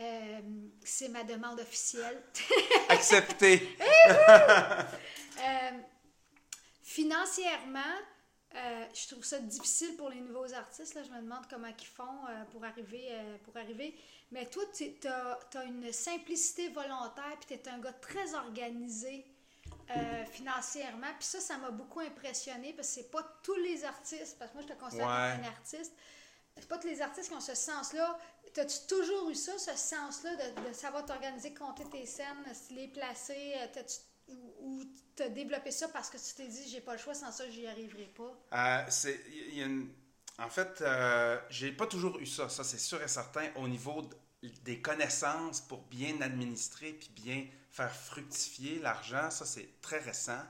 Euh, 0.00 0.40
C'est 0.82 1.08
ma 1.10 1.24
demande 1.24 1.60
officielle. 1.60 2.22
Accepté! 2.88 3.76
Euh, 5.44 5.70
financièrement, 6.82 7.80
euh, 8.54 8.84
je 8.94 9.08
trouve 9.08 9.24
ça 9.24 9.38
difficile 9.38 9.96
pour 9.96 10.10
les 10.10 10.20
nouveaux 10.20 10.52
artistes. 10.52 10.94
Là. 10.94 11.02
Je 11.02 11.10
me 11.10 11.22
demande 11.22 11.44
comment 11.48 11.68
ils 11.68 11.86
font 11.86 12.26
euh, 12.28 12.44
pour, 12.50 12.64
arriver, 12.64 13.08
euh, 13.10 13.36
pour 13.44 13.56
arriver. 13.56 13.96
Mais 14.30 14.46
toi, 14.46 14.64
tu 14.74 14.92
as, 15.08 15.64
une 15.64 15.92
simplicité 15.92 16.68
volontaire, 16.68 17.36
puis 17.40 17.58
tu 17.58 17.68
es 17.68 17.68
un 17.68 17.78
gars 17.78 17.92
très 17.92 18.34
organisé 18.34 19.26
financièrement. 20.30 21.08
Puis 21.18 21.26
ça, 21.26 21.40
ça 21.40 21.58
m'a 21.58 21.70
beaucoup 21.70 22.00
impressionné, 22.00 22.72
parce 22.72 22.88
que 22.88 22.94
c'est 22.94 23.10
pas 23.10 23.22
tous 23.42 23.56
les 23.56 23.84
artistes, 23.84 24.38
parce 24.38 24.50
que 24.50 24.56
moi, 24.56 24.66
je 24.66 24.72
te 24.72 24.78
considère 24.78 25.04
comme 25.04 25.44
un 25.44 25.48
artiste. 25.48 25.92
C'est 26.56 26.68
pas 26.68 26.78
tous 26.78 26.86
les 26.86 27.02
artistes 27.02 27.28
qui 27.28 27.34
ont 27.34 27.40
ce 27.40 27.54
sens-là. 27.54 28.18
As-tu 28.56 28.86
toujours 28.86 29.28
eu 29.28 29.34
ça, 29.34 29.58
ce 29.58 29.76
sens-là 29.76 30.34
de, 30.36 30.68
de 30.68 30.72
savoir 30.72 31.04
t'organiser, 31.04 31.52
compter 31.52 31.84
tes 31.90 32.06
scènes, 32.06 32.42
les 32.70 32.88
placer? 32.88 33.54
T'as-tu 33.74 33.96
ou 34.60 34.82
tu 35.16 35.22
as 35.22 35.28
développé 35.28 35.70
ça 35.70 35.88
parce 35.88 36.10
que 36.10 36.16
tu 36.16 36.34
t'es 36.34 36.48
dit, 36.48 36.68
j'ai 36.68 36.80
pas 36.80 36.92
le 36.92 36.98
choix, 36.98 37.14
sans 37.14 37.32
ça, 37.32 37.48
j'y 37.50 37.66
arriverai 37.66 38.06
pas? 38.16 38.32
Euh, 38.52 38.84
c'est, 38.88 39.20
En 40.38 40.48
fait, 40.48 40.80
euh, 40.80 41.40
j'ai 41.50 41.72
pas 41.72 41.86
toujours 41.86 42.18
eu 42.18 42.26
ça, 42.26 42.48
ça 42.48 42.64
c'est 42.64 42.78
sûr 42.78 43.00
et 43.02 43.08
certain, 43.08 43.48
au 43.56 43.68
niveau 43.68 44.02
des 44.64 44.80
connaissances 44.80 45.60
pour 45.60 45.82
bien 45.82 46.20
administrer 46.20 46.94
puis 46.94 47.10
bien 47.14 47.46
faire 47.70 47.94
fructifier 47.94 48.78
l'argent, 48.80 49.30
ça 49.30 49.44
c'est 49.46 49.80
très 49.80 49.98
récent. 49.98 50.42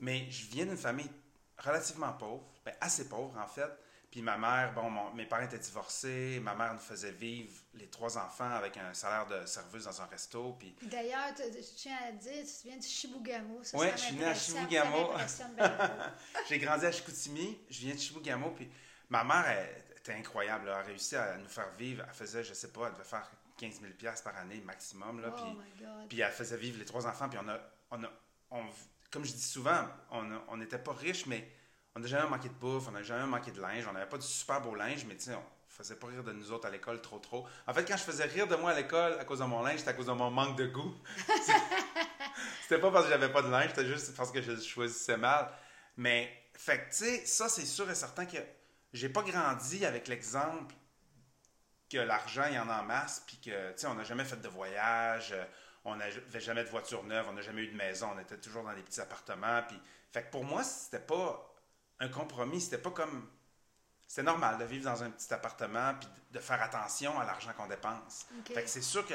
Mais 0.00 0.30
je 0.30 0.46
viens 0.48 0.66
d'une 0.66 0.76
famille 0.76 1.10
relativement 1.58 2.12
pauvre, 2.12 2.44
ben, 2.64 2.74
assez 2.80 3.08
pauvre 3.08 3.38
en 3.38 3.46
fait. 3.46 3.70
Puis 4.12 4.20
ma 4.20 4.36
mère, 4.36 4.74
bon, 4.74 4.90
mes 5.14 5.24
parents 5.24 5.46
étaient 5.46 5.58
divorcés, 5.58 6.38
ma 6.42 6.54
mère 6.54 6.74
nous 6.74 6.80
faisait 6.80 7.12
vivre 7.12 7.50
les 7.72 7.88
trois 7.88 8.18
enfants 8.18 8.50
avec 8.50 8.76
un 8.76 8.92
salaire 8.92 9.26
de 9.26 9.46
serveuse 9.46 9.86
dans 9.86 10.02
un 10.02 10.04
resto. 10.04 10.54
Puis... 10.58 10.76
D'ailleurs, 10.82 11.32
je 11.38 11.74
tiens 11.74 11.96
à 12.06 12.12
dire, 12.12 12.44
tu 12.44 12.68
viens 12.68 12.76
de 12.76 12.82
Chibougamau. 12.82 13.62
Oui, 13.72 13.86
je 13.96 14.00
suis 14.00 14.16
né 14.16 14.26
à 14.26 14.34
Chibougamau. 14.34 15.12
J'ai 16.48 16.58
grandi 16.58 16.84
à 16.84 16.92
Chicoutimi, 16.92 17.58
je 17.70 17.78
viens 17.80 17.94
de 17.94 17.98
Chibougamau. 17.98 18.50
Puis 18.50 18.70
ma 19.08 19.24
mère 19.24 19.46
elle, 19.46 19.82
était 19.96 20.12
incroyable, 20.12 20.64
elle 20.66 20.74
a 20.74 20.82
réussi 20.82 21.16
à 21.16 21.38
nous 21.38 21.48
faire 21.48 21.70
vivre. 21.78 22.04
Elle 22.06 22.14
faisait, 22.14 22.44
je 22.44 22.52
sais 22.52 22.70
pas, 22.70 22.88
elle 22.88 22.92
devait 22.92 23.04
faire 23.04 23.30
15 23.56 23.80
000 23.80 24.14
par 24.22 24.36
année 24.36 24.60
maximum. 24.60 25.22
Là, 25.22 25.34
oh 25.34 25.40
puis, 25.40 25.86
puis 26.10 26.20
elle 26.20 26.30
faisait 26.32 26.58
vivre 26.58 26.78
les 26.78 26.84
trois 26.84 27.06
enfants. 27.06 27.30
Puis 27.30 27.38
on 27.42 27.48
a, 27.48 27.58
on 27.90 28.04
a 28.04 28.10
comme 29.10 29.24
je 29.24 29.32
dis 29.32 29.42
souvent, 29.42 29.86
on 30.10 30.56
n'était 30.58 30.78
pas 30.78 30.92
riches, 30.92 31.24
mais 31.24 31.48
on 31.94 32.00
n'a 32.00 32.06
jamais 32.06 32.28
manqué 32.28 32.48
de 32.48 32.54
bouffe, 32.54 32.88
on 32.88 32.92
n'a 32.92 33.02
jamais 33.02 33.26
manqué 33.26 33.50
de 33.50 33.60
linge, 33.60 33.86
on 33.88 33.92
n'avait 33.92 34.08
pas 34.08 34.18
du 34.18 34.26
super 34.26 34.60
beau 34.60 34.74
linge, 34.74 35.04
mais 35.06 35.16
tu 35.16 35.24
sais, 35.24 35.34
on 35.34 35.44
faisait 35.68 35.96
pas 35.96 36.06
rire 36.06 36.24
de 36.24 36.32
nous 36.32 36.50
autres 36.52 36.66
à 36.66 36.70
l'école 36.70 37.00
trop 37.00 37.18
trop. 37.18 37.46
En 37.66 37.74
fait, 37.74 37.84
quand 37.84 37.96
je 37.96 38.02
faisais 38.02 38.24
rire 38.24 38.46
de 38.46 38.56
moi 38.56 38.70
à 38.70 38.74
l'école 38.74 39.18
à 39.18 39.24
cause 39.24 39.40
de 39.40 39.44
mon 39.44 39.62
linge, 39.62 39.78
c'était 39.78 39.90
à 39.90 39.94
cause 39.94 40.06
de 40.06 40.12
mon 40.12 40.30
manque 40.30 40.56
de 40.56 40.66
goût. 40.66 40.94
c'était 42.62 42.80
pas 42.80 42.90
parce 42.90 43.04
que 43.04 43.10
j'avais 43.10 43.30
pas 43.30 43.42
de 43.42 43.50
linge, 43.50 43.70
c'était 43.70 43.86
juste 43.86 44.16
parce 44.16 44.30
que 44.30 44.40
je 44.40 44.58
choisissais 44.60 45.16
mal. 45.16 45.50
Mais, 45.96 46.32
fait 46.54 46.78
que, 46.78 46.90
tu 46.90 47.04
sais, 47.04 47.26
ça, 47.26 47.48
c'est 47.48 47.66
sûr 47.66 47.90
et 47.90 47.94
certain 47.94 48.24
que 48.24 48.38
j'ai 48.92 49.08
pas 49.10 49.22
grandi 49.22 49.84
avec 49.84 50.08
l'exemple 50.08 50.74
que 51.90 51.98
l'argent, 51.98 52.44
il 52.48 52.54
y 52.54 52.58
en 52.58 52.70
a 52.70 52.80
en 52.80 52.84
masse, 52.84 53.22
puis 53.26 53.38
que, 53.38 53.72
tu 53.72 53.78
sais, 53.78 53.86
on 53.86 53.94
n'a 53.94 54.04
jamais 54.04 54.24
fait 54.24 54.40
de 54.40 54.48
voyage, 54.48 55.34
on 55.84 55.96
n'avait 55.96 56.40
jamais 56.40 56.64
de 56.64 56.70
voiture 56.70 57.02
neuve, 57.04 57.26
on 57.28 57.34
n'a 57.34 57.42
jamais 57.42 57.62
eu 57.62 57.68
de 57.68 57.76
maison, 57.76 58.10
on 58.16 58.18
était 58.18 58.38
toujours 58.38 58.62
dans 58.62 58.72
des 58.72 58.82
petits 58.82 59.00
appartements, 59.00 59.62
puis... 59.68 59.78
Fait 60.12 60.24
que 60.24 60.30
pour 60.30 60.44
moi, 60.44 60.62
c'était 60.62 61.00
pas 61.00 61.51
un 62.02 62.08
compromis. 62.08 62.60
C'était 62.60 62.78
pas 62.78 62.90
comme. 62.90 63.28
C'était 64.06 64.24
normal 64.24 64.58
de 64.58 64.64
vivre 64.64 64.84
dans 64.84 65.02
un 65.02 65.10
petit 65.10 65.32
appartement 65.32 65.94
puis 65.94 66.08
de 66.32 66.38
faire 66.38 66.60
attention 66.60 67.18
à 67.18 67.24
l'argent 67.24 67.52
qu'on 67.56 67.66
dépense. 67.66 68.26
Fait 68.44 68.64
que 68.64 68.68
c'est 68.68 68.82
sûr 68.82 69.06
que 69.06 69.14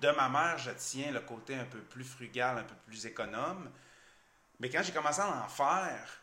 de 0.00 0.10
ma 0.10 0.28
mère, 0.28 0.56
je 0.58 0.70
tiens 0.70 1.10
le 1.10 1.20
côté 1.20 1.56
un 1.56 1.64
peu 1.64 1.80
plus 1.80 2.04
frugal, 2.04 2.58
un 2.58 2.62
peu 2.62 2.74
plus 2.86 3.06
économe. 3.06 3.72
Mais 4.60 4.70
quand 4.70 4.82
j'ai 4.84 4.92
commencé 4.92 5.20
à 5.20 5.44
en 5.44 5.48
faire 5.48 6.22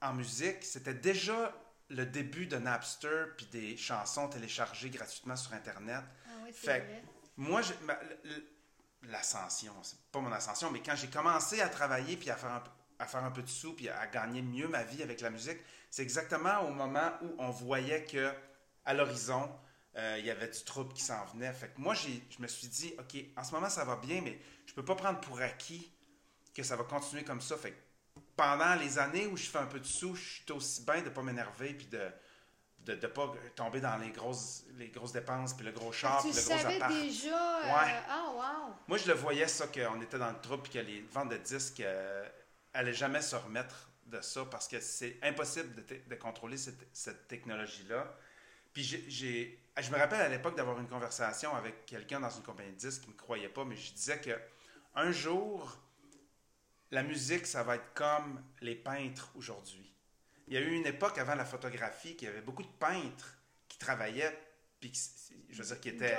en 0.00 0.14
musique, 0.14 0.64
c'était 0.64 0.94
déjà 0.94 1.52
le 1.90 2.06
début 2.06 2.46
de 2.46 2.56
Napster 2.56 3.26
puis 3.36 3.46
des 3.46 3.76
chansons 3.76 4.28
téléchargées 4.28 4.90
gratuitement 4.90 5.36
sur 5.36 5.52
Internet. 5.52 6.02
Ah 6.26 6.30
oui, 6.44 6.52
fait 6.52 6.80
vrai. 6.80 7.04
moi, 7.36 7.60
l'ascension, 9.02 9.74
c'est 9.82 10.00
pas 10.10 10.20
mon 10.20 10.32
ascension, 10.32 10.70
mais 10.70 10.82
quand 10.82 10.96
j'ai 10.96 11.08
commencé 11.08 11.60
à 11.60 11.68
travailler 11.68 12.16
puis 12.16 12.30
à 12.30 12.36
faire 12.36 12.52
un 12.52 12.60
peu 12.60 12.70
à 12.98 13.06
faire 13.06 13.24
un 13.24 13.30
peu 13.30 13.42
de 13.42 13.48
sous 13.48 13.74
puis 13.74 13.88
à 13.88 14.06
gagner 14.06 14.42
mieux 14.42 14.68
ma 14.68 14.82
vie 14.82 15.02
avec 15.02 15.20
la 15.20 15.30
musique, 15.30 15.58
c'est 15.90 16.02
exactement 16.02 16.60
au 16.60 16.70
moment 16.70 17.12
où 17.22 17.34
on 17.38 17.50
voyait 17.50 18.04
que 18.04 18.32
à 18.84 18.94
l'horizon, 18.94 19.50
euh, 19.96 20.16
il 20.18 20.26
y 20.26 20.30
avait 20.30 20.48
du 20.48 20.62
trouble 20.62 20.92
qui 20.92 21.02
s'en 21.02 21.24
venait. 21.26 21.52
Fait 21.52 21.68
que 21.68 21.80
moi, 21.80 21.94
je 21.94 22.08
me 22.38 22.46
suis 22.46 22.68
dit, 22.68 22.94
OK, 22.98 23.16
en 23.36 23.44
ce 23.44 23.52
moment, 23.52 23.68
ça 23.68 23.84
va 23.84 23.96
bien, 23.96 24.20
mais 24.20 24.38
je 24.66 24.74
peux 24.74 24.84
pas 24.84 24.94
prendre 24.94 25.20
pour 25.20 25.40
acquis 25.40 25.90
que 26.54 26.62
ça 26.62 26.76
va 26.76 26.84
continuer 26.84 27.24
comme 27.24 27.40
ça. 27.40 27.56
Fait 27.56 27.72
que 27.72 28.20
pendant 28.36 28.74
les 28.76 28.98
années 28.98 29.26
où 29.26 29.36
je 29.36 29.46
fais 29.46 29.58
un 29.58 29.66
peu 29.66 29.80
de 29.80 29.86
sous, 29.86 30.14
je 30.14 30.42
suis 30.42 30.52
aussi 30.52 30.84
bien 30.84 31.02
de 31.02 31.08
pas 31.08 31.22
m'énerver 31.22 31.74
puis 31.74 31.86
de 31.86 32.10
de 32.86 32.94
ne 32.94 33.06
pas 33.08 33.32
tomber 33.56 33.80
dans 33.80 33.96
les 33.96 34.10
grosses, 34.10 34.62
les 34.76 34.88
grosses 34.88 35.12
dépenses, 35.12 35.54
puis 35.54 35.66
le 35.66 35.72
gros 35.72 35.90
char, 35.90 36.22
puis 36.22 36.30
le 36.30 36.40
gros 36.40 36.74
appart. 36.76 36.92
déjà... 36.92 37.58
Euh, 37.58 38.00
ah, 38.08 38.32
wow! 38.32 38.74
Moi, 38.86 38.98
je 38.98 39.08
le 39.08 39.14
voyais, 39.14 39.48
ça, 39.48 39.66
qu'on 39.66 40.00
était 40.00 40.18
dans 40.18 40.30
le 40.30 40.40
trouble, 40.40 40.62
puis 40.62 40.72
que 40.74 40.78
les 40.78 41.00
ventes 41.12 41.30
de 41.30 41.36
disques... 41.36 41.80
Euh, 41.80 42.28
allait 42.76 42.94
jamais 42.94 43.22
se 43.22 43.36
remettre 43.36 43.90
de 44.06 44.20
ça 44.20 44.44
parce 44.44 44.68
que 44.68 44.80
c'est 44.80 45.18
impossible 45.22 45.84
de, 46.08 46.14
contrôler 46.14 46.56
cette, 46.56 47.28
technologie-là. 47.28 48.14
Puis 48.72 48.84
j'ai, 49.08 49.58
je 49.78 49.90
me 49.90 49.96
rappelle 49.96 50.20
à 50.20 50.28
l'époque 50.28 50.56
d'avoir 50.56 50.78
une 50.78 50.88
conversation 50.88 51.54
avec 51.54 51.86
quelqu'un 51.86 52.20
dans 52.20 52.30
une 52.30 52.42
compagnie 52.42 52.72
de 52.72 52.76
disques 52.76 53.02
qui 53.02 53.08
ne 53.08 53.14
me 53.14 53.18
croyait 53.18 53.48
pas, 53.48 53.64
mais 53.64 53.76
je 53.76 53.92
disais 53.92 54.20
que 54.20 54.38
un 54.94 55.10
jour, 55.12 55.78
la 56.90 57.02
musique, 57.02 57.46
ça 57.46 57.62
va 57.62 57.76
être 57.76 57.92
comme 57.94 58.42
les 58.60 58.74
peintres 58.74 59.30
aujourd'hui. 59.34 59.92
Il 60.48 60.54
y 60.54 60.56
a 60.56 60.60
eu 60.60 60.72
une 60.72 60.86
époque 60.86 61.18
avant 61.18 61.34
la 61.34 61.44
photographie 61.44 62.16
qu'il 62.16 62.28
y 62.28 62.30
avait 62.30 62.40
beaucoup 62.40 62.62
de 62.62 62.68
peintres 62.78 63.38
qui 63.68 63.78
travaillaient, 63.78 64.38
puis 64.80 64.92
je 65.50 65.62
veux 65.62 65.68
dire, 65.68 65.80
qui, 65.80 65.88
étaient, 65.88 66.18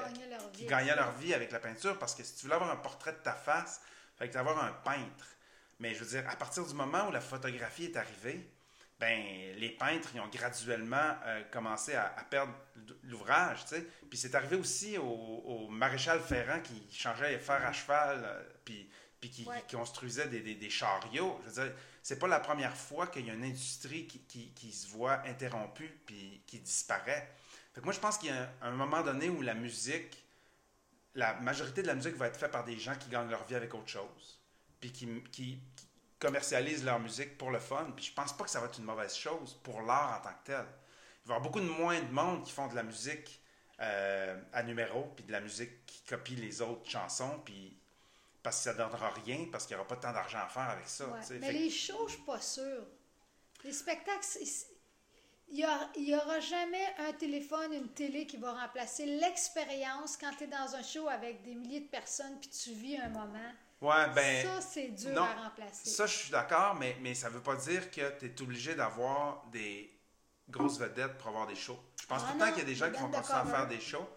qui 0.53 0.65
gagnaient 0.65 0.95
leur 0.95 1.13
vie 1.13 1.33
avec 1.33 1.51
la 1.51 1.59
peinture, 1.59 1.97
parce 1.97 2.13
que 2.13 2.23
si 2.23 2.35
tu 2.35 2.41
voulais 2.43 2.55
avoir 2.55 2.71
un 2.71 2.77
portrait 2.77 3.13
de 3.13 3.17
ta 3.17 3.33
face, 3.33 3.81
il 4.15 4.17
fallait 4.17 4.37
avoir 4.37 4.63
un 4.63 4.73
peintre. 4.73 5.36
Mais 5.79 5.93
je 5.93 6.03
veux 6.03 6.09
dire, 6.09 6.27
à 6.29 6.35
partir 6.35 6.65
du 6.65 6.73
moment 6.73 7.07
où 7.07 7.11
la 7.11 7.21
photographie 7.21 7.85
est 7.85 7.97
arrivée, 7.97 8.49
ben, 8.99 9.55
les 9.57 9.69
peintres 9.69 10.09
ils 10.15 10.19
ont 10.19 10.27
graduellement 10.27 11.15
euh, 11.25 11.43
commencé 11.51 11.93
à, 11.93 12.09
perdre 12.29 12.53
l'ouvrage. 13.03 13.65
Puis 14.09 14.17
c'est 14.17 14.33
arrivé 14.33 14.55
aussi 14.55 14.97
au, 14.97 15.67
maréchal 15.69 16.19
Ferrand 16.19 16.61
qui 16.61 16.87
changeait 16.91 17.31
les 17.31 17.39
fers 17.39 17.63
à 17.63 17.71
cheval, 17.73 18.23
euh, 18.23 18.43
puis, 18.65 18.89
puis 19.19 19.29
qui, 19.29 19.47
construisait 19.71 20.27
des, 20.27 20.55
des, 20.55 20.69
chariots. 20.69 21.39
Je 21.43 21.49
veux 21.49 21.63
dire, 21.65 21.75
c'est 22.01 22.17
pas 22.17 22.27
la 22.27 22.39
première 22.39 22.75
fois 22.75 23.07
qu'il 23.07 23.27
y 23.27 23.29
a 23.29 23.33
une 23.33 23.43
industrie 23.43 24.07
qui, 24.07 24.51
qui, 24.53 24.71
se 24.71 24.87
voit 24.87 25.21
interrompue 25.25 25.99
puis 26.05 26.41
qui 26.47 26.59
disparaît. 26.59 27.29
Fait 27.73 27.81
que 27.81 27.85
moi, 27.85 27.93
je 27.93 27.99
pense 27.99 28.17
qu'il 28.17 28.29
y 28.29 28.31
a 28.31 28.49
un, 28.61 28.69
un, 28.69 28.71
moment 28.71 29.03
donné 29.03 29.29
où 29.29 29.43
la 29.43 29.53
musique, 29.53 30.25
la 31.13 31.35
majorité 31.35 31.83
de 31.83 31.87
la 31.87 31.95
musique 31.95 32.15
va 32.15 32.27
être 32.27 32.39
faite 32.39 32.51
par 32.51 32.63
des 32.63 32.79
gens 32.79 32.95
qui 32.95 33.09
gagnent 33.09 33.29
leur 33.29 33.45
vie 33.45 33.55
avec 33.55 33.75
autre 33.75 33.89
chose 33.89 34.36
puis 34.79 34.91
qui, 34.91 35.61
commercialisent 36.19 36.83
leur 36.83 36.99
musique 36.99 37.37
pour 37.37 37.51
le 37.51 37.59
fun. 37.59 37.91
Puis 37.95 38.05
je 38.05 38.13
pense 38.13 38.35
pas 38.35 38.43
que 38.43 38.49
ça 38.49 38.59
va 38.59 38.65
être 38.65 38.79
une 38.79 38.85
mauvaise 38.85 39.15
chose 39.15 39.59
pour 39.61 39.81
l'art 39.81 40.19
en 40.19 40.23
tant 40.23 40.35
que 40.35 40.45
tel. 40.45 40.65
Il 41.23 41.27
va 41.27 41.35
y 41.35 41.37
avoir 41.37 41.41
beaucoup 41.41 41.59
de 41.59 41.69
moins 41.69 41.99
de 42.01 42.11
monde 42.11 42.43
qui 42.43 42.51
font 42.51 42.67
de 42.67 42.73
la 42.73 42.81
musique 42.81 43.39
euh, 43.79 44.41
à 44.51 44.63
numéro, 44.63 45.03
puis 45.15 45.25
de 45.25 45.31
la 45.31 45.41
musique 45.41 45.85
qui 45.85 46.01
copie 46.01 46.35
les 46.35 46.61
autres 46.63 46.89
chansons, 46.89 47.39
puis 47.45 47.77
parce 48.41 48.57
que 48.57 48.63
ça 48.63 48.73
ne 48.73 48.77
donnera 48.79 49.11
rien, 49.11 49.45
parce 49.51 49.67
qu'il 49.67 49.75
n'y 49.75 49.81
aura 49.81 49.87
pas 49.87 49.97
tant 49.97 50.13
d'argent 50.13 50.39
à 50.39 50.47
faire 50.47 50.69
avec 50.69 50.87
ça. 50.87 51.05
Mais 51.39 51.51
les 51.51 51.69
shows, 51.69 52.07
je 52.07 52.13
suis 52.13 52.23
pas 52.23 52.41
sûre. 52.41 52.87
Les 53.63 53.73
spectacles, 53.73 54.25
il 55.49 55.65
n'y 55.97 56.15
aura, 56.15 56.39
jamais 56.39 56.85
un 56.97 57.13
téléphone, 57.13 57.73
une 57.73 57.89
télé 57.89 58.25
qui 58.25 58.37
va 58.37 58.53
remplacer 58.53 59.05
l'expérience 59.05 60.17
quand 60.17 60.31
tu 60.37 60.45
es 60.45 60.47
dans 60.47 60.75
un 60.75 60.83
show 60.83 61.07
avec 61.07 61.43
des 61.43 61.55
milliers 61.55 61.81
de 61.81 61.89
personnes, 61.89 62.39
puis 62.39 62.49
tu 62.49 62.71
vis 62.71 62.97
un 62.97 63.09
moment. 63.09 63.51
Ouais, 63.79 64.09
ben, 64.15 64.45
ça, 64.45 64.61
c'est 64.61 64.87
dur 64.87 65.21
à 65.21 65.43
remplacer. 65.43 65.89
Ça, 65.89 66.07
je 66.07 66.15
suis 66.15 66.31
d'accord, 66.31 66.75
mais, 66.75 66.97
mais 67.01 67.13
ça 67.13 67.29
ne 67.29 67.35
veut 67.35 67.41
pas 67.41 67.55
dire 67.55 67.91
que 67.91 68.17
tu 68.17 68.25
es 68.25 68.41
obligé 68.41 68.73
d'avoir 68.73 69.45
des 69.51 69.95
grosses 70.49 70.79
vedettes 70.79 71.17
pour 71.17 71.27
avoir 71.27 71.45
des 71.45 71.55
shows. 71.55 71.79
Je 72.01 72.07
pense 72.07 72.21
ah 72.23 72.31
tout 72.31 72.39
le 72.39 72.45
temps 72.45 72.49
qu'il 72.51 72.59
y 72.59 72.61
a 72.61 72.65
des 72.65 72.75
gens 72.75 72.91
qui 72.91 72.99
vont 72.99 73.11
continuer 73.11 73.39
à 73.39 73.45
faire 73.45 73.67
des 73.67 73.79
shows. 73.79 74.07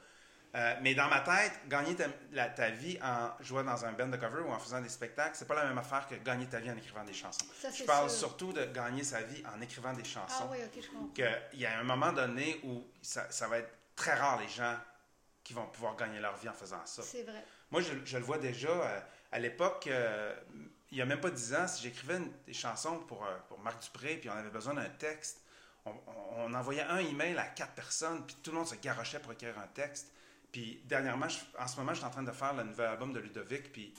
Euh, 0.56 0.74
mais 0.82 0.94
dans 0.94 1.08
ma 1.08 1.20
tête, 1.20 1.52
gagner 1.68 1.94
ta, 1.94 2.08
ta, 2.48 2.70
vie 2.70 2.98
en 3.02 3.30
jouant 3.40 3.62
dans 3.62 3.84
un 3.84 3.92
band 3.92 4.08
de 4.08 4.16
cover 4.16 4.40
ou 4.40 4.50
en 4.50 4.58
faisant 4.58 4.80
des 4.80 4.88
spectacles, 4.88 5.36
c'est 5.36 5.46
pas 5.46 5.54
la 5.54 5.64
même 5.64 5.78
affaire 5.78 6.08
que 6.08 6.16
gagner 6.16 6.46
ta 6.46 6.58
vie 6.58 6.70
en 6.70 6.76
écrivant 6.76 7.04
des 7.04 7.12
chansons. 7.12 7.44
je 7.72 7.84
parle 7.84 8.10
surtout 8.10 8.52
de 8.52 8.64
gagner 8.64 9.04
sa 9.04 9.22
vie 9.22 9.44
en 9.54 9.60
écrivant 9.60 9.92
des 9.92 10.02
chansons. 10.02 10.48
Ah 10.48 10.48
oui, 10.50 10.58
ok, 10.64 10.82
je 10.82 10.88
comprends. 10.88 11.06
Qu'il 11.14 11.60
y 11.60 11.66
a 11.66 11.78
un 11.78 11.84
moment 11.84 12.12
donné 12.12 12.60
où 12.64 12.84
ça, 13.00 13.30
ça, 13.30 13.46
va 13.46 13.58
être 13.58 13.70
très 13.94 14.14
rare 14.14 14.40
les 14.40 14.48
gens 14.48 14.76
qui 15.44 15.52
vont 15.52 15.66
pouvoir 15.66 15.94
gagner 15.94 16.18
leur 16.18 16.36
vie 16.36 16.48
en 16.48 16.54
faisant 16.54 16.84
ça. 16.84 17.02
C'est 17.02 17.22
vrai. 17.22 17.44
Moi, 17.70 17.80
je, 17.80 17.92
je, 18.04 18.18
le 18.18 18.24
vois 18.24 18.38
déjà. 18.38 18.70
Euh, 18.70 19.00
à 19.32 19.38
l'époque, 19.38 19.86
euh, 19.86 20.34
il 20.90 20.96
n'y 20.96 21.02
a 21.02 21.06
même 21.06 21.20
pas 21.20 21.30
dix 21.30 21.54
ans, 21.54 21.68
si 21.68 21.82
j'écrivais 21.82 22.20
des 22.46 22.52
chansons 22.52 22.98
pour, 23.00 23.24
euh, 23.24 23.36
pour 23.48 23.58
Marc 23.60 23.82
Dupré, 23.82 24.16
puis 24.16 24.28
on 24.28 24.32
avait 24.32 24.50
besoin 24.50 24.74
d'un 24.74 24.88
texte, 24.88 25.40
on, 25.86 26.52
envoyait 26.52 26.82
un 26.82 26.98
email 26.98 27.38
à 27.38 27.46
quatre 27.46 27.72
personnes, 27.72 28.24
puis 28.26 28.36
tout 28.42 28.50
le 28.50 28.58
monde 28.58 28.66
se 28.66 28.74
garochait 28.74 29.18
pour 29.18 29.32
écrire 29.32 29.58
un 29.58 29.66
texte. 29.68 30.12
Puis 30.52 30.80
dernièrement, 30.84 31.26
en 31.58 31.66
ce 31.66 31.76
moment, 31.76 31.92
je 31.92 31.98
suis 31.98 32.06
en 32.06 32.10
train 32.10 32.22
de 32.22 32.32
faire 32.32 32.52
le 32.54 32.64
nouvel 32.64 32.86
album 32.86 33.12
de 33.12 33.20
Ludovic, 33.20 33.72
puis 33.72 33.94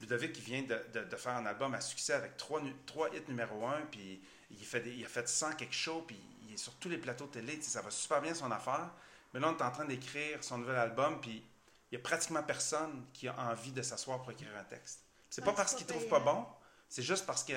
Ludovic, 0.00 0.36
vient 0.38 0.62
de, 0.62 1.16
faire 1.16 1.36
un 1.36 1.46
album 1.46 1.74
à 1.74 1.80
succès 1.80 2.14
avec 2.14 2.36
trois, 2.36 2.62
trois 2.86 3.08
hits 3.14 3.22
numéro 3.28 3.66
un, 3.66 3.80
puis 3.90 4.20
il, 4.50 4.64
fait 4.64 4.80
des- 4.80 4.92
il 4.92 5.04
a 5.04 5.08
fait 5.08 5.28
100 5.28 5.52
quelque 5.52 5.74
chose, 5.74 6.04
puis 6.06 6.18
il 6.46 6.54
est 6.54 6.56
sur 6.56 6.74
tous 6.74 6.88
les 6.88 6.98
plateaux 6.98 7.26
de 7.26 7.32
télé, 7.32 7.60
ça 7.60 7.82
va 7.82 7.90
super 7.90 8.20
bien 8.20 8.34
son 8.34 8.50
affaire. 8.50 8.90
Mais 9.32 9.40
là, 9.40 9.48
on 9.48 9.56
est 9.56 9.62
en 9.62 9.70
train 9.70 9.84
d'écrire 9.84 10.42
son 10.44 10.58
nouvel 10.58 10.76
album, 10.76 11.20
puis 11.20 11.42
il 11.90 11.96
y 11.96 11.98
a 11.98 12.02
pratiquement 12.02 12.42
personne 12.42 13.06
qui 13.12 13.28
a 13.28 13.38
envie 13.38 13.72
de 13.72 13.82
s'asseoir 13.82 14.20
pour 14.22 14.32
écrire 14.32 14.56
un 14.58 14.64
texte. 14.64 15.00
C'est 15.30 15.42
Ouais, 15.42 15.46
pas 15.46 15.50
c'est 15.52 15.56
parce 15.56 15.72
pas 15.72 15.78
qu'il 15.78 15.86
trouve 15.86 16.02
payant. 16.08 16.20
pas 16.24 16.32
bon, 16.32 16.46
c'est 16.88 17.02
juste 17.02 17.26
parce 17.26 17.44
que, 17.44 17.54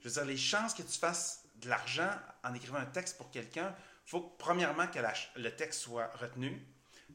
je 0.00 0.08
veux 0.08 0.14
dire, 0.14 0.24
les 0.24 0.36
chances 0.36 0.74
que 0.74 0.82
tu 0.82 0.98
fasses 0.98 1.44
de 1.56 1.68
l'argent 1.68 2.10
en 2.44 2.54
écrivant 2.54 2.78
un 2.78 2.86
texte 2.86 3.16
pour 3.16 3.30
quelqu'un, 3.30 3.74
faut 4.04 4.20
que, 4.20 4.36
premièrement 4.38 4.86
que 4.88 4.98
la 4.98 5.12
le 5.36 5.54
texte 5.54 5.80
soit 5.80 6.08
retenu, 6.20 6.60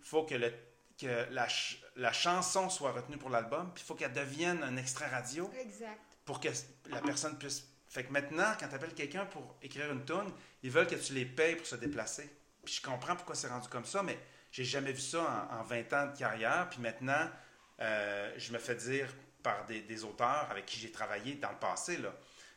faut 0.01 0.23
que, 0.23 0.35
le, 0.35 0.53
que 0.97 1.27
la, 1.31 1.43
ch- 1.49 1.81
la 1.95 2.13
chanson 2.13 2.69
soit 2.69 2.91
retenue 2.93 3.17
pour 3.17 3.29
l'album, 3.29 3.71
puis 3.73 3.83
il 3.83 3.87
faut 3.87 3.95
qu'elle 3.95 4.13
devienne 4.13 4.63
un 4.63 4.77
extrait 4.77 5.07
radio 5.07 5.51
Exact. 5.59 5.99
pour 6.25 6.39
que 6.39 6.49
la 6.89 7.01
personne 7.01 7.37
puisse. 7.37 7.63
Fait 7.89 8.03
que 8.03 8.11
maintenant, 8.11 8.53
quand 8.59 8.67
tu 8.67 8.75
appelles 8.75 8.93
quelqu'un 8.93 9.25
pour 9.25 9.55
écrire 9.61 9.91
une 9.91 10.05
tune, 10.05 10.31
ils 10.63 10.71
veulent 10.71 10.87
que 10.87 10.95
tu 10.95 11.13
les 11.13 11.25
payes 11.25 11.55
pour 11.55 11.65
se 11.65 11.75
déplacer. 11.75 12.29
Puis 12.63 12.75
je 12.75 12.81
comprends 12.81 13.15
pourquoi 13.15 13.35
c'est 13.35 13.47
rendu 13.47 13.67
comme 13.69 13.85
ça, 13.85 14.03
mais 14.03 14.17
j'ai 14.51 14.63
jamais 14.63 14.91
vu 14.91 15.01
ça 15.01 15.47
en, 15.51 15.59
en 15.59 15.63
20 15.63 15.93
ans 15.93 16.07
de 16.07 16.17
carrière. 16.17 16.67
Puis 16.69 16.79
maintenant, 16.79 17.29
euh, 17.79 18.33
je 18.37 18.51
me 18.51 18.57
fais 18.59 18.75
dire 18.75 19.07
par 19.43 19.65
des, 19.65 19.81
des 19.81 20.03
auteurs 20.03 20.47
avec 20.49 20.65
qui 20.65 20.79
j'ai 20.79 20.91
travaillé 20.91 21.35
dans 21.35 21.51
le 21.51 21.57
passé, 21.57 21.97
là, 21.97 22.13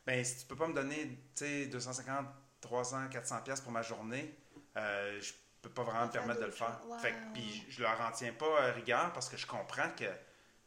ben 0.06 0.24
si 0.24 0.38
tu 0.38 0.46
peux 0.46 0.56
pas 0.56 0.66
me 0.66 0.74
donner, 0.74 1.06
tu 1.36 1.44
sais, 1.44 1.66
250, 1.66 2.26
300, 2.60 3.08
400 3.10 3.42
pièces 3.42 3.60
pour 3.60 3.72
ma 3.72 3.82
journée, 3.82 4.34
euh, 4.76 5.20
je 5.20 5.32
peux 5.62 5.70
pas 5.70 5.82
vraiment 5.82 6.06
me 6.06 6.10
permettre 6.10 6.40
de 6.40 6.46
le 6.46 6.52
faire. 6.52 6.80
fait 7.02 7.14
puis 7.34 7.64
je 7.68 7.82
leur 7.82 8.00
en 8.00 8.10
tiens 8.10 8.32
pas 8.32 8.46
euh, 8.46 8.72
rigueur 8.72 9.12
parce 9.12 9.28
que 9.28 9.36
je 9.36 9.46
comprends 9.46 9.90
que 9.90 10.06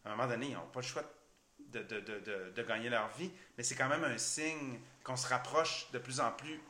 à 0.05 0.11
un 0.11 0.15
moment 0.15 0.27
donné, 0.27 0.47
ils 0.47 0.53
n'ont 0.53 0.67
pas 0.67 0.81
le 0.81 0.85
choix 0.85 1.03
de, 1.59 1.81
de, 1.81 1.99
de, 2.01 2.19
de, 2.19 2.51
de 2.55 2.63
gagner 2.63 2.89
leur 2.89 3.07
vie, 3.17 3.31
mais 3.57 3.63
c'est 3.63 3.75
quand 3.75 3.87
même 3.87 4.03
un 4.03 4.17
signe 4.17 4.79
qu'on 5.03 5.15
se 5.15 5.27
rapproche 5.27 5.89
de 5.91 5.97
plus 5.97 6.19
en 6.19 6.31
plus 6.31 6.61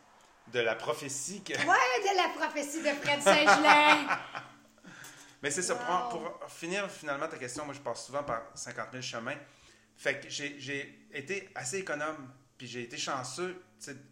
de 0.51 0.59
la 0.59 0.75
prophétie. 0.75 1.41
Que... 1.43 1.53
Ouais, 1.53 1.57
de 1.67 2.17
la 2.17 2.29
prophétie 2.37 2.81
de 2.81 2.89
Fred 2.89 3.21
Saint-Gelin. 3.23 4.07
Mais 5.41 5.51
c'est 5.51 5.61
ça, 5.61 5.73
Wow. 5.75 6.09
pour, 6.09 6.39
pour 6.39 6.49
finir 6.51 6.89
finalement 6.89 7.27
ta 7.27 7.37
question, 7.37 7.65
moi 7.65 7.73
je 7.73 7.79
passe 7.81 8.05
souvent 8.05 8.23
par 8.23 8.43
50 8.53 8.87
000 8.91 9.01
chemins. 9.01 9.35
Fait 9.97 10.19
que 10.19 10.29
j'ai- 10.29 11.07
été 11.11 11.49
assez 11.55 11.79
économe, 11.79 12.29
puis 12.57 12.65
j'ai 12.67 12.81
été 12.83 12.97
chanceux 12.97 13.61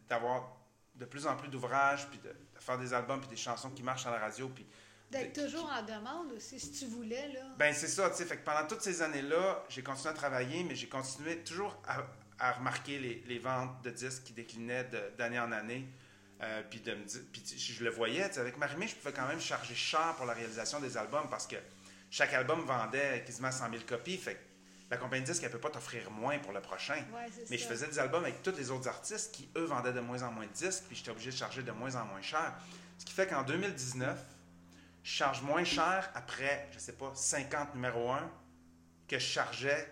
d'avoir 0.10 0.58
de 0.96 1.06
plus 1.06 1.26
en 1.26 1.36
plus 1.36 1.48
d'ouvrages, 1.48 2.08
puis 2.10 2.20
de, 2.20 2.28
de 2.30 2.60
faire 2.60 2.78
des 2.78 2.94
albums, 2.94 3.20
puis 3.22 3.30
des 3.30 3.36
chansons 3.38 3.72
qui 3.72 3.82
marchent 3.82 4.06
à 4.06 4.12
la 4.12 4.20
radio, 4.20 4.50
puis 4.50 4.66
D'être 5.10 5.44
toujours 5.44 5.70
en 5.70 5.82
demande 5.84 6.32
aussi, 6.38 6.58
si 6.58 6.72
tu 6.72 6.86
voulais, 6.86 7.28
là. 7.34 7.42
Ben, 7.58 7.74
c'est 7.74 7.90
ça, 7.90 8.10
tu 8.10 8.16
sais. 8.16 8.26
Fait 8.26 8.38
que 8.38 8.46
pendant 8.46 8.66
toutes 8.66 8.82
ces 8.82 9.02
années-là, 9.02 9.66
j'ai 9.68 9.84
continué 9.84 10.10
à 10.10 10.14
travailler, 10.14 10.64
mais 10.64 10.74
j'ai 10.74 10.88
continué 10.88 11.40
toujours 11.44 11.78
à, 11.86 11.98
à 12.40 12.54
remarquer 12.54 12.98
les, 12.98 13.22
les 13.28 13.38
ventes 13.40 13.82
de 13.84 13.90
disques 13.90 14.24
qui 14.24 14.32
déclinaient 14.32 14.86
d'année 15.18 15.38
en 15.40 15.52
année. 15.52 15.86
Euh, 16.44 16.64
puis 16.70 16.80
de 16.80 16.94
me 16.96 17.04
dire, 17.06 17.22
puis 17.32 17.42
tu- 17.44 17.58
je 17.58 17.84
le 17.84 17.92
voyais, 17.92 18.38
avec 18.40 18.58
Marimé, 18.58 18.88
je 18.88 18.96
pouvais 18.96 19.14
quand 19.14 19.28
même 19.28 19.40
charger 19.40 19.76
cher 19.76 20.16
pour 20.18 20.26
la 20.26 20.34
réalisation 20.34 20.80
des 20.80 20.98
albums 20.98 21.30
parce 21.30 21.46
que 21.46 21.56
chaque 22.10 22.34
album 22.34 22.62
vendait 22.66 23.24
quasiment 23.26 23.52
100 23.52 23.70
000 23.70 23.84
copies. 23.88 24.18
Fait 24.18 24.34
que 24.36 24.40
la 24.90 24.98
compagnie 24.98 25.22
de 25.22 25.28
disques, 25.32 25.44
elle 25.44 25.52
peut 25.52 25.60
pas 25.60 25.70
t'offrir 25.70 26.10
moins 26.10 26.40
pour 26.40 26.52
le 26.52 26.60
prochain. 26.62 26.96
Ouais, 27.14 27.28
Mais 27.52 27.58
je 27.60 27.66
faisais 27.68 27.88
des 27.88 28.00
albums 28.00 28.24
avec 28.24 28.42
tous 28.42 28.56
les 28.58 28.72
autres 28.72 28.88
artistes 28.88 29.32
qui, 29.36 29.50
eux, 29.56 29.66
vendaient 29.66 29.94
de 29.94 30.00
moins 30.00 30.24
en 30.24 30.32
moins 30.32 30.48
de 30.48 30.52
disques, 30.52 30.84
puis 30.88 30.96
j'étais 30.98 31.12
obligé 31.12 31.30
de 31.30 31.36
charger 31.36 31.62
de 31.62 31.72
moins 31.72 31.94
en 31.96 32.06
moins 32.06 32.22
cher. 32.24 32.54
Ce 32.98 33.06
qui 33.06 33.14
fait 33.14 33.28
qu'en 33.28 33.44
2019, 33.44 34.18
je 35.04 35.12
charge 35.12 35.42
moins 35.44 35.64
cher 35.64 36.10
après, 36.16 36.68
je 36.74 36.80
sais 36.80 36.94
pas, 36.94 37.12
50 37.14 37.76
numéro 37.76 38.12
1 38.12 38.30
que 39.08 39.20
je 39.20 39.26
chargeais 39.26 39.88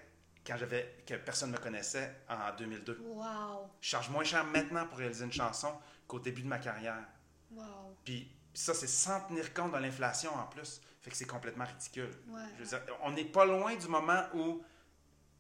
quand 0.50 0.58
j'avais 0.58 1.04
que 1.06 1.14
personne 1.16 1.52
ne 1.52 1.58
me 1.58 1.62
connaissait 1.62 2.24
en 2.28 2.56
2002. 2.58 3.00
Wow. 3.06 3.70
Je 3.80 3.90
charge 3.90 4.10
moins 4.10 4.24
cher 4.24 4.44
maintenant 4.46 4.88
pour 4.88 4.98
réaliser 4.98 5.26
une 5.26 5.32
chanson 5.32 5.72
qu'au 6.08 6.20
début 6.20 6.42
de 6.42 6.48
ma 6.48 6.58
carrière. 6.60 7.06
Wow. 7.52 7.96
Puis 8.04 8.32
ça, 8.54 8.74
c'est 8.74 8.88
sans 8.88 9.22
tenir 9.28 9.54
compte 9.54 9.72
de 9.74 9.78
l'inflation 9.78 10.34
en 10.34 10.46
plus. 10.48 10.82
Fait 11.02 11.12
que 11.12 11.16
c'est 11.16 11.26
complètement 11.28 11.66
ridicule. 11.66 12.10
Ouais. 12.30 12.42
Je 12.58 12.64
veux 12.64 12.70
dire, 12.70 12.82
on 13.04 13.12
n'est 13.12 13.26
pas 13.26 13.46
loin 13.46 13.76
du 13.76 13.88
moment 13.88 14.24
où 14.34 14.64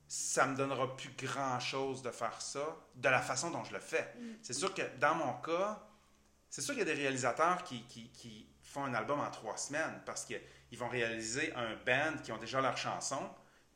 ça 0.07 0.45
me 0.47 0.55
donnera 0.55 0.95
plus 0.95 1.11
grand 1.17 1.59
chose 1.59 2.01
de 2.01 2.11
faire 2.11 2.41
ça 2.41 2.77
de 2.95 3.09
la 3.09 3.21
façon 3.21 3.51
dont 3.51 3.63
je 3.63 3.73
le 3.73 3.79
fais. 3.79 4.13
Mm. 4.19 4.33
C'est 4.41 4.53
sûr 4.53 4.73
que 4.73 4.81
dans 4.99 5.15
mon 5.15 5.33
cas, 5.41 5.85
c'est 6.49 6.61
sûr 6.61 6.73
qu'il 6.73 6.87
y 6.87 6.89
a 6.89 6.93
des 6.93 6.99
réalisateurs 6.99 7.63
qui, 7.63 7.83
qui- 7.87 8.09
qui 8.11 8.47
font 8.63 8.85
un 8.85 8.93
album 8.93 9.19
en 9.19 9.29
trois 9.31 9.57
semaines 9.57 10.01
parce 10.05 10.25
qu'ils 10.25 10.77
vont 10.77 10.87
réaliser 10.89 11.53
un 11.55 11.75
band 11.85 12.17
qui 12.23 12.31
ont 12.31 12.37
déjà 12.37 12.61
leurs 12.61 12.77
chansons 12.77 13.29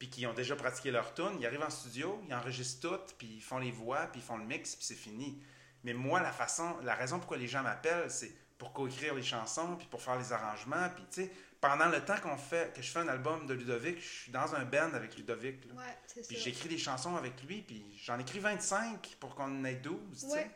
puis 0.04 0.10
qui 0.10 0.28
ont 0.28 0.34
déjà 0.34 0.58
pratiqué 0.58 0.92
leur 0.92 1.14
tune. 1.14 1.38
Ils 1.40 1.46
arrivent 1.46 1.64
en 1.64 1.70
studio, 1.70 2.22
ils 2.28 2.34
enregistrent 2.34 2.90
tout, 2.90 3.14
puis 3.18 3.36
ils 3.36 3.42
font 3.42 3.58
les 3.58 3.72
voix, 3.72 4.08
puis 4.08 4.20
ils 4.20 4.24
font 4.24 4.36
le 4.36 4.44
mix, 4.44 4.76
puis 4.76 4.84
c'est 4.84 4.96
fini. 4.96 5.42
Mais 5.86 5.94
moi, 5.94 6.22
la 6.22 6.34
façon, 6.34 6.78
la 6.84 6.94
raison 6.94 7.20
pourquoi 7.20 7.38
les 7.38 7.48
gens 7.48 7.64
m'appellent, 7.64 8.12
c'est 8.12 8.36
pour 8.58 8.74
coécrire 8.74 9.16
les 9.16 9.24
chansons, 9.24 9.78
puis 9.78 9.88
pour 9.88 10.02
faire 10.02 10.20
les 10.20 10.34
arrangements, 10.34 10.90
puis 10.94 11.06
tu 11.10 11.22
sais, 11.24 11.32
pendant 11.62 11.88
le 11.88 12.04
temps 12.04 12.18
qu'on 12.22 12.36
fait, 12.36 12.76
que 12.76 12.82
je 12.82 12.92
fais 12.92 13.00
un 13.00 13.08
album 13.08 13.48
de 13.48 13.54
Ludovic, 13.54 13.98
je 14.02 14.24
suis 14.24 14.32
dans 14.34 14.54
un 14.56 14.66
band 14.66 14.94
avec 14.94 15.16
Ludovic. 15.16 15.64
là. 15.68 15.74
Ouais, 15.76 16.24
Puis 16.28 16.36
j'écris 16.36 16.68
des 16.68 16.78
chansons 16.78 17.16
avec 17.16 17.42
lui, 17.44 17.62
puis 17.62 17.86
j'en 18.04 18.20
écris 18.20 18.40
25 18.40 19.16
pour 19.22 19.36
qu'on 19.36 19.46
en 19.46 19.64
ait 19.64 19.76
12, 19.76 19.98
tu 20.12 20.20
sais. 20.20 20.34
Ouais. 20.34 20.52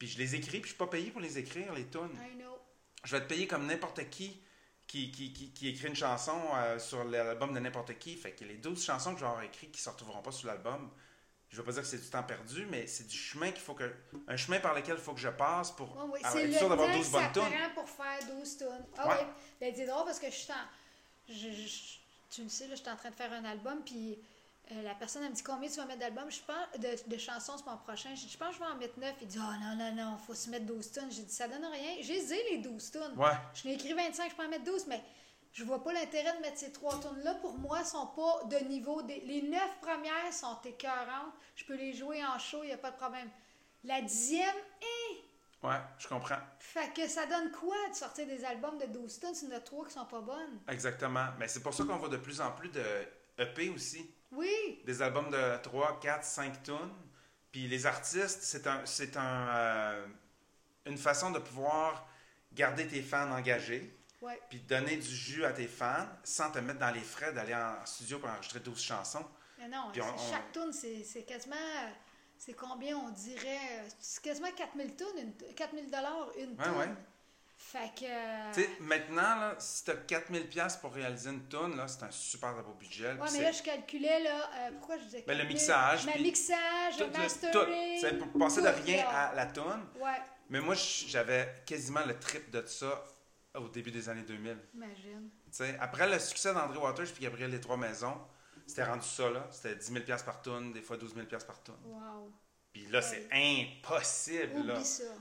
Puis 0.00 0.08
je 0.08 0.18
les 0.18 0.34
écris, 0.34 0.58
puis 0.58 0.62
je 0.62 0.74
suis 0.74 0.78
pas 0.78 0.88
payé 0.88 1.12
pour 1.12 1.20
les 1.20 1.38
écrire, 1.38 1.72
les 1.74 1.86
tunes. 1.86 2.10
I 2.20 2.34
know. 2.38 2.58
Je 3.04 3.12
vais 3.12 3.18
être 3.18 3.28
payé 3.28 3.46
comme 3.46 3.66
n'importe 3.68 4.10
qui 4.10 4.42
qui, 4.86 5.10
qui, 5.10 5.32
qui, 5.32 5.50
qui 5.52 5.68
écrit 5.68 5.88
une 5.88 5.96
chanson 5.96 6.40
euh, 6.56 6.78
sur 6.78 7.04
l'album 7.04 7.52
de 7.54 7.58
n'importe 7.60 7.98
qui. 7.98 8.16
Fait 8.16 8.32
que 8.32 8.44
les 8.44 8.56
12 8.56 8.82
chansons 8.84 9.12
que 9.14 9.20
je 9.20 9.24
vais 9.24 9.30
avoir 9.30 9.42
écrites 9.44 9.72
qui 9.72 9.78
ne 9.80 9.82
se 9.84 9.90
retrouveront 9.90 10.22
pas 10.22 10.32
sur 10.32 10.46
l'album, 10.48 10.90
je 11.50 11.56
ne 11.56 11.60
veux 11.60 11.66
pas 11.66 11.72
dire 11.72 11.82
que 11.82 11.88
c'est 11.88 11.98
du 12.02 12.08
temps 12.10 12.22
perdu, 12.22 12.66
mais 12.70 12.86
c'est 12.86 13.06
du 13.06 13.16
chemin 13.16 13.50
qu'il 13.52 13.62
faut 13.62 13.74
que. 13.74 13.92
Un 14.28 14.36
chemin 14.36 14.60
par 14.60 14.74
lequel 14.74 14.96
il 14.96 15.00
faut 15.02 15.14
que 15.14 15.20
je 15.20 15.28
passe 15.28 15.70
pour 15.72 15.88
être 16.16 16.34
le 16.46 16.52
sûr 16.52 16.68
d'avoir 16.68 16.88
temps 16.88 16.96
12 16.96 17.06
que 17.06 17.12
bonnes 17.12 17.32
tunes. 17.32 17.70
pour 17.74 17.88
faire 17.88 18.18
12 18.38 18.56
tonnes. 18.58 18.86
Ah 18.98 19.08
Ouais. 19.08 19.14
ouais. 19.14 19.26
Ben, 19.60 19.72
c'est 19.76 19.86
drôle 19.86 20.04
parce 20.04 20.18
que 20.20 20.26
je 20.26 20.36
suis 20.36 20.52
en... 20.52 21.32
je- 21.32 21.52
je- 21.52 21.98
tu 22.30 22.42
le 22.42 22.48
sais, 22.48 22.66
là, 22.66 22.74
je 22.74 22.80
suis 22.80 22.90
en 22.90 22.96
train 22.96 23.10
de 23.10 23.14
faire 23.14 23.32
un 23.32 23.44
album, 23.44 23.80
puis 23.84 24.18
euh, 24.72 24.82
la 24.82 24.94
personne 24.94 25.22
elle 25.24 25.30
me 25.30 25.34
dit 25.34 25.42
combien 25.42 25.68
tu 25.68 25.76
vas 25.76 25.84
mettre 25.84 26.00
d'albums, 26.00 26.30
je 26.30 26.40
pense, 26.40 26.80
de, 26.80 27.10
de 27.10 27.18
chansons 27.18 27.58
sur 27.58 27.66
mon 27.68 27.76
prochain. 27.76 28.14
Je 28.14 28.26
je 28.28 28.36
pense 28.38 28.48
que 28.48 28.54
je 28.54 28.58
vais 28.60 28.66
en 28.66 28.76
mettre 28.76 28.98
9. 28.98 29.14
Il 29.20 29.26
dit, 29.28 29.38
oh 29.38 29.54
non, 29.62 29.76
non, 29.76 29.94
non, 29.94 30.16
faut 30.18 30.34
se 30.34 30.48
mettre 30.50 30.66
12 30.66 30.92
tonnes. 30.92 31.10
J'ai 31.12 31.22
dit, 31.22 31.32
ça 31.34 31.48
donne 31.48 31.64
rien. 31.64 31.96
J'ai 32.00 32.20
dit 32.24 32.34
les 32.50 32.58
12 32.58 32.90
tonnes. 32.90 33.18
Ouais. 33.18 33.32
Je 33.54 33.68
n'ai 33.68 33.74
écrit 33.74 33.92
25, 33.92 34.30
je 34.30 34.36
peux 34.36 34.44
en 34.44 34.48
mettre 34.48 34.64
12, 34.64 34.86
mais 34.88 35.02
je 35.52 35.64
vois 35.64 35.84
pas 35.84 35.92
l'intérêt 35.92 36.34
de 36.36 36.40
mettre 36.40 36.58
ces 36.58 36.72
trois 36.72 36.98
tonnes-là. 36.98 37.34
Pour 37.34 37.58
moi, 37.58 37.84
sont 37.84 38.06
pas 38.08 38.44
de 38.48 38.64
niveau. 38.64 39.02
Des... 39.02 39.20
Les 39.20 39.42
neuf 39.42 39.78
premières 39.80 40.32
sont 40.32 40.58
écœurantes. 40.64 41.34
Je 41.56 41.64
peux 41.64 41.76
les 41.76 41.92
jouer 41.92 42.24
en 42.24 42.38
show, 42.38 42.62
il 42.62 42.68
n'y 42.68 42.72
a 42.72 42.78
pas 42.78 42.90
de 42.90 42.96
problème. 42.96 43.28
La 43.84 44.00
dixième, 44.00 44.56
Ouais, 45.62 45.80
je 45.98 46.06
comprends. 46.08 46.36
fait 46.58 46.92
que 46.92 47.08
ça 47.08 47.24
donne 47.24 47.50
quoi 47.50 47.76
de 47.90 47.94
sortir 47.94 48.26
des 48.26 48.44
albums 48.44 48.76
de 48.76 48.84
12 48.84 49.18
tonnes 49.18 49.34
s'il 49.34 49.48
y 49.48 49.52
en 49.54 49.56
a 49.56 49.60
trois 49.60 49.86
qui 49.86 49.94
sont 49.94 50.04
pas 50.04 50.20
bonnes? 50.20 50.60
Exactement. 50.68 51.28
Mais 51.38 51.48
c'est 51.48 51.62
pour 51.62 51.72
ça 51.72 51.84
qu'on 51.84 51.96
voit 51.96 52.10
de 52.10 52.18
plus 52.18 52.38
en 52.42 52.50
plus 52.50 52.68
de 52.68 52.82
EP 53.38 53.70
aussi. 53.70 54.10
Oui, 54.36 54.82
Des 54.84 55.02
albums 55.02 55.30
de 55.30 55.56
3, 55.62 56.00
4, 56.00 56.24
5 56.24 56.62
tunes. 56.62 56.92
Puis 57.52 57.68
les 57.68 57.86
artistes, 57.86 58.42
c'est 58.42 58.66
un, 58.66 58.84
c'est 58.84 59.16
un, 59.16 59.48
euh, 59.48 60.06
une 60.86 60.98
façon 60.98 61.30
de 61.30 61.38
pouvoir 61.38 62.06
garder 62.52 62.86
tes 62.86 63.02
fans 63.02 63.30
engagés. 63.32 63.94
ouais. 64.22 64.40
puis 64.48 64.58
donner 64.60 64.96
du 64.96 65.14
jus 65.14 65.44
à 65.44 65.52
tes 65.52 65.66
fans 65.68 66.08
sans 66.24 66.50
te 66.50 66.58
mettre 66.58 66.78
dans 66.78 66.90
les 66.90 67.00
frais 67.02 67.32
d'aller 67.32 67.54
en 67.54 67.84
studio 67.84 68.18
pour 68.18 68.30
enregistrer 68.30 68.60
12 68.60 68.80
chansons. 68.82 69.24
Mais 69.58 69.68
non, 69.68 69.92
on- 69.94 70.00
on- 70.00 70.30
chaque 70.32 70.50
tune, 70.52 70.72
c'est 70.72 71.04
c'est 71.04 71.22
quasiment. 71.24 71.54
C'est 72.38 72.54
combien 72.54 72.96
on 72.96 73.10
dirait? 73.10 73.84
C'est 74.00 74.22
quasiment 74.22 74.50
4000 74.56 74.96
tonnes, 74.96 75.18
une- 75.18 75.54
4000 75.54 75.90
dollars 75.90 76.30
une 76.38 76.50
Ouais, 76.58 76.64
tonne. 76.64 76.76
ouais. 76.78 76.88
Fait 77.76 77.90
que. 77.92 78.54
Tu 78.54 78.62
sais, 78.62 78.70
maintenant, 78.78 79.34
là, 79.40 79.54
si 79.58 79.82
tu 79.84 79.90
as 79.90 79.94
4000$ 79.96 80.46
piastres 80.46 80.80
pour 80.80 80.92
réaliser 80.94 81.30
une 81.30 81.48
tune, 81.48 81.76
là, 81.76 81.88
c'est 81.88 82.04
un 82.04 82.10
super 82.12 82.54
beau 82.62 82.72
budget. 82.74 83.12
Ouais, 83.14 83.28
mais 83.32 83.42
là, 83.42 83.50
je 83.50 83.62
calculais, 83.64 84.20
là, 84.22 84.48
euh, 84.58 84.70
pourquoi 84.78 84.96
je 84.98 85.02
disais 85.04 85.24
Ben, 85.26 85.32
le 85.36 85.42
4000? 85.44 85.54
mixage, 85.56 86.06
Ma 86.06 86.12
puis 86.12 86.22
mixage, 86.22 86.98
le 87.00 87.06
le- 87.06 87.10
mastering. 87.18 87.98
C'est 88.00 88.18
pour 88.18 88.38
passer 88.38 88.62
de 88.62 88.68
rien 88.68 88.98
là. 89.04 89.10
à 89.30 89.34
la 89.34 89.46
tune. 89.46 89.62
Ouais, 90.00 90.20
Mais 90.50 90.60
moi, 90.60 90.76
j'avais 90.76 91.52
quasiment 91.66 92.04
le 92.06 92.16
trip 92.16 92.48
de 92.52 92.64
ça 92.64 93.04
au 93.56 93.68
début 93.68 93.90
des 93.90 94.08
années 94.08 94.22
2000. 94.22 94.56
imagine. 94.74 95.30
Après 95.80 96.08
le 96.08 96.18
succès 96.20 96.54
d'André 96.54 96.78
Waters 96.78 97.06
puis 97.12 97.24
Gabriel 97.24 97.50
Les 97.50 97.60
Trois 97.60 97.76
Maisons, 97.76 98.20
c'était 98.68 98.84
rendu 98.84 99.06
ça, 99.06 99.28
là. 99.30 99.46
C'était 99.50 99.74
10 99.74 99.90
000$ 99.92 100.04
piastres 100.04 100.26
par 100.26 100.42
tune, 100.42 100.72
des 100.72 100.80
fois 100.80 100.96
12 100.96 101.12
000$ 101.16 101.26
piastres 101.26 101.46
par 101.48 101.62
tune. 101.62 101.74
Wow. 101.84 102.32
Puis 102.74 102.86
là, 102.88 103.00
c'est 103.00 103.28
impossible, 103.30 104.66
là. 104.66 104.74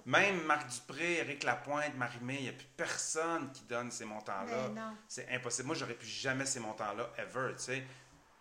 Même 0.07 0.41
Marc 0.43 0.67
Dupré, 0.73 1.17
Éric 1.19 1.43
Lapointe, 1.43 1.95
Marie-Mé, 1.95 2.35
il 2.37 2.43
n'y 2.43 2.49
a 2.49 2.53
plus 2.53 2.67
personne 2.75 3.51
qui 3.51 3.61
donne 3.65 3.91
ces 3.91 4.05
montants-là. 4.05 4.69
Non. 4.69 4.97
C'est 5.07 5.29
impossible. 5.29 5.67
Moi, 5.67 5.75
j'aurais 5.75 5.93
plus 5.93 6.07
jamais 6.07 6.47
ces 6.47 6.59
montants-là, 6.59 7.11
ever, 7.19 7.53
tu 7.57 7.63
sais. 7.65 7.83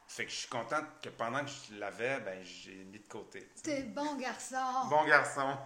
Fait 0.08 0.24
que 0.24 0.30
je 0.30 0.36
suis 0.36 0.48
content 0.48 0.80
que 1.02 1.10
pendant 1.10 1.44
que 1.44 1.50
je 1.50 1.78
l'avais, 1.78 2.20
ben, 2.20 2.42
j'ai 2.42 2.84
mis 2.84 3.00
de 3.00 3.06
côté. 3.06 3.46
T'es 3.62 3.82
bon 3.82 4.14
garçon. 4.16 4.56
Bon 4.88 5.04
garçon. 5.04 5.58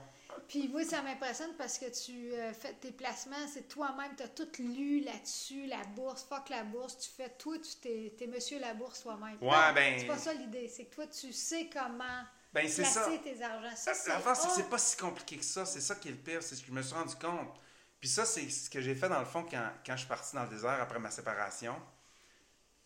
Puis 0.49 0.68
moi, 0.68 0.84
ça 0.84 1.01
m'impressionne 1.03 1.55
parce 1.57 1.78
que 1.78 1.86
tu 1.86 2.32
euh, 2.32 2.53
fais 2.53 2.72
tes 2.74 2.90
placements, 2.92 3.47
c'est 3.53 3.68
toi-même, 3.68 4.14
tu 4.16 4.22
as 4.24 4.28
tout 4.28 4.49
lu 4.59 5.01
là-dessus, 5.01 5.66
la 5.66 5.82
bourse, 5.97 6.24
fuck 6.28 6.49
la 6.51 6.62
bourse, 6.64 6.99
tu 6.99 7.11
fais 7.11 7.30
tout, 7.38 7.59
tu 7.59 7.76
t'es, 7.80 8.14
t'es 8.18 8.26
monsieur 8.26 8.59
la 8.59 8.74
bourse 8.74 9.03
toi-même. 9.03 9.38
Ouais, 9.40 9.49
Non, 9.51 9.72
ben- 9.74 9.99
C'est 9.99 10.07
pas 10.07 10.18
ça 10.18 10.34
l'idée, 10.34 10.68
c'est 10.68 10.84
que 10.84 10.94
toi, 10.97 11.07
tu 11.07 11.32
sais 11.32 11.70
comment 11.72 12.22
Ben, 12.53 12.68
c'est 12.68 12.84
ça. 12.84 13.07
tes 13.22 13.42
argents. 13.42 13.76
Ça, 13.76 13.94
c'est 13.94 14.09
L'affaire, 14.09 14.36
c'est 14.36 14.49
que 14.49 14.53
A. 14.53 14.57
c'est 14.57 14.70
pas 14.70 14.78
si 14.78 14.97
compliqué 14.97 15.36
que 15.36 15.44
ça. 15.44 15.66
C'est 15.66 15.80
ça 15.80 15.94
qui 15.94 16.09
est 16.09 16.12
le 16.12 16.16
pire. 16.16 16.42
C'est 16.42 16.55
ce 16.57 16.62
que 16.62 16.68
je 16.68 16.72
me 16.72 16.82
suis 16.82 16.94
rendu 16.94 17.14
compte. 17.16 17.61
Puis 18.01 18.09
ça, 18.09 18.24
c'est 18.24 18.49
ce 18.49 18.70
que 18.70 18.80
j'ai 18.80 18.94
fait 18.94 19.09
dans 19.09 19.18
le 19.18 19.26
fond 19.26 19.44
quand, 19.51 19.70
quand 19.84 19.92
je 19.92 20.01
suis 20.01 20.09
parti 20.09 20.34
dans 20.34 20.44
le 20.44 20.49
désert 20.49 20.80
après 20.80 20.99
ma 20.99 21.11
séparation. 21.11 21.74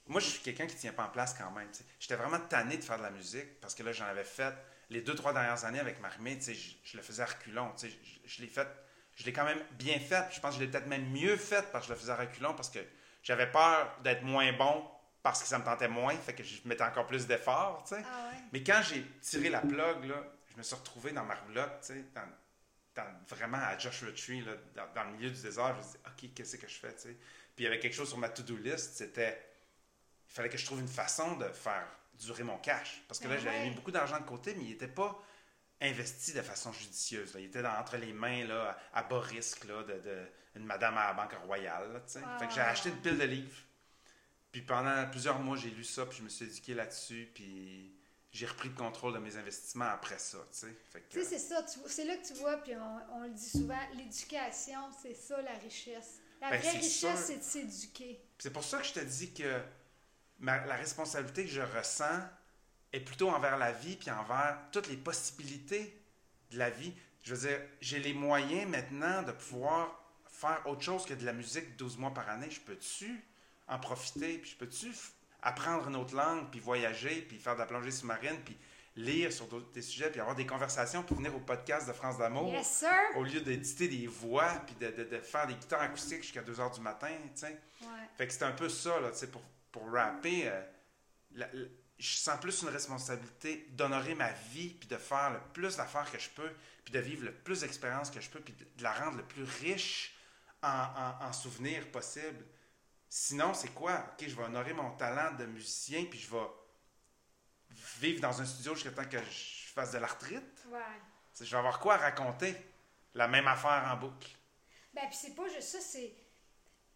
Moi, 0.06 0.20
je 0.20 0.26
suis 0.26 0.40
quelqu'un 0.40 0.66
qui 0.66 0.76
tient 0.76 0.92
pas 0.92 1.04
en 1.04 1.08
place 1.08 1.34
quand 1.34 1.50
même. 1.52 1.68
J'étais 2.00 2.16
vraiment 2.16 2.40
tanné 2.40 2.76
de 2.76 2.82
faire 2.82 2.98
de 2.98 3.02
la 3.02 3.10
musique 3.10 3.60
parce 3.60 3.74
que 3.74 3.82
là, 3.82 3.92
j'en 3.92 4.06
avais 4.06 4.24
fait 4.24 4.54
les 4.88 5.02
deux, 5.02 5.14
trois 5.14 5.32
dernières 5.32 5.64
années 5.64 5.78
avec 5.78 5.98
sais, 6.40 6.54
Je, 6.54 6.70
je 6.84 6.96
le 6.96 7.02
faisais 7.02 7.22
à 7.22 7.26
reculons. 7.26 7.72
Je, 7.80 7.88
je 8.24 8.40
l'ai 8.42 8.48
fait. 8.48 8.66
Je 9.16 9.24
l'ai 9.24 9.32
quand 9.32 9.44
même 9.44 9.62
bien 9.72 9.98
fait. 10.00 10.24
Je 10.32 10.40
pense 10.40 10.54
que 10.54 10.60
je 10.60 10.64
l'ai 10.64 10.70
peut-être 10.70 10.86
même 10.86 11.08
mieux 11.10 11.36
fait 11.36 11.70
parce 11.70 11.84
que 11.86 11.88
je 11.88 11.94
le 11.94 12.00
faisais 12.00 12.12
à 12.12 12.16
reculons 12.16 12.54
parce 12.54 12.70
que 12.70 12.80
j'avais 13.22 13.50
peur 13.50 13.96
d'être 14.02 14.22
moins 14.22 14.52
bon 14.52 14.84
parce 15.22 15.42
que 15.42 15.48
ça 15.48 15.58
me 15.58 15.64
tentait 15.64 15.88
moins. 15.88 16.16
Fait 16.16 16.34
que 16.34 16.42
je 16.42 16.60
mettais 16.66 16.84
encore 16.84 17.06
plus 17.06 17.26
d'efforts. 17.26 17.84
tu 17.86 17.94
sais. 17.96 18.02
Ah 18.04 18.28
ouais. 18.32 18.38
Mais 18.52 18.62
quand 18.62 18.80
j'ai 18.82 19.04
tiré 19.20 19.48
la 19.50 19.60
plug, 19.60 20.04
là, 20.04 20.24
je 20.52 20.56
me 20.56 20.62
suis 20.62 20.74
retrouvé 20.74 21.12
dans 21.12 21.24
ma 21.24 21.34
roulotte, 21.34 21.80
tu 21.80 21.94
sais, 21.94 22.04
dans, 22.14 22.22
dans- 22.94 23.12
vraiment 23.28 23.58
à 23.58 23.78
Joshua 23.78 24.12
Tree, 24.12 24.40
là, 24.42 24.52
dans, 24.74 24.92
dans 24.94 25.04
le 25.10 25.16
milieu 25.16 25.30
du 25.30 25.40
désert. 25.40 25.74
Je 25.74 25.78
me 25.78 25.82
suis 25.82 25.92
dit, 25.92 25.98
OK, 26.28 26.34
qu'est-ce 26.34 26.56
que 26.56 26.68
je 26.68 26.74
fais, 26.76 26.94
tu 26.94 27.02
sais? 27.02 27.16
Puis 27.54 27.58
il 27.58 27.64
y 27.64 27.66
avait 27.66 27.78
quelque 27.80 27.94
chose 27.94 28.08
sur 28.08 28.18
ma 28.18 28.28
to-do 28.28 28.56
list, 28.56 28.94
c'était, 28.96 29.38
il 30.28 30.32
fallait 30.32 30.48
que 30.48 30.56
je 30.58 30.64
trouve 30.64 30.80
une 30.80 30.88
façon 30.88 31.36
de 31.36 31.48
faire 31.50 31.86
durer 32.18 32.42
mon 32.42 32.58
cash. 32.58 33.02
Parce 33.08 33.18
que 33.20 33.28
là, 33.28 33.34
Ah 33.38 33.40
j'avais 33.42 33.64
mis 33.68 33.74
beaucoup 33.74 33.90
d'argent 33.90 34.18
de 34.18 34.24
côté, 34.24 34.54
mais 34.54 34.64
il 34.64 34.70
n'était 34.70 34.88
pas 34.88 35.18
investi 35.80 36.32
de 36.32 36.42
façon 36.42 36.72
judicieuse. 36.72 37.34
là. 37.34 37.40
Il 37.40 37.46
était 37.46 37.62
dans- 37.62 37.76
entre 37.78 37.96
les 37.96 38.12
mains, 38.12 38.44
là, 38.46 38.76
à 38.92 39.02
bas 39.02 39.20
risque, 39.20 39.64
là, 39.64 39.82
de, 39.82 39.94
de 40.00 40.26
une 40.56 40.64
madame 40.66 40.98
à 40.98 41.06
la 41.06 41.12
Banque 41.14 41.32
Royale, 41.44 41.92
là, 41.92 42.00
tu 42.00 42.12
sais. 42.14 42.20
Fait 42.38 42.46
que 42.48 42.52
j'ai 42.52 42.60
Ah. 42.60 42.70
acheté 42.70 42.88
une 42.88 43.00
pile 43.00 43.16
de 43.18 43.24
livres. 43.24 43.56
Puis 44.52 44.62
pendant 44.62 45.08
plusieurs 45.10 45.38
mois, 45.38 45.56
j'ai 45.56 45.70
lu 45.70 45.84
ça, 45.84 46.06
puis 46.06 46.18
je 46.18 46.22
me 46.24 46.28
suis 46.28 46.44
éduqué 46.46 46.74
là-dessus, 46.74 47.30
puis 47.34 47.94
j'ai 48.32 48.46
repris 48.46 48.68
le 48.68 48.74
contrôle 48.74 49.12
de 49.14 49.18
mes 49.18 49.36
investissements 49.36 49.86
après 49.88 50.18
ça, 50.18 50.38
tu 50.52 50.58
sais. 50.58 50.76
Tu 51.10 51.20
sais, 51.20 51.24
c'est 51.24 51.38
ça, 51.38 51.64
c'est 51.86 52.04
là 52.04 52.16
que 52.16 52.26
tu 52.26 52.34
vois, 52.34 52.56
puis 52.58 52.72
on, 52.76 53.16
on 53.16 53.22
le 53.24 53.30
dit 53.30 53.48
souvent, 53.48 53.78
l'éducation, 53.94 54.80
c'est 55.02 55.14
ça 55.14 55.40
la 55.42 55.52
richesse. 55.54 56.20
La 56.40 56.50
Ben, 56.50 56.60
vraie 56.60 56.70
richesse, 56.78 57.24
c'est 57.26 57.36
de 57.38 57.42
s'éduquer. 57.42 58.20
c'est 58.38 58.52
pour 58.52 58.64
ça 58.64 58.78
que 58.78 58.86
je 58.86 58.92
te 58.94 59.00
dis 59.00 59.32
que 59.32 59.60
ma- 60.38 60.64
la 60.66 60.76
responsabilité 60.76 61.44
que 61.44 61.50
je 61.50 61.60
ressens 61.60 62.20
est 62.92 63.00
plutôt 63.00 63.28
envers 63.30 63.56
la 63.58 63.72
vie, 63.72 63.96
puis 63.96 64.10
envers 64.10 64.58
toutes 64.72 64.88
les 64.88 64.96
possibilités 64.96 65.96
de 66.50 66.58
la 66.58 66.70
vie. 66.70 66.92
Je 67.22 67.34
veux 67.34 67.48
dire, 67.48 67.60
j'ai 67.80 67.98
les 68.00 68.14
moyens 68.14 68.68
maintenant 68.68 69.22
de 69.22 69.32
pouvoir 69.32 69.96
faire 70.26 70.62
autre 70.66 70.80
chose 70.82 71.04
que 71.04 71.14
de 71.14 71.24
la 71.24 71.32
musique 71.34 71.76
12 71.76 71.98
mois 71.98 72.14
par 72.14 72.28
année. 72.30 72.50
Je 72.50 72.60
peux-tu 72.60 73.22
en 73.70 73.78
profiter, 73.78 74.38
puis 74.38 74.50
je 74.50 74.56
peux-tu 74.56 74.92
apprendre 75.42 75.88
une 75.88 75.96
autre 75.96 76.14
langue, 76.14 76.50
puis 76.50 76.60
voyager, 76.60 77.22
puis 77.22 77.38
faire 77.38 77.54
de 77.54 77.60
la 77.60 77.66
plongée 77.66 77.90
sous-marine, 77.90 78.38
puis 78.44 78.58
lire 78.96 79.32
sur 79.32 79.46
d'autres 79.46 79.70
des 79.72 79.80
sujets, 79.80 80.10
puis 80.10 80.20
avoir 80.20 80.34
des 80.36 80.44
conversations, 80.44 81.02
puis 81.02 81.14
venir 81.14 81.34
au 81.34 81.38
podcast 81.40 81.86
de 81.88 81.92
France 81.94 82.18
d'amour, 82.18 82.52
Yes, 82.52 82.66
sir! 82.66 82.90
au 83.16 83.22
lieu 83.24 83.40
d'éditer 83.40 83.88
des 83.88 84.06
voix, 84.06 84.50
puis 84.66 84.74
de, 84.74 84.90
de- 84.94 85.04
de 85.08 85.18
faire 85.20 85.46
des 85.46 85.54
guitares 85.54 85.80
acoustiques 85.82 86.22
jusqu'à 86.22 86.42
2 86.42 86.60
heures 86.60 86.70
du 86.72 86.80
matin, 86.80 87.08
tu 87.34 87.40
sais. 87.40 87.58
Ouais. 87.82 87.86
Fait 88.18 88.26
que 88.26 88.32
c'est 88.32 88.42
un 88.44 88.52
peu 88.52 88.68
ça, 88.68 89.00
là, 89.00 89.10
tu 89.12 89.18
sais, 89.18 89.28
pour, 89.28 89.42
pour 89.72 89.90
rapper, 89.90 90.48
euh, 90.48 90.60
la- 91.32 91.48
la- 91.52 91.68
je 91.98 92.16
sens 92.16 92.38
plus 92.40 92.62
une 92.62 92.68
responsabilité 92.70 93.66
d'honorer 93.70 94.14
ma 94.14 94.32
vie, 94.52 94.70
puis 94.70 94.88
de 94.88 94.96
faire 94.96 95.30
le 95.30 95.38
plus 95.54 95.76
d'affaires 95.76 96.10
que 96.10 96.18
je 96.18 96.30
peux, 96.30 96.50
puis 96.84 96.92
de 96.92 96.98
vivre 96.98 97.24
le 97.24 97.32
plus 97.32 97.60
d'expériences 97.60 98.10
que 98.10 98.20
je 98.20 98.28
peux, 98.28 98.40
puis 98.40 98.54
de, 98.54 98.64
de 98.76 98.82
la 98.82 98.92
rendre 98.92 99.18
le 99.18 99.22
plus 99.24 99.44
riche 99.62 100.14
en, 100.62 100.68
en, 100.68 101.26
en 101.26 101.32
souvenirs 101.32 101.86
possible. 101.92 102.44
Sinon, 103.12 103.54
c'est 103.54 103.74
quoi? 103.74 104.04
OK, 104.12 104.28
je 104.28 104.36
vais 104.36 104.44
honorer 104.44 104.72
mon 104.72 104.92
talent 104.92 105.36
de 105.36 105.44
musicien, 105.44 106.04
puis 106.04 106.20
je 106.20 106.30
vais 106.30 106.46
vivre 107.98 108.20
dans 108.20 108.40
un 108.40 108.44
studio 108.44 108.74
jusqu'à 108.74 108.92
temps 108.92 109.08
que 109.08 109.18
je 109.18 109.72
fasse 109.72 109.90
de 109.90 109.98
l'arthrite? 109.98 110.64
Ouais. 110.68 110.78
Je 111.40 111.50
vais 111.50 111.56
avoir 111.56 111.80
quoi 111.80 111.94
à 111.94 111.98
raconter? 111.98 112.54
La 113.14 113.26
même 113.26 113.48
affaire 113.48 113.84
en 113.92 113.96
boucle. 113.96 114.30
Ben, 114.94 115.08
puis 115.08 115.18
c'est 115.20 115.34
pas 115.34 115.48
juste 115.48 115.68
ça, 115.68 115.80
c'est 115.80 116.14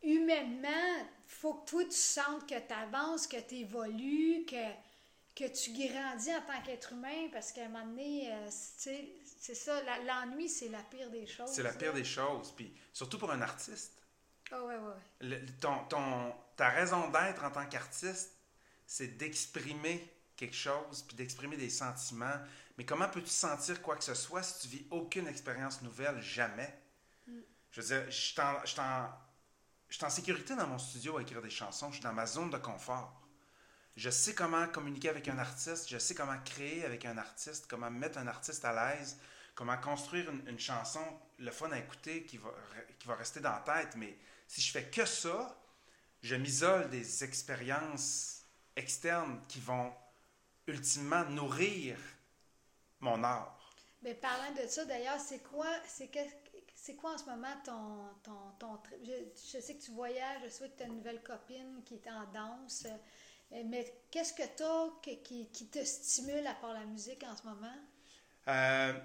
humainement, 0.03 1.09
faut 1.27 1.55
que 1.55 1.71
toi 1.71 1.85
tu 1.85 1.97
sentes 1.97 2.49
que 2.49 2.59
tu 2.59 2.73
avances, 2.73 3.27
que 3.27 3.41
tu 3.41 3.57
évolues, 3.57 4.45
que, 4.47 4.71
que 5.35 5.51
tu 5.51 5.73
grandis 5.73 6.33
en 6.33 6.43
tant 6.43 6.63
qu'être 6.63 6.93
humain, 6.93 7.29
parce 7.33 7.51
qu'à 7.51 7.65
un 7.65 7.69
moment 7.69 7.87
donné, 7.87 8.33
euh, 8.33 8.49
c'est 8.51 9.55
ça, 9.55 9.81
l'ennui, 10.05 10.49
c'est 10.49 10.69
la 10.69 10.83
pire 10.83 11.11
des 11.11 11.27
choses. 11.27 11.51
C'est 11.51 11.65
la 11.65 11.73
pire 11.73 11.93
là. 11.93 11.99
des 11.99 12.05
choses. 12.05 12.53
Puis 12.53 12.73
surtout 12.93 13.19
pour 13.19 13.33
un 13.33 13.43
artiste. 13.43 14.04
Ah 14.53 14.63
ouais, 14.63 14.77
ouais, 14.77 14.79
ouais. 14.79 14.95
Le- 15.21 15.39
le- 15.39 15.53
ton, 15.61 15.85
ton- 15.87 16.35
ta 16.57 16.69
raison 16.71 17.09
d'être 17.11 17.45
en 17.45 17.51
tant 17.51 17.67
qu'artiste, 17.67 18.33
c'est 18.87 19.17
d'exprimer 19.17 20.11
quelque 20.37 20.57
chose, 20.57 21.03
puis 21.07 21.17
d'exprimer 21.17 21.57
des 21.57 21.71
sentiments. 21.71 22.39
Mais 22.79 22.85
comment 22.85 23.09
peux-tu 23.09 23.31
sentir 23.31 23.81
quoi 23.83 23.97
que 23.97 24.05
ce 24.05 24.15
soit 24.15 24.43
si 24.43 24.61
tu 24.69 24.77
vis 24.77 24.87
aucune 24.91 25.27
expérience 25.29 25.83
nouvelle, 25.83 26.21
jamais? 26.21 26.73
Je 27.71 27.81
veux 27.81 27.87
dire, 27.87 28.05
je 28.11 28.17
suis 28.17 28.81
en, 28.81 30.11
sécurité 30.11 30.55
dans 30.57 30.67
mon 30.67 30.79
studio 30.79 31.19
à 31.19 31.23
écrire 31.23 31.43
des 31.43 31.51
chansons, 31.51 31.89
je 31.89 31.95
suis 31.95 32.03
dans 32.05 32.13
ma 32.13 32.27
zone 32.27 32.51
de 32.51 32.59
confort. 32.59 33.21
Je 33.97 34.11
sais 34.11 34.35
comment 34.35 34.67
communiquer 34.69 35.09
avec 35.09 35.29
un 35.29 35.39
artiste, 35.39 35.89
je 35.89 35.99
sais 35.99 36.15
comment 36.15 36.39
créer 36.45 36.85
avec 36.85 37.05
un 37.05 37.17
artiste, 37.19 37.67
comment 37.69 37.91
mettre 37.91 38.19
un 38.19 38.27
artiste 38.27 38.65
à 38.65 38.73
l'aise, 38.95 39.19
comment 39.55 39.77
construire 39.79 40.31
une, 40.31 40.47
une 40.49 40.59
chanson, 40.59 41.01
le 41.39 41.51
fun 41.51 41.71
à 41.73 41.79
écouter, 41.79 42.25
qui 42.25 42.39
va, 42.39 42.51
qui 42.99 43.07
va 43.07 43.15
rester 43.15 43.41
dans 43.41 43.53
la 43.53 43.61
tête. 43.61 43.95
Mais 43.97 44.17
si 44.55 44.61
je 44.61 44.71
fais 44.71 44.85
que 44.85 45.05
ça, 45.05 45.61
je 46.23 46.37
m'isole 46.37 46.89
des 46.89 47.25
expériences 47.25 48.45
externes 48.77 49.41
qui 49.49 49.59
vont 49.59 49.93
ultimement 50.69 51.25
nourrir 51.25 51.97
mon 53.01 53.25
art. 53.25 53.59
Ben, 54.01 54.15
parlant 54.15 54.53
de 54.53 54.65
ça, 54.69 54.85
d'ailleurs, 54.85 55.19
c'est 55.19 55.43
quoi, 55.43 55.67
c'est 55.89 56.95
quoi 56.95 57.15
en 57.15 57.19
ce 57.19 57.25
moment 57.25 57.57
ton, 57.65 58.09
ton, 58.23 58.51
ton 58.61 58.77
trip? 58.77 58.99
Je, 59.03 59.57
je 59.57 59.61
sais 59.61 59.75
que 59.75 59.83
tu 59.83 59.91
voyages, 59.91 60.43
je 60.45 60.49
sais 60.51 60.69
que 60.69 60.77
tu 60.77 60.83
as 60.85 60.87
une 60.87 60.99
nouvelle 60.99 61.23
copine 61.25 61.83
qui 61.85 61.95
est 61.95 62.09
en 62.09 62.25
danse, 62.33 62.87
euh, 63.51 63.63
mais 63.67 63.93
qu'est-ce 64.13 64.35
que 64.35 64.57
tu 64.57 64.63
as 64.63 65.17
qui, 65.25 65.51
qui 65.51 65.67
te 65.67 65.85
stimule 65.85 66.47
à 66.47 66.55
part 66.55 66.75
la 66.75 66.85
musique 66.85 67.25
en 67.25 67.37
ce 67.37 67.43
moment? 67.43 67.77
Euh, 68.47 69.01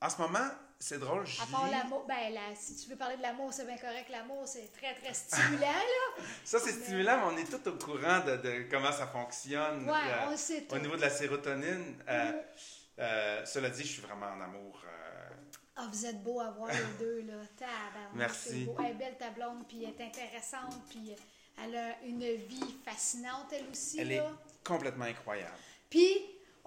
en 0.00 0.08
ce 0.08 0.16
moment, 0.16 0.48
c'est 0.80 0.98
drôle, 0.98 1.24
À 1.42 1.46
part 1.50 1.70
l'amour, 1.70 2.04
ben 2.06 2.32
là, 2.32 2.40
si 2.54 2.76
tu 2.76 2.88
veux 2.90 2.96
parler 2.96 3.16
de 3.16 3.22
l'amour, 3.22 3.52
c'est 3.52 3.64
bien 3.66 3.76
correct. 3.78 4.08
L'amour, 4.10 4.42
c'est 4.46 4.70
très, 4.72 4.94
très 4.94 5.12
stimulant, 5.12 5.66
là. 5.72 6.22
Ça, 6.44 6.58
c'est 6.60 6.72
stimulant, 6.72 7.16
mais 7.18 7.34
on 7.34 7.36
est 7.36 7.50
tout 7.50 7.68
au 7.68 7.72
courant 7.76 8.20
de, 8.20 8.36
de 8.36 8.66
comment 8.70 8.92
ça 8.92 9.06
fonctionne. 9.08 9.88
Ouais, 9.90 9.96
euh, 9.96 10.26
on 10.32 10.36
sait 10.36 10.62
tout. 10.62 10.74
Au 10.76 10.78
niveau 10.78 10.94
de 10.96 11.00
la 11.00 11.10
sérotonine, 11.10 11.96
euh, 12.08 12.30
Mhm. 12.32 12.40
euh, 13.00 13.44
cela 13.44 13.70
dit, 13.70 13.82
je 13.82 13.88
suis 13.94 14.02
vraiment 14.02 14.26
en 14.26 14.40
amour. 14.40 14.80
euh, 14.86 15.28
Ah, 15.76 15.88
vous 15.92 16.06
êtes 16.06 16.22
beaux 16.22 16.40
à 16.40 16.50
voir 16.50 16.68
les 16.72 16.78
deux, 17.04 17.22
là. 17.22 17.34
Tabarnak, 17.56 18.14
Merci. 18.14 18.64
beau. 18.64 18.76
Elle 18.78 18.92
est 18.92 18.94
belle, 18.94 19.16
ta 19.18 19.30
blonde, 19.30 19.66
puis 19.68 19.82
elle 19.84 19.90
est 20.00 20.06
intéressante, 20.06 20.74
puis 20.90 21.14
elle 21.64 21.76
a 21.76 22.00
une 22.04 22.20
vie 22.20 22.74
fascinante, 22.84 23.46
elle 23.52 23.66
aussi, 23.70 23.98
elle 24.00 24.12
est 24.12 24.16
là. 24.18 24.30
complètement 24.64 25.04
incroyable. 25.06 25.54
Puis, 25.90 26.18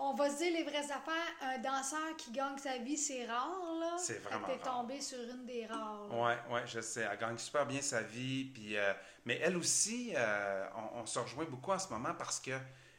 on 0.01 0.13
va 0.13 0.29
se 0.29 0.37
dire 0.37 0.53
les 0.53 0.63
vraies 0.63 0.91
affaires, 0.91 1.35
un 1.41 1.59
danseur 1.59 2.17
qui 2.17 2.31
gagne 2.31 2.57
sa 2.57 2.77
vie, 2.79 2.97
c'est 2.97 3.25
rare, 3.25 3.77
là. 3.79 3.95
C'est 3.97 4.19
vraiment 4.19 4.47
T'es 4.47 4.57
tombé 4.57 4.99
sur 4.99 5.19
une 5.19 5.45
des 5.45 5.65
rares, 5.67 6.07
là. 6.09 6.15
Ouais, 6.15 6.53
ouais, 6.53 6.63
je 6.65 6.81
sais. 6.81 7.07
Elle 7.09 7.17
gagne 7.19 7.37
super 7.37 7.65
bien 7.65 7.81
sa 7.81 8.01
vie. 8.01 8.45
Puis, 8.45 8.77
euh, 8.77 8.93
mais 9.25 9.39
elle 9.43 9.57
aussi, 9.57 10.13
euh, 10.15 10.67
on, 10.75 11.01
on 11.01 11.05
se 11.05 11.19
rejoint 11.19 11.45
beaucoup 11.45 11.71
en 11.71 11.79
ce 11.79 11.89
moment 11.89 12.13
parce 12.15 12.39
que 12.39 12.51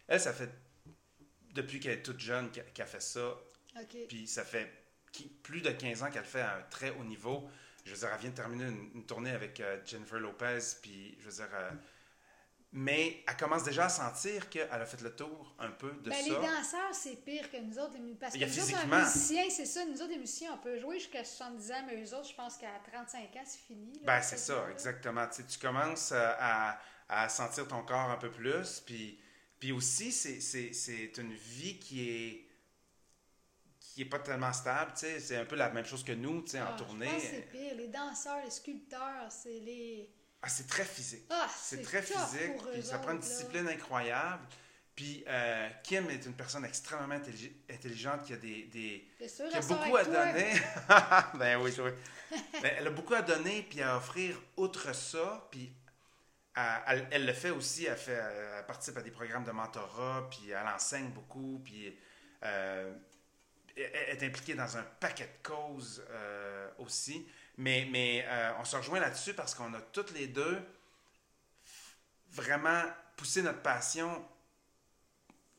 elle, 0.07 0.21
ça 0.21 0.33
fait 0.33 0.51
depuis 1.53 1.81
qu'elle 1.81 1.99
est 1.99 2.03
toute 2.03 2.21
jeune 2.21 2.51
qu'elle 2.51 2.87
fait 2.87 3.03
ça. 3.03 3.35
OK. 3.81 3.97
Puis 4.09 4.27
ça 4.27 4.45
fait 4.45 4.71
plus 5.43 5.61
de 5.61 5.71
15 5.71 6.03
ans 6.05 6.11
qu'elle 6.11 6.25
fait 6.25 6.41
à 6.41 6.57
un 6.57 6.63
très 6.63 6.91
haut 6.91 7.05
niveau. 7.05 7.49
Je 7.85 7.91
veux 7.91 7.99
dire, 7.99 8.11
elle 8.15 8.21
vient 8.21 8.31
de 8.31 8.37
terminer 8.37 8.65
une, 8.65 8.91
une 8.95 9.07
tournée 9.07 9.33
avec 9.33 9.59
euh, 9.61 9.79
Jennifer 9.85 10.21
Lopez. 10.21 10.61
Puis, 10.81 11.17
je 11.19 11.25
veux 11.29 11.33
dire, 11.33 11.49
mais 12.75 13.23
elle 13.29 13.37
commence 13.37 13.65
déjà 13.65 13.85
à 13.85 13.89
sentir 13.91 14.49
qu'elle 14.49 14.69
a 14.71 14.87
fait 14.87 15.01
le 15.03 15.15
tour 15.15 15.55
un 15.59 15.71
peu 15.71 15.91
de 15.93 16.09
Ben, 16.11 16.17
ça. 16.17 16.23
les 16.25 16.31
danseurs, 16.35 16.95
c'est 16.95 17.17
pire 17.25 17.51
que 17.51 17.59
nous 17.59 17.79
autres. 17.79 17.97
les 17.99 18.15
Parce 18.15 18.33
que 18.33 18.39
nous 18.39 18.45
autres, 18.45 18.53
physiquement. 18.67 18.97
un 18.97 19.05
musicien, 19.05 19.45
c'est 19.51 19.67
ça. 19.67 19.85
Nous 19.85 20.01
autres, 20.01 20.11
les 20.13 20.19
musiciens, 20.19 20.55
on 20.55 20.59
peut 20.59 20.79
jouer 20.79 20.99
jusqu'à 20.99 21.23
70 21.25 21.71
ans, 21.73 21.85
mais 21.87 22.03
eux 22.03 22.15
autres, 22.15 22.29
je 22.31 22.35
pense 22.35 22.57
qu'à 22.57 22.71
35 22.91 23.37
ans, 23.37 23.43
c'est 23.45 23.61
fini. 23.61 23.93
là, 23.99 24.01
Ben, 24.07 24.23
c'est 24.23 24.39
ça, 24.39 24.67
exactement. 24.71 25.27
Tu, 25.29 25.43
sais, 25.43 25.47
tu 25.47 25.59
commences 25.59 26.13
euh, 26.13 26.33
à, 26.39 26.79
à 27.09 27.29
sentir 27.29 27.69
ton 27.69 27.83
corps 27.83 28.11
un 28.11 28.17
peu 28.17 28.31
plus. 28.31 28.81
Puis, 28.87 29.21
puis 29.59 29.73
aussi, 29.73 30.11
c'est- 30.11 31.19
une 31.19 31.35
vie 31.35 31.79
qui 31.79 32.09
est 32.09 32.49
qui 33.79 34.01
est 34.03 34.07
pas 34.07 34.21
tellement 34.21 34.55
stable. 34.55 34.93
C'est 34.95 35.37
un 35.37 35.45
peu 35.45 35.55
la 35.57 35.69
même 35.69 35.85
chose 35.85 36.03
que 36.03 36.13
nous, 36.13 36.41
tu 36.41 36.53
sais, 36.53 36.59
Ah, 36.59 36.73
en 36.73 36.79
Je 36.79 36.83
tournée. 36.85 37.21
c'est 37.21 37.43
pire. 37.51 37.75
Les 37.77 37.89
danseurs, 37.89 38.43
les 38.43 38.51
sculpteurs, 38.51 39.31
c'est 39.31 39.61
les. 39.61 40.11
Ah, 40.43 40.49
c'est 40.49 40.67
très 40.67 40.85
physique. 40.85 41.25
Ah, 41.31 41.49
C'est 41.57 41.83
très 41.83 42.03
physique, 42.03 42.57
pour 42.57 42.71
puis 42.73 42.83
ça 42.83 42.99
prend 42.99 43.13
une 43.13 43.21
discipline 43.21 43.69
incroyable. 43.69 44.43
Puis 44.95 45.25
euh, 45.27 45.69
Kim 45.85 46.11
est 46.11 46.27
une 46.27 46.35
personne 46.35 46.65
extrêmement 46.67 47.15
intelli- 47.15 47.53
intelligente 47.71 48.25
qui 48.25 48.35
a 48.35 48.37
des, 48.37 48.65
des, 48.65 49.09
C'est 49.21 49.29
sûr, 49.29 49.49
qui 49.49 49.57
a 49.57 49.61
beaucoup 49.61 49.97
à 49.97 50.05
toi? 50.05 50.27
donner. 50.27 50.53
ben 51.35 51.57
oui, 51.63 51.73
oui. 51.79 51.91
Ben, 52.63 52.73
elle 52.79 52.87
a 52.87 52.91
beaucoup 52.91 53.15
à 53.15 53.23
donner 53.23 53.63
puis 53.63 53.81
à 53.83 53.97
offrir 53.97 54.39
outre 54.57 54.95
ça. 54.95 55.49
Puis 55.51 55.73
elle, 56.57 56.63
elle- 56.89 57.09
elle 57.13 57.27
le 57.27 57.33
fait 57.33 57.51
aussi. 57.51 57.87
Elle, 57.87 57.97
fait, 57.97 58.13
elle 58.59 58.67
participe 58.67 58.97
à 58.99 59.03
des 59.03 59.11
programmes 59.11 59.45
de 59.45 59.51
mentorat. 59.53 60.29
Puis 60.31 60.51
elle 60.51 60.67
enseigne 60.67 61.09
beaucoup. 61.11 61.61
Puis 61.65 61.97
euh, 62.43 62.93
elle 63.77 63.91
elle 63.95 64.23
est 64.23 64.27
impliquée 64.27 64.55
dans 64.55 64.77
un 64.77 64.83
paquet 64.83 65.25
de 65.43 65.49
causes 65.49 66.05
euh, 66.11 66.69
aussi. 66.79 67.27
Mais, 67.59 68.25
euh, 68.27 68.53
on 68.59 68.65
se 68.65 68.77
rejoint 68.77 69.01
là-dessus 69.01 69.35
parce 69.35 69.55
qu'on 69.55 69.73
a 69.75 69.81
toutes 69.81 70.13
les 70.13 70.27
deux 70.27 70.61
vraiment 72.31 72.83
poussé 73.17 73.43
notre 73.43 73.63
passion 73.63 74.27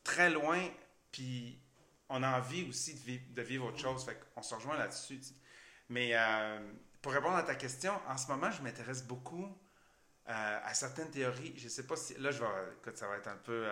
très 0.02 0.30
loin. 0.30 0.68
Puis 1.12 1.58
on 2.08 2.22
a 2.22 2.38
envie 2.38 2.68
aussi 2.68 2.94
de 2.94 3.42
vivre, 3.42 3.66
autre 3.66 3.78
chose. 3.78 4.04
Fait 4.04 4.18
qu'on 4.34 4.42
se 4.42 4.54
rejoint 4.54 4.76
là-dessus. 4.76 5.20
Mais 5.88 6.10
euh, 6.14 6.58
pour 7.00 7.12
répondre 7.12 7.36
à 7.36 7.42
ta 7.42 7.54
question, 7.54 7.92
en 8.08 8.16
ce 8.16 8.26
moment, 8.28 8.50
je 8.50 8.62
m'intéresse 8.62 9.04
beaucoup 9.04 9.46
euh, 10.28 10.60
à 10.64 10.74
certaines 10.74 11.10
théories. 11.10 11.54
Je 11.56 11.68
sais 11.68 11.86
pas 11.86 11.96
si. 11.96 12.14
Là, 12.14 12.32
je 12.32 12.40
vais. 12.40 12.46
Écoute, 12.80 12.96
ça 12.96 13.06
va 13.06 13.16
être 13.16 13.28
un 13.28 13.36
peu. 13.36 13.68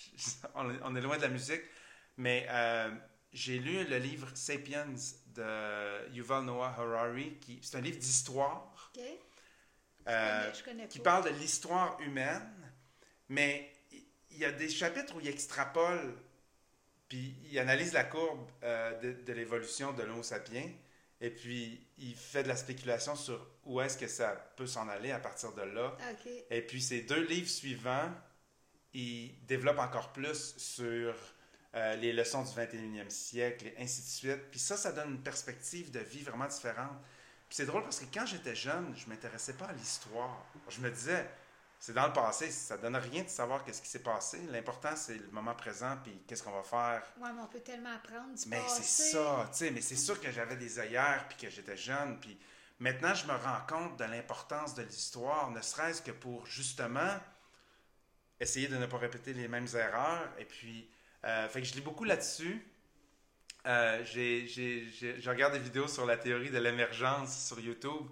on, 0.54 0.94
est, 0.94 1.00
loin 1.00 1.16
de 1.16 1.22
la 1.22 1.28
musique. 1.28 1.62
Mais 2.18 2.46
j'ai 3.32 3.58
lu 3.58 3.84
le 3.84 3.96
livre 3.96 4.28
Sapiens 4.34 4.94
de 5.34 6.12
Yuval 6.12 6.44
Noah 6.44 6.74
Harari. 6.78 7.38
qui 7.40 7.58
C'est 7.62 7.76
un 7.76 7.80
livre 7.80 7.98
d'histoire. 7.98 8.92
OK? 8.96 9.02
euh, 10.08 10.50
qui 10.88 10.98
parle 10.98 11.24
de 11.24 11.38
l'histoire 11.38 11.98
humaine, 12.00 12.50
mais 13.28 13.70
il 14.30 14.38
y 14.38 14.44
a 14.44 14.52
des 14.52 14.68
chapitres 14.68 15.14
où 15.14 15.20
il 15.20 15.28
extrapole, 15.28 16.16
puis 17.08 17.34
il 17.50 17.58
analyse 17.58 17.92
la 17.92 18.04
courbe 18.04 18.50
euh, 18.62 19.14
de, 19.14 19.32
l'évolution 19.32 19.92
de 19.92 20.02
l'Homo 20.02 20.22
sapiens, 20.22 20.70
et 21.20 21.30
puis 21.30 21.86
il 21.98 22.16
fait 22.16 22.42
de 22.42 22.48
la 22.48 22.56
spéculation 22.56 23.14
sur 23.14 23.46
où 23.64 23.80
est-ce 23.80 23.96
que 23.96 24.08
ça 24.08 24.30
peut 24.56 24.66
s'en 24.66 24.88
aller 24.88 25.12
à 25.12 25.20
partir 25.20 25.52
de 25.52 25.62
là. 25.62 25.96
OK. 26.10 26.30
Et 26.50 26.62
puis 26.62 26.82
ces 26.82 27.02
deux 27.02 27.24
livres 27.24 27.48
suivants, 27.48 28.10
ils 28.92 29.34
développent 29.46 29.78
encore 29.78 30.12
plus 30.12 30.56
sur 30.56 31.14
euh, 31.74 31.96
les 31.96 32.12
leçons 32.12 32.42
du 32.42 32.50
21e 32.50 33.08
siècle 33.10 33.66
et 33.66 33.74
ainsi 33.82 34.02
de 34.02 34.06
suite. 34.06 34.50
Puis 34.50 34.60
ça, 34.60 34.76
ça 34.76 34.92
donne 34.92 35.12
une 35.12 35.22
perspective 35.22 35.90
de 35.90 36.00
vie 36.00 36.22
vraiment 36.22 36.46
différente. 36.46 36.98
Puis 37.48 37.56
c'est 37.56 37.66
drôle 37.66 37.82
parce 37.82 38.00
que 38.00 38.06
quand 38.12 38.26
j'étais 38.26 38.54
jeune, 38.54 38.94
je 38.96 39.08
m'intéressais 39.08 39.54
pas 39.54 39.66
à 39.66 39.72
l'histoire. 39.72 40.44
Je 40.68 40.80
me 40.80 40.90
disais, 40.90 41.26
c'est 41.82 41.94
dans 41.94 42.06
le 42.06 42.12
passé, 42.12 42.48
ça 42.52 42.76
donne 42.76 42.94
rien 42.94 43.24
de 43.24 43.28
savoir 43.28 43.64
qu'est-ce 43.64 43.82
qui 43.82 43.88
s'est 43.88 44.04
passé. 44.04 44.38
L'important, 44.50 44.94
c'est 44.94 45.16
le 45.16 45.28
moment 45.32 45.52
présent, 45.54 45.98
puis 46.04 46.16
qu'est-ce 46.28 46.42
qu'on 46.44 46.52
va 46.52 46.62
faire. 46.62 47.02
Ouais, 47.20 47.32
mais 47.34 47.42
on 47.42 47.48
peut 47.48 47.58
tellement 47.58 47.92
apprendre 47.92 48.32
du 48.34 48.48
Mais 48.48 48.60
passé. 48.60 48.82
c'est 48.84 49.12
ça, 49.14 49.48
tu 49.50 49.58
sais, 49.58 49.70
mais 49.72 49.80
c'est 49.80 49.96
sûr 49.96 50.20
que 50.20 50.30
j'avais 50.30 50.54
des 50.54 50.78
œillères, 50.78 51.26
puis 51.28 51.38
que 51.38 51.50
j'étais 51.50 51.76
jeune, 51.76 52.20
puis 52.20 52.38
maintenant, 52.78 53.14
je 53.14 53.26
me 53.26 53.32
rends 53.32 53.66
compte 53.68 53.98
de 53.98 54.04
l'importance 54.04 54.76
de 54.76 54.82
l'histoire, 54.84 55.50
ne 55.50 55.60
serait-ce 55.60 56.00
que 56.02 56.12
pour, 56.12 56.46
justement, 56.46 57.18
essayer 58.38 58.68
de 58.68 58.76
ne 58.76 58.86
pas 58.86 58.98
répéter 58.98 59.34
les 59.34 59.48
mêmes 59.48 59.68
erreurs, 59.74 60.28
et 60.38 60.44
puis, 60.44 60.88
euh, 61.24 61.48
fait 61.48 61.60
que 61.62 61.68
je 61.68 61.74
lis 61.74 61.80
beaucoup 61.80 62.04
là-dessus. 62.04 62.64
Euh, 63.66 64.04
je 64.04 65.28
regarde 65.30 65.52
des 65.52 65.58
vidéos 65.60 65.86
sur 65.88 66.04
la 66.04 66.16
théorie 66.16 66.50
de 66.50 66.58
l'émergence 66.58 67.46
sur 67.46 67.60
YouTube, 67.60 68.06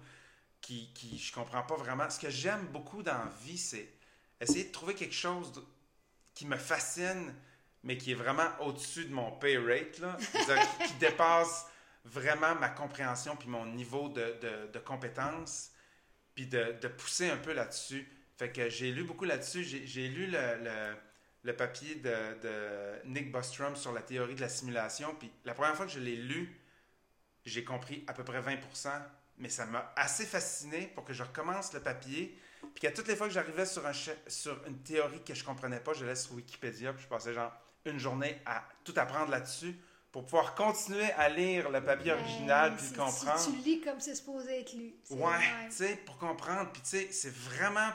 qui, 0.61 0.91
qui 0.93 1.17
je 1.17 1.33
comprends 1.33 1.63
pas 1.63 1.75
vraiment. 1.75 2.09
Ce 2.09 2.19
que 2.19 2.29
j'aime 2.29 2.67
beaucoup 2.67 3.03
dans 3.03 3.17
la 3.17 3.31
vie, 3.43 3.57
c'est 3.57 3.89
essayer 4.39 4.65
de 4.65 4.71
trouver 4.71 4.95
quelque 4.95 5.15
chose 5.15 5.51
de- 5.53 5.63
qui 6.33 6.45
me 6.45 6.55
fascine, 6.57 7.33
mais 7.83 7.97
qui 7.97 8.11
est 8.11 8.15
vraiment 8.15 8.47
au-dessus 8.61 9.05
de 9.05 9.13
mon 9.13 9.31
pay 9.31 9.57
rate, 9.57 9.99
là, 9.99 10.17
qui, 10.79 10.87
qui 10.87 10.93
dépasse 10.95 11.65
vraiment 12.05 12.55
ma 12.55 12.69
compréhension 12.69 13.35
puis 13.35 13.49
mon 13.49 13.65
niveau 13.65 14.09
de, 14.09 14.37
de, 14.41 14.67
de 14.71 14.79
compétence, 14.79 15.71
puis 16.35 16.47
de, 16.47 16.87
pousser 16.87 17.29
un 17.29 17.37
peu 17.37 17.53
là-dessus. 17.53 18.07
Fait 18.37 18.51
que 18.51 18.69
j'ai 18.69 18.91
lu 18.91 19.03
beaucoup 19.03 19.25
là-dessus. 19.25 19.63
J'ai 19.63 19.85
j'ai 19.85 20.07
lu 20.07 20.27
le, 20.27 20.63
le, 20.63 20.95
le 21.43 21.55
papier 21.55 21.95
de, 21.95 22.09
de 22.41 23.05
Nick 23.05 23.31
Bostrom 23.31 23.75
sur 23.75 23.91
la 23.91 24.01
théorie 24.01 24.35
de 24.35 24.41
la 24.41 24.49
simulation, 24.49 25.15
puis 25.15 25.31
la 25.45 25.53
première 25.53 25.75
fois 25.75 25.85
que 25.85 25.91
je 25.91 25.99
l'ai 25.99 26.15
lu, 26.15 26.59
j'ai 27.45 27.63
compris 27.63 28.03
à 28.07 28.13
peu 28.13 28.23
près 28.23 28.41
20%, 28.41 28.57
mais 29.39 29.49
ça 29.49 29.65
m'a 29.65 29.91
assez 29.95 30.25
fasciné 30.25 30.91
pour 30.93 31.03
que 31.03 31.13
je 31.13 31.23
recommence 31.23 31.73
le 31.73 31.79
papier, 31.79 32.37
puis 32.61 32.81
qu'à 32.81 32.91
toutes 32.91 33.07
les 33.07 33.15
fois 33.15 33.27
que 33.27 33.33
j'arrivais 33.33 33.65
sur, 33.65 33.85
un 33.85 33.93
sur 34.27 34.61
une 34.67 34.77
théorie 34.83 35.23
que 35.23 35.33
je 35.33 35.43
comprenais 35.43 35.79
pas, 35.79 35.93
je 35.93 36.05
laisse 36.05 36.25
sur 36.25 36.35
Wikipédia, 36.35 36.93
puis 36.93 37.03
je 37.03 37.07
passais 37.07 37.33
genre 37.33 37.51
une 37.85 37.97
journée 37.97 38.39
à 38.45 38.63
tout 38.83 38.93
apprendre 38.97 39.31
là-dessus 39.31 39.75
pour 40.11 40.25
pouvoir 40.25 40.55
continuer 40.55 41.09
à 41.13 41.29
lire 41.29 41.69
le 41.69 41.83
papier 41.83 42.11
original 42.11 42.75
puis 42.75 42.87
le 42.91 42.97
comprendre. 42.97 43.39
Si 43.39 43.51
tu 43.51 43.57
lis 43.59 43.81
comme 43.81 43.99
c'est 43.99 44.15
supposé 44.15 44.59
être 44.59 44.73
lu. 44.73 44.93
Ouais, 45.09 45.39
tu 45.69 45.77
sais, 45.77 45.95
pour 46.05 46.17
comprendre. 46.17 46.69
Puis 46.71 46.81
tu 46.81 46.89
sais, 46.89 47.07
c'est 47.11 47.33
vraiment 47.33 47.89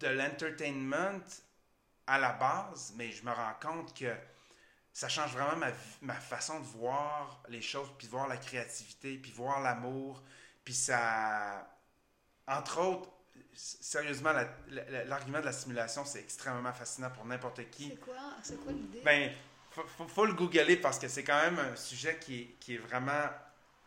de 0.00 0.08
l'entertainment 0.08 1.20
à 2.06 2.18
la 2.18 2.32
base, 2.32 2.92
mais 2.96 3.10
je 3.12 3.24
me 3.24 3.30
rends 3.32 3.54
compte 3.62 3.96
que 3.98 4.12
ça 4.92 5.08
change 5.08 5.32
vraiment 5.32 5.56
ma, 5.56 5.70
ma 6.02 6.14
façon 6.14 6.60
de 6.60 6.64
voir 6.66 7.42
les 7.48 7.62
choses, 7.62 7.88
puis 7.98 8.06
de 8.06 8.12
voir 8.12 8.28
la 8.28 8.36
créativité, 8.36 9.16
puis 9.18 9.32
voir 9.32 9.60
l'amour. 9.60 10.22
Puis 10.64 10.74
ça... 10.74 11.68
Entre 12.46 12.78
autres, 12.80 13.08
sérieusement, 13.54 14.32
la- 14.32 14.48
la- 14.68 15.04
l'argument 15.04 15.40
de 15.40 15.46
la 15.46 15.52
simulation, 15.52 16.04
c'est 16.04 16.20
extrêmement 16.20 16.72
fascinant 16.72 17.10
pour 17.10 17.24
n'importe 17.24 17.68
qui. 17.70 17.88
C'est 17.88 17.96
quoi, 18.00 18.16
c'est 18.42 18.56
quoi 18.62 18.72
l'idée? 18.72 19.00
Ben, 19.04 19.32
faut, 19.70 19.82
faut, 19.86 20.06
faut 20.06 20.26
le 20.26 20.34
googler 20.34 20.76
parce 20.76 20.98
que 20.98 21.08
c'est 21.08 21.24
quand 21.24 21.40
même 21.42 21.58
un 21.58 21.74
sujet 21.76 22.18
qui 22.18 22.42
est, 22.42 22.46
qui 22.60 22.74
est 22.74 22.78
vraiment 22.78 23.28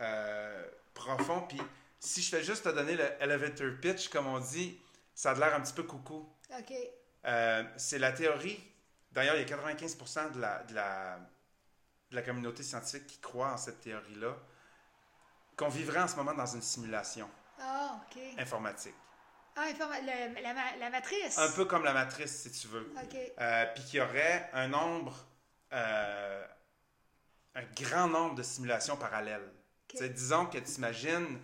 euh, 0.01 0.67
profond. 0.93 1.41
Puis 1.47 1.61
si 1.99 2.21
je 2.21 2.29
fais 2.29 2.43
juste 2.43 2.63
te 2.63 2.69
donner 2.69 2.95
le 2.95 3.05
elevator 3.21 3.71
pitch, 3.81 4.09
comme 4.09 4.27
on 4.27 4.39
dit, 4.39 4.79
ça 5.13 5.31
a 5.31 5.33
l'air 5.35 5.55
un 5.55 5.61
petit 5.61 5.73
peu 5.73 5.83
coucou. 5.83 6.27
OK. 6.57 6.73
Euh, 7.25 7.63
c'est 7.77 7.99
la 7.99 8.11
théorie. 8.11 8.63
D'ailleurs, 9.11 9.35
il 9.35 9.47
y 9.47 9.53
a 9.53 9.57
95% 9.57 10.31
de 10.33 10.39
la, 10.41 10.63
de, 10.63 10.73
la, 10.75 11.17
de 12.11 12.15
la 12.15 12.21
communauté 12.21 12.63
scientifique 12.63 13.07
qui 13.07 13.19
croit 13.19 13.51
en 13.53 13.57
cette 13.57 13.81
théorie-là, 13.81 14.35
qu'on 15.55 15.69
vivrait 15.69 15.99
en 16.01 16.07
ce 16.07 16.15
moment 16.15 16.33
dans 16.33 16.45
une 16.45 16.61
simulation 16.61 17.29
Ah, 17.59 17.99
OK. 18.11 18.21
informatique. 18.37 18.95
Ah, 19.55 19.65
informa- 19.71 19.99
le- 20.01 20.41
la, 20.41 20.53
ma- 20.53 20.75
la 20.77 20.89
matrice. 20.91 21.37
Un 21.37 21.51
peu 21.51 21.65
comme 21.65 21.83
la 21.83 21.93
matrice, 21.93 22.43
si 22.43 22.51
tu 22.51 22.67
veux. 22.67 22.91
OK. 23.03 23.17
Euh, 23.39 23.65
puis 23.73 23.83
qu'il 23.85 23.95
y 23.95 24.01
aurait 24.01 24.49
un 24.53 24.67
nombre, 24.67 25.25
euh, 25.73 26.45
un 27.55 27.63
grand 27.81 28.07
nombre 28.07 28.35
de 28.35 28.43
simulations 28.43 28.97
parallèles. 28.97 29.51
Tu 29.87 29.97
sais, 29.97 30.09
disons 30.09 30.45
que 30.45 30.59
tu 30.59 30.71
imagines 30.73 31.39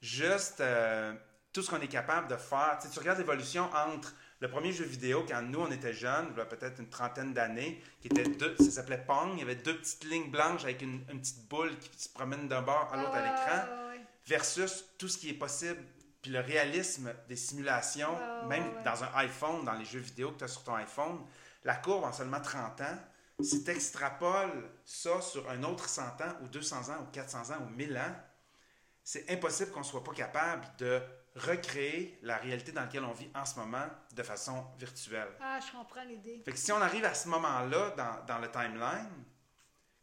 juste 0.00 0.60
euh, 0.60 1.12
tout 1.52 1.62
ce 1.62 1.70
qu'on 1.70 1.80
est 1.80 1.88
capable 1.88 2.28
de 2.28 2.36
faire. 2.36 2.78
Tu 2.80 2.86
sais, 2.86 2.92
tu 2.92 3.00
regardes 3.00 3.18
l'évolution 3.18 3.68
entre 3.74 4.14
le 4.40 4.50
premier 4.50 4.72
jeu 4.72 4.84
vidéo, 4.84 5.24
quand 5.26 5.42
nous, 5.42 5.60
on 5.60 5.70
était 5.70 5.94
jeunes, 5.94 6.28
il 6.32 6.38
y 6.38 6.40
a 6.40 6.44
peut-être 6.44 6.78
une 6.80 6.88
trentaine 6.88 7.32
d'années, 7.32 7.82
qui 8.00 8.08
était 8.08 8.28
deux, 8.28 8.54
ça 8.58 8.70
s'appelait 8.70 9.02
Pong. 9.06 9.30
Il 9.34 9.38
y 9.38 9.42
avait 9.42 9.54
deux 9.56 9.78
petites 9.78 10.04
lignes 10.04 10.30
blanches 10.30 10.64
avec 10.64 10.82
une, 10.82 11.04
une 11.10 11.20
petite 11.20 11.48
boule 11.48 11.76
qui 11.78 12.02
se 12.02 12.08
promène 12.10 12.46
d'un 12.46 12.62
bord 12.62 12.90
à 12.92 12.96
l'autre 12.96 13.14
à 13.14 13.22
l'écran 13.22 13.88
ouais, 13.88 13.98
ouais. 13.98 14.00
versus 14.26 14.84
tout 14.98 15.08
ce 15.08 15.16
qui 15.16 15.30
est 15.30 15.34
possible, 15.38 15.82
puis 16.20 16.30
le 16.30 16.40
réalisme 16.40 17.14
des 17.28 17.36
simulations, 17.36 18.14
Ouais, 18.14 18.48
même 18.48 18.66
ouais, 18.76 18.82
dans 18.84 19.04
un 19.04 19.10
iPhone, 19.14 19.64
dans 19.64 19.74
les 19.74 19.84
jeux 19.86 20.00
vidéo 20.00 20.32
que 20.32 20.38
tu 20.38 20.44
as 20.44 20.48
sur 20.48 20.64
ton 20.64 20.74
iPhone, 20.74 21.24
la 21.64 21.76
courbe 21.76 22.04
en 22.04 22.12
seulement 22.12 22.40
30 22.40 22.80
ans, 22.82 22.98
si 23.40 23.64
tu 23.64 23.70
extrapoles 23.70 24.70
ça 24.84 25.20
sur 25.20 25.48
un 25.50 25.62
autre 25.62 25.88
100 25.88 26.02
ans, 26.02 26.36
ou 26.42 26.48
200 26.48 26.90
ans, 26.90 27.02
ou 27.02 27.10
400 27.10 27.52
ans, 27.52 27.58
ou 27.66 27.70
1000 27.70 27.96
ans, 27.96 28.16
c'est 29.02 29.30
impossible 29.30 29.70
qu'on 29.70 29.82
soit 29.82 30.02
pas 30.02 30.12
capable 30.12 30.66
de 30.78 31.00
recréer 31.36 32.18
la 32.22 32.36
réalité 32.38 32.72
dans 32.72 32.80
laquelle 32.82 33.04
on 33.04 33.12
vit 33.12 33.28
en 33.34 33.44
ce 33.44 33.56
moment 33.58 33.86
de 34.14 34.22
façon 34.22 34.64
virtuelle. 34.78 35.28
Ah, 35.40 35.58
je 35.64 35.70
comprends 35.76 36.02
l'idée. 36.04 36.42
Fait 36.44 36.52
que 36.52 36.58
si 36.58 36.72
on 36.72 36.80
arrive 36.80 37.04
à 37.04 37.14
ce 37.14 37.28
moment-là 37.28 37.90
dans, 37.96 38.24
dans 38.26 38.38
le 38.38 38.50
timeline, 38.50 39.24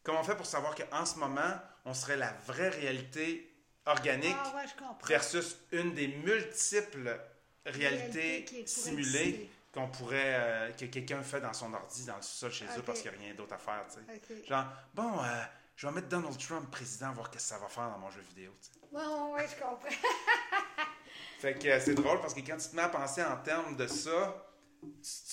comment 0.02 0.20
on 0.20 0.24
fait 0.24 0.36
pour 0.36 0.46
savoir 0.46 0.74
qu'en 0.74 1.04
ce 1.04 1.18
moment, 1.18 1.60
on 1.84 1.92
serait 1.94 2.16
la 2.16 2.32
vraie 2.46 2.68
réalité 2.70 3.50
organique 3.86 4.36
Ah, 4.44 4.56
ouais, 4.56 4.64
versus 5.06 5.56
une 5.72 5.92
des 5.94 6.08
multiples 6.08 7.18
réalités 7.66 8.44
Réalité 8.46 8.66
simulées 8.66 9.50
qu'on 9.72 9.88
pourrait 9.88 10.34
euh, 10.36 10.70
que 10.72 10.84
quelqu'un 10.84 11.22
fait 11.22 11.40
dans 11.40 11.52
son 11.52 11.72
ordi 11.74 12.04
dans 12.04 12.16
le 12.16 12.22
sous-sol 12.22 12.52
chez 12.52 12.64
eux 12.78 12.82
parce 12.86 13.00
qu'il 13.02 13.10
n'y 13.10 13.16
a 13.16 13.20
rien 13.20 13.34
d'autre 13.34 13.54
à 13.54 13.58
faire. 13.58 13.84
tu 13.88 13.98
sais. 14.36 14.46
Genre, 14.46 14.66
bon, 14.94 15.18
euh, 15.20 15.44
je 15.74 15.86
vais 15.86 15.92
mettre 15.94 16.08
Donald 16.08 16.38
Trump 16.38 16.70
président, 16.70 17.12
voir 17.12 17.26
ce 17.26 17.32
que 17.32 17.38
ça 17.40 17.58
va 17.58 17.66
faire 17.68 17.88
dans 17.90 17.98
mon 17.98 18.10
jeu 18.10 18.20
vidéo. 18.20 18.52
tu 18.62 18.68
sais. 18.68 18.78
Ouais, 18.94 19.32
ouais, 19.32 19.46
je 19.48 19.54
comprends. 19.62 19.88
Fait 21.38 21.54
que 21.58 21.68
euh, 21.68 21.80
c'est 21.80 21.94
drôle 21.94 22.20
parce 22.20 22.32
que 22.34 22.40
quand 22.40 22.56
tu 22.56 22.68
te 22.68 22.76
mets 22.76 22.82
à 22.82 22.88
penser 22.88 23.22
en 23.22 23.36
termes 23.36 23.76
de 23.76 23.86
ça, 23.86 24.46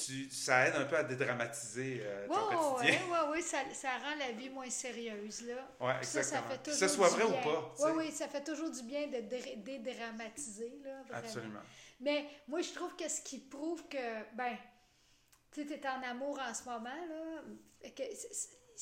tu, 0.05 0.29
ça 0.29 0.67
aide 0.67 0.75
un 0.75 0.85
peu 0.85 0.97
à 0.97 1.03
dédramatiser 1.03 2.01
euh, 2.03 2.27
ton 2.27 2.33
quotidien. 2.73 2.99
ouais, 3.09 3.11
ouais, 3.11 3.29
ouais, 3.31 3.41
ça, 3.41 3.57
ça 3.73 3.89
rend 3.97 4.15
la 4.17 4.31
vie 4.31 4.49
moins 4.49 4.69
sérieuse, 4.69 5.43
là. 5.43 5.55
Ouais, 5.79 5.93
Puis 5.99 6.07
Ça, 6.07 6.23
ça 6.23 6.37
exactement. 6.39 6.49
fait 6.63 6.71
Que 6.71 6.75
ce 6.75 6.87
soit 6.87 7.09
vrai 7.09 7.23
ou 7.23 7.31
pas. 7.43 7.75
Oui, 7.79 7.91
oui, 7.97 8.11
ça 8.11 8.27
fait 8.27 8.43
toujours 8.43 8.71
du 8.71 8.81
bien 8.83 9.07
de 9.07 9.19
dé- 9.21 9.55
dédramatiser, 9.57 10.79
là, 10.83 11.01
vraiment. 11.03 11.19
Absolument. 11.25 11.59
Mais 11.99 12.25
moi, 12.47 12.61
je 12.61 12.71
trouve 12.73 12.95
que 12.95 13.07
ce 13.09 13.21
qui 13.21 13.39
prouve 13.39 13.87
que, 13.87 14.35
ben, 14.35 14.57
tu 15.51 15.65
t'es 15.65 15.81
en 15.87 16.01
amour 16.09 16.39
en 16.39 16.53
ce 16.53 16.63
moment, 16.63 16.89
là. 16.89 17.41
Que 17.95 18.03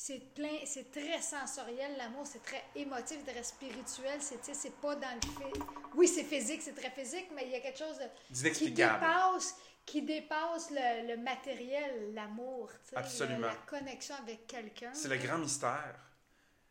c'est- 0.00 0.12
c'est- 0.12 0.18
c'est 0.18 0.34
plein, 0.34 0.58
c'est 0.66 0.90
très 0.90 1.20
sensoriel, 1.20 1.96
l'amour, 1.96 2.26
c'est 2.26 2.42
très 2.42 2.62
émotif, 2.74 3.24
très 3.24 3.42
spirituel. 3.42 4.20
C'est, 4.20 4.54
c'est 4.54 4.74
pas 4.80 4.96
dans 4.96 5.14
le 5.14 5.28
fait. 5.28 5.60
Oui, 5.94 6.08
c'est 6.08 6.24
physique, 6.24 6.62
c'est 6.62 6.74
très 6.74 6.90
physique, 6.90 7.28
mais 7.34 7.44
il 7.46 7.52
y 7.52 7.54
a 7.56 7.60
quelque 7.60 7.78
chose 7.78 7.98
de- 7.98 8.48
qui 8.48 8.70
dépasse, 8.72 9.54
qui 9.86 10.02
dépasse 10.02 10.70
le, 10.70 11.08
le 11.08 11.16
matériel, 11.22 12.14
l'amour, 12.14 12.70
Absolument. 12.94 13.40
la, 13.40 13.48
la 13.48 13.56
connexion 13.66 14.14
avec 14.16 14.46
quelqu'un. 14.46 14.92
C'est 14.94 15.08
le 15.08 15.16
grand 15.16 15.38
mystère. 15.38 15.96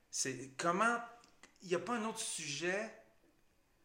C'est 0.10 0.52
comment. 0.58 0.98
Il 1.62 1.68
n'y 1.70 1.76
a 1.76 1.80
pas 1.80 1.94
un 1.94 2.06
autre 2.06 2.20
sujet 2.20 2.90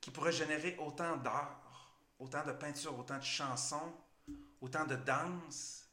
qui 0.00 0.10
pourrait 0.10 0.32
générer 0.32 0.76
autant 0.78 1.16
d'art, 1.16 1.92
autant 2.18 2.44
de 2.44 2.52
peinture, 2.52 2.96
autant 2.98 3.18
de 3.18 3.24
chansons, 3.24 3.92
autant 4.60 4.84
de 4.84 4.94
danse. 4.96 5.83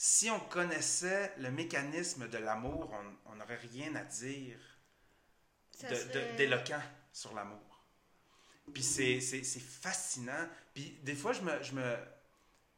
Si 0.00 0.30
on 0.30 0.38
connaissait 0.38 1.34
le 1.38 1.50
mécanisme 1.50 2.28
de 2.28 2.38
l'amour, 2.38 2.94
on- 3.26 3.34
n'aurait 3.34 3.56
rien 3.56 3.94
à 3.96 4.04
dire 4.04 4.58
serait- 5.96 6.36
d'éloquent 6.36 6.80
sur 7.12 7.34
l'amour. 7.34 7.84
Puis 8.72 8.82
c'est, 8.82 9.20
fascinant. 9.60 10.48
Puis 10.74 11.00
des 11.02 11.14
fois, 11.16 11.32
je 11.32 11.40
me, 11.42 11.62
je, 11.64 11.72
me, 11.72 11.96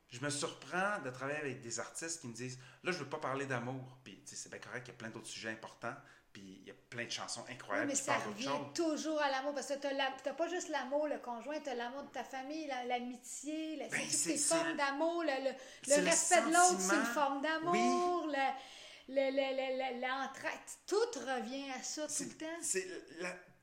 je 0.09 0.21
me 0.21 0.31
surprends 0.31 0.99
de 1.01 1.11
travailler 1.11 1.39
avec 1.41 1.61
des 1.61 1.79
artistes 1.79 2.21
qui 2.23 2.29
me 2.29 2.35
disent 2.35 2.59
Là, 2.85 2.93
je 2.93 2.99
veux 2.99 3.09
pas 3.09 3.18
parler 3.18 3.45
d'amour. 3.47 3.99
Puis 4.03 4.23
c'est 4.27 4.49
bien 4.51 4.59
correct, 4.59 4.87
il 4.89 4.93
y 4.93 4.95
a 4.95 4.99
plein 4.99 5.11
d'autres 5.11 5.27
sujets 5.29 5.51
importants. 5.51 5.97
Puis 6.33 6.59
il 6.62 6.68
y 6.68 6.70
a 6.70 6.74
plein 6.91 7.05
de 7.07 7.11
chansons 7.11 7.43
Oui, 7.49 7.55
incroyables 7.55 7.89
mais 7.89 7.95
qui 7.95 8.03
ça 8.03 8.18
revient 8.18 8.51
toujours 8.74 9.20
à 9.20 9.31
l'amour 9.31 9.53
parce 9.55 9.66
que 9.68 9.89
la- 9.97 10.14
t'as 10.22 10.33
pas 10.35 10.49
juste 10.49 10.68
l'amour, 10.68 11.09
le 11.09 11.18
conjoint, 11.18 11.59
t'as 11.61 11.74
l'amour 11.74 12.05
de 12.05 12.09
ta 12.11 12.22
famille, 12.24 12.66
la- 12.68 12.85
l'amitié, 12.85 13.76
la, 13.76 13.89
Ben, 13.89 14.01
c'est 14.09 14.37
formes 14.37 14.76
d'amour, 14.76 15.24
le, 15.24 16.05
respect 16.05 16.43
de 16.43 16.47
l'autre, 16.47 16.81
c'est 16.81 16.95
une 16.95 17.05
forme 17.05 17.43
d'amour, 17.43 18.24
Oui. 18.26 18.33
le- 19.09 19.14
le- 19.14 19.31
le- 19.31 19.57
le- 19.57 19.95
le- 19.95 20.01
l'entraide, 20.07 20.61
tout 20.87 21.18
revient 21.18 21.68
à 21.72 21.83
ça 21.83 22.03
tout 22.07 22.12
C'est, 22.12 22.24
le 22.24 22.37
temps. 22.37 22.59
c'est 22.62 22.89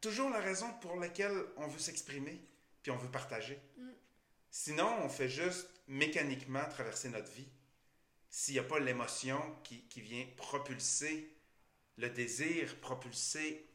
toujours 0.02 0.30
la 0.30 0.40
raison 0.40 0.72
pour 0.82 0.98
laquelle 0.98 1.38
on 1.56 1.68
veut 1.68 1.80
s'exprimer, 1.80 2.42
puis 2.84 2.92
on 2.92 2.98
veut 2.98 3.10
partager. 3.12 3.62
Mm. 3.78 3.90
Sinon, 4.52 4.90
on 5.04 5.10
fait 5.10 5.30
juste 5.30 5.68
mécaniquement 5.88 6.64
traverser 6.70 7.08
notre 7.10 7.32
vie. 7.32 7.48
S'il 8.30 8.56
n'y 8.56 8.60
a 8.60 8.64
pas 8.64 8.80
l'émotion 8.80 9.40
qui, 9.64 9.84
qui 9.88 10.02
vient 10.02 10.26
propulser 10.36 11.34
le 11.98 12.10
désir, 12.10 12.80
propulser 12.80 13.68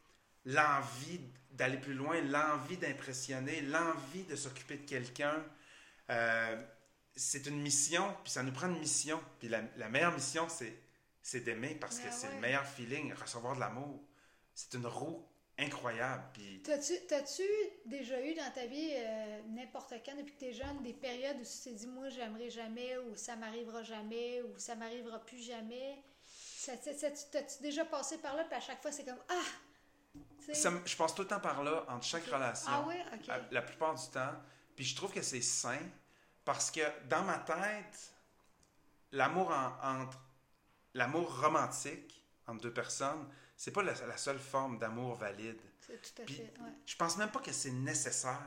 l'envie 0.44 1.20
d'aller 1.50 1.78
plus 1.78 1.94
loin, 1.94 2.20
l'envie 2.22 2.76
d'impressionner, 2.76 3.60
l'envie 3.62 4.24
de 4.24 4.36
s'occuper 4.36 4.78
de 4.78 4.86
quelqu'un, 4.86 5.44
euh, 6.10 6.62
c'est 7.14 7.46
une 7.46 7.60
mission, 7.60 8.16
puis 8.24 8.32
ça 8.32 8.42
nous 8.42 8.52
prend 8.52 8.68
une 8.68 8.78
mission. 8.78 9.20
Puis 9.38 9.48
la, 9.48 9.62
la 9.76 9.88
meilleure 9.88 10.14
mission, 10.14 10.48
c'est, 10.48 10.74
c'est 11.20 11.40
d'aimer 11.40 11.74
parce 11.74 11.98
que 11.98 12.04
Ben 12.04 12.12
c'est 12.12 12.32
le 12.34 12.40
meilleur 12.40 12.66
feeling, 12.66 13.12
recevoir 13.12 13.54
de 13.54 13.60
l'amour. 13.60 14.02
C'est 14.54 14.74
une 14.74 14.86
roue 14.86 15.26
incroyable. 15.58 16.24
Puis 16.32 16.62
T'as-tu, 16.64 16.94
t'as-tu 17.06 17.42
déjà 17.86 18.20
eu 18.24 18.34
dans 18.34 18.50
ta 18.54 18.66
vie, 18.66 18.90
euh, 18.92 19.40
n'importe 19.48 19.94
quand, 20.04 20.16
depuis 20.16 20.34
que 20.34 20.40
t'es 20.40 20.52
jeune, 20.52 20.82
des 20.82 20.94
périodes 20.94 21.36
où 21.38 21.44
tu 21.44 21.62
t'es 21.64 21.74
dit, 21.74 21.86
moi, 21.86 22.08
j'aimerais 22.08 22.50
jamais, 22.50 22.96
ou 22.98 23.14
ça 23.14 23.36
m'arrivera 23.36 23.82
jamais, 23.82 24.42
ou 24.42 24.58
ça 24.58 24.74
m'arrivera 24.74 25.20
plus 25.24 25.42
jamais? 25.42 26.02
Ça, 26.64 26.72
ça- 26.80 26.94
ça- 26.96 27.10
t'as-tu 27.32 27.62
déjà 27.62 27.84
passé 27.84 28.18
par 28.18 28.36
là, 28.36 28.44
puis 28.44 28.54
à 28.54 28.60
chaque 28.60 28.80
fois, 28.80 28.92
c'est 28.92 29.04
comme, 29.04 29.18
ah! 29.28 30.52
Ça 30.52 30.70
je 30.84 30.96
passe 30.96 31.14
tout 31.14 31.22
le 31.22 31.28
temps 31.28 31.40
par 31.40 31.62
là, 31.62 31.84
entre 31.88 32.04
chaque 32.04 32.24
relation. 32.26 32.70
Ah 32.70 32.84
oui? 32.86 32.94
OK. 33.14 33.28
à- 33.28 33.40
la 33.50 33.62
plupart 33.62 33.94
du 33.94 34.06
temps. 34.10 34.32
Puis 34.76 34.84
je 34.84 34.94
trouve 34.96 35.12
que 35.12 35.22
c'est 35.22 35.40
sain 35.40 35.78
parce 36.44 36.70
que 36.70 36.80
dans 37.08 37.22
ma 37.22 37.38
tête, 37.38 38.12
l'amour 39.12 39.50
en- 39.50 40.00
entre 40.00 40.18
l'amour 40.94 41.40
romantique 41.40 42.22
entre 42.46 42.60
deux 42.62 42.72
personnes, 42.72 43.28
c'est 43.56 43.70
pas 43.70 43.82
la, 43.82 43.92
la 44.06 44.16
seule 44.16 44.38
forme 44.38 44.78
d'amour 44.78 45.14
valide. 45.16 45.58
C'est 45.86 46.00
tout 46.02 46.22
à 46.22 46.24
Puis- 46.24 46.34
fait, 46.36 46.42
ouais. 46.60 46.72
Je 46.86 46.96
pense 46.96 47.16
même 47.16 47.30
pas 47.30 47.40
que 47.40 47.52
c'est 47.52 47.70
nécessaire 47.70 48.40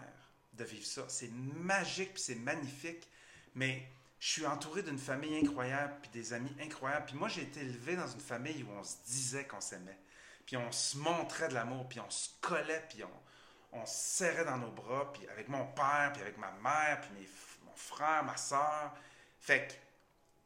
de 0.53 0.63
vivre 0.63 0.85
ça. 0.85 1.03
C'est 1.07 1.29
magique 1.31 2.13
puis 2.13 2.23
c'est 2.23 2.35
magnifique, 2.35 3.07
mais 3.55 3.87
je 4.25 4.31
suis 4.31 4.45
entouré 4.47 4.81
d'une 4.81 4.97
famille 4.97 5.37
incroyable 5.37 5.93
puis 6.01 6.09
des 6.09 6.33
amis 6.33 6.51
incroyables. 6.59 7.05
Puis 7.05 7.15
moi, 7.15 7.29
j'ai 7.29 7.43
été 7.43 7.59
élevé 7.59 7.95
dans 7.95 8.07
une 8.07 8.19
famille 8.19 8.63
où 8.63 8.71
on 8.71 8.83
se 8.83 8.95
disait 9.05 9.45
qu'on 9.45 9.61
s'aimait. 9.61 9.99
Puis 10.47 10.57
on 10.57 10.71
se 10.71 10.97
montrait 10.97 11.47
de 11.47 11.53
l'amour, 11.53 11.87
puis 11.87 11.99
on 11.99 12.09
se 12.09 12.29
collait, 12.41 12.83
puis 12.89 13.03
on, 13.03 13.77
on 13.79 13.85
se 13.85 13.93
serrait 13.93 14.43
dans 14.45 14.57
nos 14.57 14.71
bras, 14.71 15.13
puis 15.13 15.27
avec 15.29 15.47
mon 15.47 15.67
père, 15.67 16.09
puis 16.11 16.23
avec 16.23 16.39
ma 16.39 16.49
mère, 16.53 17.01
puis 17.01 17.11
mes 17.19 17.29
mon 17.67 17.75
frère, 17.75 18.23
ma 18.23 18.35
soeur. 18.35 18.95
Fait 19.41 19.67
que 19.67 19.73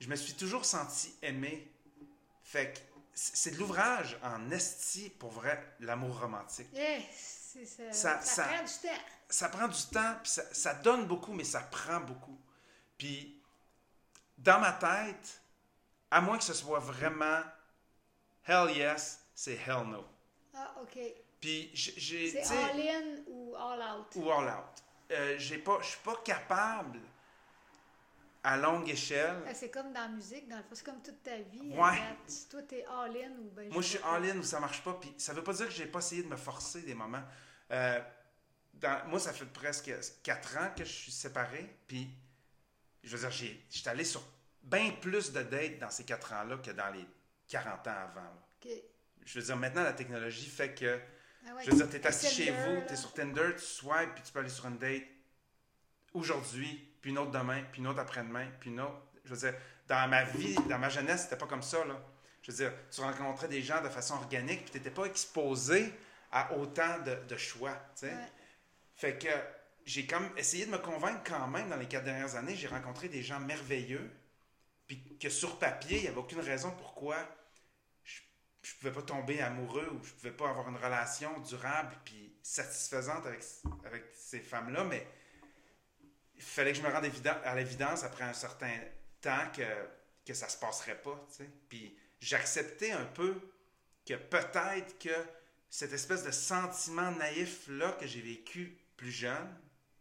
je 0.04 0.10
me 0.10 0.18
suis 0.18 0.34
toujours 0.34 0.66
senti 0.66 1.16
aimé. 1.22 1.72
Fait 2.44 2.74
que 2.74 2.80
c'est 3.14 3.52
de 3.52 3.60
l'ouvrage 3.60 4.18
en 4.24 4.52
esti, 4.52 5.10
pour 5.10 5.32
vrai, 5.32 5.58
l'amour 5.80 6.20
romantique 6.20 6.68
c'est 7.10 7.66
ça. 7.66 7.94
Ça- 7.94 8.22
Ça, 8.22 8.26
ça- 8.26 8.44
prend 8.44 8.64
du 8.64 8.74
temps. 8.74 9.04
ça 9.30 9.48
prend 9.50 9.68
du 9.70 9.84
temps, 9.94 10.16
puis 10.22 10.32
ça, 10.34 10.44
ça 10.54 10.74
donne 10.74 11.08
beaucoup, 11.08 11.32
mais 11.32 11.46
ça 11.46 11.62
prend 11.62 12.02
beaucoup. 12.02 12.38
Puis, 12.98 13.39
dans 14.40 14.60
ma 14.60 14.74
tête, 14.74 15.42
à 16.12 16.22
moins 16.22 16.38
que 16.38 16.44
ce 16.44 16.54
soit 16.54 16.80
vraiment 16.80 17.42
hell 18.48 18.76
yes, 18.76 19.20
c'est 19.34 19.54
hell 19.56 19.86
no. 19.88 20.04
Ah, 20.56 20.76
OK. 20.82 20.98
Puis, 21.40 21.72
j'ai-. 21.74 22.32
C'est 22.32 22.44
sais, 22.44 22.58
all-in 22.64 23.22
ou 23.28 23.56
all-out? 23.56 24.08
ou 24.16 24.30
all 24.32 24.48
out. 24.50 24.84
Euh, 25.12 25.36
j'ai 25.38 25.58
pas, 25.58 25.78
je 25.82 25.88
suis 25.88 26.00
pas 26.04 26.16
capable, 26.24 27.00
à 28.44 28.58
longue 28.58 28.90
échelle. 28.90 29.42
Ah, 29.48 29.54
C'est 29.54 29.70
comme 29.70 29.92
dans 29.94 30.02
la 30.02 30.08
musique, 30.10 30.48
dans 30.48 30.58
le 30.58 30.64
fond. 30.64 30.70
C'est 30.74 30.86
comme 30.86 31.02
toute 31.02 31.22
ta 31.24 31.38
vie. 31.38 31.72
Ouais. 31.74 31.90
à 31.90 31.92
date. 31.96 32.48
Toi, 32.50 32.62
t'es 32.64 32.86
all-in 32.86 33.32
ou 33.40 33.50
ben 33.52 33.70
Moi, 33.72 33.82
je 33.82 33.88
suis 33.88 33.98
pas. 34.00 34.16
all-in 34.16 34.38
ou 34.38 34.44
ça 34.44 34.60
marche 34.60 34.82
pas. 34.84 34.94
Puis 34.94 35.14
ça 35.18 35.34
veut 35.34 35.44
pas 35.44 35.54
dire 35.54 35.66
que 35.68 35.74
j'ai 35.74 35.86
pas 35.88 36.00
essayé 36.00 36.24
de 36.24 36.28
me 36.30 36.38
forcer 36.38 36.82
des 36.82 36.94
moments. 36.94 37.24
Euh, 37.72 38.00
dans- 38.74 39.08
moi, 39.08 39.20
ça 39.20 39.34
fait 39.34 39.46
presque 39.46 39.92
4 40.24 40.58
ans 40.58 40.72
que 40.76 40.84
je 40.86 40.92
suis 40.92 41.12
séparé. 41.12 41.78
Puis, 41.88 42.10
je 43.10 43.18
veux 43.18 43.28
dire, 43.28 43.50
j'étais 43.70 43.90
allé 43.90 44.04
sur 44.04 44.22
bien 44.62 44.92
plus 45.02 45.32
de 45.32 45.42
dates 45.42 45.80
dans 45.80 45.90
ces 45.90 46.04
4 46.04 46.34
ans-là 46.34 46.58
que 46.58 46.70
dans 46.72 46.94
les 46.94 47.06
40 47.48 47.88
ans 47.88 47.92
avant. 47.92 48.22
là. 48.22 48.70
Je 49.26 49.40
veux 49.40 49.46
dire, 49.46 49.58
maintenant, 49.58 49.84
la 49.84 49.94
technologie 49.94 50.48
fait 50.48 50.76
que. 50.76 51.00
Ah 51.48 51.56
ouais, 51.56 51.64
Je 51.64 51.72
veux 51.72 51.78
dire, 51.78 51.90
t'es 51.90 52.06
assis 52.06 52.28
chez 52.28 52.52
vous, 52.52 52.82
t'es 52.88 52.96
sur 52.96 53.14
Tinder, 53.14 53.56
tu 53.58 53.66
swipes, 53.66 54.14
puis 54.14 54.24
tu 54.24 54.32
peux 54.32 54.40
aller 54.40 54.50
sur 54.50 54.68
une 54.68 54.78
date 54.78 55.04
aujourd'hui, 56.14 56.88
puis 57.02 57.12
une 57.12 57.18
autre 57.18 57.32
demain, 57.32 57.64
puis 57.72 57.82
une 57.82 57.88
autre 57.88 58.00
après-demain, 58.00 58.48
puis 58.60 58.70
une 58.70 58.82
autre. 58.82 59.02
Je 59.26 59.34
veux 59.34 59.40
dire, 59.40 59.60
dans 59.88 60.08
ma 60.08 60.24
vie, 60.24 60.56
dans 60.68 60.78
ma 60.78 60.90
jeunesse, 60.90 61.24
c'était 61.24 61.38
pas 61.38 61.48
comme 61.48 61.64
ça, 61.64 61.84
là. 61.86 62.00
Je 62.44 62.52
veux 62.52 62.58
dire, 62.58 62.74
tu 62.92 63.02
rencontrais 63.02 63.48
des 63.48 63.62
gens 63.62 63.82
de 63.82 63.90
façon 63.90 64.16
organique, 64.16 64.64
puis 64.64 64.72
t'étais 64.72 64.92
pas 64.92 65.06
exposé 65.06 65.94
à 66.32 66.54
autant 66.54 67.00
de, 67.00 67.16
de 67.28 67.38
choix, 67.38 67.74
tu 67.96 68.06
sais. 68.08 68.14
Ouais. 68.14 68.32
Fait 68.96 69.18
que 69.18 69.30
j'ai 69.90 70.06
comme 70.06 70.30
essayé 70.38 70.68
de 70.68 70.72
me 70.72 70.78
convaincre 70.78 71.24
quand 71.26 71.48
même 71.48 71.68
dans 71.68 71.76
les 71.76 71.88
quatre 71.88 72.04
dernières 72.06 72.36
années. 72.36 72.56
J'ai 72.56 72.68
rencontré 72.68 73.10
des 73.10 73.24
gens 73.24 73.40
merveilleux, 73.40 74.12
puis 74.86 75.18
que 75.18 75.30
sur 75.30 75.58
papier, 75.58 75.98
il 75.98 76.02
n'y 76.04 76.08
avait 76.10 76.20
aucune 76.20 76.42
raison 76.42 76.70
pourquoi 76.78 77.18
je 78.04 78.20
je 78.62 78.76
pouvais 78.76 78.92
pas 78.92 79.02
tomber 79.02 79.42
amoureux 79.42 79.90
ou 79.92 80.04
je 80.04 80.12
pouvais 80.12 80.32
pas 80.32 80.50
avoir 80.50 80.70
une 80.70 80.76
relation 80.76 81.40
durable 81.40 81.96
puis 82.06 82.36
satisfaisante 82.44 83.26
avec, 83.26 83.42
avec 83.84 84.04
ces 84.14 84.42
femmes-là, 84.42 84.84
mais 84.84 85.08
il 86.36 86.44
fallait 86.44 86.72
que 86.74 86.78
je 86.78 86.84
me 86.84 86.90
rende 86.90 87.10
à 87.46 87.56
l'évidence 87.56 88.04
après 88.04 88.26
un 88.26 88.34
certain 88.34 88.78
temps 89.22 89.50
que, 89.56 89.64
que 90.24 90.36
ça 90.36 90.50
se 90.50 90.58
passerait 90.58 91.02
pas, 91.02 91.26
tu 91.30 91.38
sais. 91.38 91.50
Puis 91.68 91.98
j'acceptais 92.20 92.92
un 92.92 93.06
peu 93.06 93.42
que 94.06 94.14
peut-être 94.14 95.00
que 95.00 95.26
cette 95.68 95.94
espèce 95.94 96.24
de 96.24 96.32
sentiment 96.32 97.10
naïf-là 97.12 97.94
que 97.94 98.06
j'ai 98.06 98.22
vécu 98.22 98.78
plus 98.96 99.12
jeune, 99.12 99.50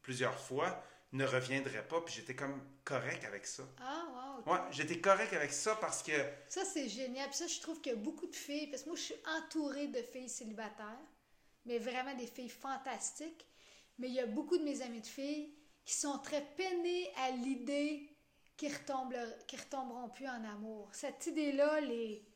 plusieurs 0.09 0.40
fois, 0.40 0.82
ne 1.12 1.26
reviendrait 1.26 1.86
pas, 1.86 2.00
puis 2.00 2.14
j'étais 2.14 2.34
comme 2.34 2.59
correct 2.82 3.26
avec 3.26 3.46
ça. 3.46 3.62
Ah, 3.78 4.40
wow. 4.46 4.50
Ouais, 4.50 4.61
j'étais 4.70 5.02
correct 5.02 5.34
avec 5.34 5.52
ça 5.52 5.76
parce 5.76 6.02
que 6.02 6.12
Ça, 6.48 6.64
c'est 6.64 6.88
génial. 6.88 7.28
Puis 7.28 7.36
ça, 7.36 7.46
je 7.46 7.61
trouve 7.61 7.78
qu'il 7.82 7.92
y 7.92 7.94
a 7.94 7.98
beaucoup 7.98 8.26
de 8.26 8.34
filles, 8.34 8.68
parce 8.68 8.84
que 8.84 8.88
moi, 8.88 8.96
je 8.96 9.02
suis 9.02 9.22
entourée 9.38 9.88
de 9.88 10.00
filles 10.00 10.30
célibataires, 10.30 11.04
mais 11.66 11.78
vraiment 11.78 12.14
des 12.14 12.26
filles 12.26 12.48
fantastiques. 12.48 13.46
Mais 13.98 14.09
il 14.09 14.14
y 14.14 14.20
a 14.20 14.24
beaucoup 14.26 14.56
de 14.56 14.64
mes 14.64 14.80
amies 14.80 15.02
de 15.02 15.06
filles 15.06 15.54
qui 15.84 15.92
sont 15.92 16.18
très 16.20 16.40
peinées 16.56 17.12
à 17.18 17.30
l'idée 17.32 18.09
qu'ils 18.56 18.72
retombent, 18.72 19.14
qu'ils 19.46 19.61
retomberont 19.61 20.09
plus 20.09 20.26
en 20.26 20.42
amour. 20.42 20.88
Cette 20.94 21.26
idée-là, 21.26 21.82
les, 21.82 22.26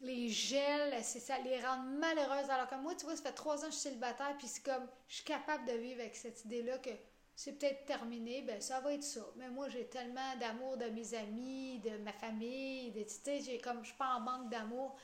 les 0.00 0.28
gèle, 0.28 0.94
c'est 1.02 1.20
ça 1.20 1.38
les 1.40 1.60
rend 1.60 1.78
malheureuses. 1.78 2.50
Alors 2.50 2.68
que 2.68 2.76
moi, 2.76 2.94
tu 2.94 3.04
vois, 3.04 3.16
ça 3.16 3.22
fait 3.22 3.32
trois 3.32 3.58
ans 3.64 3.66
que 3.68 3.72
je 3.72 3.78
suis 3.78 3.88
célibataire, 3.90 4.36
puis 4.38 4.46
c'est 4.46 4.62
comme, 4.62 4.86
je 5.08 5.16
suis 5.16 5.24
capable 5.24 5.64
de 5.66 5.72
vivre 5.72 6.00
avec 6.00 6.14
cette 6.16 6.44
idée-là 6.44 6.78
que 6.78 6.90
c'est 7.34 7.52
peut-être 7.58 7.84
terminé, 7.84 8.42
ben 8.42 8.60
ça 8.60 8.80
va 8.80 8.92
être 8.94 9.02
ça. 9.04 9.24
Mais 9.36 9.48
moi, 9.50 9.68
j'ai 9.68 9.86
tellement 9.88 10.36
d'amour 10.40 10.76
de 10.76 10.86
mes 10.86 11.14
amis, 11.14 11.78
de 11.80 11.96
ma 11.98 12.12
famille, 12.12 12.90
de, 12.92 13.02
tu 13.02 13.10
sais, 13.10 13.40
j'ai 13.40 13.58
comme, 13.60 13.80
je 13.82 13.88
suis 13.88 13.96
pas 13.98 14.14
en 14.16 14.20
manque 14.20 14.50
d'amour. 14.50 14.96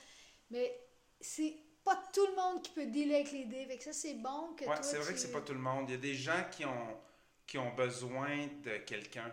Mais 0.50 0.80
c'est 1.20 1.56
pas 1.84 1.96
tout 2.12 2.26
le 2.26 2.34
monde 2.36 2.62
qui 2.62 2.70
peut 2.72 2.86
dealer 2.86 3.16
avec 3.16 3.32
l'idée. 3.32 3.66
Fait 3.66 3.78
que 3.78 3.84
ça, 3.84 3.92
c'est 3.92 4.14
bon 4.14 4.54
que 4.56 4.64
Ouais, 4.64 4.76
c'est 4.82 4.98
vrai 4.98 5.08
tu- 5.08 5.14
que 5.14 5.18
c'est 5.20 5.32
pas 5.32 5.40
tout 5.42 5.52
le 5.54 5.58
monde. 5.60 5.88
Il 5.88 5.92
y 5.92 5.94
a 5.96 5.98
des 6.00 6.14
gens 6.14 6.44
qui 6.50 6.64
ont, 6.64 6.96
qui 7.46 7.58
ont 7.58 7.74
besoin 7.74 8.46
de 8.62 8.78
quelqu'un 8.78 9.30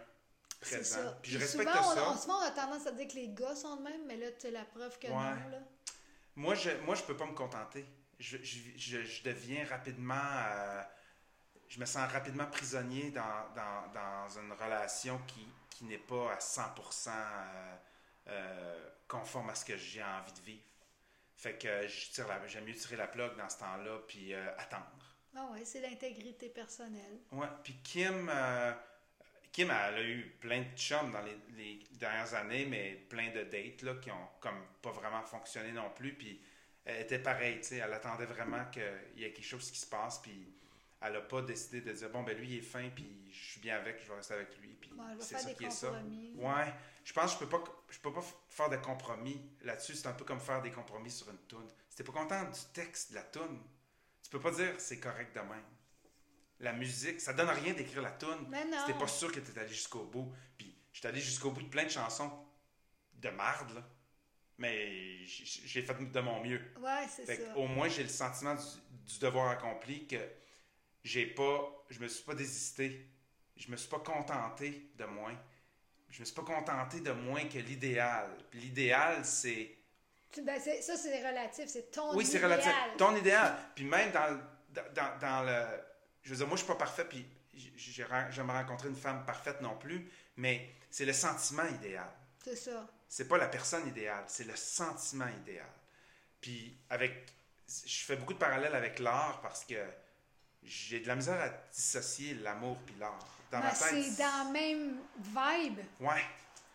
présent. 0.62 0.96
ça. 1.04 1.20
Puis 1.22 1.32
je 1.32 1.40
respecte 1.40 1.70
souvent, 1.70 1.94
ça. 1.96 2.10
On, 2.10 2.14
on- 2.14 2.18
souvent, 2.18 2.38
on 2.40 2.46
a 2.48 2.52
tendance 2.52 2.88
à 2.88 2.92
dire 2.92 3.08
que 3.08 3.14
les 3.16 3.30
gars 3.30 3.56
sont 3.56 3.76
de 3.78 3.82
même, 3.84 4.06
mais 4.08 4.18
là, 4.18 4.32
tu 4.40 4.50
la 4.52 4.64
preuve 4.66 4.98
que 5.00 5.08
Ouais. 5.08 5.14
non. 5.14 5.50
Là. 5.50 5.60
Moi, 6.36 6.56
je 6.56 6.70
moi, 6.86 6.96
je 6.96 7.04
peux 7.04 7.18
pas 7.18 7.26
me 7.26 7.34
contenter. 7.36 7.86
Je, 8.20 8.38
je, 8.38 8.60
je, 8.78 9.02
je 9.04 9.24
deviens 9.24 9.66
rapidement. 9.66 10.14
euh, 10.16 10.82
je 11.68 11.80
me 11.80 11.86
sens 11.86 12.12
rapidement 12.12 12.46
prisonnier 12.48 13.12
dans, 13.12 13.50
dans, 13.56 13.92
dans 13.94 14.40
une 14.40 14.52
relation 14.52 15.20
qui, 15.26 15.48
qui 15.70 15.86
n'est 15.86 15.98
pas 15.98 16.34
à 16.34 16.38
100% 16.38 17.10
euh, 17.10 17.76
euh, 18.28 18.90
conforme 19.08 19.50
à 19.50 19.56
ce 19.56 19.64
que 19.66 19.78
j'ai 19.78 20.04
envie 20.04 20.34
de 20.34 20.40
vivre. 20.42 20.64
Fait 21.38 21.58
que 21.58 21.88
j'aime 22.48 22.66
mieux 22.66 22.76
tirer 22.76 22.98
la 22.98 23.08
plug 23.08 23.36
dans 23.38 23.50
ce 23.50 23.58
temps-là 23.60 24.00
puis 24.08 24.34
euh, 24.34 24.46
attendre. 24.58 24.86
Ah 25.36 25.46
ouais, 25.54 25.64
c'est 25.64 25.80
l'intégrité 25.80 26.50
personnelle. 26.50 27.20
Ouais, 27.32 27.48
puis 27.64 27.74
Kim, 27.82 28.30
Kim, 29.52 29.70
elle 29.70 29.96
a 29.96 30.04
eu 30.04 30.36
plein 30.40 30.62
de 30.62 30.78
chums 30.78 31.12
dans 31.12 31.22
les, 31.22 31.38
les 31.58 31.80
dernières 31.94 32.34
années, 32.34 32.66
mais 32.66 32.94
plein 33.10 33.32
de 33.32 33.44
dates 33.44 33.82
là, 33.82 33.96
qui 33.96 34.10
ont 34.12 34.28
comme 34.40 34.64
pas 34.82 34.92
vraiment 34.92 35.24
fonctionné 35.24 35.72
non 35.72 35.90
plus. 35.90 36.14
Puis 36.14 36.42
elle 36.86 37.02
était 37.02 37.20
pareille, 37.20 37.60
tu 37.60 37.68
sais, 37.68 37.76
elle 37.78 37.94
attendait 37.94 38.26
vraiment 38.26 38.66
qu'il 38.72 38.84
y 39.18 39.24
ait 39.24 39.34
quelque 39.34 39.46
chose 39.46 39.70
qui 39.70 39.80
se 39.80 39.86
passe, 39.86 40.20
puis 40.20 40.54
elle 41.02 41.16
a 41.16 41.22
pas 41.22 41.42
décidé 41.42 41.82
de 41.82 41.92
dire 41.92 42.10
bon 42.10 42.24
ben 42.24 42.38
lui 42.38 42.48
il 42.50 42.58
est 42.60 42.62
fin, 42.62 42.90
puis 42.90 43.28
je 43.32 43.52
suis 43.52 43.60
bien 43.60 43.76
avec, 43.78 44.02
je 44.02 44.08
vais 44.08 44.16
rester 44.16 44.36
avec 44.36 44.58
lui, 44.60 44.78
puis 44.80 44.92
c'est 45.20 45.38
ça 45.38 45.54
qui 45.54 45.66
est 45.66 45.70
ça. 45.72 45.92
Ouais, 46.36 46.74
je 47.04 47.14
pense 47.14 47.36
que 47.36 47.44
je 47.44 47.46
peux 47.46 47.60
pas, 47.60 47.64
je 47.90 48.00
peux 48.00 48.14
pas 48.14 48.24
faire 48.50 48.70
de 48.70 48.78
compromis 48.78 49.42
là-dessus. 49.64 49.96
C'est 49.96 50.08
un 50.08 50.14
peu 50.14 50.26
comme 50.26 50.40
faire 50.40 50.62
des 50.62 50.72
compromis 50.72 51.12
sur 51.12 51.30
une 51.30 51.40
toune. 51.40 51.68
Si 51.90 51.98
t'es 51.98 52.04
pas 52.04 52.14
content 52.14 52.44
du 52.44 52.60
texte 52.74 53.12
de 53.12 53.16
la 53.16 53.24
toune, 53.24 53.60
tu 54.24 54.30
peux 54.30 54.40
pas 54.40 54.52
dire 54.52 54.74
c'est 54.78 55.00
correct 55.00 55.36
de 55.36 55.42
même. 55.42 55.66
La 56.62 56.74
musique, 56.74 57.20
ça 57.20 57.34
donne 57.34 57.50
rien 57.50 57.74
d'écrire 57.74 58.02
la. 58.02 58.12
Si 58.20 58.86
t'es 58.88 58.94
pas 59.00 59.08
sûr 59.08 59.32
que 59.32 59.40
t'es 59.40 59.60
allé 59.60 59.70
jusqu'au 59.70 60.04
bout. 60.06 60.32
Puis 60.58 60.76
je 60.94 61.00
suis 61.00 61.08
allé 61.08 61.20
jusqu'au 61.20 61.52
bout 61.52 61.64
de 61.64 61.70
plein 61.70 61.84
de 61.86 61.90
chansons 61.90 62.32
de 63.16 63.30
marde, 63.30 63.74
là. 63.76 63.84
Mais 64.58 65.26
j'ai 65.26 65.82
fait 65.82 65.96
de 66.12 66.20
mon 66.20 66.40
mieux. 66.44 66.62
Ouais, 66.80 67.08
c'est 67.10 67.26
Fait 67.26 67.38
ça. 67.38 67.58
au 67.58 67.66
moins, 67.68 67.90
j'ai 67.90 68.04
le 68.04 68.10
sentiment 68.10 68.54
du, 68.54 68.62
du 69.12 69.18
devoir 69.20 69.50
accompli 69.50 70.06
que 70.08 70.18
j'ai 71.04 71.26
pas, 71.26 71.84
je 71.90 72.00
me 72.00 72.08
suis 72.08 72.24
pas 72.24 72.36
désisté. 72.36 73.08
Je 73.56 73.70
me 73.72 73.76
suis 73.78 73.90
pas 73.90 74.00
contenté 74.00 74.92
de 74.96 75.06
moins. 75.06 75.36
Je 76.10 76.20
me 76.20 76.26
suis 76.26 76.36
pas 76.36 76.44
contenté 76.44 77.00
de 77.00 77.12
moins 77.12 77.44
que 77.46 77.58
l'idéal. 77.58 78.30
L'idéal, 78.54 79.26
c'est. 79.26 79.78
Tu- 80.32 80.44
ben, 80.44 80.60
c'est- 80.62 80.82
ça, 80.84 80.96
c'est 80.96 81.28
relatif. 81.28 81.66
C'est 81.68 81.90
ton 81.92 82.16
Oui, 82.16 82.26
c'est 82.26 82.38
idéal. 82.38 82.52
relatif. 82.52 82.72
Ton 82.98 83.16
idéal. 83.16 83.56
Puis 83.76 83.86
même 83.86 84.12
dans 84.12 85.44
le. 85.44 85.91
Je 86.24 86.30
veux 86.30 86.36
dire, 86.38 86.48
moi, 86.48 86.56
je 86.56 86.64
suis 86.64 86.68
pas 86.72 86.78
parfait, 86.78 87.06
puis 87.06 87.26
j'aimerais 87.76 88.62
rencontrer 88.62 88.90
une 88.90 88.96
femme 88.96 89.26
parfaite 89.26 89.62
non 89.62 89.76
plus, 89.78 90.10
mais 90.38 90.70
c'est 90.90 91.06
le 91.06 91.14
sentiment 91.14 91.66
idéal. 91.66 92.10
C'est 92.44 92.56
ça. 92.56 92.88
C'est 93.08 93.28
pas 93.28 93.38
la 93.38 93.48
personne 93.48 93.88
idéale, 93.88 94.24
c'est 94.28 94.46
le 94.46 94.56
sentiment 94.56 95.28
idéal. 95.28 95.68
Puis 96.40 96.76
avec, 96.90 97.28
je 97.68 98.04
fais 98.06 98.16
beaucoup 98.16 98.34
de 98.34 98.40
parallèles 98.40 98.74
avec 98.76 99.00
l'art 99.00 99.42
parce 99.42 99.64
que 99.66 99.76
j'ai 100.64 101.00
de 101.02 101.08
la 101.08 101.16
misère 101.16 101.40
à 101.42 101.50
dissocier 101.74 102.36
l'amour 102.36 102.78
puis 102.86 102.96
l'art. 103.00 103.28
Dans 103.52 103.60
Ben, 103.60 103.66
ma 103.66 103.72
tête. 103.72 104.04
c'est 104.04 104.18
dans 104.18 104.46
la 104.46 104.52
même 104.52 104.98
vibe. 105.20 105.80
Ouais, 106.00 106.24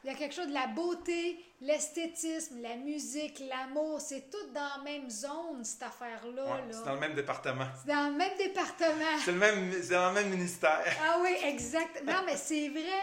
Il 0.07 0.12
y 0.12 0.14
a 0.14 0.18
quelque 0.18 0.36
chose 0.36 0.46
de 0.46 0.54
la 0.54 0.68
beauté, 0.68 1.44
l'esthétisme, 1.61 2.62
la 2.62 2.76
musique, 2.76 3.40
l'amour. 3.40 4.00
C'est 4.00 4.30
tout 4.30 4.52
dans 4.54 4.76
la 4.76 4.82
même 4.84 5.11
zone, 5.11 5.64
cette 5.64 5.82
affaire-là. 5.82 6.44
ouais, 6.44 6.61
là. 6.61 6.68
c'est 6.70 6.84
dans 6.84 6.94
le 6.94 7.00
même 7.00 7.14
département. 7.14 7.66
C'est 7.82 7.92
dans 7.92 8.11
le 8.11 8.14
même 8.14 8.38
département. 8.38 9.18
C'est 9.24 9.32
le 9.32 9.38
même, 9.38 9.72
c'est 9.72 9.94
dans 9.94 10.11
le 10.11 10.14
même 10.14 10.30
ministère. 10.30 10.96
Ah 11.04 11.18
oui, 11.20 11.36
exact. 11.42 12.04
Non, 12.04 12.22
mais 12.24 12.36
c'est 12.36 12.68
vrai. 12.68 13.02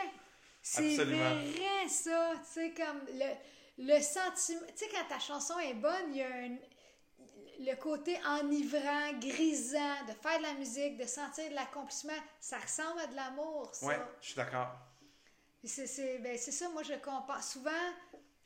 C'est 0.62 0.96
vrai, 0.96 1.90
ça. 1.90 2.36
Tu 2.38 2.54
sais, 2.54 2.74
comme 2.74 3.02
le, 3.14 3.86
le 3.86 4.02
sentiment. 4.02 4.62
Tu 4.68 4.86
sais, 4.86 4.90
quand 4.90 5.06
ta 5.10 5.20
chanson 5.20 5.60
est 5.60 5.74
bonne, 5.74 6.12
il 6.12 6.18
y 6.20 6.24
a 6.24 6.28
un, 6.28 6.56
le 7.70 7.76
côté 7.76 8.18
enivrant, 8.26 9.12
grisant, 9.20 10.06
de 10.08 10.14
faire 10.22 10.38
de 10.38 10.44
la 10.44 10.54
musique, 10.54 10.96
de 10.96 11.06
sentir 11.06 11.50
de 11.50 11.56
l'accomplissement. 11.56 12.14
Ça 12.40 12.60
ressemble 12.60 13.02
à 13.02 13.08
de 13.08 13.16
l'amour, 13.18 13.72
ça. 13.74 13.88
Ouais, 13.88 14.00
je 14.22 14.28
suis 14.28 14.36
d'accord. 14.38 14.70
C'est 15.64 15.88
c'est- 15.88 16.20
ben, 16.20 16.38
c'est 16.38 16.52
ça, 16.52 16.70
moi 16.70 16.84
je 16.84 16.94
compare. 16.96 17.44
Souvent, 17.44 17.72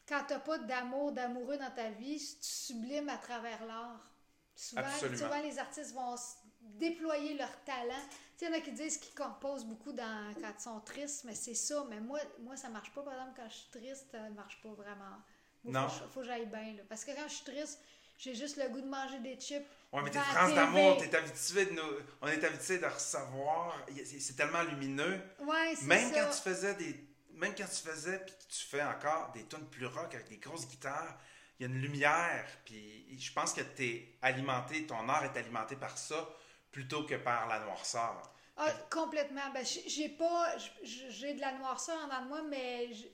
quand 0.07 0.22
t'as 0.28 0.39
pas 0.39 0.57
d'amour, 0.59 1.11
d'amoureux 1.11 1.57
dans 1.57 1.72
ta 1.72 1.89
vie, 1.89 2.18
tu 2.18 2.47
sublimes 2.47 3.09
à 3.09 3.18
travers 3.18 3.65
l'art. 3.65 4.11
Souvent, 4.55 4.82
souvent, 4.99 5.41
les 5.41 5.59
artistes 5.59 5.93
vont 5.93 6.15
déployer 6.61 7.36
leur 7.36 7.63
talent. 7.63 7.93
Il 8.41 8.47
y 8.47 8.51
en 8.51 8.53
a 8.53 8.59
qui 8.61 8.72
disent 8.72 8.97
qu'ils 8.97 9.15
composent 9.15 9.65
beaucoup 9.65 9.91
dans, 9.93 10.34
quand 10.39 10.51
ils 10.57 10.61
sont 10.61 10.80
tristes, 10.82 11.24
mais 11.26 11.34
c'est 11.36 11.55
ça. 11.55 11.86
Mais 11.89 11.99
moi, 11.99 12.20
moi, 12.39 12.55
ça 12.55 12.70
marche 12.70 12.91
pas. 12.93 13.01
Par 13.01 13.13
exemple, 13.13 13.34
quand 13.36 13.49
je 13.49 13.55
suis 13.55 13.70
triste, 13.72 14.07
ça 14.11 14.30
marche 14.30 14.61
pas 14.61 14.70
vraiment. 14.70 15.18
Non. 15.63 15.88
Faut, 15.89 15.99
que 15.99 16.05
je- 16.05 16.09
faut 16.11 16.20
que 16.22 16.26
j'aille 16.28 16.45
bien. 16.45 16.74
là. 16.78 16.84
Parce 16.88 17.03
que 17.03 17.11
quand 17.11 17.28
je 17.28 17.34
suis 17.34 17.45
triste, 17.45 17.80
j'ai 18.18 18.36
juste 18.36 18.57
le 18.57 18.70
goût 18.70 18.82
de 18.82 18.88
manger 18.88 19.20
des 19.20 19.36
chips. 19.39 19.65
Ouais, 19.91 20.01
mais 20.03 20.11
tes 20.11 20.20
TV. 20.20 20.53
d'amour, 20.55 20.97
t'es 20.97 21.15
habitué 21.15 21.65
de 21.65 21.72
nous, 21.72 21.82
on 22.22 22.28
est 22.28 22.43
habitué 22.43 22.78
de 22.78 22.86
recevoir. 22.86 23.76
Il 23.89 24.05
C'est 24.05 24.20
c'est 24.20 24.34
tellement 24.34 24.61
lumineux. 24.63 25.20
Ouais, 25.39 25.74
c'est 25.76 25.86
Même 25.86 26.13
ça. 26.13 26.22
quand 26.26 26.32
tu 26.32 26.41
faisais 26.41 26.74
des. 26.76 27.06
Même 27.38 27.53
quand 27.55 27.65
tu 27.65 27.88
faisais, 27.88 28.19
puis 28.19 28.35
que 28.35 28.53
tu 28.53 28.65
fais 28.65 28.83
encore 28.83 29.31
des 29.33 29.45
tunes 29.45 29.67
plus 29.69 29.85
rock 29.85 30.13
avec 30.13 30.27
des 30.27 30.38
grosses 30.38 30.67
guitares, 30.67 31.17
il 31.59 31.67
y 31.67 31.69
a 31.69 31.73
une 31.73 31.81
lumière, 31.81 32.45
puis 32.65 33.17
je 33.19 33.31
pense 33.33 33.53
que 33.53 33.61
t'es 33.61 34.17
alimenté, 34.21 34.85
ton 34.85 35.09
art 35.09 35.23
est 35.25 35.38
alimenté 35.38 35.75
par 35.75 35.97
ça 35.97 36.29
plutôt 36.71 37.03
que 37.03 37.15
par 37.15 37.47
la 37.47 37.59
noirceur. 37.59 38.21
Ah, 38.57 38.71
complètement. 38.91 39.49
Ben, 39.53 39.63
j'ai 39.65 40.09
pas. 40.09 40.55
J'ai 40.83 41.33
de 41.35 41.41
la 41.41 41.53
noirceur 41.53 41.95
en 42.03 42.07
dedans 42.07 42.21
de 42.23 42.27
moi, 42.27 42.41
mais 42.43 42.91
je, 42.91 43.05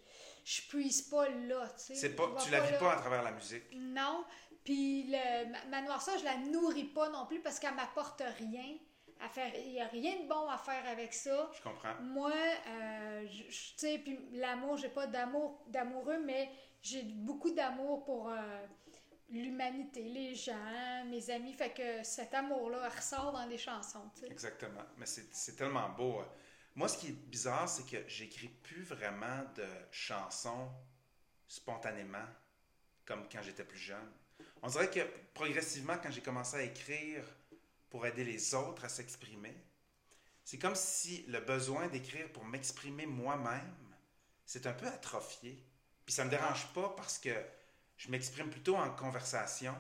je 0.46 0.62
puise 0.70 1.02
pas 1.04 1.28
là, 1.30 1.68
tu 1.70 1.84
sais. 1.84 1.96
C'est 1.96 2.16
pas, 2.16 2.30
tu 2.42 2.50
la 2.50 2.62
vis 2.62 2.72
là. 2.72 2.80
pas 2.80 2.94
à 2.94 2.96
travers 2.96 3.24
la 3.24 3.32
musique. 3.32 3.64
Non. 3.74 4.26
Puis 4.64 5.04
le, 5.10 5.52
ma, 5.52 5.66
ma 5.66 5.82
noirceur, 5.82 6.18
je 6.18 6.24
la 6.24 6.38
nourris 6.38 6.86
pas 6.86 7.10
non 7.10 7.26
plus 7.26 7.42
parce 7.42 7.60
qu'elle 7.60 7.76
m'apporte 7.76 8.24
rien. 8.38 8.78
À 9.24 9.30
faire, 9.30 9.54
il 9.56 9.72
n'y 9.72 9.82
a 9.82 9.88
rien 9.88 10.22
de 10.22 10.28
bon 10.28 10.50
à 10.50 10.58
faire 10.58 10.86
avec 10.86 11.14
ça. 11.14 11.50
Je 11.56 11.62
comprends. 11.62 11.96
Moi, 12.02 12.34
euh, 12.68 13.26
tu 13.30 13.54
sais, 13.78 13.98
puis 14.00 14.20
l'amour, 14.34 14.76
j'ai 14.76 14.90
pas 14.90 15.08
d'amour 15.08 15.64
d'amoureux, 15.68 16.20
mais 16.26 16.50
j'ai 16.82 17.04
beaucoup 17.04 17.52
d'amour 17.52 18.04
pour 18.04 18.30
euh, 18.30 18.66
l'humanité, 19.30 20.04
les 20.04 20.36
gens, 20.36 21.06
mes 21.06 21.30
amis. 21.30 21.54
Fait 21.54 21.72
que 21.72 22.04
cet 22.04 22.34
amour-là 22.34 22.90
ressort 22.90 23.32
dans 23.32 23.46
les 23.46 23.58
chansons, 23.58 24.12
tu 24.14 24.22
sais. 24.22 24.28
Exactement. 24.32 24.84
Mais 24.98 25.06
c'est 25.06 25.34
c'est 25.34 25.56
tellement 25.56 25.88
beau. 25.90 26.22
Moi, 26.76 26.90
ce 26.90 26.98
qui 26.98 27.08
est 27.08 27.30
bizarre, 27.30 27.70
c'est 27.70 27.90
que 27.90 28.08
j'écris 28.10 28.50
plus 28.50 28.84
vraiment 28.84 29.44
de 29.56 29.68
chansons 29.92 30.70
spontanément, 31.48 32.28
comme 33.06 33.30
quand 33.32 33.42
j'étais 33.42 33.64
plus 33.64 33.78
jeune. 33.78 34.12
On 34.62 34.68
dirait 34.68 34.90
que 34.90 35.02
progressivement, 35.34 35.96
quand 36.02 36.12
j'ai 36.12 36.22
commencé 36.22 36.58
à 36.58 36.64
écrire 36.64 37.24
pour 37.94 38.08
aider 38.08 38.24
les 38.24 38.56
autres 38.56 38.86
à 38.86 38.90
s'exprimer, 38.90 39.56
c'est 40.44 40.58
comme 40.58 40.74
si 40.74 41.26
le 41.28 41.40
besoin 41.42 41.88
d'écrire 41.90 42.28
pour 42.34 42.44
m'exprimer 42.44 43.06
moi-même, 43.06 43.72
c'est 44.48 44.66
un 44.66 44.74
peu 44.74 44.88
atrophié. 44.88 45.64
Puis 46.04 46.16
ça 46.16 46.26
me 46.26 46.32
dérange 46.32 46.74
pas 46.74 46.90
parce 46.98 47.20
que 47.20 47.30
je 47.98 48.10
m'exprime 48.10 48.50
plutôt 48.50 48.76
en 48.78 48.90
conversation, 48.96 49.76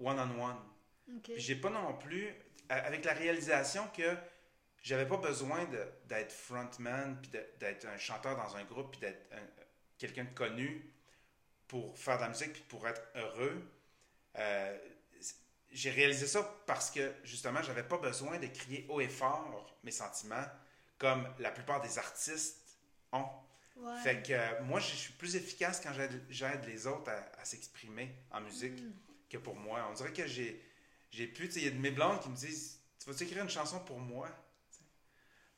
one-on-one. 0.00 0.58
OK. 1.14 1.22
Puis 1.22 1.40
j'ai 1.40 1.54
pas 1.54 1.70
non 1.70 1.94
plus, 1.96 2.34
avec 2.68 3.04
la 3.04 3.12
réalisation 3.12 3.86
que 3.96 4.16
j'avais 4.82 5.06
pas 5.06 5.18
besoin 5.18 5.64
d'être 6.06 6.32
frontman, 6.32 7.16
puis 7.22 7.30
d'être 7.60 7.86
un 7.86 7.98
chanteur 7.98 8.36
dans 8.36 8.56
un 8.56 8.64
groupe, 8.64 8.90
puis 8.90 9.00
d'être 9.00 9.32
un- 9.32 9.62
quelqu'un 9.96 10.24
de 10.24 10.34
connu 10.34 10.92
pour 11.68 11.96
faire 11.96 12.16
de 12.16 12.22
la 12.22 12.30
musique, 12.30 12.52
puis 12.52 12.64
pour 12.68 12.88
être 12.88 13.02
heureux. 13.14 13.62
Euh, 14.38 14.78
j'ai 15.72 15.90
réalisé 15.90 16.26
ça 16.26 16.42
parce 16.66 16.90
que 16.90 17.12
justement, 17.24 17.62
j'avais 17.62 17.82
pas 17.84 17.98
besoin 17.98 18.38
de 18.38 18.46
crier 18.46 18.86
haut 18.88 19.00
et 19.00 19.08
fort 19.08 19.76
mes 19.84 19.90
sentiments 19.92 20.44
comme 20.98 21.26
la 21.38 21.50
plupart 21.50 21.80
des 21.80 21.98
artistes 21.98 22.58
ont. 23.12 23.26
Ouais. 23.76 23.98
Fait 24.02 24.22
que 24.22 24.32
euh, 24.32 24.62
moi, 24.64 24.80
je 24.80 24.94
suis 24.94 25.12
plus 25.14 25.36
efficace 25.36 25.80
quand 25.82 25.92
j'aide 26.28 26.64
les 26.66 26.86
autres 26.86 27.10
à, 27.10 27.40
à 27.40 27.44
s'exprimer 27.44 28.14
en 28.30 28.40
musique 28.42 28.80
Mm. 28.82 28.92
que 29.30 29.38
pour 29.38 29.54
moi. 29.56 29.86
On 29.90 29.94
dirait 29.94 30.12
que 30.12 30.26
j'ai 30.26 30.60
j'ai 31.10 31.26
pu, 31.26 31.46
il 31.56 31.64
y 31.64 31.66
a 31.66 31.70
de 31.70 31.78
mes 31.78 31.90
blondes 31.90 32.20
qui 32.20 32.28
me 32.28 32.36
disent 32.36 32.78
Tu 32.98 33.08
vas-tu 33.10 33.24
écrire 33.24 33.42
une 33.42 33.48
chanson 33.50 33.80
pour 33.80 33.98
moi? 33.98 34.28
T'sais. 34.70 34.84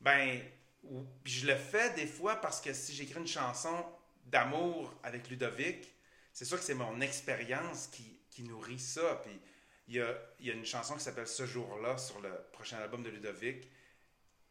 Ben, 0.01 0.41
ou- 0.83 1.05
je 1.25 1.45
le 1.47 1.55
fais 1.55 1.93
des 1.95 2.07
fois 2.07 2.37
parce 2.37 2.61
que 2.61 2.71
si 2.73 2.93
j'écris 2.93 3.19
une 3.19 3.27
chanson 3.27 3.85
d'amour 4.25 4.93
avec 5.03 5.29
Ludovic, 5.29 5.91
c'est 6.31 6.45
sûr 6.45 6.57
que 6.57 6.63
c'est 6.63 6.73
mon 6.73 7.01
expérience 7.01 7.87
qui, 7.87 8.19
qui 8.29 8.43
nourrit 8.43 8.79
ça. 8.79 9.21
Puis 9.23 9.39
il 9.87 9.95
y 9.95 10.01
a, 10.01 10.13
il 10.39 10.47
y 10.47 10.51
a 10.51 10.53
une 10.53 10.65
chanson 10.65 10.95
qui 10.95 11.03
s'appelle 11.03 11.27
Ce 11.27 11.45
jour-là 11.45 11.97
sur 11.97 12.21
le 12.21 12.31
prochain 12.51 12.77
album 12.77 13.03
de 13.03 13.09
Ludovic 13.09 13.69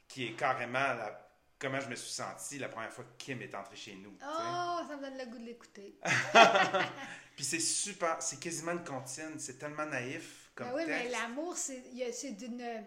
qui 0.08 0.26
est 0.26 0.32
carrément 0.36 0.78
la- 0.78 1.28
comment 1.58 1.80
je 1.80 1.88
me 1.88 1.94
suis 1.94 2.10
senti 2.12 2.58
la 2.58 2.68
première 2.68 2.92
fois 2.92 3.04
que 3.04 3.16
Kim 3.16 3.40
est 3.40 3.54
entrée 3.54 3.76
chez 3.76 3.94
nous. 3.94 4.16
Oh, 4.22 4.78
ça 4.88 4.96
me 4.96 5.00
donne 5.02 5.16
le 5.18 5.26
goût 5.26 5.38
de 5.38 5.44
l'écouter. 5.44 5.96
Puis 7.36 7.44
c'est 7.44 7.60
super, 7.60 8.20
c'est 8.20 8.38
quasiment 8.38 8.72
une 8.72 8.84
comptine, 8.84 9.38
c'est 9.38 9.58
tellement 9.58 9.86
naïf 9.86 10.50
comme 10.54 10.68
Ben 10.68 10.74
oui, 10.74 10.82
mais 10.86 11.02
texte. 11.04 11.12
l'amour, 11.18 11.56
c'est 11.56 12.32
d'une. 12.32 12.84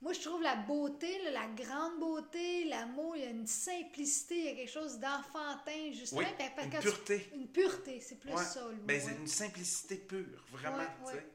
moi, 0.00 0.12
je 0.14 0.20
trouve 0.20 0.42
la 0.42 0.56
beauté, 0.56 1.22
là, 1.24 1.30
la 1.32 1.46
grande 1.48 1.98
beauté, 2.00 2.64
l'amour, 2.64 3.14
il 3.16 3.22
y 3.24 3.26
a 3.26 3.30
une 3.30 3.46
simplicité, 3.46 4.38
il 4.38 4.44
y 4.44 4.48
a 4.48 4.54
quelque 4.54 4.70
chose 4.72 4.98
d'enfantin, 4.98 5.92
justement. 5.92 6.20
Oui, 6.22 6.26
ben, 6.38 6.50
parce 6.56 6.66
une 6.66 6.72
tu- 6.72 6.78
pureté. 6.88 7.30
Une 7.34 7.48
pureté, 7.48 8.00
c'est 8.00 8.16
plus 8.18 8.32
Ouais. 8.32 8.42
ça, 8.42 8.66
le. 8.70 8.76
Ben, 8.76 8.98
c'est 8.98 9.08
ouais. 9.08 9.16
une 9.18 9.26
simplicité 9.26 9.96
pure, 9.96 10.42
vraiment, 10.50 10.78
Ouais, 11.04 11.12
ouais. 11.12 11.26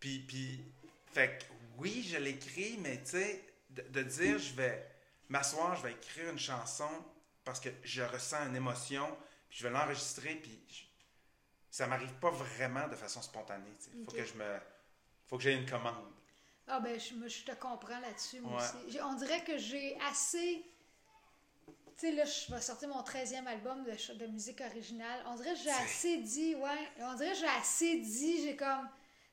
Puis, 0.00 0.18
puis, 0.20 0.60
fait 1.12 1.38
que, 1.38 1.44
oui, 1.78 2.02
je 2.10 2.16
l'écris, 2.16 2.78
mais 2.80 2.98
tu 3.02 3.10
sais, 3.12 3.44
de, 3.70 3.82
de 3.82 4.02
dire, 4.02 4.38
je 4.38 4.54
vais 4.54 4.86
m'asseoir, 5.28 5.76
je 5.76 5.82
vais 5.82 5.92
écrire 5.92 6.30
une 6.30 6.38
chanson 6.38 6.88
parce 7.44 7.60
que 7.60 7.68
je 7.84 8.02
ressens 8.02 8.46
une 8.48 8.56
émotion, 8.56 9.06
puis 9.48 9.58
je 9.58 9.64
vais 9.68 9.72
l'enregistrer, 9.72 10.34
puis 10.36 10.58
je- 10.68 10.82
ça 11.70 11.86
m'arrive 11.86 12.12
pas 12.14 12.30
vraiment 12.30 12.88
de 12.88 12.96
façon 12.96 13.22
spontanée, 13.22 13.70
sais. 13.78 13.90
Faut 14.04 14.10
que 14.12 14.24
je 14.24 14.34
me... 14.34 14.58
Faut 15.28 15.36
que 15.36 15.44
j'aie 15.44 15.54
une 15.54 15.68
commande. 15.68 16.10
Ah 16.66 16.80
ben, 16.80 16.98
je, 16.98 17.44
te 17.44 17.52
comprends 17.52 18.00
là-dessus, 18.00 18.40
moi 18.40 18.60
Ouais. 18.60 18.86
aussi. 18.88 18.98
On 19.00 19.14
dirait 19.14 19.44
que 19.44 19.56
j'ai 19.58 19.96
assez... 20.00 20.64
Tu 21.66 22.06
sais, 22.06 22.12
là, 22.12 22.24
je 22.24 22.52
vais 22.52 22.60
sortir 22.60 22.88
mon 22.88 23.02
13e 23.02 23.46
album 23.46 23.84
de, 23.84 24.14
de 24.14 24.26
musique 24.26 24.60
originale. 24.60 25.22
On 25.26 25.34
dirait 25.36 25.52
que 25.54 25.60
j'ai 25.60 25.70
assez 25.70 26.16
dit, 26.18 26.54
ouais. 26.54 26.88
On 27.00 27.14
dirait 27.14 27.32
que 27.32 27.38
j'ai 27.38 27.46
assez 27.46 27.98
dit, 27.98 28.42
j'ai 28.42 28.56
comme... 28.56 28.88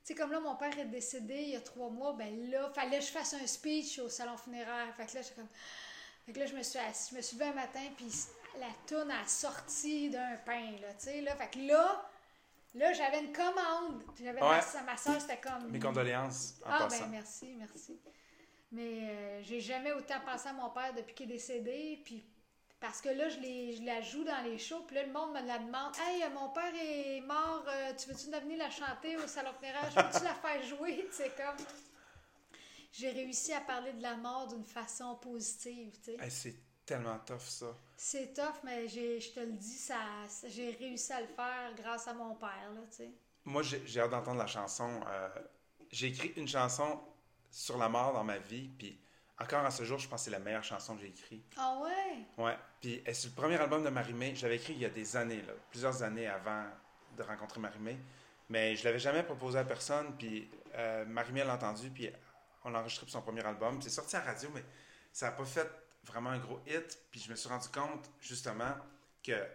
Sais, 0.08 0.16
comme 0.16 0.32
là, 0.32 0.39
mon 0.39 0.55
père 0.55 0.80
est 0.80 0.86
décédé 0.86 1.36
il 1.36 1.49
y 1.49 1.55
a 1.58 1.60
trois 1.60 1.89
mois, 1.89 2.14
ben 2.14 2.49
là, 2.49 2.70
fallait 2.74 2.99
que 2.99 3.03
je 3.03 3.12
fasse 3.12 3.34
un 3.34 3.45
speech 3.45 3.99
au 3.99 4.08
salon 4.08 4.38
funéraire. 4.38 4.88
Fait 4.95 5.05
que 5.05 5.16
là, 5.18 5.22
comme... 5.36 5.47
Fait 6.26 6.32
que 6.32 6.39
là, 6.39 6.45
je 6.45 6.55
me 6.55 6.64
suis 6.64 6.80
assis, 6.80 7.10
je 7.12 7.18
me 7.18 7.22
suis 7.22 7.36
levée 7.38 7.49
un 7.49 7.53
matin, 7.53 7.82
puis 7.97 8.10
la 8.58 8.70
toune 8.88 9.12
a 9.12 9.28
sorti 9.28 10.10
d'un 10.10 10.38
pain, 10.45 10.72
là, 10.82 10.93
tu 10.97 11.05
sais, 11.08 11.20
là. 11.20 11.36
Fait 11.36 11.49
que 11.49 11.60
là, 11.60 12.10
là, 12.76 12.93
j'avais 12.93 13.20
une 13.20 13.34
commande. 13.34 14.01
J'avais 14.18 14.41
Ouais. 14.41 14.60
ma, 14.76 14.82
ma 14.84 14.95
soeur, 14.95 15.20
c'était 15.20 15.41
comme... 15.41 15.70
Mes 15.72 15.80
condoléances 15.80 16.53
en 16.66 16.70
Ah, 16.70 16.78
passant. 16.86 17.03
ben 17.03 17.12
merci, 17.12 17.55
merci. 17.58 17.99
Mais 18.72 19.10
euh, 19.10 19.43
j'ai 19.43 19.60
jamais 19.60 19.91
autant 19.91 20.22
pensé 20.26 20.47
à 20.47 20.53
mon 20.53 20.70
père 20.70 20.93
depuis 20.93 21.16
qu'il 21.16 21.30
est 21.30 21.34
décédé. 21.36 22.01
Puis 22.05 22.24
parce 22.80 23.01
que 23.01 23.09
là, 23.09 23.28
je, 23.30 23.39
les, 23.39 23.75
je 23.78 23.84
la 23.84 24.01
joue 24.01 24.23
dans 24.23 24.41
les 24.43 24.57
shows. 24.57 24.82
Puis 24.86 24.95
là, 24.95 25.03
le 25.03 25.11
monde 25.11 25.34
me 25.34 25.41
la 25.47 25.57
demande 25.59 25.93
Hey, 25.99 26.23
mon 26.34 26.49
père 26.49 26.73
est 26.75 27.21
mort. 27.21 27.63
euh, 27.67 27.93
tu 27.95 28.09
veux-tu 28.09 28.30
venir 28.30 28.57
la 28.57 28.69
chanter 28.69 29.17
au 29.17 29.28
salon 29.28 29.51
funéraire 29.59 29.89
peux-tu 29.93 30.23
la 30.23 30.34
faire 30.36 30.63
jouer 30.63 31.07
sais, 31.11 31.32
comme. 31.36 31.65
J'ai 32.91 33.09
réussi 33.11 33.53
à 33.53 33.61
parler 33.61 33.93
de 33.93 34.01
la 34.01 34.15
mort 34.15 34.47
d'une 34.47 34.63
façon 34.63 35.15
positive. 35.15 35.93
tu 36.03 36.03
sais. 36.03 36.17
Hey, 36.19 36.32
c'est 36.32 36.55
tellement 36.86 37.19
tough, 37.19 37.41
ça. 37.41 37.67
C'est 37.95 38.34
tough, 38.34 38.61
mais 38.63 38.88
j'ai- 38.88 39.19
je 39.19 39.32
te 39.34 39.39
le 39.41 39.51
dis, 39.53 39.78
ça, 39.78 39.97
j'ai 40.47 40.71
réussi 40.71 41.11
à 41.13 41.21
le 41.21 41.28
faire 41.28 41.73
grâce 41.75 42.07
à 42.07 42.13
mon 42.13 42.36
père. 42.36 42.71
Là, 42.73 42.82
tu 42.89 42.97
sais. 42.97 43.11
Moi, 43.43 43.61
j'ai 43.63 43.86
j'ai 43.86 44.01
hâte 44.01 44.11
d'entendre 44.11 44.39
la 44.39 44.47
chanson. 44.47 45.01
euh, 45.07 45.30
j'ai 45.91 46.07
écrit 46.07 46.34
une 46.38 46.47
chanson 46.47 46.99
sur 47.49 47.78
la 47.78 47.88
mort 47.89 48.13
dans 48.13 48.23
ma 48.23 48.38
vie, 48.39 48.69
puis 48.78 48.99
encore 49.40 49.64
à 49.66 49.72
ce 49.72 49.84
jour, 49.84 50.00
je 50.00 50.08
pense 50.08 50.22
que 50.22 50.26
c'est 50.26 50.32
la 50.32 50.40
meilleure 50.40 50.64
chanson 50.64 50.96
que 50.96 51.02
j'ai 51.02 51.10
écrite. 51.10 51.54
Ah 51.58 51.78
ouais? 51.82 52.26
Ouais. 52.44 52.58
Puis 52.82 53.04
c'est 53.14 53.28
le 53.30 53.34
premier 53.36 53.56
album 53.58 53.84
de 53.84 53.90
Marimé. 53.90 54.34
Je 54.36 54.44
l'avais 54.44 54.56
écrit 54.58 54.74
il 54.74 54.80
y 54.80 54.86
a 54.86 54.90
des 54.90 55.16
années, 55.16 55.42
là, 55.44 55.54
plusieurs 55.70 56.02
années 56.04 56.28
avant 56.28 56.66
de 57.16 57.24
rencontrer 57.24 57.60
Marimé. 57.60 57.98
Mais 58.50 58.76
je 58.76 58.84
l'avais 58.86 59.00
jamais 59.00 59.24
proposé 59.24 59.60
à 59.60 59.64
personne. 59.64 60.16
Puis 60.18 60.50
euh, 60.76 61.06
Marimé 61.06 61.44
l'a 61.44 61.56
entendu, 61.56 61.90
puis 61.92 62.10
on 62.64 62.70
l'a 62.70 62.80
enregistré 62.80 63.06
pour 63.06 63.12
son 63.14 63.22
premier 63.22 63.46
album. 63.46 63.82
C'est 63.82 63.90
sorti 63.90 64.16
à 64.16 64.20
la 64.20 64.26
radio, 64.32 64.50
mais 64.54 64.64
ça 65.12 65.28
n'a 65.28 65.32
pas 65.34 65.46
fait 65.46 65.70
vraiment 66.04 66.32
un 66.32 66.40
gros 66.40 66.60
hit. 66.66 66.98
Puis 67.12 67.20
je 67.20 67.30
me 67.30 67.36
suis 67.36 67.50
rendu 67.50 67.68
compte, 67.70 68.10
justement, 68.22 68.74
que 69.24 69.46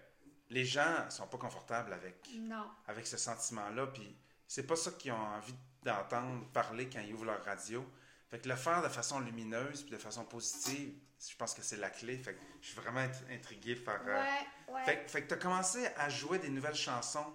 les 0.51 0.64
gens 0.64 1.09
sont 1.11 1.26
pas 1.26 1.39
confortables 1.39 1.93
avec 1.93 2.28
Non. 2.39 2.66
avec 2.87 3.07
ce 3.07 3.16
sentiment-là. 3.16 3.87
Puis 3.89 4.14
c'est 4.47 4.66
pas 4.66 4.76
ça 4.76 4.91
qu'ils 4.93 5.12
ont 5.12 5.16
envie 5.16 5.55
d'entendre 5.83 6.47
parler 6.53 6.89
quand 6.89 7.01
ils 7.01 7.14
ouvrent 7.14 7.24
leur 7.24 7.45
radio. 7.45 7.85
Fait 8.33 8.39
que 8.39 8.49
le 8.49 8.57
faire 8.57 8.83
de 8.83 8.89
façon 8.89 9.20
lumineuse 9.20 9.83
puis 9.83 9.91
de 9.93 9.99
façon 9.99 10.24
positive, 10.24 10.95
je 11.20 11.37
pense 11.37 11.53
que 11.53 11.61
c'est 11.61 11.76
la 11.76 11.91
clé. 11.91 12.16
Fait 12.16 12.33
que 12.33 12.41
je 12.62 12.68
suis 12.68 12.80
vraiment 12.80 13.01
int- 13.01 13.30
intrigué 13.30 13.76
par. 13.76 14.01
euh, 14.09 14.22
Ouais, 14.22 14.72
ouais. 14.74 14.85
Fait, 14.87 15.05
fait 15.07 15.22
que 15.24 15.28
tu 15.28 15.35
as 15.35 15.37
commencé 15.37 15.87
à 15.99 16.09
jouer 16.09 16.39
des 16.39 16.49
nouvelles 16.49 16.74
chansons. 16.74 17.26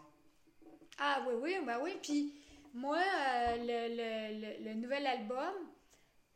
Ah 0.98 1.24
oui, 1.28 1.36
oui, 1.40 1.58
ben 1.64 1.80
oui. 1.84 2.00
Puis 2.02 2.34
moi, 2.74 2.98
euh, 2.98 3.58
le, 3.60 3.96
le- 3.96 4.42
le- 4.42 4.70
le 4.70 4.74
nouvel 4.74 5.06
album, 5.06 5.54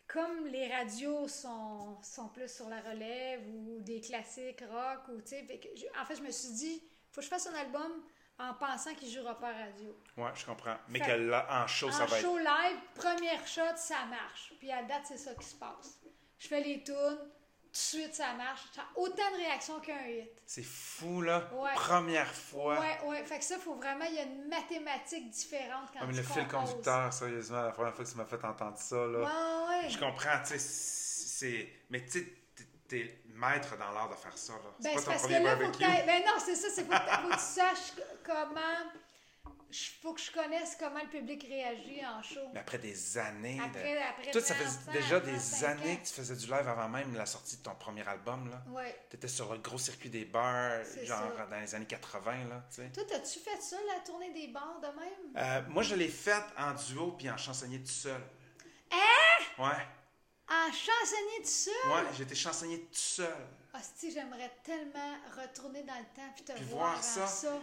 comme 0.07 0.45
les 0.45 0.67
radios 0.71 1.27
sont, 1.27 1.97
sont 2.03 2.27
plus 2.29 2.47
sur 2.53 2.69
la 2.69 2.81
relève 2.81 3.41
ou 3.47 3.79
des 3.79 3.99
classiques 3.99 4.61
rock, 4.69 5.07
ou 5.09 5.21
tu 5.21 5.29
sais, 5.29 5.59
en 5.99 6.05
fait, 6.05 6.17
je 6.17 6.21
me 6.21 6.29
suis 6.29 6.53
dit, 6.53 6.83
faut 7.09 7.21
que 7.21 7.25
je 7.25 7.29
fasse 7.29 7.47
un 7.47 7.55
album 7.55 7.91
en 8.39 8.53
pensant 8.55 8.93
qu'il 8.95 9.09
jouera 9.11 9.37
pas 9.37 9.49
à 9.49 9.53
radio. 9.53 9.95
Ouais, 10.17 10.31
je 10.33 10.45
comprends. 10.45 10.77
Mais 10.89 10.99
Fait- 10.99 11.05
que 11.05 11.11
là, 11.11 11.45
en 11.63 11.67
show, 11.67 11.91
ça 11.91 12.03
en 12.03 12.05
va 12.07 12.17
être. 12.17 12.23
show 12.23 12.37
live, 12.37 12.77
première 12.95 13.47
shot, 13.47 13.75
ça 13.75 14.05
marche. 14.05 14.53
Puis 14.59 14.71
à 14.71 14.83
date, 14.83 15.03
c'est 15.05 15.17
ça 15.17 15.33
qui 15.35 15.45
se 15.45 15.55
passe. 15.55 15.99
Je 16.39 16.47
fais 16.47 16.61
les 16.61 16.83
tunes, 16.83 16.95
tout 16.95 17.71
de 17.71 17.77
suite, 17.77 18.15
ça 18.15 18.33
marche. 18.33 18.61
Ça 18.73 18.81
a 18.81 18.99
autant 18.99 19.29
de 19.31 19.37
réactions 19.37 19.79
qu'un 19.79 20.07
hit. 20.07 20.31
C'est 20.45 20.63
fou, 20.63 21.21
là. 21.21 21.47
Ouais. 21.53 21.71
Première 21.75 22.33
fois. 22.33 22.79
Ouais, 22.79 22.99
ouais. 23.05 23.23
Fait 23.25 23.37
que 23.37 23.45
ça, 23.45 23.59
faut 23.59 23.75
vraiment, 23.75 24.05
il 24.05 24.15
y 24.15 24.19
a 24.19 24.23
une 24.23 24.47
mathématique 24.47 25.29
différente 25.29 25.89
quand 25.93 25.99
Ah, 26.01 26.05
mais 26.07 26.13
tu 26.13 26.17
le 26.19 26.23
fil 26.23 26.47
conducteur, 26.47 27.13
sérieusement, 27.13 27.61
la 27.61 27.71
première 27.71 27.93
fois 27.93 28.03
que 28.03 28.09
tu 28.09 28.17
m'as 28.17 28.25
fait 28.25 28.43
entendre 28.43 28.77
ça, 28.79 28.95
là. 29.05 29.19
Ouais, 29.19 29.83
ouais. 29.83 29.89
Je 29.89 29.99
comprends, 29.99 30.39
tu 30.41 30.57
sais, 30.57 30.59
c'est... 30.59 31.69
Mais 31.91 32.03
tu 32.05 32.11
sais, 32.19 32.33
t'es 32.87 33.20
maître 33.41 33.75
dans 33.77 33.91
l'art 33.91 34.09
de 34.09 34.15
faire 34.15 34.37
ça, 34.37 34.53
là. 34.53 34.59
Ben, 34.79 34.91
c'est 34.97 35.05
pas 35.05 35.11
parce 35.11 35.27
que 35.27 35.31
là, 35.33 35.57
faut 35.57 35.71
que 35.71 35.77
Ben 36.05 36.23
non, 36.25 36.33
c'est 36.45 36.55
ça, 36.55 36.67
c'est 36.73 36.83
faut, 36.85 36.91
que- 36.91 37.21
faut 37.21 37.27
que 37.29 37.33
tu 37.33 37.39
saches 37.39 37.93
comment. 38.23 38.91
Faut 40.01 40.13
que 40.13 40.19
je 40.19 40.29
connaisse 40.33 40.75
comment 40.77 40.99
le 41.01 41.07
public 41.07 41.45
réagit 41.47 42.05
en 42.05 42.21
show. 42.21 42.41
Mais 42.53 42.59
après 42.59 42.77
des 42.77 43.17
années... 43.17 43.55
de- 43.55 43.63
Après, 43.63 44.01
après 44.03 44.31
Toi, 44.31 44.41
ça 44.41 44.53
30 44.53 44.65
faisait 44.67 44.91
déjà 44.91 45.21
35 45.21 45.23
des 45.31 45.63
années 45.65 45.93
ans. 45.93 45.95
que 45.95 46.07
tu 46.07 46.13
faisais 46.13 46.35
du 46.35 46.45
live 46.47 46.67
avant 46.67 46.89
même 46.89 47.15
la 47.15 47.25
sortie 47.25 47.55
de 47.55 47.63
ton 47.63 47.75
premier 47.75 48.05
album, 48.05 48.49
là. 48.49 48.61
Ouais. 48.67 48.99
Tu 49.09 49.15
étais 49.15 49.29
sur 49.29 49.49
le 49.53 49.59
gros 49.59 49.77
circuit 49.77 50.09
des 50.09 50.25
bars, 50.25 50.83
genre 51.05 51.31
ça. 51.37 51.45
dans 51.45 51.57
les 51.61 51.73
années 51.73 51.85
80, 51.85 52.31
là. 52.49 52.63
Toi, 52.93 53.03
t'as-tu 53.07 53.39
fait 53.39 53.61
ça, 53.61 53.77
la 53.87 54.01
tournée 54.03 54.33
des 54.33 54.47
bars 54.49 54.77
de 54.81 54.87
même? 54.87 55.37
Euh, 55.37 55.61
moi, 55.69 55.83
je 55.83 55.95
l'ai 55.95 56.09
faite 56.09 56.43
en 56.57 56.73
duo 56.73 57.13
puis 57.13 57.29
en 57.29 57.37
chansonnier 57.37 57.79
tout 57.79 57.87
seul. 57.91 58.21
Hein? 58.91 59.43
Ouais. 59.57 59.87
En 60.51 60.69
chansonnier 60.71 61.41
tout 61.41 61.47
seul? 61.47 61.91
Ouais, 61.91 62.09
j'étais 62.17 62.35
chansonnier 62.35 62.79
tout 62.79 62.87
seul. 62.91 63.47
Hostie, 63.73 64.11
j'aimerais 64.11 64.51
tellement 64.63 65.15
retourner 65.41 65.83
dans 65.83 65.97
le 65.97 66.05
temps 66.13 66.29
puis 66.35 66.43
te 66.43 66.51
Puis 66.51 66.65
voir, 66.65 66.99
voir 66.99 67.03
ça. 67.03 67.59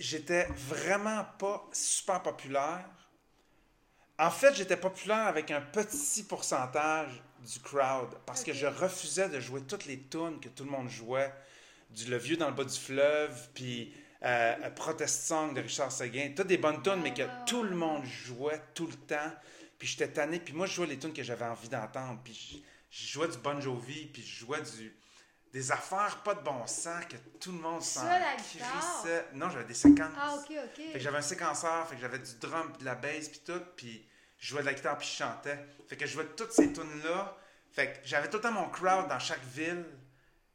J'étais 0.00 0.46
vraiment 0.56 1.24
pas 1.38 1.68
super 1.72 2.22
populaire. 2.22 2.88
En 4.18 4.30
fait, 4.30 4.54
j'étais 4.54 4.76
populaire 4.76 5.26
avec 5.26 5.50
un 5.50 5.60
petit 5.60 6.22
pourcentage 6.22 7.22
du 7.40 7.60
crowd 7.60 8.08
parce 8.24 8.42
que 8.42 8.54
je 8.54 8.66
refusais 8.66 9.28
de 9.28 9.40
jouer 9.40 9.62
toutes 9.62 9.84
les 9.84 10.00
tunes 10.00 10.40
que 10.40 10.48
tout 10.48 10.64
le 10.64 10.70
monde 10.70 10.88
jouait. 10.88 11.32
Du 11.90 12.06
Le 12.06 12.16
Vieux 12.16 12.36
dans 12.36 12.48
le 12.48 12.54
bas 12.54 12.64
du 12.64 12.78
fleuve, 12.78 13.50
puis 13.52 13.92
euh, 14.22 14.70
Protest 14.70 15.26
Song 15.26 15.52
de 15.52 15.60
Richard 15.60 15.92
Seguin. 15.92 16.32
Toutes 16.34 16.46
des 16.46 16.56
bonnes 16.56 16.82
tunes, 16.82 17.02
mais 17.02 17.12
que 17.12 17.22
ouais, 17.22 17.28
tout 17.46 17.62
le 17.62 17.76
monde 17.76 18.04
jouait 18.04 18.62
tout 18.72 18.86
le 18.86 18.94
temps. 18.94 19.32
Puis 19.84 19.92
j'étais 19.92 20.08
tanné. 20.08 20.40
Puis 20.40 20.54
moi, 20.54 20.64
je 20.64 20.72
jouais 20.72 20.86
les 20.86 20.98
tunes 20.98 21.12
que 21.12 21.22
j'avais 21.22 21.44
envie 21.44 21.68
d'entendre. 21.68 22.18
Puis 22.24 22.64
je, 22.90 23.06
jouais 23.06 23.28
du 23.28 23.36
Bon 23.36 23.60
Jovi, 23.60 24.06
puis 24.06 24.22
je 24.22 24.46
jouais 24.46 24.62
du, 24.62 24.96
des 25.52 25.70
affaires 25.70 26.22
pas 26.22 26.34
de 26.34 26.40
bon 26.40 26.66
sens 26.66 27.04
que 27.04 27.18
tout 27.38 27.52
le 27.52 27.58
monde 27.58 27.82
s'en 27.82 28.00
Seul 28.00 28.10
à 28.10 28.18
la 28.18 28.36
guitare? 28.36 29.02
crissait. 29.02 29.26
Non, 29.34 29.50
j'avais 29.50 29.66
des 29.66 29.74
séquences. 29.74 30.14
Ah, 30.18 30.36
ok, 30.36 30.56
ok. 30.56 30.74
Fait 30.74 30.92
que 30.94 30.98
j'avais 31.00 31.18
un 31.18 31.20
séquenceur, 31.20 31.86
fait 31.86 31.96
que 31.96 32.00
j'avais 32.00 32.18
du 32.18 32.34
drum, 32.36 32.72
puis 32.72 32.80
de 32.80 32.84
la 32.86 32.94
bass, 32.94 33.28
puis 33.28 33.42
tout, 33.44 33.60
puis 33.76 34.08
je 34.38 34.48
jouais 34.48 34.62
de 34.62 34.66
la 34.66 34.72
guitare, 34.72 34.96
puis 34.96 35.06
je 35.06 35.16
chantais. 35.16 35.66
Fait 35.86 35.98
que 35.98 36.06
je 36.06 36.12
jouais 36.14 36.28
toutes 36.34 36.52
ces 36.52 36.72
tunes-là. 36.72 37.36
Fait 37.70 37.92
que 37.92 38.08
j'avais 38.08 38.30
tout 38.30 38.38
le 38.38 38.42
temps 38.42 38.52
mon 38.52 38.70
crowd 38.70 39.06
dans 39.06 39.18
chaque 39.18 39.44
ville. 39.48 39.84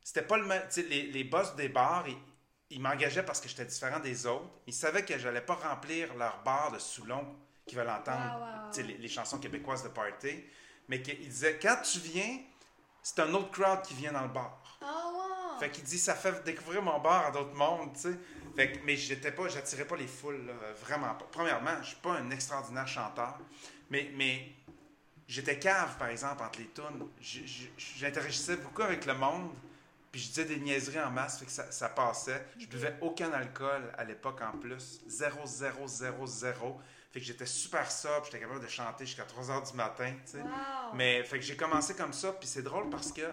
C'était 0.03 0.23
pas 0.23 0.37
le 0.37 0.45
même... 0.47 0.63
Les, 0.75 1.03
les 1.03 1.23
boss 1.23 1.55
des 1.55 1.69
bars, 1.69 2.07
ils, 2.07 2.17
ils 2.71 2.81
m'engageaient 2.81 3.21
parce 3.21 3.39
que 3.39 3.47
j'étais 3.47 3.65
différent 3.65 3.99
des 3.99 4.25
autres. 4.25 4.49
Ils 4.65 4.73
savaient 4.73 5.05
que 5.05 5.19
j'allais 5.19 5.41
pas 5.41 5.53
remplir 5.53 6.15
leur 6.15 6.41
bar 6.41 6.71
de 6.71 6.79
Soulon 6.79 7.27
qui 7.69 7.75
veulent 7.75 7.89
entendre 7.89 8.71
les, 8.77 8.97
les 8.97 9.07
chansons 9.07 9.37
québécoises 9.37 9.83
de 9.83 9.89
party. 9.89 10.43
Mais 10.87 11.01
qu'ils 11.01 11.29
disaient, 11.29 11.59
quand 11.61 11.77
tu 11.83 11.99
viens, 11.99 12.39
c'est 13.03 13.19
un 13.19 13.31
autre 13.35 13.51
crowd 13.51 13.83
qui 13.83 13.93
vient 13.93 14.11
dans 14.11 14.23
le 14.23 14.29
bar. 14.29 14.79
Ouais. 14.81 14.87
Fait 15.59 15.69
qu'il 15.69 15.83
dit 15.83 15.99
ça 15.99 16.15
fait 16.15 16.43
découvrir 16.43 16.81
mon 16.81 16.99
bar 16.99 17.27
à 17.27 17.31
d'autres 17.31 17.53
mondes, 17.53 17.93
tu 17.93 18.01
sais. 18.01 18.19
Fait 18.55 18.71
que, 18.71 18.79
mais 18.85 18.95
j'étais 18.95 19.31
pas, 19.31 19.47
j'attirais 19.47 19.85
pas 19.85 19.95
les 19.95 20.07
foules, 20.07 20.45
là, 20.47 20.53
vraiment 20.81 21.13
pas. 21.13 21.27
Premièrement, 21.31 21.77
je 21.81 21.89
suis 21.89 21.97
pas 21.97 22.13
un 22.13 22.31
extraordinaire 22.31 22.87
chanteur, 22.87 23.37
mais, 23.89 24.11
mais 24.15 24.51
j'étais 25.27 25.59
cave, 25.59 25.97
par 25.97 26.07
exemple, 26.07 26.41
entre 26.43 26.59
les 26.59 26.69
tunes. 26.69 27.07
J'interagissais 27.77 28.57
beaucoup 28.57 28.81
avec 28.81 29.05
le 29.05 29.13
monde, 29.13 29.51
puis 30.11 30.21
je 30.21 30.29
disais 30.29 30.45
des 30.45 30.57
niaiseries 30.57 31.01
en 31.01 31.11
masse, 31.11 31.37
fait 31.37 31.45
que 31.45 31.51
ça, 31.51 31.71
ça 31.71 31.89
passait. 31.89 32.47
Je 32.57 32.65
buvais 32.65 32.95
aucun 33.01 33.31
alcool 33.31 33.93
à 33.97 34.03
l'époque 34.03 34.41
en 34.41 34.57
plus. 34.57 35.01
Zéro, 35.07 35.45
zéro, 35.45 35.87
zéro, 35.87 36.25
zéro. 36.25 36.81
Fait 37.11 37.19
que 37.19 37.25
j'étais 37.25 37.45
super 37.47 37.89
sobre, 37.91 38.25
j'étais 38.25 38.39
capable 38.39 38.61
de 38.61 38.67
chanter 38.67 39.05
jusqu'à 39.05 39.23
3 39.23 39.49
heures 39.49 39.63
du 39.63 39.73
matin, 39.73 40.13
tu 40.25 40.31
sais. 40.33 40.41
Wow. 40.41 40.93
Mais 40.93 41.23
fait 41.23 41.39
que 41.39 41.45
j'ai 41.45 41.57
commencé 41.57 41.95
comme 41.95 42.13
ça, 42.13 42.33
puis 42.33 42.47
c'est 42.47 42.61
drôle 42.61 42.89
parce 42.89 43.11
que 43.11 43.31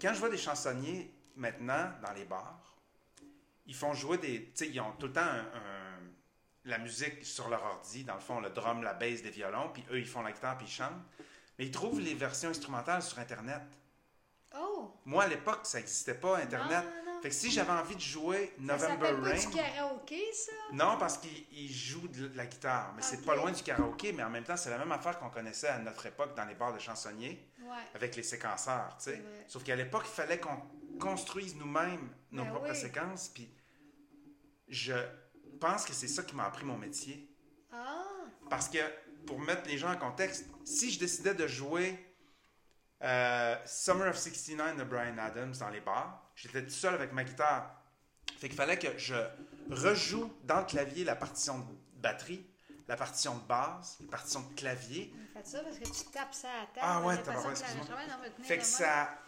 quand 0.00 0.14
je 0.14 0.18
vois 0.18 0.30
des 0.30 0.38
chansonniers 0.38 1.12
maintenant 1.36 1.90
dans 2.02 2.12
les 2.12 2.24
bars, 2.24 2.74
ils 3.66 3.74
font 3.74 3.92
jouer 3.92 4.16
des. 4.18 4.44
Tu 4.46 4.50
sais, 4.54 4.68
ils 4.70 4.80
ont 4.80 4.92
tout 4.92 5.08
le 5.08 5.12
temps 5.12 5.20
un- 5.20 5.56
un- 5.58 6.00
la 6.64 6.78
musique 6.78 7.24
sur 7.24 7.48
leur 7.48 7.62
ordi, 7.64 8.04
dans 8.04 8.14
le 8.14 8.20
fond, 8.20 8.40
le 8.40 8.50
drum, 8.50 8.82
la 8.82 8.94
bass, 8.94 9.22
des 9.22 9.30
violons, 9.30 9.70
puis 9.72 9.84
eux, 9.90 9.98
ils 9.98 10.08
font 10.08 10.22
la 10.22 10.32
guitare, 10.32 10.56
puis 10.56 10.66
ils 10.66 10.70
chantent. 10.72 11.04
Mais 11.58 11.66
ils 11.66 11.70
trouvent 11.70 12.00
les 12.00 12.14
versions 12.14 12.48
instrumentales 12.50 13.02
sur 13.02 13.18
Internet. 13.18 13.62
Oh! 14.56 14.94
Moi, 15.04 15.24
à 15.24 15.26
l'époque, 15.28 15.60
ça 15.64 15.78
n'existait 15.78 16.14
pas, 16.14 16.38
Internet. 16.38 16.84
Non, 16.84 16.90
non, 16.90 17.09
non. 17.09 17.09
Fait 17.22 17.28
que 17.28 17.34
si 17.34 17.50
j'avais 17.50 17.72
envie 17.72 17.94
de 17.96 18.00
jouer 18.00 18.52
Ça 18.56 18.62
November 18.62 18.96
pas 19.22 19.28
Rain. 19.30 19.38
du 19.38 19.50
karaoké, 19.50 20.32
ça? 20.32 20.52
Non, 20.72 20.96
parce 20.98 21.18
qu'il 21.18 21.44
il 21.52 21.70
joue 21.72 22.08
de 22.08 22.30
la 22.34 22.46
guitare. 22.46 22.92
Mais 22.96 23.02
c'est 23.02 23.24
pas 23.24 23.36
loin 23.36 23.52
du 23.52 23.62
karaoké, 23.62 24.12
mais 24.12 24.22
en 24.22 24.30
même 24.30 24.44
temps, 24.44 24.56
c'est 24.56 24.70
la 24.70 24.78
même 24.78 24.92
affaire 24.92 25.18
qu'on 25.18 25.28
connaissait 25.30 25.68
à 25.68 25.78
notre 25.78 26.06
époque 26.06 26.34
dans 26.36 26.44
les 26.46 26.54
bars 26.54 26.72
de 26.72 26.78
chansonniers 26.78 27.46
Ouais. 27.62 27.76
avec 27.94 28.16
les 28.16 28.22
séquenceurs, 28.22 28.96
tu 28.98 29.10
sais. 29.10 29.22
Sauf 29.46 29.62
qu'à 29.62 29.76
l'époque, 29.76 30.04
il 30.06 30.14
fallait 30.14 30.40
qu'on 30.40 30.56
construise 30.98 31.54
nous-mêmes 31.56 32.08
nos 32.32 32.44
Ben 32.44 32.50
propres 32.50 32.70
oui. 32.70 32.76
séquences. 32.76 33.28
Puis 33.28 33.48
je 34.68 34.94
pense 35.60 35.84
que 35.84 35.92
c'est 35.92 36.08
ça 36.08 36.22
qui 36.22 36.34
m'a 36.34 36.46
appris 36.46 36.64
mon 36.64 36.78
métier. 36.78 37.28
Ah! 37.72 38.02
Parce 38.48 38.68
que, 38.68 38.78
pour 39.26 39.38
mettre 39.38 39.68
les 39.68 39.76
gens 39.78 39.92
en 39.92 39.96
contexte, 39.96 40.46
si 40.64 40.90
je 40.90 40.98
décidais 40.98 41.34
de 41.34 41.46
jouer 41.46 41.98
euh, 43.02 43.56
Summer 43.66 44.08
of 44.08 44.16
69 44.18 44.76
de 44.78 44.84
Brian 44.84 45.16
Adams 45.18 45.52
dans 45.58 45.68
les 45.70 45.80
bars, 45.80 46.29
j'étais 46.42 46.62
tout 46.64 46.70
seul 46.70 46.94
avec 46.94 47.12
ma 47.12 47.24
guitare. 47.24 47.74
Fait 48.38 48.48
qu'il 48.48 48.56
fallait 48.56 48.78
que 48.78 48.96
je 48.98 49.14
rejoue 49.70 50.32
dans 50.44 50.60
le 50.60 50.66
clavier 50.66 51.04
la 51.04 51.16
partition 51.16 51.58
de 51.58 51.64
batterie, 51.96 52.46
la 52.88 52.96
partition 52.96 53.36
de 53.36 53.42
basse, 53.42 53.98
la 54.00 54.08
partition 54.08 54.40
de 54.40 54.54
clavier. 54.54 55.12
Faites 55.34 55.46
ça 55.46 55.60
parce 55.60 55.78
que 55.78 55.84
tu 55.84 56.10
tapes 56.12 56.34
ça 56.34 56.48
à 56.48 56.66
table. 56.66 56.80
Ah 56.80 57.00
ouais, 57.02 57.16
J'ai 57.16 57.22
l'impression 57.22 57.24
tabarouette, 57.24 57.58
que 57.58 57.64
excuse-moi. 57.64 57.96
l'enregistrement, 57.96 58.18
on 58.18 58.22
va 58.22 58.30
tenir 58.30 58.46
Fait 58.48 58.58
que 58.58 58.64
ça 58.64 59.18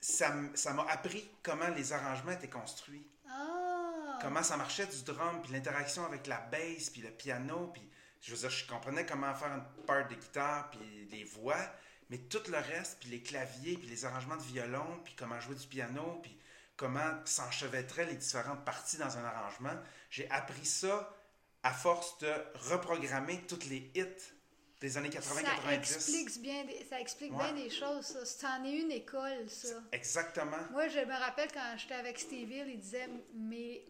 ça 0.00 0.34
ça 0.54 0.72
m'a 0.72 0.82
appris 0.88 1.28
comment 1.42 1.68
les 1.68 1.92
arrangements 1.92 2.32
étaient 2.32 2.48
construits. 2.48 3.06
Ah! 3.28 4.18
comment 4.20 4.42
ça 4.42 4.56
marchait 4.56 4.86
du 4.86 5.02
drum, 5.02 5.40
puis 5.42 5.52
l'interaction 5.52 6.04
avec 6.04 6.26
la 6.26 6.40
bass, 6.40 6.90
puis 6.90 7.00
le 7.02 7.10
piano, 7.10 7.70
puis 7.72 7.82
je 8.20 8.32
veux 8.32 8.38
dire, 8.38 8.50
je 8.50 8.66
comprenais 8.66 9.06
comment 9.06 9.32
faire 9.34 9.52
une 9.52 9.84
part 9.84 10.06
de 10.08 10.14
guitare, 10.14 10.70
puis 10.70 11.08
les 11.10 11.24
voix, 11.24 11.56
mais 12.10 12.18
tout 12.18 12.42
le 12.50 12.58
reste, 12.58 12.98
puis 13.00 13.10
les 13.10 13.22
claviers, 13.22 13.76
puis 13.76 13.88
les 13.88 14.04
arrangements 14.04 14.36
de 14.36 14.42
violon, 14.42 15.00
puis 15.04 15.14
comment 15.16 15.40
jouer 15.40 15.54
du 15.54 15.66
piano, 15.66 16.18
puis 16.22 16.36
comment 16.76 17.24
s'enchevêtraient 17.24 18.06
les 18.06 18.16
différentes 18.16 18.64
parties 18.64 18.96
dans 18.96 19.16
un 19.16 19.24
arrangement, 19.24 19.74
j'ai 20.10 20.28
appris 20.30 20.66
ça 20.66 21.14
à 21.62 21.72
force 21.72 22.18
de 22.18 22.32
reprogrammer 22.70 23.42
toutes 23.46 23.66
les 23.66 23.90
hits 23.94 24.06
des 24.80 24.96
années 24.96 25.10
80-90. 25.10 25.84
Ça 25.84 25.98
explique 26.20 26.42
bien, 26.42 26.64
des- 26.64 26.86
ça 26.88 26.98
explique 27.00 27.32
Ouais. 27.32 27.52
bien 27.52 27.64
des 27.64 27.68
choses, 27.70 28.06
ça. 28.06 28.24
C'en 28.24 28.64
est 28.64 28.72
une 28.78 28.90
école, 28.90 29.48
ça. 29.50 29.74
Exactement. 29.92 30.56
Moi, 30.72 30.88
je 30.88 31.00
me 31.00 31.18
rappelle 31.18 31.50
quand 31.52 31.74
j'étais 31.76 31.94
avec 31.94 32.18
Steve 32.18 32.50
Hill, 32.50 32.66
il 32.68 32.80
disait 32.80 33.08
mais 33.34 33.84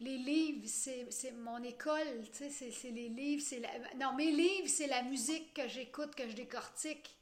les 0.00 0.16
livres, 0.18 0.68
c'est 0.68 1.32
mon 1.32 1.62
école, 1.64 2.22
tu 2.32 2.38
sais, 2.38 2.50
c'est- 2.50 2.70
c'est 2.70 2.90
les 2.90 3.08
livres, 3.08 3.42
c'est 3.44 3.58
la... 3.58 3.70
Non, 3.96 4.14
mes 4.14 4.30
livres, 4.30 4.68
c'est 4.68 4.86
la 4.86 5.02
musique 5.02 5.52
que 5.52 5.66
j'écoute, 5.68 6.14
que 6.14 6.28
je 6.28 6.34
décortique. 6.34 7.16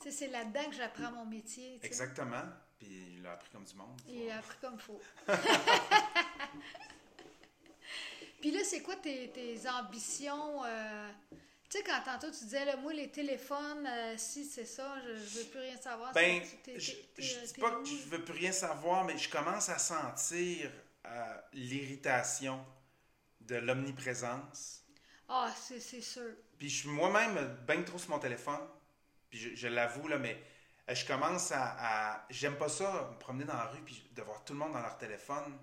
Sais, 0.00 0.10
c'est 0.12 0.28
là-dedans 0.28 0.64
que 0.70 0.76
j'apprends 0.76 1.10
mon 1.12 1.26
métier. 1.26 1.78
Exactement. 1.82 2.42
Puis 2.78 3.14
il 3.16 3.22
l'a 3.22 3.32
appris 3.32 3.50
comme 3.50 3.64
du 3.64 3.74
monde. 3.74 4.00
Il 4.08 4.30
a 4.30 4.38
appris 4.38 4.56
comme 4.60 4.78
faut. 4.78 5.00
Puis 8.40 8.50
là, 8.52 8.60
c'est 8.64 8.82
quoi 8.82 8.96
tes, 8.96 9.30
tes 9.30 9.58
ambitions? 9.68 10.64
euh, 10.64 11.08
Tu 11.68 11.78
sais, 11.78 11.82
quand 11.84 12.00
tantôt 12.04 12.30
tu 12.30 12.44
disais, 12.44 12.64
là, 12.64 12.76
moi, 12.76 12.92
les 12.92 13.10
téléphones, 13.10 13.86
euh, 13.86 14.14
si 14.16 14.44
c'est 14.44 14.64
ça, 14.64 14.96
je, 15.04 15.16
je 15.16 15.38
veux 15.40 15.44
plus 15.46 15.60
rien 15.60 15.76
savoir. 15.76 16.12
Ben, 16.12 16.40
je, 16.76 16.80
je 16.80 16.92
t'es- 17.02 17.46
dis 17.46 17.60
pas 17.60 17.76
où? 17.76 17.82
que 17.82 17.88
je 17.88 18.08
veux 18.08 18.24
plus 18.24 18.34
rien 18.34 18.52
savoir, 18.52 19.04
mais 19.04 19.18
je 19.18 19.28
commence 19.28 19.68
à 19.68 19.78
sentir 19.78 20.70
euh, 21.06 21.34
l'irritation 21.52 22.64
de 23.40 23.56
l'omniprésence. 23.56 24.82
Ah, 25.28 25.52
c'est 25.60 25.80
c'est 25.80 26.00
sûr. 26.00 26.30
Puis 26.58 26.68
je 26.70 26.76
suis 26.80 26.88
moi-même 26.88 27.56
bien 27.66 27.82
trop 27.82 27.98
sur 27.98 28.10
mon 28.10 28.18
téléphone. 28.18 28.60
Puis 29.30 29.56
je, 29.56 29.68
l'avoue, 29.68 30.08
là, 30.08 30.18
mais 30.18 30.42
euh, 30.90 30.94
je 30.94 31.06
commence 31.06 31.52
à. 31.52 32.26
J'aime 32.30 32.56
pas 32.56 32.68
ça, 32.68 33.08
me 33.12 33.18
promener 33.18 33.44
dans 33.44 33.54
la 33.56 33.66
rue 33.66 33.80
puis 33.82 34.08
de 34.14 34.22
voir 34.22 34.44
tout 34.44 34.52
le 34.54 34.58
monde 34.58 34.72
dans 34.72 34.80
leur 34.80 34.98
téléphone. 34.98 35.58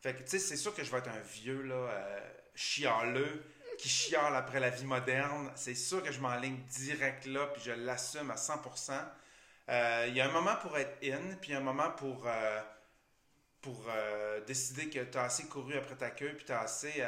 Fait 0.00 0.14
que, 0.14 0.22
tu 0.22 0.30
sais, 0.30 0.38
c'est 0.38 0.56
sûr 0.56 0.74
que 0.74 0.84
je 0.84 0.90
vais 0.90 0.98
être 0.98 1.08
un 1.10 1.20
vieux, 1.20 1.62
là, 1.62 1.74
euh, 1.74 2.20
chialeux, 2.54 3.44
qui 3.78 3.88
chiale 3.88 4.34
après 4.36 4.60
la 4.60 4.70
vie 4.70 4.84
moderne. 4.86 5.50
C'est 5.56 5.74
sûr 5.74 6.02
que 6.02 6.12
je 6.12 6.20
m'enligne 6.20 6.58
direct 6.68 7.26
là, 7.26 7.46
puis 7.48 7.62
je 7.64 7.72
l'assume 7.72 8.30
à 8.30 8.36
100%. 8.36 9.02
Euh, 9.68 10.06
Il 10.08 10.14
y 10.16 10.20
a 10.20 10.28
un 10.28 10.32
moment 10.32 10.56
pour 10.56 10.76
être 10.78 10.98
in, 11.04 11.36
puis 11.40 11.54
un 11.54 11.60
moment 11.60 11.90
pour, 11.92 12.26
euh, 12.26 12.60
pour 13.60 13.86
décider 14.46 14.90
que 14.90 14.98
tu 15.04 15.18
as 15.18 15.22
assez 15.24 15.44
couru 15.46 15.74
après 15.76 15.96
ta 15.96 16.10
queue, 16.10 16.34
puis 16.36 16.44
tu 16.44 16.52
as 16.52 16.60
assez 16.60 17.02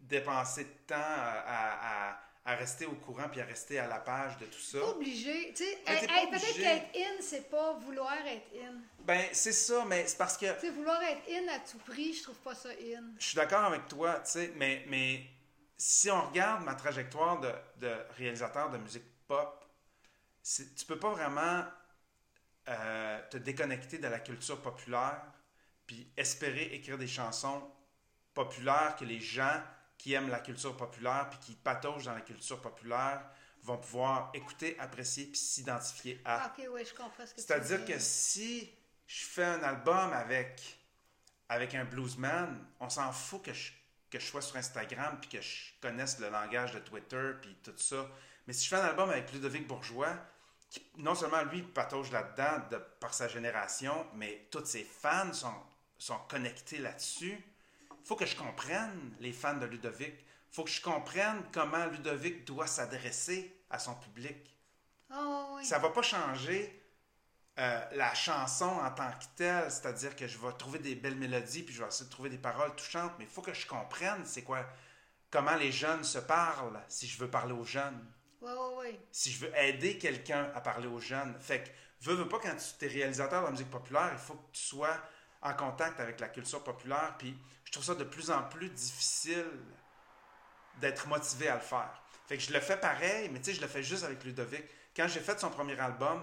dépensé 0.00 0.64
de 0.64 0.70
temps 0.86 0.96
à- 0.96 2.18
à- 2.44 2.56
rester 2.56 2.86
au 2.86 2.94
courant, 2.94 3.28
puis 3.30 3.40
à 3.40 3.44
rester 3.44 3.78
à 3.78 3.86
la 3.86 3.98
page 3.98 4.36
de 4.38 4.46
tout 4.46 4.58
ça. 4.60 4.78
Pas 4.80 4.88
obligé. 4.88 5.52
Tu 5.54 5.64
sais, 5.64 5.78
hey- 5.86 6.06
peut-être 6.30 6.54
qu'être 6.56 6.96
in, 6.96 7.20
c'est 7.22 7.50
pas 7.50 7.74
vouloir 7.74 8.16
être 8.26 8.46
in. 8.56 8.74
Ben, 9.00 9.26
c'est 9.32 9.52
ça, 9.52 9.84
mais 9.86 10.06
c'est 10.06 10.16
parce 10.18 10.36
que 10.36 10.52
Tu 10.54 10.60
sais, 10.60 10.70
vouloir 10.70 11.02
être 11.02 11.22
in 11.30 11.48
à 11.54 11.58
tout 11.60 11.78
prix, 11.78 12.14
je 12.14 12.22
trouve 12.22 12.38
pas 12.38 12.54
ça 12.54 12.70
in. 12.70 13.04
je 13.18 13.24
suis 13.26 13.36
d'accord 13.36 13.64
avec 13.64 13.88
toi, 13.88 14.20
tu 14.20 14.30
sais, 14.32 14.52
mais, 14.56 14.84
mais 14.88 15.24
si 15.76 16.10
on 16.10 16.28
regarde 16.28 16.64
ma 16.64 16.74
trajectoire 16.74 17.40
de, 17.40 17.52
de 17.78 17.94
réalisateur 18.16 18.70
de 18.70 18.78
musique 18.78 19.04
pop, 19.26 19.64
tu 20.42 20.84
peux 20.86 20.98
pas 20.98 21.10
vraiment 21.10 21.64
euh, 22.68 23.20
te 23.30 23.36
déconnecter 23.36 23.98
de 23.98 24.08
la 24.08 24.18
culture 24.18 24.60
populaire 24.60 25.22
puis 25.86 26.06
espérer 26.16 26.64
écrire 26.74 26.98
des 26.98 27.06
chansons 27.06 27.62
populaires 28.34 28.96
que 28.98 29.04
les 29.04 29.20
gens 29.20 29.60
qui 30.00 30.14
aiment 30.14 30.30
la 30.30 30.40
culture 30.40 30.74
populaire 30.76 31.28
puis 31.28 31.38
qui 31.40 31.54
pataugent 31.54 32.04
dans 32.04 32.14
la 32.14 32.22
culture 32.22 32.60
populaire 32.60 33.22
vont 33.62 33.76
pouvoir 33.76 34.30
écouter, 34.32 34.78
apprécier 34.78 35.26
puis 35.26 35.38
s'identifier 35.38 36.22
à. 36.24 36.44
Ah, 36.44 36.54
ok, 36.56 36.72
ouais, 36.72 36.84
je 36.86 36.94
comprends 36.94 37.26
ce 37.26 37.34
que 37.34 37.40
tu 37.40 37.46
C'est-à-dire 37.46 37.84
que 37.84 37.98
si 37.98 38.70
je 39.06 39.24
fais 39.24 39.44
un 39.44 39.62
album 39.62 40.12
avec, 40.14 40.78
avec 41.50 41.74
un 41.74 41.84
bluesman, 41.84 42.66
on 42.80 42.88
s'en 42.88 43.12
fout 43.12 43.42
que 43.42 43.52
je, 43.52 43.72
que 44.08 44.18
je 44.18 44.24
sois 44.24 44.40
sur 44.40 44.56
Instagram 44.56 45.18
puis 45.20 45.28
que 45.28 45.42
je 45.42 45.72
connaisse 45.82 46.18
le 46.18 46.30
langage 46.30 46.72
de 46.72 46.78
Twitter 46.78 47.32
puis 47.42 47.54
tout 47.62 47.76
ça. 47.76 48.08
Mais 48.46 48.54
si 48.54 48.64
je 48.64 48.70
fais 48.70 48.80
un 48.80 48.86
album 48.86 49.10
avec 49.10 49.30
Ludovic 49.32 49.66
Bourgeois, 49.66 50.16
qui 50.70 50.82
non 50.96 51.14
seulement 51.14 51.42
lui 51.42 51.62
patauge 51.62 52.10
là-dedans 52.10 52.66
de, 52.70 52.78
par 53.00 53.12
sa 53.12 53.28
génération, 53.28 54.06
mais 54.14 54.48
tous 54.50 54.64
ses 54.64 54.84
fans 54.84 55.34
sont, 55.34 55.52
sont 55.98 56.18
connectés 56.28 56.78
là-dessus, 56.78 57.38
faut 58.04 58.16
que 58.16 58.26
je 58.26 58.36
comprenne 58.36 59.14
les 59.20 59.32
fans 59.32 59.56
de 59.56 59.66
Ludovic. 59.66 60.14
Il 60.18 60.54
faut 60.54 60.64
que 60.64 60.70
je 60.70 60.80
comprenne 60.80 61.42
comment 61.52 61.86
Ludovic 61.86 62.44
doit 62.44 62.66
s'adresser 62.66 63.64
à 63.70 63.78
son 63.78 63.94
public. 63.94 64.56
Ah, 65.10 65.46
oui. 65.52 65.64
Ça 65.64 65.78
va 65.78 65.90
pas 65.90 66.02
changer 66.02 66.80
euh, 67.58 67.84
la 67.92 68.14
chanson 68.14 68.64
en 68.64 68.90
tant 68.90 69.10
que 69.10 69.24
telle, 69.36 69.70
c'est-à-dire 69.70 70.16
que 70.16 70.26
je 70.26 70.38
vais 70.38 70.52
trouver 70.52 70.78
des 70.78 70.94
belles 70.94 71.16
mélodies 71.16 71.62
puis 71.62 71.74
je 71.74 71.82
vais 71.82 71.88
essayer 71.88 72.06
de 72.06 72.10
trouver 72.10 72.30
des 72.30 72.38
paroles 72.38 72.74
touchantes, 72.74 73.12
mais 73.18 73.24
il 73.24 73.30
faut 73.30 73.42
que 73.42 73.52
je 73.52 73.66
comprenne 73.66 74.24
c'est 74.24 74.42
quoi, 74.42 74.64
comment 75.30 75.56
les 75.56 75.72
jeunes 75.72 76.04
se 76.04 76.18
parlent 76.18 76.80
si 76.88 77.06
je 77.06 77.18
veux 77.18 77.28
parler 77.28 77.52
aux 77.52 77.64
jeunes, 77.64 78.02
ouais. 78.40 78.98
si 79.12 79.30
je 79.30 79.44
veux 79.44 79.56
aider 79.58 79.98
quelqu'un 79.98 80.50
à 80.54 80.60
parler 80.60 80.86
aux 80.86 81.00
jeunes. 81.00 81.36
Fait 81.38 81.64
que, 81.64 81.70
veux, 82.08 82.14
veux 82.14 82.28
pas, 82.28 82.38
quand 82.38 82.56
tu 82.56 82.84
es 82.84 82.88
réalisateur 82.88 83.40
de 83.40 83.46
la 83.46 83.52
musique 83.52 83.70
populaire, 83.70 84.10
il 84.12 84.18
faut 84.18 84.34
que 84.34 84.52
tu 84.52 84.62
sois 84.62 84.98
en 85.42 85.54
contact 85.54 86.00
avec 86.00 86.20
la 86.20 86.28
culture 86.28 86.62
populaire, 86.62 87.14
puis 87.18 87.36
je 87.64 87.72
trouve 87.72 87.84
ça 87.84 87.94
de 87.94 88.04
plus 88.04 88.30
en 88.30 88.42
plus 88.44 88.68
difficile 88.68 89.50
d'être 90.80 91.06
motivé 91.08 91.48
à 91.48 91.54
le 91.54 91.60
faire. 91.60 92.02
Fait 92.26 92.36
que 92.36 92.42
je 92.42 92.52
le 92.52 92.60
fais 92.60 92.76
pareil, 92.76 93.28
mais 93.32 93.38
tu 93.40 93.46
sais, 93.46 93.54
je 93.54 93.60
le 93.60 93.68
fais 93.68 93.82
juste 93.82 94.04
avec 94.04 94.22
Ludovic. 94.24 94.64
Quand 94.94 95.08
j'ai 95.08 95.20
fait 95.20 95.38
son 95.40 95.50
premier 95.50 95.78
album, 95.78 96.20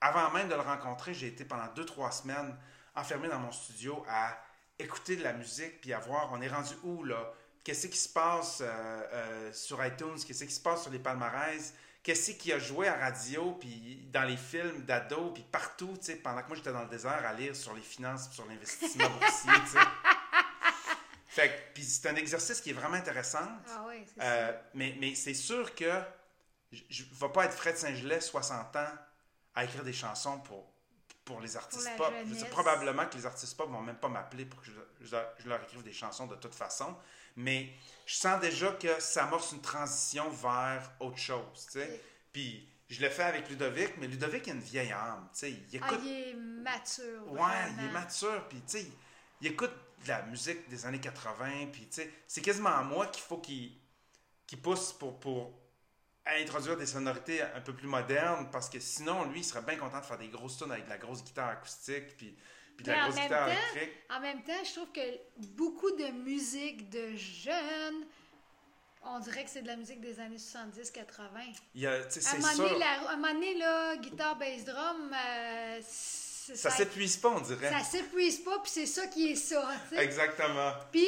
avant 0.00 0.30
même 0.30 0.48
de 0.48 0.54
le 0.54 0.60
rencontrer, 0.60 1.14
j'ai 1.14 1.28
été 1.28 1.44
pendant 1.44 1.66
deux, 1.74 1.84
trois 1.84 2.10
semaines 2.10 2.56
enfermé 2.94 3.28
dans 3.28 3.38
mon 3.38 3.52
studio 3.52 4.04
à 4.08 4.36
écouter 4.78 5.16
de 5.16 5.22
la 5.22 5.32
musique, 5.32 5.80
puis 5.80 5.92
à 5.92 5.98
voir, 5.98 6.30
on 6.32 6.40
est 6.40 6.48
rendu 6.48 6.74
où, 6.82 7.04
là? 7.04 7.32
Qu'est-ce 7.64 7.86
qui 7.86 7.96
se 7.96 8.08
passe 8.08 8.58
euh, 8.60 8.66
euh, 8.66 9.52
sur 9.52 9.84
iTunes? 9.84 10.16
Qu'est-ce 10.26 10.44
qui 10.44 10.52
se 10.52 10.60
passe 10.60 10.82
sur 10.82 10.90
les 10.90 10.98
palmarès? 10.98 11.74
Qu'est-ce 12.02 12.32
qui 12.32 12.52
a 12.52 12.58
joué 12.58 12.88
à 12.88 12.96
radio, 12.96 13.52
puis 13.60 14.08
dans 14.12 14.24
les 14.24 14.36
films 14.36 14.82
d'ado, 14.84 15.30
puis 15.30 15.44
partout, 15.44 15.94
tu 15.98 16.06
sais, 16.06 16.16
pendant 16.16 16.42
que 16.42 16.48
moi 16.48 16.56
j'étais 16.56 16.72
dans 16.72 16.82
le 16.82 16.88
désert 16.88 17.24
à 17.24 17.32
lire 17.32 17.54
sur 17.54 17.74
les 17.74 17.80
finances, 17.80 18.28
sur 18.32 18.44
l'investissement 18.46 19.08
boursier, 19.20 19.52
tu 19.64 19.70
sais. 19.70 19.78
Fait 21.28 21.48
que, 21.48 21.74
puis 21.74 21.84
c'est 21.84 22.08
un 22.08 22.16
exercice 22.16 22.60
qui 22.60 22.70
est 22.70 22.74
vraiment 22.74 22.96
intéressant. 22.96 23.46
Ah, 23.68 23.84
oui, 23.88 24.04
c'est 24.06 24.22
Euh, 24.22 24.52
mais 24.74 24.96
mais 25.00 25.14
c'est 25.14 25.32
sûr 25.34 25.74
que 25.74 25.90
je 26.72 27.04
ne 27.04 27.08
vais 27.20 27.28
pas 27.32 27.44
être 27.46 27.54
Fred 27.54 27.76
Saint-Gelais, 27.76 28.20
60 28.20 28.76
ans, 28.76 28.88
à 29.54 29.64
écrire 29.64 29.84
des 29.84 29.92
chansons 29.92 30.40
pour, 30.40 30.70
pour 31.24 31.40
les 31.40 31.56
artistes 31.56 31.86
pop. 31.96 32.12
Je 32.26 32.44
probablement 32.50 33.06
que 33.06 33.16
les 33.16 33.24
artistes 33.26 33.56
pop 33.56 33.70
vont 33.70 33.80
même 33.80 33.96
pas 33.96 34.08
m'appeler 34.08 34.44
pour 34.44 34.60
que 34.60 34.66
je, 34.66 34.72
je 35.06 35.12
leur- 35.12 35.28
je 35.38 35.48
leur 35.48 35.62
écrive 35.62 35.82
des 35.82 35.92
chansons 35.92 36.26
de 36.26 36.34
toute 36.36 36.54
façon. 36.54 36.96
Mais 37.36 37.70
je 38.06 38.14
sens 38.14 38.40
déjà 38.40 38.72
que 38.72 39.00
ça 39.00 39.24
amorce 39.24 39.52
une 39.52 39.60
transition 39.60 40.28
vers 40.30 40.90
autre 41.00 41.18
chose. 41.18 41.66
tu 41.66 41.78
sais. 41.80 42.00
Puis 42.32 42.68
je 42.88 43.00
le 43.00 43.08
fais 43.08 43.22
avec 43.22 43.48
Ludovic, 43.48 43.96
mais 43.98 44.06
Ludovic 44.06 44.48
a 44.48 44.52
une 44.52 44.60
vieille 44.60 44.92
âme. 44.92 45.28
tu 45.32 45.40
sais. 45.40 45.50
Il 45.50 45.80
Ah, 45.82 45.86
écoute 45.88 46.00
il 46.04 46.10
est 46.10 46.34
mature. 46.34 47.32
Ouais, 47.32 47.72
il 47.78 47.84
est 47.84 47.90
mature, 47.92 48.46
puis 48.48 48.60
tu 48.66 48.78
sais, 48.78 48.86
il 49.40 49.46
écoute 49.48 49.72
de 50.04 50.08
la 50.08 50.22
musique 50.22 50.68
des 50.68 50.84
années 50.84 51.00
80, 51.00 51.68
puis 51.72 51.86
tu 51.86 52.02
sais, 52.02 52.12
c'est 52.26 52.42
quasiment 52.42 52.70
à 52.70 52.82
moi 52.82 53.06
qu'il 53.06 53.22
faut 53.22 53.38
qu'il 53.38 53.72
pousse 54.62 54.92
pour, 54.92 55.18
pour 55.20 55.52
à 56.24 56.34
introduire 56.34 56.76
des 56.76 56.86
sonorités 56.86 57.42
un 57.42 57.60
peu 57.60 57.74
plus 57.74 57.88
modernes 57.88 58.48
parce 58.52 58.68
que 58.68 58.78
sinon, 58.78 59.24
lui, 59.30 59.40
il 59.40 59.44
serait 59.44 59.62
bien 59.62 59.76
content 59.76 59.98
de 59.98 60.04
faire 60.04 60.18
des 60.18 60.28
grosses 60.28 60.56
tunes 60.56 60.70
avec 60.70 60.84
de 60.84 60.90
la 60.90 60.98
grosse 60.98 61.24
guitare 61.24 61.48
acoustique 61.48 62.16
puis, 62.16 62.36
puis 62.76 62.84
de 62.84 62.90
la 62.92 62.98
en 62.98 63.02
grosse 63.04 63.14
même 63.16 63.24
guitare 63.24 63.48
électrique. 63.48 63.90
En 64.10 64.20
même 64.20 64.42
temps, 64.42 64.64
je 64.64 64.72
trouve 64.72 64.92
que 64.92 65.00
beaucoup 65.56 65.90
de 65.92 66.06
musique 66.24 66.88
de 66.90 67.14
jeunes, 67.16 68.04
on 69.04 69.18
dirait 69.20 69.44
que 69.44 69.50
c'est 69.50 69.62
de 69.62 69.66
la 69.68 69.76
musique 69.76 70.00
des 70.00 70.18
années 70.20 70.36
70-80. 70.38 71.52
Il 71.74 71.80
y 71.82 71.86
a, 71.86 72.04
tu 72.04 72.20
sais, 72.20 72.26
À 72.26 72.30
un 72.30 72.34
c'est 72.34 72.38
moment 72.40 72.52
sûr. 72.54 72.64
donné, 72.68 72.78
la- 72.78 73.08
à 73.08 73.12
un 73.12 73.16
moment 73.16 73.34
donné, 73.34 73.54
là, 73.58 73.96
guitare, 73.96 74.36
bass, 74.36 74.64
drum, 74.64 75.12
euh, 75.12 75.80
c'est- 75.84 76.56
Ça 76.56 76.70
s'épuise 76.70 77.16
pas, 77.16 77.28
on 77.30 77.40
dirait. 77.40 77.70
ça 77.70 77.80
s'épuise 77.84 78.38
pas, 78.40 78.58
puis 78.60 78.70
c'est 78.70 78.86
ça 78.86 79.06
qui 79.06 79.30
est 79.32 79.36
ça. 79.36 79.68
Exactement. 79.96 80.72
Puis, 80.90 81.06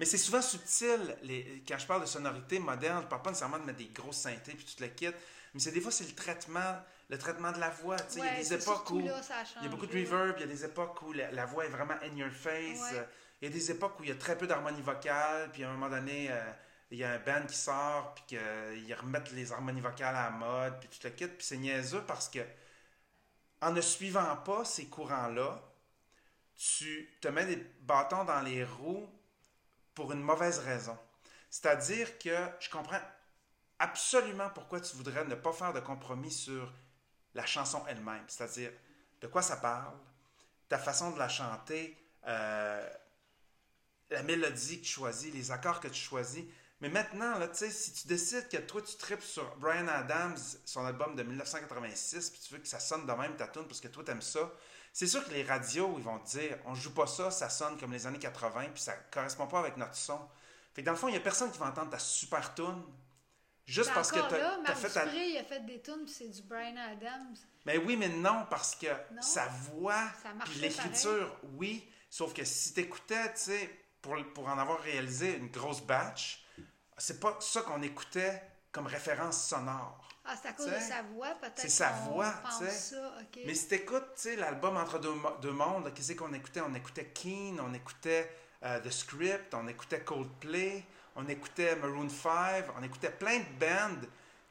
Mais 0.00 0.04
c'est 0.04 0.16
souvent 0.18 0.40
subtil. 0.40 1.16
Les, 1.24 1.64
quand 1.66 1.76
je 1.76 1.84
parle 1.84 2.02
de 2.02 2.06
sonorité 2.06 2.60
moderne, 2.60 3.02
je 3.02 3.08
parle 3.08 3.22
pas 3.22 3.30
nécessairement 3.30 3.58
de 3.58 3.64
mettre 3.64 3.78
des 3.78 3.86
grosses 3.88 4.18
synthés 4.18 4.54
puis 4.54 4.64
tout 4.64 4.80
le 4.80 4.86
kit. 4.88 5.08
Mais 5.54 5.58
c'est 5.60 5.72
des 5.72 5.80
fois, 5.80 5.90
c'est 5.90 6.04
le 6.08 6.14
traitement, 6.14 6.76
le 7.08 7.18
traitement 7.18 7.52
de 7.52 7.58
la 7.58 7.70
voix. 7.70 7.96
tu 7.98 8.18
il 8.18 8.24
y 8.24 8.28
a 8.28 8.34
des 8.34 8.52
époques 8.52 8.90
où 8.90 9.00
il 9.00 9.06
y 9.06 9.10
a 9.10 9.68
beaucoup 9.68 9.86
de 9.86 9.92
reverb, 9.98 10.34
il 10.38 10.40
y 10.40 10.44
a 10.44 10.46
des 10.46 10.64
époques 10.64 11.00
où 11.02 11.12
la, 11.12 11.30
la 11.32 11.46
voix 11.46 11.64
est 11.64 11.70
vraiment 11.70 11.94
in 12.02 12.14
your 12.16 12.30
face. 12.30 12.80
Ouais. 12.80 12.98
euh, 12.98 13.04
Il 13.40 13.48
y 13.48 13.50
a 13.50 13.54
des 13.54 13.70
époques 13.70 13.98
où 14.00 14.04
il 14.04 14.08
y 14.10 14.12
a 14.12 14.16
très 14.16 14.36
peu 14.36 14.46
d'harmonie 14.46 14.82
vocale, 14.82 15.50
puis 15.52 15.64
à 15.64 15.70
un 15.70 15.72
moment 15.72 15.88
donné, 15.88 16.30
euh, 16.30 16.52
il 16.90 16.98
y 16.98 17.04
a 17.04 17.12
un 17.12 17.18
band 17.18 17.46
qui 17.46 17.56
sort, 17.56 18.14
puis 18.14 18.24
qu'ils 18.36 18.94
remettent 18.94 19.30
les 19.32 19.52
harmonies 19.52 19.80
vocales 19.80 20.16
à 20.16 20.24
la 20.24 20.30
mode, 20.30 20.78
puis 20.80 20.88
tout 20.88 20.98
le 21.06 21.10
kit. 21.10 21.26
Puis 21.28 21.46
c'est 21.46 21.56
niaiseux 21.56 22.02
parce 22.06 22.28
que 22.28 22.40
en 23.60 23.72
ne 23.72 23.80
suivant 23.80 24.36
pas 24.36 24.64
ces 24.64 24.86
courants-là, 24.86 25.62
tu 26.56 27.08
te 27.20 27.28
mets 27.28 27.46
des 27.46 27.56
bâtons 27.82 28.24
dans 28.24 28.40
les 28.42 28.64
roues 28.64 29.08
pour 29.94 30.12
une 30.12 30.22
mauvaise 30.22 30.58
raison. 30.58 30.96
C'est-à-dire 31.50 32.18
que 32.18 32.36
je 32.60 32.68
comprends 32.70 33.00
absolument 33.78 34.50
pourquoi 34.50 34.80
tu 34.80 34.96
voudrais 34.96 35.24
ne 35.24 35.34
pas 35.34 35.52
faire 35.52 35.72
de 35.72 35.80
compromis 35.80 36.30
sur 36.32 36.72
la 37.34 37.46
chanson 37.46 37.82
elle-même. 37.88 38.24
C'est-à-dire 38.28 38.72
de 39.20 39.26
quoi 39.26 39.42
ça 39.42 39.56
parle, 39.56 39.94
ta 40.68 40.78
façon 40.78 41.10
de 41.10 41.18
la 41.18 41.28
chanter, 41.28 41.96
euh, 42.26 42.88
la 44.10 44.22
mélodie 44.22 44.80
que 44.80 44.84
tu 44.84 44.92
choisis, 44.92 45.32
les 45.32 45.50
accords 45.50 45.80
que 45.80 45.88
tu 45.88 46.00
choisis. 46.00 46.44
Mais 46.80 46.88
maintenant, 46.88 47.38
là, 47.38 47.48
si 47.52 47.92
tu 47.92 48.06
décides 48.06 48.48
que 48.48 48.58
toi, 48.58 48.80
tu 48.82 48.96
tripes 48.96 49.22
sur 49.22 49.56
Brian 49.56 49.88
Adams, 49.88 50.36
son 50.64 50.84
album 50.84 51.16
de 51.16 51.24
1986, 51.24 52.30
puis 52.30 52.40
tu 52.40 52.54
veux 52.54 52.60
que 52.60 52.68
ça 52.68 52.78
sonne 52.78 53.04
de 53.04 53.12
même 53.12 53.36
ta 53.36 53.48
tune 53.48 53.66
parce 53.66 53.80
que 53.80 53.88
toi, 53.88 54.04
t'aimes 54.04 54.22
ça, 54.22 54.52
c'est 54.92 55.06
sûr 55.06 55.24
que 55.24 55.30
les 55.30 55.42
radios, 55.42 55.94
ils 55.98 56.04
vont 56.04 56.18
te 56.20 56.30
dire, 56.30 56.56
on 56.64 56.74
joue 56.74 56.94
pas 56.94 57.06
ça, 57.06 57.30
ça 57.30 57.50
sonne 57.50 57.78
comme 57.78 57.92
les 57.92 58.06
années 58.06 58.18
80, 58.18 58.70
puis 58.74 58.82
ça 58.82 58.94
correspond 59.10 59.46
pas 59.46 59.58
avec 59.58 59.76
notre 59.76 59.96
son. 59.96 60.20
Fait 60.72 60.82
que 60.82 60.86
dans 60.86 60.92
le 60.92 60.98
fond, 60.98 61.08
il 61.08 61.14
y 61.14 61.16
a 61.16 61.20
personne 61.20 61.50
qui 61.50 61.58
va 61.58 61.66
entendre 61.66 61.90
ta 61.90 61.98
super 61.98 62.54
tune 62.54 62.82
juste 63.68 63.92
parce 63.94 64.10
que 64.10 64.18
t'as 64.18 64.38
là, 64.38 64.58
as 64.66 64.74
fait 64.74 64.88
ta... 64.90 65.06
Il 65.06 65.36
a 65.38 65.44
fait 65.44 65.64
des 65.64 65.80
tunes, 65.80 66.06
c'est 66.08 66.28
du 66.28 66.42
Brian 66.42 66.76
Adams. 66.76 67.36
Mais 67.66 67.76
oui, 67.78 67.96
mais 67.96 68.08
non, 68.08 68.46
parce 68.50 68.74
que 68.74 68.86
Non. 68.86 69.22
sa 69.22 69.46
voix, 69.46 70.04
puis 70.44 70.60
l'écriture, 70.60 71.36
oui. 71.54 71.88
Sauf 72.10 72.32
que 72.32 72.44
si 72.44 72.72
t'écoutais, 72.72 73.32
tu 73.34 73.40
sais, 73.40 73.70
pour, 74.00 74.16
pour 74.34 74.48
en 74.48 74.58
avoir 74.58 74.80
réalisé 74.80 75.36
une 75.36 75.48
grosse 75.48 75.82
batch, 75.82 76.44
c'est 76.96 77.20
pas 77.20 77.36
ça 77.40 77.60
qu'on 77.62 77.82
écoutait 77.82 78.42
comme 78.72 78.86
référence 78.86 79.46
sonore. 79.46 80.08
Ah, 80.24 80.34
c'est 80.40 80.48
à 80.48 80.52
cause 80.52 80.66
de 80.66 80.78
sa 80.78 81.02
voix, 81.02 81.34
peut-être. 81.40 81.58
c'est 81.58 81.68
sa 81.68 81.90
voix, 81.90 82.34
tu 82.58 82.66
sais. 82.66 82.96
Mais 83.46 83.54
si 83.54 83.68
t'écoutes, 83.68 84.14
tu 84.14 84.22
sais, 84.22 84.36
l'album 84.36 84.76
Entre 84.76 84.98
deux, 84.98 85.14
deux 85.40 85.52
mondes, 85.52 85.92
qu'est-ce 85.94 86.12
qu'on 86.14 86.32
écoutait? 86.34 86.60
On 86.60 86.74
écoutait 86.74 87.06
Keen, 87.14 87.58
on 87.60 87.72
écoutait 87.72 88.30
euh, 88.62 88.80
The 88.80 88.90
Script, 88.90 89.54
on 89.54 89.66
écoutait 89.68 90.00
Coldplay, 90.04 90.84
on 91.18 91.26
écoutait 91.28 91.74
Maroon 91.76 92.08
5, 92.08 92.64
on 92.78 92.82
écoutait 92.84 93.10
plein 93.10 93.38
de 93.40 93.58
bands 93.58 94.06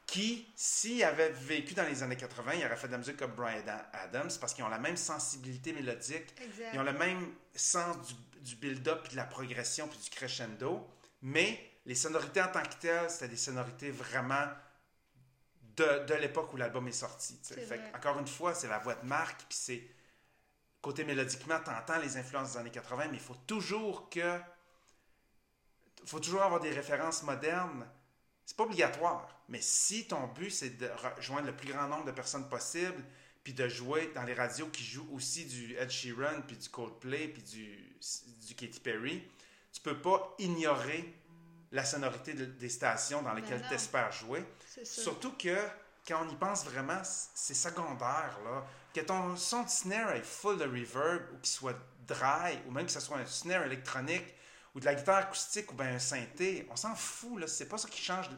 qui, 0.06 0.46
s'ils 0.54 1.02
avaient 1.02 1.30
vécu 1.30 1.72
dans 1.74 1.84
les 1.84 2.02
années 2.02 2.16
80, 2.16 2.52
ils 2.54 2.66
auraient 2.66 2.76
fait 2.76 2.86
de 2.88 2.92
la 2.92 2.98
musique 2.98 3.16
comme 3.16 3.32
Brian 3.32 3.62
Adams 3.92 4.30
parce 4.38 4.52
qu'ils 4.52 4.64
ont 4.64 4.68
la 4.68 4.78
même 4.78 4.96
sensibilité 4.96 5.72
mélodique, 5.72 6.34
Exact. 6.42 6.70
ils 6.74 6.78
ont 6.78 6.84
le 6.84 6.92
même 6.92 7.32
sens 7.54 7.96
du, 8.06 8.14
du 8.40 8.56
build-up, 8.56 9.00
puis 9.02 9.12
de 9.12 9.16
la 9.16 9.24
progression, 9.24 9.88
puis 9.88 9.98
du 9.98 10.10
crescendo. 10.10 10.86
Mais 11.22 11.58
les 11.86 11.94
sonorités 11.94 12.42
en 12.42 12.48
tant 12.48 12.62
que 12.62 12.74
telles, 12.80 13.10
c'était 13.10 13.28
des 13.28 13.36
sonorités 13.36 13.90
vraiment 13.90 14.46
de, 15.76 16.04
de 16.06 16.14
l'époque 16.14 16.52
où 16.52 16.56
l'album 16.58 16.86
est 16.88 16.92
sorti. 16.92 17.38
tu 17.46 17.54
Fait 17.54 17.80
encore 17.94 18.18
une 18.18 18.26
fois, 18.28 18.54
c'est 18.54 18.68
la 18.68 18.78
voix 18.78 18.94
de 18.94 19.06
Marc, 19.06 19.36
puis 19.48 19.58
c'est. 19.58 19.82
Côté 20.80 21.02
mélodiquement, 21.02 21.58
t'entends 21.58 21.98
les 21.98 22.16
influences 22.16 22.52
des 22.52 22.58
années 22.58 22.70
80, 22.70 23.06
mais 23.10 23.16
il 23.16 23.20
faut 23.20 23.36
toujours 23.46 24.08
que. 24.10 24.38
Faut 26.06 26.20
toujours 26.20 26.42
avoir 26.42 26.60
des 26.60 26.70
références 26.70 27.22
modernes. 27.22 27.86
C'est 28.44 28.56
pas 28.56 28.64
obligatoire, 28.64 29.28
mais 29.48 29.60
si 29.60 30.06
ton 30.06 30.26
but 30.28 30.50
c'est 30.50 30.78
de 30.78 30.88
rejoindre 31.16 31.46
le 31.48 31.56
plus 31.56 31.70
grand 31.72 31.86
nombre 31.86 32.06
de 32.06 32.12
personnes 32.12 32.48
possible, 32.48 33.02
puis 33.44 33.52
de 33.52 33.68
jouer 33.68 34.10
dans 34.14 34.22
les 34.24 34.34
radios 34.34 34.68
qui 34.68 34.82
jouent 34.84 35.08
aussi 35.12 35.44
du 35.44 35.74
Ed 35.76 35.90
Sheeran, 35.90 36.42
puis 36.46 36.56
du 36.56 36.68
Coldplay, 36.68 37.28
puis 37.28 37.42
du, 37.42 37.96
du 38.46 38.54
Katy 38.54 38.80
Perry, 38.80 39.22
tu 39.72 39.80
peux 39.80 40.00
pas 40.00 40.34
ignorer 40.38 41.14
la 41.72 41.84
sonorité 41.84 42.32
de- 42.32 42.46
des 42.46 42.68
stations 42.70 43.20
dans 43.22 43.34
Ben 43.34 43.42
lesquelles 43.42 43.62
tu 43.68 43.74
espères 43.74 44.12
jouer. 44.12 44.42
Surtout 44.84 45.32
que 45.32 45.56
quand 46.06 46.24
on 46.26 46.30
y 46.30 46.36
pense 46.36 46.64
vraiment, 46.64 47.00
c'est 47.04 47.54
secondaire. 47.54 48.38
Là. 48.44 48.66
Que 48.94 49.00
ton 49.02 49.36
son 49.36 49.64
de 49.64 49.68
snare 49.68 50.12
est 50.12 50.22
full 50.24 50.56
de 50.56 50.64
reverb 50.64 51.22
ou 51.34 51.38
qu'il 51.38 51.52
soit 51.52 51.76
dry, 52.06 52.58
ou 52.66 52.70
même 52.70 52.86
que 52.86 52.92
ce 52.92 53.00
soit 53.00 53.18
un 53.18 53.26
snare 53.26 53.64
électronique 53.64 54.24
ou 54.74 54.80
de 54.80 54.84
la 54.84 54.94
guitare 54.94 55.16
acoustique 55.18 55.70
ou 55.72 55.74
bien 55.74 55.94
un 55.94 55.98
synthé, 55.98 56.66
on 56.70 56.76
s'en 56.76 56.94
fout. 56.94 57.38
Là. 57.40 57.46
C'est 57.46 57.66
pas 57.68 57.78
ça 57.78 57.88
qui 57.88 58.00
change 58.02 58.28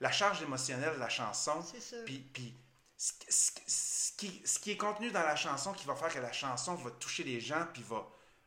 la 0.00 0.10
charge 0.12 0.42
émotionnelle 0.42 0.94
de 0.94 1.00
la 1.00 1.08
chanson. 1.08 1.62
C'est 1.62 1.80
ça. 1.80 1.96
Puis, 2.04 2.18
puis 2.18 2.54
ce, 2.96 3.12
ce- 3.28 3.50
ce 3.66 4.12
qui, 4.16 4.42
ce 4.44 4.58
qui 4.58 4.72
est 4.72 4.76
contenu 4.76 5.10
dans 5.10 5.22
la 5.22 5.36
chanson 5.36 5.72
qui 5.72 5.86
va 5.86 5.94
faire 5.94 6.12
que 6.12 6.18
la 6.18 6.32
chanson 6.32 6.74
va 6.74 6.90
toucher 6.92 7.24
les 7.24 7.40
gens 7.40 7.66
puis 7.72 7.82
va, 7.82 8.06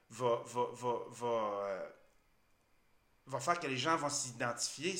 va, 0.10 0.42
va, 0.46 0.66
va, 0.74 0.94
va, 1.10 1.28
euh, 1.68 1.90
va 3.28 3.40
faire 3.40 3.60
que 3.60 3.68
les 3.68 3.78
gens 3.78 3.96
vont 3.98 4.10
s'identifier, 4.10 5.00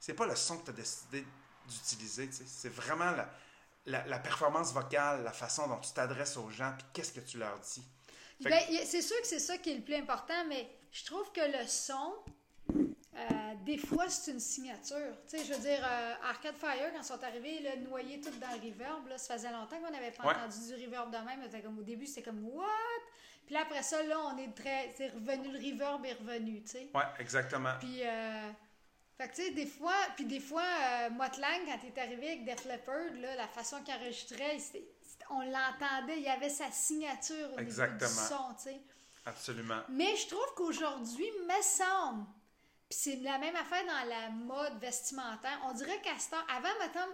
c'est 0.00 0.14
pas 0.14 0.26
le 0.26 0.34
son 0.36 0.58
que 0.58 0.64
tu 0.64 0.70
as 0.70 0.74
décidé 0.74 1.24
d'utiliser. 1.68 2.28
C'est 2.32 2.68
vraiment 2.70 3.10
la, 3.12 3.30
la, 3.86 4.06
la 4.06 4.18
performance 4.18 4.72
vocale, 4.72 5.22
la 5.22 5.32
façon 5.32 5.68
dont 5.68 5.78
tu 5.78 5.92
t'adresses 5.92 6.36
aux 6.36 6.50
gens 6.50 6.72
puis 6.76 6.86
qu'est-ce 6.92 7.12
que 7.12 7.20
tu 7.20 7.38
leur 7.38 7.58
dis. 7.60 7.82
Fait 8.42 8.48
Ben, 8.50 8.62
c'est 8.86 9.02
sûr 9.02 9.20
que 9.20 9.26
c'est 9.26 9.38
ça 9.40 9.58
qui 9.58 9.70
est 9.72 9.76
le 9.76 9.82
plus 9.82 9.96
important, 9.96 10.44
mais 10.48 10.70
je 10.92 11.04
trouve 11.04 11.30
que 11.32 11.40
le 11.40 11.66
son, 11.66 12.14
euh, 12.70 13.54
des 13.64 13.78
fois, 13.78 14.08
c'est 14.08 14.30
une 14.30 14.40
signature. 14.40 15.16
Tu 15.28 15.38
sais, 15.38 15.44
je 15.44 15.52
veux 15.54 15.60
dire, 15.60 15.80
euh, 15.84 16.14
Arcade 16.28 16.56
Fire, 16.56 16.92
quand 16.92 17.00
ils 17.00 17.04
sont 17.04 17.22
arrivés, 17.24 17.60
là, 17.60 17.76
noyés 17.76 18.20
tout 18.20 18.30
dans 18.38 18.50
le 18.52 18.68
reverb, 18.68 19.06
là, 19.08 19.18
ça 19.18 19.34
faisait 19.34 19.50
longtemps 19.50 19.78
qu'on 19.80 19.90
n'avait 19.90 20.12
pas 20.12 20.24
Ouais. 20.24 20.34
entendu 20.34 20.66
du 20.76 20.84
reverb 20.84 21.10
de 21.10 21.18
même. 21.18 21.62
Comme, 21.62 21.78
au 21.78 21.82
début, 21.82 22.06
c'était 22.06 22.22
comme, 22.22 22.44
what? 22.48 22.66
Puis 23.46 23.54
là, 23.54 23.62
après 23.62 23.82
ça, 23.82 24.02
là, 24.02 24.18
on 24.32 24.36
est 24.38 24.54
très. 24.54 24.92
C'est 24.96 25.08
revenu, 25.08 25.48
le 25.50 25.58
reverb 25.58 26.04
est 26.04 26.12
revenu, 26.14 26.62
tu 26.62 26.68
sais. 26.72 26.90
Ouais, 26.94 27.02
exactement. 27.18 27.72
Puis, 27.80 28.02
euh, 28.04 28.50
fait 29.16 29.28
que, 29.30 29.34
tu 29.34 29.42
sais, 29.42 29.50
des 29.52 29.66
fois, 29.66 29.94
puis 30.16 30.26
des 30.26 30.38
fois, 30.40 30.62
euh, 30.62 31.10
Mutt 31.10 31.38
Lange, 31.38 31.64
quand 31.66 31.78
il 31.82 31.88
est 31.88 31.98
arrivé 31.98 32.26
avec 32.28 32.44
Def 32.44 32.64
Leppard, 32.66 33.14
là, 33.20 33.34
la 33.36 33.48
façon 33.48 33.82
qu'il 33.82 33.94
enregistrait, 33.94 34.58
on 35.30 35.40
l'entendait, 35.40 36.18
il 36.18 36.22
y 36.22 36.28
avait 36.28 36.50
sa 36.50 36.70
signature 36.70 37.52
au 37.54 37.58
Exactement. 37.58 38.08
niveau 38.08 38.20
du 38.20 38.28
son, 38.28 38.54
tu 38.54 38.62
sais. 38.64 38.80
Absolument. 39.26 39.80
Mais 39.90 40.16
je 40.16 40.26
trouve 40.28 40.54
qu'aujourd'hui, 40.56 41.26
me 41.46 41.62
semble, 41.62 42.24
puis 42.88 42.98
c'est 42.98 43.16
la 43.16 43.38
même 43.38 43.56
affaire 43.56 43.84
dans 43.84 44.08
la 44.08 44.30
mode 44.30 44.78
vestimentaire, 44.80 45.58
on 45.68 45.72
dirait 45.72 46.00
qu'à 46.02 46.18
ce 46.18 46.30
temps, 46.30 46.44
avant, 46.48 46.68
mettons, 46.80 47.12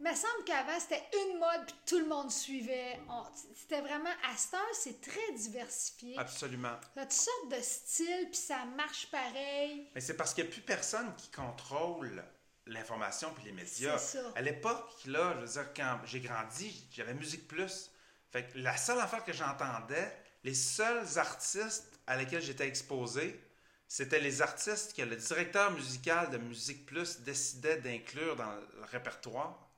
me 0.00 0.12
semble 0.14 0.44
qu'avant, 0.44 0.80
c'était 0.80 1.02
une 1.30 1.38
mode, 1.38 1.64
puis 1.66 1.74
tout 1.86 1.98
le 2.00 2.06
monde 2.06 2.30
suivait. 2.30 2.98
On- 3.08 3.22
C'était 3.54 3.80
vraiment, 3.80 4.10
à 4.28 4.36
cette 4.36 4.54
heure, 4.54 4.66
c'est 4.72 5.00
très 5.00 5.32
diversifié. 5.36 6.18
Absolument. 6.18 6.74
T'as 6.96 7.02
toutes 7.02 7.12
sortes 7.12 7.48
de 7.50 7.60
styles, 7.62 8.26
puis 8.30 8.40
ça 8.40 8.64
marche 8.64 9.08
pareil. 9.12 9.88
Mais 9.94 10.00
c'est 10.00 10.16
parce 10.16 10.34
qu'il 10.34 10.42
n'y 10.44 10.50
a 10.50 10.52
plus 10.52 10.62
personne 10.62 11.14
qui 11.16 11.30
contrôle 11.30 12.24
l'information 12.66 13.32
puis 13.34 13.44
les 13.44 13.52
médias. 13.52 13.96
C'est 13.98 14.18
ça. 14.18 14.32
À 14.34 14.40
l'époque, 14.40 14.90
là, 15.06 15.34
je 15.36 15.40
veux 15.46 15.52
dire, 15.52 15.72
quand 15.74 16.00
j'ai 16.04 16.20
grandi, 16.20 16.84
j'avais 16.90 17.14
Musique 17.14 17.46
Plus. 17.46 17.90
Fait 18.32 18.44
que 18.48 18.58
la 18.58 18.76
seule 18.76 18.98
affaire 18.98 19.24
que 19.24 19.32
j'entendais, 19.32 20.10
les 20.44 20.54
seuls 20.54 21.18
artistes 21.18 22.00
à 22.06 22.16
lesquels 22.16 22.42
j'étais 22.42 22.66
exposé, 22.66 23.40
c'était 23.86 24.20
les 24.20 24.40
artistes 24.40 24.96
que 24.96 25.02
le 25.02 25.16
directeur 25.16 25.70
musical 25.72 26.30
de 26.30 26.38
Musique 26.38 26.86
Plus 26.86 27.20
décidait 27.20 27.76
d'inclure 27.76 28.36
dans 28.36 28.50
le 28.50 28.84
répertoire. 28.90 29.68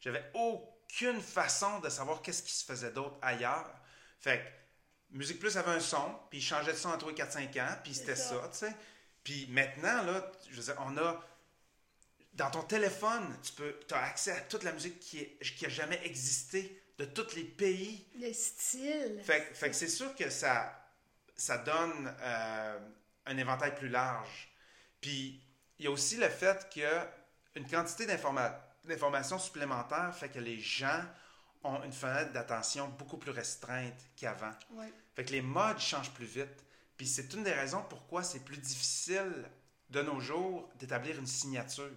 J'avais 0.00 0.24
aucune 0.34 1.20
façon 1.20 1.78
de 1.78 1.88
savoir 1.88 2.20
qu'est-ce 2.20 2.42
qui 2.42 2.52
se 2.52 2.64
faisait 2.64 2.90
d'autre 2.90 3.16
ailleurs. 3.22 3.72
Fait 4.18 4.38
que 4.38 5.16
Musique 5.16 5.38
Plus 5.38 5.56
avait 5.56 5.70
un 5.70 5.80
son, 5.80 6.16
puis 6.30 6.38
il 6.38 6.42
changeait 6.42 6.72
de 6.72 6.76
son 6.78 6.96
les 7.08 7.14
4-5 7.14 7.60
ans, 7.60 7.76
puis 7.82 7.94
c'était 7.94 8.16
ça. 8.16 8.42
ça, 8.42 8.48
tu 8.48 8.58
sais. 8.58 8.76
Puis 9.22 9.46
maintenant, 9.50 10.02
là, 10.02 10.32
je 10.50 10.56
veux 10.56 10.62
dire, 10.62 10.76
on 10.86 10.96
a 10.96 11.24
dans 12.40 12.50
ton 12.50 12.62
téléphone, 12.62 13.36
tu 13.42 13.52
peux, 13.52 13.78
as 13.92 14.02
accès 14.04 14.32
à 14.32 14.40
toute 14.40 14.62
la 14.62 14.72
musique 14.72 14.98
qui, 14.98 15.18
est, 15.18 15.38
qui 15.56 15.66
a 15.66 15.68
jamais 15.68 16.00
existé 16.04 16.82
de 16.96 17.04
tous 17.04 17.34
les 17.36 17.44
pays. 17.44 18.06
Le 18.18 18.32
style. 18.32 19.20
Fait, 19.22 19.46
que- 19.46 19.54
fait 19.54 19.68
que 19.68 19.76
c'est 19.76 19.88
sûr 19.88 20.14
que 20.14 20.30
ça, 20.30 20.74
ça 21.36 21.58
donne 21.58 22.14
euh, 22.22 22.78
un 23.26 23.36
éventail 23.36 23.74
plus 23.74 23.90
large. 23.90 24.48
Puis 25.02 25.38
il 25.78 25.84
y 25.84 25.88
a 25.88 25.90
aussi 25.90 26.16
le 26.16 26.30
fait 26.30 26.66
que 26.74 27.06
une 27.56 27.68
quantité 27.68 28.06
d'informations 28.06 29.38
supplémentaires 29.38 30.14
fait 30.16 30.30
que 30.30 30.38
les 30.38 30.60
gens 30.60 31.04
ont 31.62 31.82
une 31.82 31.92
fenêtre 31.92 32.32
d'attention 32.32 32.88
beaucoup 32.88 33.18
plus 33.18 33.32
restreinte 33.32 34.00
qu'avant. 34.16 34.52
Ouais. 34.72 34.90
Fait 35.14 35.26
que 35.26 35.32
les 35.32 35.42
modes 35.42 35.78
changent 35.78 36.12
plus 36.12 36.24
vite. 36.24 36.64
Puis 36.96 37.06
c'est 37.06 37.34
une 37.34 37.44
des 37.44 37.52
raisons 37.52 37.84
pourquoi 37.90 38.22
c'est 38.22 38.40
plus 38.40 38.56
difficile 38.56 39.44
de 39.90 40.00
nos 40.02 40.20
jours 40.20 40.70
d'établir 40.76 41.18
une 41.18 41.26
signature. 41.26 41.90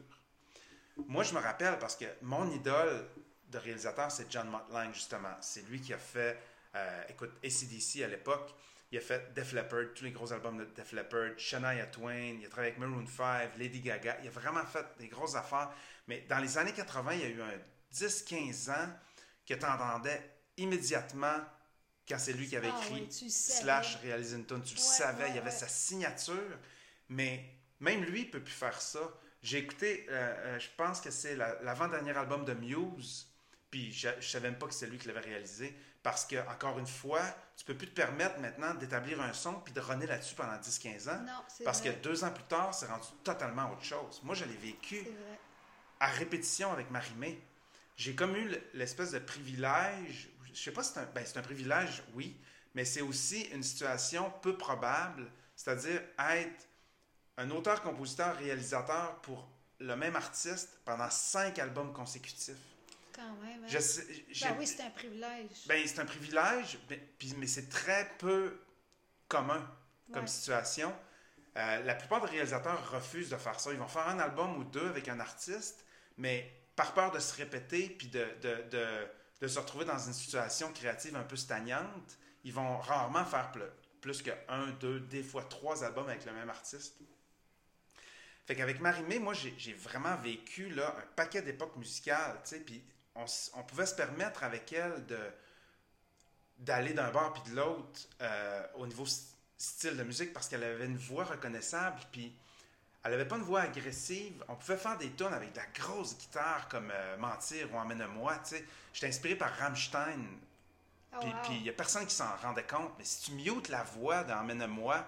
Moi, 1.08 1.24
je 1.24 1.34
me 1.34 1.40
rappelle 1.40 1.78
parce 1.80 1.96
que 1.96 2.06
mon 2.22 2.50
idole 2.52 3.06
de 3.50 3.58
réalisateur, 3.58 4.12
c'est 4.12 4.32
John 4.32 4.50
Mottling, 4.50 4.94
justement. 4.94 5.36
C'est 5.42 5.68
lui 5.68 5.82
qui 5.82 5.94
a 5.94 5.98
fait, 5.98 6.38
euh, 6.76 7.04
écoute, 7.10 7.32
ACDC 7.44 8.04
à 8.04 8.08
l'époque. 8.08 8.54
Il 8.92 8.98
a 8.98 9.02
fait 9.02 9.34
Def 9.34 9.54
Leppard, 9.54 9.86
tous 9.96 10.04
les 10.04 10.12
gros 10.12 10.32
albums 10.32 10.58
de 10.58 10.66
Def 10.66 10.92
Leppard, 10.92 11.32
Shania 11.38 11.88
Twain, 11.88 12.38
il 12.40 12.46
a 12.46 12.50
travaillé 12.50 12.74
avec 12.74 12.80
Maroon 12.80 13.08
5, 13.08 13.58
Lady 13.58 13.80
Gaga. 13.82 14.18
Il 14.22 14.28
a 14.28 14.32
vraiment 14.32 14.64
fait 14.66 14.86
des 15.00 15.08
grosses 15.08 15.34
affaires. 15.36 15.72
Mais 16.08 16.22
dans 16.30 16.38
les 16.38 16.58
années 16.60 16.74
80, 16.74 17.14
il 17.14 17.20
y 17.20 17.24
a 17.24 17.28
eu 17.30 17.42
un 17.42 17.58
10-15 17.92 18.70
ans 18.72 18.90
que 19.48 19.56
tu 19.56 19.66
entendais 19.66 20.22
immédiatement 20.58 21.38
quand 22.08 22.20
c'est 22.20 22.34
lui 22.34 22.48
qui 22.48 22.56
avait 22.56 22.70
Ah 22.72 22.80
écrit 22.84 23.08
oui, 23.10 23.30
savais. 23.32 23.62
slash 23.62 23.96
réalisé 24.04 24.36
une 24.36 24.46
tune. 24.46 24.62
Tu 24.62 24.76
le 24.76 24.80
savais, 24.80 25.24
ouais, 25.24 25.30
il 25.30 25.36
y 25.36 25.40
avait 25.40 25.50
ouais. 25.50 25.56
sa 25.58 25.68
signature. 25.68 26.60
Mais 27.10 27.46
même 27.80 28.04
lui, 28.04 28.22
il 28.22 28.30
peut 28.30 28.44
plus 28.44 28.54
faire 28.54 28.80
ça. 28.80 29.00
J'ai 29.44 29.58
écouté, 29.60 30.06
euh, 30.10 30.14
euh, 30.56 30.60
je 30.60 30.70
pense 30.78 31.02
que 31.02 31.12
c'est 31.12 31.36
la- 31.36 31.62
l'avant-dernier 31.62 32.16
album 32.18 32.46
de 32.46 32.54
Muse, 32.54 33.28
puis 33.70 33.92
je 33.92 34.08
ne 34.10 34.22
savais 34.22 34.50
même 34.50 34.58
pas 34.58 34.68
que 34.68 34.74
c'est 34.74 34.88
lui 34.88 34.98
qui 34.98 35.08
l'avait 35.08 35.20
réalisé, 35.20 35.76
parce 36.02 36.26
que, 36.26 36.36
encore 36.50 36.80
une 36.80 36.88
fois, 36.88 37.22
tu 37.58 37.66
peux 37.66 37.76
plus 37.76 37.88
te 37.90 37.94
permettre 37.96 38.40
maintenant 38.40 38.74
d'établir 38.74 39.22
un 39.22 39.34
son 39.34 39.56
puis 39.56 39.74
de 39.74 39.80
runner 39.82 40.08
là-dessus 40.08 40.36
pendant 40.36 40.58
10-15 40.58 41.10
ans, 41.10 41.20
Non, 41.26 41.42
parce 41.64 41.82
vrai. 41.82 41.94
que 41.94 42.00
deux 42.02 42.24
ans 42.24 42.32
plus 42.32 42.44
tard, 42.46 42.74
c'est 42.74 42.86
rendu 42.88 43.08
totalement 43.24 43.72
autre 43.72 43.84
chose. 43.84 44.22
Moi, 44.24 44.34
je 44.36 44.46
l'ai 44.46 44.56
vécu 44.56 45.06
à 46.00 46.08
répétition 46.08 46.72
avec 46.72 46.90
Marie-Mé. 46.92 47.42
J'ai 47.96 48.16
comme 48.16 48.36
eu 48.36 48.50
l'espèce 48.74 49.12
de 49.12 49.20
privilège, 49.20 50.30
je 50.54 50.60
sais 50.62 50.72
pas 50.72 50.84
si 50.84 50.94
c'est 50.94 51.00
un, 51.00 51.06
ben, 51.14 51.24
c'est 51.26 51.38
un 51.38 51.42
privilège, 51.44 52.04
oui, 52.14 52.36
mais 52.74 52.86
c'est 52.86 53.02
aussi 53.02 53.42
une 53.54 53.64
situation 53.64 54.32
peu 54.42 54.58
probable, 54.58 55.32
c'est-à-dire 55.56 56.02
être 56.20 56.68
un 57.38 57.50
auteur, 57.52 57.82
compositeur, 57.82 58.36
réalisateur 58.38 59.16
pour 59.22 59.48
le 59.80 59.96
même 59.96 60.16
artiste 60.16 60.80
pendant 60.86 61.10
cinq 61.10 61.60
albums 61.60 61.92
consécutifs. 61.94 62.56
Quand 63.14 63.34
même. 63.44 63.64
hein. 63.64 63.68
Je 63.68 63.80
sais- 63.80 64.26
j'ai- 64.30 64.46
Ben 64.50 64.56
oui, 64.60 64.68
c'est 64.68 64.82
un 64.84 64.90
privilège. 64.90 65.68
ben, 65.68 65.84
c'est 65.88 66.00
un 66.00 66.06
privilège, 66.06 66.80
mais, 66.90 66.98
puis- 67.18 67.34
mais 67.38 67.48
c'est 67.48 67.70
très 67.70 68.10
peu 68.18 68.60
commun 69.28 69.68
comme 70.12 70.28
situation. 70.28 70.94
Euh, 71.58 71.84
la 71.84 71.96
plupart 71.96 72.22
des 72.22 72.32
réalisateurs 72.32 72.92
refusent 72.92 73.30
de 73.30 73.38
faire 73.38 73.60
ça. 73.60 73.72
Ils 73.72 73.78
vont 73.80 73.88
faire 73.88 74.08
un 74.08 74.20
album 74.20 74.58
ou 74.58 74.64
deux 74.64 74.88
avec 74.88 75.08
un 75.08 75.20
artiste, 75.20 75.86
mais 76.18 76.52
par 76.76 76.94
peur 76.94 77.12
de 77.12 77.20
se 77.20 77.36
répéter 77.36 77.90
puis 77.90 78.08
de, 78.08 78.26
de, 78.42 78.64
de- 78.72 79.08
de 79.42 79.48
se 79.48 79.60
retrouver 79.60 79.86
dans 79.86 80.00
une 80.00 80.14
situation 80.14 80.72
créative 80.74 81.16
un 81.16 81.24
peu 81.24 81.36
stagnante, 81.36 82.18
ils 82.44 82.54
vont 82.54 82.78
rarement 82.80 83.26
faire 83.26 83.52
ple- 83.54 83.70
plus 84.02 84.22
que 84.22 84.32
un, 84.50 84.68
deux, 84.80 85.00
des 85.02 85.22
fois 85.24 85.44
trois 85.44 85.84
albums 85.84 86.08
avec 86.10 86.26
le 86.26 86.34
même 86.34 86.50
artiste. 86.50 86.96
Fait 88.46 88.56
qu'avec 88.56 88.82
Marimé, 88.82 89.20
moi, 89.20 89.34
j'ai 89.34 89.74
vraiment 89.74 90.16
vécu 90.18 90.70
là, 90.70 90.96
un 90.98 91.08
paquet 91.16 91.42
d'époques 91.42 91.78
musicales, 91.78 92.40
tu 92.44 92.50
sais, 92.50 92.60
puis 92.60 92.84
on, 93.16 93.64
pouvait 93.64 93.86
se 93.86 93.96
permettre 93.96 94.44
avec 94.44 94.74
elle 94.74 95.06
de 95.06 95.20
d'aller 96.60 96.94
d'un 96.94 97.12
bord 97.12 97.34
puis 97.34 97.52
de 97.52 97.58
l'autre 97.58 98.02
euh, 98.22 98.66
au 98.76 98.88
niveau 98.88 99.06
style 99.58 99.98
de 99.98 100.04
musique 100.04 100.34
parce 100.34 100.48
qu'elle 100.48 100.64
avait 100.64 100.86
une 100.86 100.98
voix 100.98 101.26
reconnaissable 101.26 102.00
puis 102.12 102.34
elle 103.04 103.14
avait 103.14 103.28
pas 103.28 103.36
une 103.36 103.44
voix 103.44 103.62
agressive. 103.62 104.44
On 104.48 104.56
pouvait 104.56 104.78
faire 104.78 104.98
des 104.98 105.12
tunes 105.12 105.34
avec 105.34 105.52
de 105.52 105.58
la 105.58 105.66
grosse 105.78 106.18
guitare 106.18 106.70
comme 106.70 106.90
euh, 106.94 107.18
Mentir 107.18 107.74
ou 107.74 107.78
Emmène-moi, 107.78 108.38
tu 108.38 108.56
sais. 108.56 108.66
J'étais 108.94 109.08
inspiré 109.08 109.36
par 109.36 109.52
Rammstein. 109.58 110.22
Oh, 111.14 111.18
Puis 111.20 111.30
wow. 111.30 111.38
il 111.52 111.62
n'y 111.64 111.70
a 111.70 111.74
personne 111.74 112.06
qui 112.06 112.16
s'en 112.16 112.34
rendait 112.42 112.64
compte. 112.64 112.94
Mais 112.98 113.04
si 113.04 113.24
tu 113.24 113.32
mutes 113.34 113.68
la 113.68 113.84
voix 113.84 114.24
d'Emmène-moi, 114.24 115.06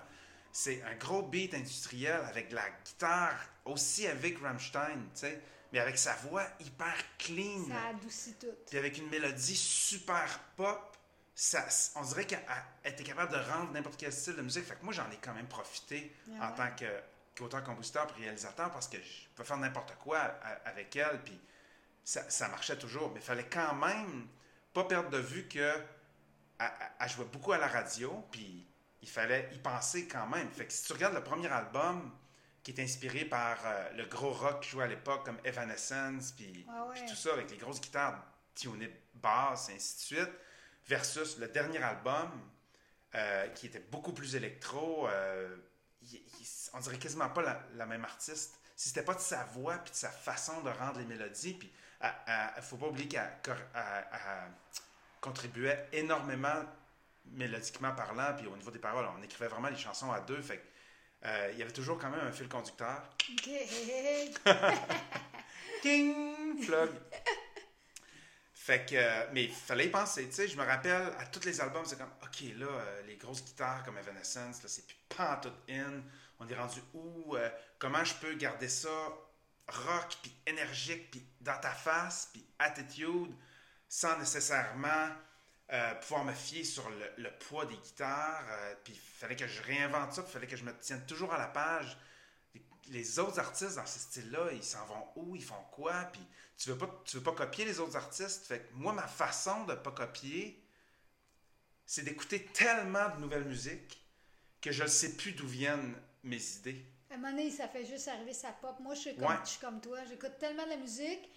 c'est 0.57 0.81
un 0.83 0.95
gros 0.95 1.21
beat 1.21 1.53
industriel 1.53 2.21
avec 2.29 2.47
de 2.49 2.55
la 2.55 2.69
guitare 2.85 3.37
aussi 3.65 4.07
avec 4.07 4.39
Rammstein, 4.39 5.01
tu 5.13 5.19
sais. 5.19 5.41
Mais 5.73 5.79
avec 5.79 5.97
sa 5.97 6.13
voix 6.15 6.45
hyper 6.61 6.95
clean. 7.17 7.67
Ça 7.67 7.87
adoucit 7.89 8.35
tout. 8.35 8.47
Puis 8.69 8.77
avec 8.77 8.97
une 8.97 9.09
mélodie 9.09 9.55
super 9.57 10.39
pop, 10.55 10.95
ça, 11.33 11.65
on 11.95 12.03
dirait 12.03 12.25
qu'elle 12.25 12.45
elle 12.83 12.93
était 12.93 13.03
capable 13.03 13.33
de 13.33 13.37
rendre 13.51 13.71
n'importe 13.73 13.97
quel 13.99 14.13
style 14.13 14.37
de 14.37 14.41
musique. 14.41 14.63
Fait 14.63 14.75
que 14.75 14.83
moi, 14.85 14.93
j'en 14.93 15.11
ai 15.11 15.17
quand 15.17 15.33
même 15.33 15.47
profité 15.47 16.15
Ah 16.39 16.47
en 16.47 16.51
ouais. 16.51 16.55
tant 16.55 16.75
que- 16.77 17.01
qu'auteur, 17.35 17.61
compositeur 17.65 18.07
puis 18.07 18.23
réalisateur 18.23 18.71
parce 18.71 18.87
que 18.87 18.95
je 18.97 19.27
peux 19.35 19.43
faire 19.43 19.57
n'importe 19.57 19.93
quoi 19.97 20.19
a- 20.19 20.69
avec 20.69 20.95
elle. 20.95 21.19
Puis 21.25 21.37
ça, 22.05 22.29
ça 22.29 22.47
marchait 22.47 22.77
toujours. 22.77 23.11
Mais 23.13 23.19
il 23.19 23.25
fallait 23.25 23.49
quand 23.49 23.75
même 23.75 24.27
pas 24.73 24.85
perdre 24.85 25.09
de 25.09 25.17
vue 25.17 25.45
que 25.49 25.59
elle, 25.59 25.81
elle- 26.59 26.71
elle 27.01 27.09
jouait 27.09 27.25
beaucoup 27.25 27.51
à 27.51 27.57
la 27.57 27.67
radio. 27.67 28.25
Puis 28.31 28.65
il 29.05 29.09
fallait 29.11 29.47
y 29.53 29.59
penser 29.59 30.07
quand 30.07 30.25
même. 30.25 30.49
Fait 30.49 30.65
que 30.65 30.73
si 30.73 30.83
tu 30.83 30.93
regardes 30.93 31.13
le 31.13 31.23
premier 31.23 31.47
album 31.47 32.11
qui 32.63 32.71
est 32.71 32.81
inspiré 32.81 33.23
par 33.25 33.57
euh, 33.63 33.91
le 33.93 34.05
gros 34.07 34.31
rock 34.33 34.63
qui 34.63 34.69
jouait 34.71 34.85
à 34.85 34.87
l'époque 34.87 35.23
comme 35.23 35.37
Evanescence, 35.43 36.31
puis 36.31 36.65
Ah 36.67 36.85
ouais. 36.87 37.05
tout 37.05 37.13
ça 37.15 37.31
avec 37.33 37.51
les 37.51 37.57
grosses 37.57 37.79
guitares 37.79 38.19
tunées 38.55 38.91
basses, 39.13 39.69
et 39.69 39.75
ainsi 39.75 39.95
de 39.97 40.01
suite, 40.01 40.31
versus 40.87 41.37
le 41.37 41.47
dernier 41.49 41.83
album 41.83 42.31
euh, 43.13 43.47
qui 43.49 43.67
était 43.67 43.79
beaucoup 43.91 44.11
plus 44.11 44.35
électro. 44.35 45.07
euh, 45.07 45.55
il- 46.01 46.15
il- 46.15 46.47
on 46.73 46.79
dirait 46.79 46.97
quasiment 46.97 47.29
pas 47.29 47.43
la, 47.43 47.61
la 47.75 47.85
même 47.85 48.03
artiste. 48.05 48.55
Si 48.75 48.89
c'était 48.89 49.03
pas 49.05 49.13
de 49.13 49.19
sa 49.19 49.43
voix 49.45 49.77
puis 49.77 49.91
de 49.91 49.97
sa 49.97 50.09
façon 50.09 50.61
de 50.61 50.69
rendre 50.71 50.97
les 50.99 51.05
mélodies, 51.05 51.53
puis 51.53 51.71
il 52.01 52.61
faut 52.63 52.77
pas 52.77 52.87
oublier 52.87 53.07
qu'elle 53.07 53.31
contribuait 55.21 55.87
énormément 55.93 56.63
mélodiquement 57.31 57.93
parlant, 57.93 58.33
puis 58.37 58.47
au 58.47 58.55
niveau 58.55 58.71
des 58.71 58.79
paroles, 58.79 59.05
on 59.17 59.21
écrivait 59.21 59.47
vraiment 59.47 59.69
les 59.69 59.77
chansons 59.77 60.11
à 60.11 60.19
deux, 60.21 60.41
fait 60.41 60.63
euh, 61.25 61.49
il 61.53 61.59
y 61.59 61.61
avait 61.61 61.71
toujours 61.71 61.97
quand 61.97 62.09
même 62.09 62.21
un 62.21 62.31
fil 62.31 62.47
conducteur. 62.47 63.09
King! 65.81 66.65
Plug! 66.65 66.91
fait 68.53 68.85
que, 68.85 68.95
euh, 68.95 69.27
mais 69.33 69.43
il 69.45 69.53
fallait 69.53 69.87
y 69.87 69.89
penser, 69.89 70.27
tu 70.27 70.33
sais, 70.33 70.47
je 70.47 70.57
me 70.57 70.63
rappelle, 70.63 71.13
à 71.19 71.25
tous 71.25 71.45
les 71.45 71.61
albums, 71.61 71.85
c'est 71.85 71.97
comme, 71.97 72.13
OK, 72.23 72.41
là, 72.57 72.65
euh, 72.65 73.01
les 73.07 73.15
grosses 73.15 73.43
guitares 73.43 73.83
comme 73.83 73.97
Evanescence, 73.97 74.63
là, 74.63 74.69
c'est 74.69 74.85
plus 74.87 74.97
pas 75.15 75.37
tout 75.37 75.53
in, 75.69 76.01
on 76.39 76.47
est 76.47 76.55
rendu 76.55 76.79
où, 76.93 77.35
comment 77.77 78.03
je 78.03 78.15
peux 78.15 78.33
garder 78.33 78.67
ça 78.67 78.89
rock, 79.67 80.17
puis 80.21 80.33
énergique, 80.45 81.11
puis 81.11 81.25
dans 81.41 81.59
ta 81.59 81.71
face, 81.71 82.29
puis 82.31 82.45
attitude, 82.59 83.33
sans 83.87 84.17
nécessairement 84.19 85.09
euh, 85.71 85.95
pouvoir 85.95 86.23
me 86.25 86.33
fier 86.33 86.63
sur 86.63 86.89
le, 86.89 87.11
le 87.17 87.31
poids 87.37 87.65
des 87.65 87.75
guitares, 87.77 88.45
euh, 88.49 88.75
puis 88.83 88.93
il 88.93 88.99
fallait 88.99 89.35
que 89.35 89.47
je 89.47 89.61
réinvente 89.63 90.13
ça, 90.13 90.23
il 90.27 90.31
fallait 90.31 90.47
que 90.47 90.55
je 90.57 90.63
me 90.63 90.77
tienne 90.79 91.05
toujours 91.05 91.33
à 91.33 91.37
la 91.37 91.47
page 91.47 91.97
les 92.89 93.19
autres 93.19 93.39
artistes 93.39 93.75
dans 93.75 93.85
ce 93.85 93.99
style-là, 93.99 94.51
ils 94.53 94.63
s'en 94.63 94.85
vont 94.85 95.07
où, 95.15 95.35
ils 95.35 95.43
font 95.43 95.63
quoi, 95.71 95.93
puis 96.13 96.21
tu 96.57 96.69
veux 96.69 96.77
pas, 96.77 97.01
tu 97.05 97.17
veux 97.17 97.23
pas 97.23 97.31
copier 97.33 97.65
les 97.65 97.79
autres 97.79 97.95
artistes. 97.95 98.45
Fait 98.45 98.59
que 98.59 98.73
moi, 98.73 98.93
ma 98.93 99.07
façon 99.07 99.65
de 99.65 99.73
pas 99.73 99.91
copier, 99.91 100.63
c'est 101.85 102.03
d'écouter 102.03 102.45
tellement 102.45 103.09
de 103.15 103.21
nouvelles 103.21 103.45
musiques 103.45 104.03
que 104.61 104.71
je 104.71 104.83
ne 104.83 104.87
sais 104.87 105.15
plus 105.15 105.33
d'où 105.33 105.47
viennent 105.47 105.95
mes 106.23 106.41
idées. 106.57 106.85
À 107.09 107.15
un 107.15 107.17
moment 107.17 107.31
donné, 107.31 107.51
ça 107.51 107.67
fait 107.67 107.85
juste 107.85 108.07
arriver 108.07 108.33
sa 108.33 108.51
pop. 108.51 108.75
Moi, 108.79 108.95
je 108.95 108.99
suis 108.99 109.15
comme, 109.15 109.25
Ouais. 109.27 109.35
je 109.43 109.49
suis 109.49 109.59
comme 109.59 109.79
toi. 109.81 110.03
J'écoute 110.05 110.37
tellement 110.39 110.65
de 110.65 110.69
la 110.69 110.77
musique. 110.77 111.29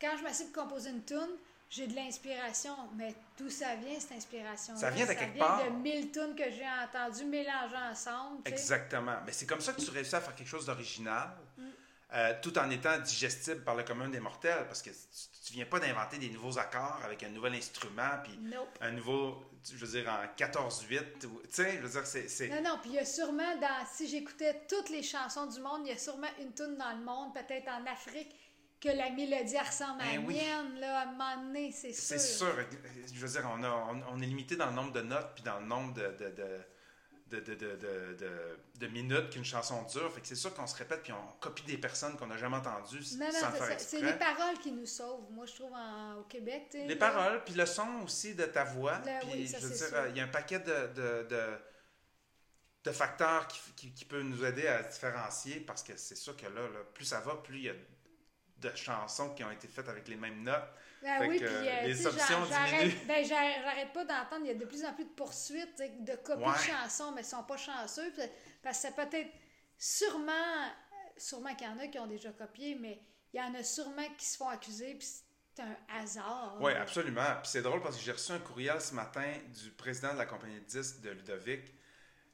Quand 0.00 0.16
je 0.18 0.22
m'assieds 0.22 0.46
pour 0.46 0.64
composer 0.64 0.90
une 0.90 1.04
tune, 1.04 1.36
j'ai 1.74 1.86
de 1.86 1.94
l'inspiration. 1.94 2.74
Mais 2.96 3.14
d'où 3.38 3.50
ça 3.50 3.74
vient, 3.76 3.98
cette 3.98 4.12
inspiration 4.12 4.76
Ça 4.76 4.90
vient 4.90 5.06
de 5.06 5.12
quelque 5.12 5.34
vient 5.34 5.44
part. 5.44 5.64
de 5.64 5.70
mille 5.70 6.10
tunes 6.12 6.34
que 6.36 6.50
j'ai 6.50 6.66
entendues 6.84 7.24
mélangées 7.24 7.76
ensemble. 7.90 8.42
tu 8.44 8.50
sais. 8.50 8.56
Exactement. 8.56 9.16
Mais 9.26 9.32
c'est 9.32 9.46
comme 9.46 9.60
ça 9.60 9.72
que 9.72 9.80
tu 9.80 9.90
réussis 9.90 10.14
à 10.14 10.20
faire 10.20 10.34
quelque 10.34 10.48
chose 10.48 10.66
d'original, 10.66 11.30
Mm. 11.56 11.62
euh, 12.14 12.34
tout 12.42 12.56
en 12.58 12.70
étant 12.70 12.98
digestible 12.98 13.62
par 13.64 13.74
le 13.74 13.82
commun 13.82 14.08
des 14.08 14.20
mortels, 14.20 14.64
parce 14.66 14.82
que 14.82 14.90
tu, 14.90 14.96
tu 15.46 15.52
viens 15.52 15.66
pas 15.66 15.80
d'inventer 15.80 16.18
des 16.18 16.30
nouveaux 16.30 16.58
accords 16.58 17.00
avec 17.04 17.22
un 17.24 17.28
nouvel 17.30 17.54
instrument, 17.54 18.18
puis 18.22 18.36
Nope. 18.40 18.78
un 18.80 18.92
nouveau, 18.92 19.42
je 19.64 19.76
veux 19.84 20.00
dire, 20.00 20.08
en 20.10 20.26
14-8, 20.36 21.24
ou- 21.26 21.40
tu 21.42 21.48
sais, 21.50 21.76
je 21.76 21.82
veux 21.82 21.88
dire, 21.88 22.06
c'est... 22.06 22.28
c'est- 22.28 22.48
Non, 22.48 22.62
non, 22.62 22.78
puis 22.80 22.90
il 22.90 22.96
y 22.96 22.98
a 22.98 23.04
sûrement, 23.04 23.56
dans, 23.60 23.84
si 23.92 24.06
j'écoutais 24.08 24.62
toutes 24.68 24.90
les 24.90 25.02
chansons 25.02 25.46
du 25.46 25.60
monde, 25.60 25.82
il 25.84 25.88
y 25.88 25.92
a 25.92 25.98
sûrement 25.98 26.28
une 26.40 26.52
tune 26.54 26.76
dans 26.76 26.90
le 26.96 27.04
monde, 27.04 27.34
peut-être 27.34 27.68
en 27.68 27.84
Afrique, 27.90 28.34
que 28.84 28.96
la 28.96 29.10
mélodie 29.10 29.58
ressemble 29.58 30.00
à 30.02 30.04
la 30.04 30.18
Ben 30.18 30.24
oui. 30.26 30.34
mienne, 30.34 30.78
là, 30.80 31.00
à 31.00 31.02
un 31.04 31.12
moment 31.12 31.36
donné, 31.46 31.72
c'est 31.72 31.92
sûr. 31.92 32.02
C'est 32.04 32.18
sûr. 32.18 32.54
Je 33.12 33.18
veux 33.26 33.28
dire, 33.40 33.48
on, 33.52 33.62
a- 33.62 33.70
on- 33.92 34.02
on 34.12 34.20
est 34.22 34.26
limité 34.26 34.56
dans 34.56 34.66
le 34.66 34.72
nombre 34.74 34.92
de 34.92 35.00
notes 35.00 35.30
puis 35.34 35.42
dans 35.42 35.58
le 35.60 35.66
nombre 35.66 35.94
de, 35.94 36.02
de, 36.02 36.30
de, 36.30 36.60
de, 37.30 37.40
de, 37.40 37.54
de- 37.54 37.76
de- 37.76 38.14
de- 38.20 38.58
de 38.80 38.86
minutes 38.88 39.30
qu'une 39.30 39.44
chanson 39.44 39.82
dure. 39.84 40.12
Fait 40.12 40.20
que 40.20 40.26
c'est 40.28 40.34
sûr 40.34 40.52
qu'on 40.54 40.66
se 40.66 40.76
répète 40.76 41.02
puis 41.02 41.12
on 41.12 41.26
copie 41.40 41.62
des 41.64 41.78
personnes 41.78 42.16
qu'on 42.16 42.26
n'a 42.26 42.36
jamais 42.36 42.56
entendues 42.56 43.00
Non, 43.18 43.26
non, 43.26 43.32
sans 43.32 43.50
faire. 43.52 43.80
C'est 43.80 44.00
les 44.02 44.12
paroles 44.12 44.58
qui 44.62 44.70
nous 44.72 44.86
sauvent, 44.86 45.30
moi, 45.30 45.46
je 45.46 45.54
trouve, 45.54 45.72
en- 45.72 46.16
au 46.18 46.24
Québec. 46.24 46.68
Les 46.74 46.88
là. 46.88 46.96
paroles, 46.96 47.42
puis 47.44 47.54
le 47.54 47.66
son 47.66 48.02
aussi 48.04 48.34
de 48.34 48.44
ta 48.44 48.64
voix. 48.64 48.98
Là, 49.04 49.20
puis, 49.20 49.30
oui, 49.32 49.48
ça, 49.48 49.58
je 49.60 49.66
veux 49.66 49.74
dire, 49.74 50.06
il 50.10 50.16
y 50.16 50.20
a 50.20 50.24
un 50.24 50.28
paquet 50.28 50.58
de 52.84 52.92
facteurs 52.92 53.48
qui, 53.48 53.60
qui, 53.76 53.94
qui 53.94 54.04
peuvent 54.04 54.22
nous 54.24 54.44
aider 54.44 54.66
à 54.66 54.82
différencier 54.82 55.60
parce 55.60 55.82
que 55.82 55.96
c'est 55.96 56.16
sûr 56.16 56.36
que 56.36 56.44
là, 56.46 56.60
là, 56.68 56.80
plus 56.92 57.06
ça 57.06 57.20
va, 57.20 57.36
plus 57.36 57.56
il 57.58 57.64
y 57.64 57.70
a 57.70 57.74
de 58.70 58.76
chansons 58.76 59.34
qui 59.34 59.44
ont 59.44 59.50
été 59.50 59.68
faites 59.68 59.88
avec 59.88 60.08
les 60.08 60.16
mêmes 60.16 60.42
notes. 60.42 60.68
Ben 61.02 61.18
Fait 61.18 61.28
oui, 61.28 61.38
que, 61.38 61.44
puis 61.44 61.68
euh, 61.68 61.82
les 61.82 62.06
options 62.06 62.44
j'arrête 62.48 62.80
diminuent. 62.88 63.04
ben, 63.06 63.24
j'arrête 63.24 63.92
pas 63.92 64.04
d'entendre, 64.04 64.42
il 64.44 64.48
y 64.48 64.50
a 64.50 64.54
de 64.54 64.64
plus 64.64 64.84
en 64.84 64.92
plus 64.94 65.04
de 65.04 65.10
poursuites 65.10 65.76
de 66.00 66.16
copies 66.16 66.42
Ouais. 66.42 66.52
de 66.52 66.58
chansons, 66.58 67.12
mais 67.14 67.20
ils 67.22 67.26
sont 67.26 67.42
pas 67.44 67.56
chanceux. 67.58 68.10
puis- 68.12 68.22
Parce 68.62 68.78
que 68.80 68.88
c'est 68.88 68.96
peut-être 68.96 69.30
sûrement, 69.78 70.72
sûrement 71.16 71.54
qu'il 71.54 71.66
y 71.66 71.70
en 71.70 71.78
a 71.78 71.86
qui 71.88 71.98
ont 71.98 72.06
déjà 72.06 72.30
copié, 72.32 72.74
mais 72.80 73.00
il 73.32 73.38
y 73.38 73.42
en 73.42 73.54
a 73.54 73.62
sûrement 73.62 74.08
qui 74.16 74.24
se 74.24 74.36
font 74.36 74.48
accuser, 74.48 74.94
puis 74.94 75.06
c'est 75.54 75.62
un 75.62 75.76
hasard. 76.00 76.56
Oui, 76.60 76.72
absolument. 76.72 77.34
Puis 77.42 77.50
c'est 77.52 77.62
drôle 77.62 77.82
parce 77.82 77.96
que 77.96 78.02
j'ai 78.02 78.12
reçu 78.12 78.32
un 78.32 78.38
courriel 78.38 78.80
ce 78.80 78.94
matin 78.94 79.30
du 79.62 79.70
président 79.72 80.12
de 80.12 80.18
la 80.18 80.26
compagnie 80.26 80.58
de 80.60 80.64
disques 80.64 81.00
de 81.00 81.10
Ludovic 81.10 81.72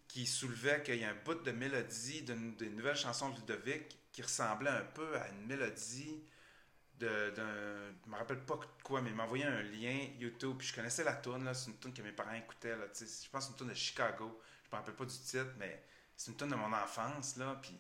qui 0.09 0.27
soulevait 0.27 0.83
qu'il 0.83 0.97
y 0.97 1.05
a 1.05 1.11
un 1.11 1.17
bout 1.25 1.35
de 1.43 1.51
mélodie 1.53 2.23
d'une 2.23 2.57
des 2.57 2.69
nouvelles 2.71 2.97
chansons 2.97 3.31
de 3.31 3.37
Ludovic 3.37 3.99
qui 4.13 4.23
ressemblait 4.23 4.71
un 4.71 4.85
peu 4.95 5.17
à 5.19 5.29
une 5.29 5.47
mélodie 5.47 6.23
de- 6.99 7.31
d'un. 7.31 7.93
Je 8.05 8.11
me 8.11 8.17
rappelle 8.17 8.41
pas 8.45 8.57
de 8.57 8.83
quoi, 8.83 9.01
mais 9.01 9.11
il 9.11 9.17
m'a 9.17 9.25
envoyé 9.25 9.45
un 9.45 9.63
lien 9.63 10.07
YouTube. 10.19 10.57
Puis 10.59 10.69
je 10.69 10.75
connaissais 10.75 11.05
la 11.05 11.15
tune 11.15 11.45
là. 11.45 11.55
C'est 11.55 11.71
une 11.71 11.79
tune 11.79 11.93
que 11.95 12.03
mes 12.03 12.13
parents 12.13 12.35
écoutaient. 12.35 12.77
Là, 12.77 12.87
tu 12.95 13.07
sais. 13.07 13.25
je 13.25 13.31
pense 13.31 13.47
que 13.47 13.53
c'est 13.53 13.53
une 13.53 13.59
tune 13.59 13.69
de 13.69 13.75
Chicago. 13.75 14.41
Je 14.65 14.69
me 14.71 14.77
rappelle 14.81 14.95
pas 14.95 15.05
du 15.05 15.19
titre, 15.19 15.53
mais 15.59 15.83
c'est 16.17 16.31
une 16.31 16.37
tune 16.37 16.49
de 16.49 16.55
mon 16.57 16.73
enfance. 16.73 17.37
Là, 17.37 17.59
puis 17.63 17.79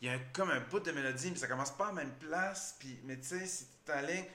il 0.00 0.08
y 0.08 0.10
a 0.10 0.14
un- 0.14 0.24
comme 0.32 0.50
un 0.50 0.60
bout 0.60 0.80
de 0.80 0.92
mélodie, 0.92 1.30
mais 1.30 1.36
ça 1.36 1.48
commence 1.48 1.70
pas 1.76 1.84
à 1.86 1.88
la 1.88 1.94
même 2.04 2.14
place. 2.18 2.76
Puis, 2.78 3.00
mais 3.04 3.16
tu 3.18 3.28
sais, 3.28 3.46
si 3.46 3.66
tu 3.86 3.92
en 3.92 4.00
ligne, 4.00 4.26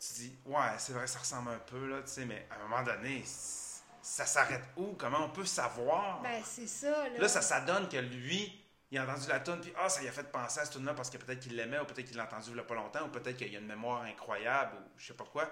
tu 0.00 0.12
dis, 0.14 0.36
ouais, 0.46 0.60
c'est 0.78 0.92
vrai, 0.94 1.06
ça 1.06 1.18
ressemble 1.20 1.50
un 1.50 1.58
peu, 1.58 1.86
là, 1.86 2.02
tu 2.02 2.08
sais, 2.10 2.24
mais 2.24 2.46
à 2.50 2.56
un 2.56 2.68
moment 2.68 2.82
donné, 2.82 3.22
ça 3.24 4.26
s'arrête 4.26 4.64
où? 4.76 4.94
Comment 4.98 5.26
on 5.26 5.30
peut 5.30 5.44
savoir? 5.44 6.20
Ben, 6.22 6.42
c'est 6.44 6.66
ça, 6.66 7.08
là. 7.08 7.18
là, 7.18 7.28
ça, 7.28 7.40
ça 7.42 7.60
donne 7.60 7.88
que 7.88 7.98
lui, 7.98 8.61
il 8.92 8.98
a 8.98 9.04
entendu 9.04 9.26
la 9.28 9.40
tune, 9.40 9.60
puis 9.60 9.72
ah, 9.76 9.88
ça 9.88 10.00
lui 10.02 10.08
a 10.08 10.12
fait 10.12 10.30
penser 10.30 10.60
à 10.60 10.64
cette 10.64 10.74
tune 10.74 10.84
là 10.84 10.94
parce 10.94 11.10
que 11.10 11.16
peut-être 11.16 11.40
qu'il 11.40 11.56
l'aimait, 11.56 11.80
ou 11.80 11.84
peut-être 11.84 12.06
qu'il 12.06 12.16
l'a 12.16 12.24
entendu 12.24 12.50
il 12.50 12.56
y 12.56 12.60
a 12.60 12.62
pas 12.62 12.74
longtemps, 12.74 13.04
ou 13.06 13.08
peut-être 13.08 13.36
qu'il 13.38 13.54
a 13.56 13.58
une 13.58 13.66
mémoire 13.66 14.02
incroyable, 14.02 14.76
ou 14.76 14.90
je 14.98 15.06
sais 15.06 15.14
pas 15.14 15.24
quoi. 15.24 15.50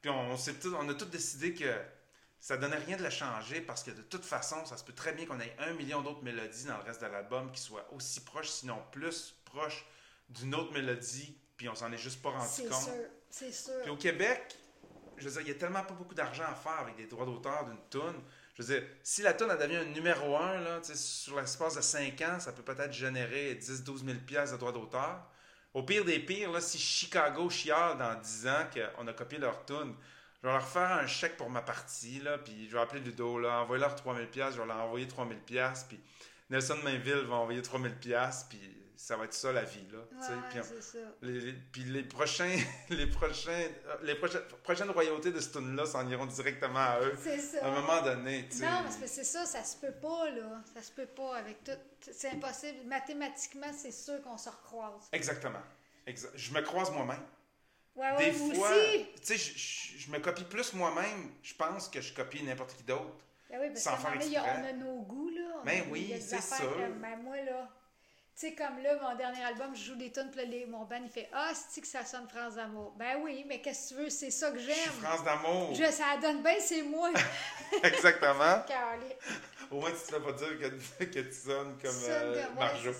Puis 0.00 0.10
on, 0.10 0.32
on, 0.32 0.36
s'est 0.36 0.54
tout- 0.54 0.74
on 0.78 0.88
a 0.88 0.94
tous 0.94 1.04
décidé 1.06 1.52
que 1.54 1.70
ça 2.40 2.56
donnait 2.56 2.76
rien 2.78 2.96
de 2.96 3.02
le 3.02 3.10
changer 3.10 3.60
parce 3.60 3.82
que 3.82 3.90
de 3.90 4.00
toute 4.02 4.24
façon, 4.24 4.64
ça 4.64 4.76
se 4.76 4.84
peut 4.84 4.92
très 4.94 5.12
bien 5.12 5.26
qu'on 5.26 5.38
ait 5.40 5.54
un 5.58 5.72
million 5.74 6.00
d'autres 6.02 6.22
mélodies 6.22 6.64
dans 6.66 6.76
le 6.78 6.84
reste 6.84 7.00
de 7.02 7.06
l'album 7.06 7.50
qui 7.52 7.60
soient 7.60 7.86
aussi 7.92 8.20
proches, 8.20 8.48
sinon 8.48 8.80
plus 8.92 9.34
proches 9.44 9.84
d'une 10.30 10.54
autre 10.54 10.72
mélodie, 10.72 11.36
puis 11.56 11.68
on 11.68 11.74
s'en 11.74 11.92
est 11.92 11.98
juste 11.98 12.22
pas 12.22 12.30
rendu 12.30 12.48
C'est 12.50 12.68
compte. 12.68 12.82
sûr, 12.84 12.92
c'est 13.28 13.52
sûr. 13.52 13.72
Puis 13.82 13.90
au 13.90 13.96
Québec, 13.96 14.56
je 15.16 15.24
veux 15.28 15.32
dire, 15.32 15.40
il 15.42 15.48
y 15.48 15.50
a 15.50 15.54
tellement 15.58 15.82
pas 15.82 15.94
beaucoup 15.94 16.14
d'argent 16.14 16.44
à 16.44 16.54
faire 16.54 16.78
avec 16.78 16.96
des 16.96 17.06
droits 17.06 17.26
d'auteur 17.26 17.66
d'une 17.66 17.80
toune. 17.90 18.22
Je 18.58 18.64
veux 18.64 18.74
dire, 18.74 18.88
si 19.04 19.22
la 19.22 19.34
toune 19.34 19.50
a 19.50 19.56
devient 19.56 19.76
un 19.76 19.84
numéro 19.84 20.36
un, 20.36 20.60
là, 20.60 20.80
tu 20.80 20.88
sais, 20.88 20.96
sur 20.96 21.38
l'espace 21.38 21.76
de 21.76 21.80
5 21.80 22.20
ans, 22.22 22.40
ça 22.40 22.50
peut 22.52 22.62
peut-être 22.62 22.92
générer 22.92 23.54
10-12 23.54 24.04
000 24.04 24.18
piastres 24.26 24.56
de 24.56 24.60
droits 24.60 24.72
d'auteur. 24.72 25.22
Au 25.74 25.84
pire 25.84 26.04
des 26.04 26.18
pires, 26.18 26.50
là, 26.50 26.60
si 26.60 26.76
Chicago 26.76 27.48
chiale 27.50 27.98
dans 27.98 28.18
10 28.20 28.48
ans 28.48 28.66
qu'on 28.74 29.06
a 29.06 29.12
copié 29.12 29.38
leur 29.38 29.64
toune, 29.64 29.94
je 30.42 30.48
vais 30.48 30.52
leur 30.52 30.66
faire 30.66 30.90
un 30.90 31.06
chèque 31.06 31.36
pour 31.36 31.50
ma 31.50 31.62
partie, 31.62 32.20
là, 32.20 32.38
puis 32.38 32.68
je 32.68 32.74
vais 32.74 32.82
appeler 32.82 33.00
Ludo, 33.00 33.38
là, 33.38 33.60
envoyer 33.60 33.80
leur 33.80 33.94
3 33.94 34.16
000 34.16 34.26
piastres, 34.26 34.56
je 34.56 34.60
vais 34.62 34.66
leur 34.66 34.78
envoyer 34.78 35.06
3 35.06 35.28
000 35.28 35.38
piastres, 35.46 35.88
puis 35.88 36.00
Nelson 36.50 36.78
Mainville 36.82 37.26
va 37.28 37.36
envoyer 37.36 37.62
3 37.62 37.80
000 37.80 37.94
piastres, 38.00 38.48
puis 38.48 38.60
ça 39.00 39.16
va 39.16 39.24
être 39.26 39.32
ça 39.34 39.52
la 39.52 39.62
vie, 39.62 39.86
là. 39.92 39.98
Puis 40.50 40.60
ça. 40.82 40.98
les, 41.22 41.40
les- 41.40 41.52
puis 41.52 41.84
les 41.84 42.02
prochains, 42.02 42.56
les 42.90 43.06
prochains, 43.06 43.52
euh, 43.86 43.96
les 44.02 44.16
prochaines, 44.16 44.42
prochaines 44.64 44.90
royautés 44.90 45.30
de 45.30 45.40
ce 45.40 45.50
tune-là 45.50 45.86
s'en 45.86 46.08
iront 46.10 46.26
directement 46.26 46.80
à 46.80 47.00
eux. 47.00 47.14
C'est 47.22 47.38
ça. 47.38 47.64
À 47.64 47.68
un 47.68 47.80
moment 47.80 48.02
donné. 48.02 48.42
Non, 48.60 48.82
parce 48.82 48.96
que 48.96 49.06
c'est 49.06 49.22
ça, 49.24 49.46
ça 49.46 49.62
se 49.62 49.76
peut 49.76 49.92
pas, 49.92 50.30
là. 50.30 50.62
Ça 50.74 50.82
se 50.82 50.90
peut 50.90 51.06
pas 51.06 51.36
avec 51.36 51.62
tout. 51.62 51.70
C'est 52.00 52.30
impossible. 52.30 52.78
Mathématiquement, 52.86 53.72
c'est 53.76 53.92
sûr 53.92 54.20
qu'on 54.22 54.36
se 54.36 54.48
recroise. 54.48 55.08
Exactement. 55.12 55.62
Exa- 56.06 56.30
Je 56.34 56.52
me 56.52 56.60
croise 56.62 56.90
moi-même. 56.90 57.22
Ouais, 57.94 58.10
ouais, 58.12 58.24
Des 58.26 58.30
vous 58.32 58.54
fois, 58.54 58.70
tu 59.24 59.36
sais, 59.36 59.36
je, 59.36 60.10
me 60.10 60.18
copie 60.20 60.44
plus 60.44 60.72
moi-même, 60.74 61.30
je 61.42 61.54
pense, 61.54 61.88
que 61.88 62.00
je 62.00 62.12
copie 62.14 62.42
n'importe 62.42 62.76
qui 62.76 62.82
d'autre. 62.84 63.24
Ben 63.50 63.58
oui, 63.60 63.68
parce 63.70 63.80
sans 63.82 63.96
faire 63.96 64.14
exprès. 64.14 64.36
on 64.60 64.64
a 64.66 64.72
nos 64.72 65.00
goûts, 65.02 65.30
là. 65.30 65.56
On 65.62 65.64
Ben 65.64 65.82
a- 65.82 65.90
oui, 65.90 66.14
c'est 66.20 66.40
sûr. 66.42 66.76
que, 66.76 66.92
ben 67.00 67.16
moi, 67.22 67.36
là. 67.42 67.68
Tu 68.38 68.46
sais, 68.46 68.54
comme 68.54 68.78
là, 68.80 68.96
mon 69.02 69.16
dernier 69.16 69.42
album, 69.42 69.74
je 69.74 69.82
joue 69.82 69.96
des 69.96 70.12
tunes, 70.12 70.30
puis 70.30 70.40
là, 70.40 70.44
les- 70.46 70.64
mon 70.66 70.84
band, 70.84 71.00
il 71.02 71.10
fait 71.10 71.28
Ah, 71.32 71.50
c'est 71.54 71.80
que 71.80 71.86
ça 71.88 72.04
sonne 72.04 72.28
France 72.28 72.54
d'amour? 72.54 72.92
Ben 72.96 73.16
oui, 73.20 73.44
mais 73.48 73.60
qu'est-ce 73.60 73.88
que 73.90 73.94
tu 73.98 74.02
veux, 74.04 74.10
c'est 74.10 74.30
ça 74.30 74.52
que 74.52 74.58
j'aime. 74.60 74.92
France 75.02 75.24
d'amour. 75.24 75.74
Je, 75.74 75.90
ça 75.90 76.16
donne 76.22 76.40
bien, 76.40 76.54
c'est 76.60 76.82
moi. 76.82 77.10
Exactement. 77.82 78.62
Au 79.72 79.80
moins, 79.80 79.90
tu 79.90 79.96
te 79.96 80.14
fais 80.14 80.20
pas 80.20 80.32
dire 80.32 80.58
que, 80.58 81.04
que 81.04 81.18
tu 81.20 81.32
sonnes 81.32 81.76
comme 81.82 81.90
Sonne 81.90 82.10
euh, 82.12 82.50
Marjo. 82.56 82.94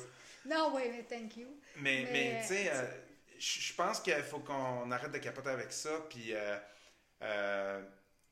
Non, 0.45 0.73
oui, 0.75 0.83
mais 0.91 1.05
thank 1.05 1.37
you. 1.37 1.47
Mais, 1.77 2.03
Mais, 2.03 2.13
mais, 2.13 2.41
tu 2.41 2.49
sais, 2.49 2.71
euh, 2.73 2.83
je 3.39 3.73
pense 3.75 4.01
qu'il 4.01 4.15
faut 4.25 4.41
qu'on 4.41 4.91
arrête 4.91 5.13
de 5.13 5.19
capoter 5.19 5.51
avec 5.51 5.73
ça. 5.73 5.91
Puis, 6.11 6.35
euh, 6.35 6.59
euh, 7.23 7.81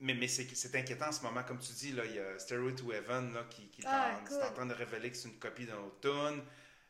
mais 0.01 0.15
mais 0.15 0.27
c'est 0.27 0.75
inquiétant 0.75 1.07
en 1.09 1.13
ce 1.13 1.23
moment. 1.23 1.45
Comme 1.45 1.61
tu 1.61 1.73
dis, 1.73 1.93
là, 1.93 2.05
il 2.05 2.17
y 2.17 2.19
a 2.19 2.37
Stairway 2.41 2.75
to 2.75 2.93
Heaven 2.93 3.33
là, 3.33 3.45
qui, 3.49 3.69
qui 3.69 3.83
est, 3.83 3.87
Ah, 3.89 4.19
en, 4.29 4.45
en 4.45 4.53
train 4.53 4.67
de 4.67 4.75
révéler 4.75 5.13
que 5.13 5.17
c'est 5.17 5.29
une 5.29 5.39
copie 5.39 5.67
d'un 5.67 5.77
autre 5.79 6.01
tune. 6.01 6.43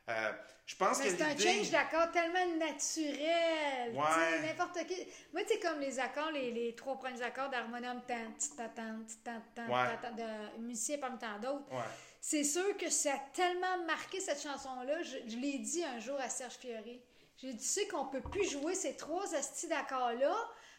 Euh, 0.09 0.31
je 0.65 0.75
pense 0.75 0.99
Mais 0.99 1.05
que 1.05 1.17
c'est 1.17 1.21
un 1.23 1.37
change 1.37 1.69
d'accords 1.71 2.11
tellement 2.11 2.45
naturel. 2.57 3.93
Ouais. 3.93 4.41
N'importe 4.47 4.85
qui. 4.87 4.95
Moi, 5.33 5.43
tu 5.43 5.53
sais, 5.53 5.59
comme 5.59 5.79
les 5.79 5.99
accords, 5.99 6.31
les, 6.31 6.51
les 6.51 6.75
trois 6.75 6.97
premiers 6.97 7.21
accords 7.21 7.49
d'harmonium, 7.49 8.01
tan, 8.07 8.31
ti, 8.37 8.55
ta, 8.55 8.69
tan, 8.69 9.03
ti, 9.07 9.17
ta, 9.17 9.33
tan, 9.55 9.67
Ouais. 9.67 9.97
ta, 10.01 10.09
ta, 10.09 10.11
de 10.11 10.59
musiciens 10.59 10.97
parmi 10.97 11.17
tant 11.17 11.39
d'autres. 11.39 11.71
Ouais. 11.71 11.83
C'est 12.21 12.43
sûr 12.43 12.75
que 12.77 12.89
ça 12.89 13.13
a 13.13 13.19
tellement 13.33 13.77
marqué 13.85 14.19
cette 14.19 14.41
chanson-là. 14.41 15.01
Je, 15.03 15.17
je 15.27 15.37
l'ai 15.37 15.59
dit 15.59 15.83
un 15.83 15.99
jour 15.99 16.19
à 16.19 16.29
Serge 16.29 16.55
Fiori. 16.55 17.01
J'ai 17.37 17.53
dit, 17.53 17.59
tu 17.59 17.65
sais 17.65 17.87
qu'on 17.87 18.05
peut 18.05 18.21
plus 18.21 18.49
jouer 18.49 18.73
ces 18.75 18.95
trois 18.97 19.35
astis 19.35 19.67
d'accords-là 19.67 20.35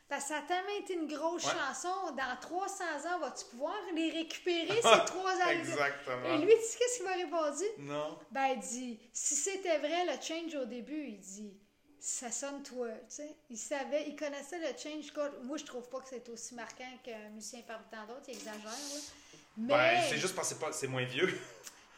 parce 0.08 0.24
que 0.24 0.28
ça 0.30 0.38
a 0.38 0.42
tellement 0.42 0.76
été 0.80 0.94
une 0.94 1.06
grosse 1.06 1.44
Ouais. 1.44 1.52
chanson. 1.52 2.12
Dans 2.16 2.36
300 2.40 2.84
ans, 3.14 3.18
vas-tu 3.20 3.44
pouvoir 3.46 3.74
les 3.94 4.10
récupérer, 4.10 4.74
ces 4.76 4.80
trois 5.06 5.32
accords 5.32 5.50
Exactement. 5.50 6.24
Et 6.34 6.38
lui, 6.38 6.52
tu 6.54 6.62
sais 6.62 6.78
qu'est-ce 6.78 6.96
qu'il 6.96 7.06
m'a 7.06 7.12
répondu? 7.14 7.64
Non. 7.78 8.18
Ben, 8.30 8.46
il 8.54 8.60
dit, 8.60 9.00
si 9.12 9.34
c'était 9.34 9.78
vrai 9.78 10.04
le 10.06 10.20
change 10.22 10.54
au 10.54 10.64
début, 10.64 11.04
il 11.08 11.18
dit, 11.20 11.52
ça 12.00 12.30
sonne 12.30 12.62
toi, 12.62 12.88
tu 13.08 13.16
sais. 13.16 13.36
Il 13.50 13.58
savait, 13.58 14.04
il 14.08 14.16
connaissait 14.16 14.58
le 14.58 14.68
change 14.78 15.10
code. 15.12 15.44
Moi, 15.44 15.56
je 15.58 15.64
trouve 15.64 15.88
pas 15.88 15.98
que 16.00 16.08
c'est 16.08 16.28
aussi 16.28 16.54
marquant 16.54 16.84
qu'un 17.04 17.28
musicien 17.30 17.60
parmi 17.66 17.84
tant 17.90 18.06
d'autres, 18.06 18.28
il 18.28 18.34
exagère, 18.34 18.62
là. 18.62 19.00
Mais, 19.56 19.74
Ben, 19.74 20.02
c'est 20.08 20.16
juste 20.18 20.34
parce 20.36 20.54
que 20.54 20.72
c'est 20.72 20.86
moins 20.86 21.04
vieux. 21.04 21.38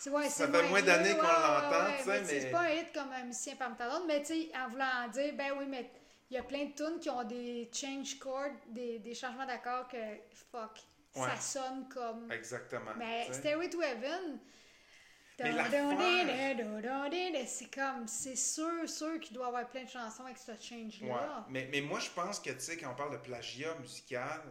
ouais, 0.07 0.29
ça 0.31 0.49
fait 0.49 0.69
moins 0.69 0.81
d'années 0.83 1.15
qu'on 1.15 1.23
l'entend, 1.23 1.93
tu 1.99 2.05
sais, 2.05 2.21
mais 2.23 2.41
C'est 2.41 2.51
pas 2.51 2.61
un 2.61 2.71
hit 2.71 2.93
comme 2.95 3.13
un 3.13 3.25
musicien 3.25 3.55
parmi 3.57 3.77
tant 3.77 3.91
d'autres, 3.91 4.07
mais 4.07 4.21
tu 4.23 4.27
sais, 4.29 4.51
en 4.57 4.69
voulant 4.71 5.09
dire, 5.13 5.35
ben 5.35 5.53
oui, 5.59 5.67
mais 5.69 5.91
il 6.31 6.35
y 6.35 6.39
a 6.39 6.43
plein 6.43 6.67
de 6.67 6.73
tunes 6.73 7.01
qui 7.01 7.11
ont 7.11 7.25
des 7.25 7.69
change 7.73 8.19
chords, 8.19 8.53
des, 8.69 8.99
des 9.01 9.15
changements 9.15 9.47
d'accords 9.47 9.89
que, 9.89 9.97
fuck, 10.51 10.79
Ouais. 11.17 11.27
ça 11.29 11.37
sonne 11.41 11.89
comme... 11.89 12.31
Exactement. 12.31 12.93
Mais 12.97 13.27
tu 13.27 13.33
sais. 13.33 13.41
Stairway 13.41 13.69
to 13.69 13.83
Heaven. 13.83 14.39
C'est 17.47 17.75
comme, 17.75 18.07
c'est 18.07 18.37
sûr, 18.37 18.89
sûr 18.89 19.19
qu'il 19.21 19.35
doit 19.35 19.47
y 19.47 19.49
avoir 19.49 19.69
plein 19.69 19.85
de 19.85 19.89
chansons 19.89 20.25
avec 20.25 20.39
ce 20.39 20.53
Ouais. 20.53 20.59
change-là. 20.61 21.47
Mais, 21.49 21.69
mais 21.73 21.81
moi, 21.81 21.99
je 21.99 22.11
pense 22.11 22.39
que, 22.41 22.51
tu 22.51 22.61
sais, 22.61 22.77
quand 22.77 22.93
on 22.93 22.95
parle 22.95 23.13
de 23.13 23.17
plagiat 23.17 23.75
musical, 23.77 24.43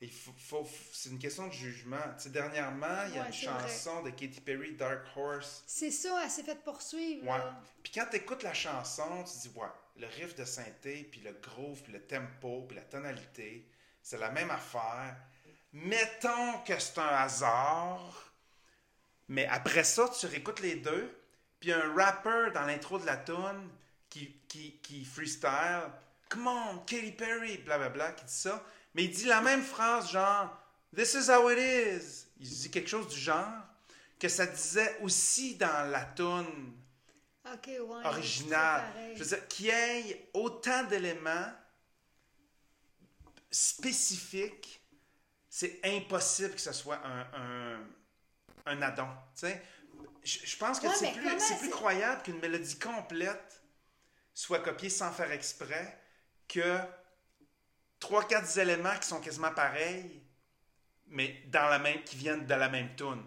il 0.00 0.10
faut, 0.10 0.32
faut- 0.36 0.66
c'est 0.92 1.10
une 1.10 1.18
question 1.18 1.46
de 1.46 1.52
jugement. 1.52 1.96
Tu 2.16 2.24
sais, 2.24 2.30
dernièrement, 2.30 3.04
il 3.08 3.14
y 3.14 3.18
a 3.18 3.22
Ouais, 3.22 3.28
une 3.28 3.48
vrai. 3.50 3.68
chanson 3.68 4.02
de 4.02 4.10
Katy 4.10 4.40
Perry, 4.40 4.72
Dark 4.74 5.06
Horse. 5.16 5.62
C'est 5.66 5.90
ça, 5.90 6.20
elle 6.24 6.30
s'est 6.30 6.42
fait 6.42 6.62
poursuivre. 6.62 7.26
Ouais. 7.26 7.40
Puis 7.82 7.92
quand 7.94 8.06
tu 8.10 8.16
écoutes 8.16 8.42
la 8.42 8.52
chanson, 8.54 9.24
tu 9.24 9.32
te 9.32 9.48
dis, 9.48 9.52
ouais, 9.56 9.66
le 10.00 10.06
riff 10.06 10.34
de 10.34 10.44
synthé, 10.44 11.08
puis 11.10 11.20
le 11.20 11.32
groove, 11.32 11.82
puis 11.82 11.92
le 11.92 12.00
tempo, 12.00 12.64
puis 12.66 12.76
la 12.76 12.82
tonalité, 12.82 13.66
c'est 14.02 14.18
la 14.18 14.30
même 14.30 14.50
affaire. 14.50 15.16
Mettons 15.72 16.58
que 16.66 16.78
c'est 16.78 16.98
un 16.98 17.06
hasard, 17.06 18.32
mais 19.28 19.46
après 19.46 19.84
ça, 19.84 20.08
tu 20.08 20.26
réécoutes 20.26 20.60
les 20.60 20.76
deux, 20.76 21.16
puis 21.60 21.72
un 21.72 21.94
rapper 21.94 22.50
dans 22.54 22.64
l'intro 22.64 22.98
de 22.98 23.06
la 23.06 23.18
tune 23.18 23.68
qui, 24.08 24.40
qui, 24.48 24.78
qui 24.82 25.04
freestyle, 25.04 25.90
Come 26.28 26.46
on, 26.46 26.78
Katy 26.86 27.12
Perry, 27.12 27.58
blablabla, 27.58 28.12
qui 28.12 28.24
dit 28.24 28.32
ça, 28.32 28.64
mais 28.94 29.04
il 29.04 29.10
dit 29.10 29.26
la 29.26 29.40
même 29.40 29.62
phrase, 29.62 30.10
genre, 30.10 30.56
This 30.94 31.14
is 31.14 31.30
how 31.30 31.48
it 31.50 31.58
is. 31.58 32.26
Il 32.40 32.48
dit 32.48 32.70
quelque 32.70 32.88
chose 32.88 33.08
du 33.08 33.18
genre 33.18 33.64
que 34.18 34.28
ça 34.28 34.46
disait 34.46 34.98
aussi 35.02 35.54
dans 35.54 35.90
la 35.90 36.04
tune 36.04 36.74
Ouais. 37.44 38.06
original. 38.06 38.82
Je 39.14 39.22
veux 39.22 39.28
dire, 39.36 39.48
qu'il 39.48 39.66
y 39.66 39.70
ait 39.70 40.30
autant 40.34 40.84
d'éléments 40.84 41.52
spécifiques, 43.50 44.80
c'est 45.48 45.80
impossible 45.84 46.54
que 46.54 46.60
ce 46.60 46.72
soit 46.72 47.00
un, 47.04 47.20
un, 47.34 47.80
un 48.66 48.82
addon. 48.82 49.08
Tu 49.34 49.40
sais, 49.46 49.62
je, 50.22 50.46
je 50.46 50.56
pense 50.56 50.78
que 50.80 50.86
Ouais, 50.86 50.94
c'est 50.94 51.12
plus, 51.12 51.40
c'est 51.40 51.58
plus 51.58 51.70
croyable 51.70 52.22
qu'une 52.22 52.38
mélodie 52.40 52.78
complète 52.78 53.62
soit 54.34 54.60
copiée 54.60 54.90
sans 54.90 55.12
faire 55.12 55.32
exprès 55.32 55.98
que 56.48 56.78
trois, 57.98 58.26
quatre 58.26 58.58
éléments 58.58 58.96
qui 59.00 59.08
sont 59.08 59.20
quasiment 59.20 59.52
pareils, 59.52 60.22
mais 61.08 61.42
dans 61.48 61.68
la 61.68 61.78
même, 61.78 62.02
qui 62.04 62.16
viennent 62.16 62.46
de 62.46 62.54
la 62.54 62.68
même 62.68 62.94
tune. 62.96 63.24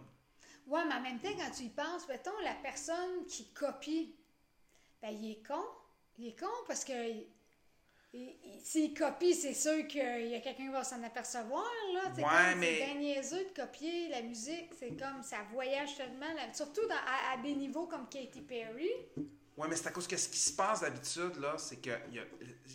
Ouais, 0.67 0.81
mais 0.87 0.93
en 0.95 1.01
même 1.01 1.19
temps, 1.19 1.29
quand 1.37 1.51
tu 1.51 1.63
y 1.63 1.69
penses, 1.69 2.07
mettons, 2.07 2.37
la 2.43 2.53
personne 2.55 3.25
qui 3.27 3.51
copie, 3.53 4.15
ben, 5.01 5.09
il 5.09 5.31
est 5.31 5.45
con. 5.45 5.63
Il 6.17 6.27
est 6.27 6.39
con 6.39 6.47
parce 6.67 6.85
que 6.85 6.93
il- 7.09 7.27
il- 8.13 8.35
il- 8.43 8.61
s'il 8.63 8.93
copie, 8.93 9.33
c'est 9.33 9.53
sûr 9.53 9.87
qu'il 9.87 10.27
y 10.27 10.35
a 10.35 10.39
quelqu'un 10.39 10.65
qui 10.65 10.69
va 10.71 10.83
s'en 10.83 11.01
apercevoir. 11.03 11.65
Là. 11.93 12.01
C'est 12.15 12.21
Ouais, 12.23 12.29
comme, 12.51 12.59
mais- 12.59 12.77
C'est 12.79 12.85
bien 12.85 12.95
niaiseux 12.95 13.43
de 13.49 13.61
copier 13.61 14.07
la 14.09 14.21
musique. 14.21 14.69
C'est 14.79 14.95
comme 14.95 15.21
ça 15.23 15.37
voyage 15.51 15.97
tellement. 15.97 16.33
là. 16.33 16.53
Surtout 16.53 16.85
dans- 16.87 16.95
à, 16.95 17.33
à 17.33 17.37
des 17.41 17.55
niveaux 17.55 17.87
comme 17.87 18.07
Katy 18.07 18.41
Perry. 18.41 18.89
Ouais, 19.57 19.67
mais 19.67 19.75
c'est 19.75 19.87
à 19.87 19.91
cause 19.91 20.07
que 20.07 20.17
ce 20.17 20.29
qui 20.29 20.37
se 20.39 20.53
passe 20.55 20.81
d'habitude, 20.81 21.35
là, 21.39 21.57
c'est 21.57 21.77
qu'il 21.81 21.91
y 22.11 22.19
a, 22.19 22.23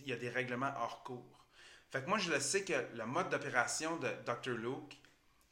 y 0.06 0.12
a 0.12 0.16
des 0.16 0.28
règlements 0.28 0.73
hors 0.77 1.02
cours. 1.02 1.44
Fait 1.90 2.02
que 2.02 2.09
moi, 2.09 2.19
je 2.19 2.31
le 2.31 2.39
sais 2.39 2.65
que 2.65 2.74
le 2.94 3.06
mode 3.06 3.31
d'opération 3.31 3.97
de 3.97 4.09
Dr. 4.27 4.51
Luke, 4.56 4.97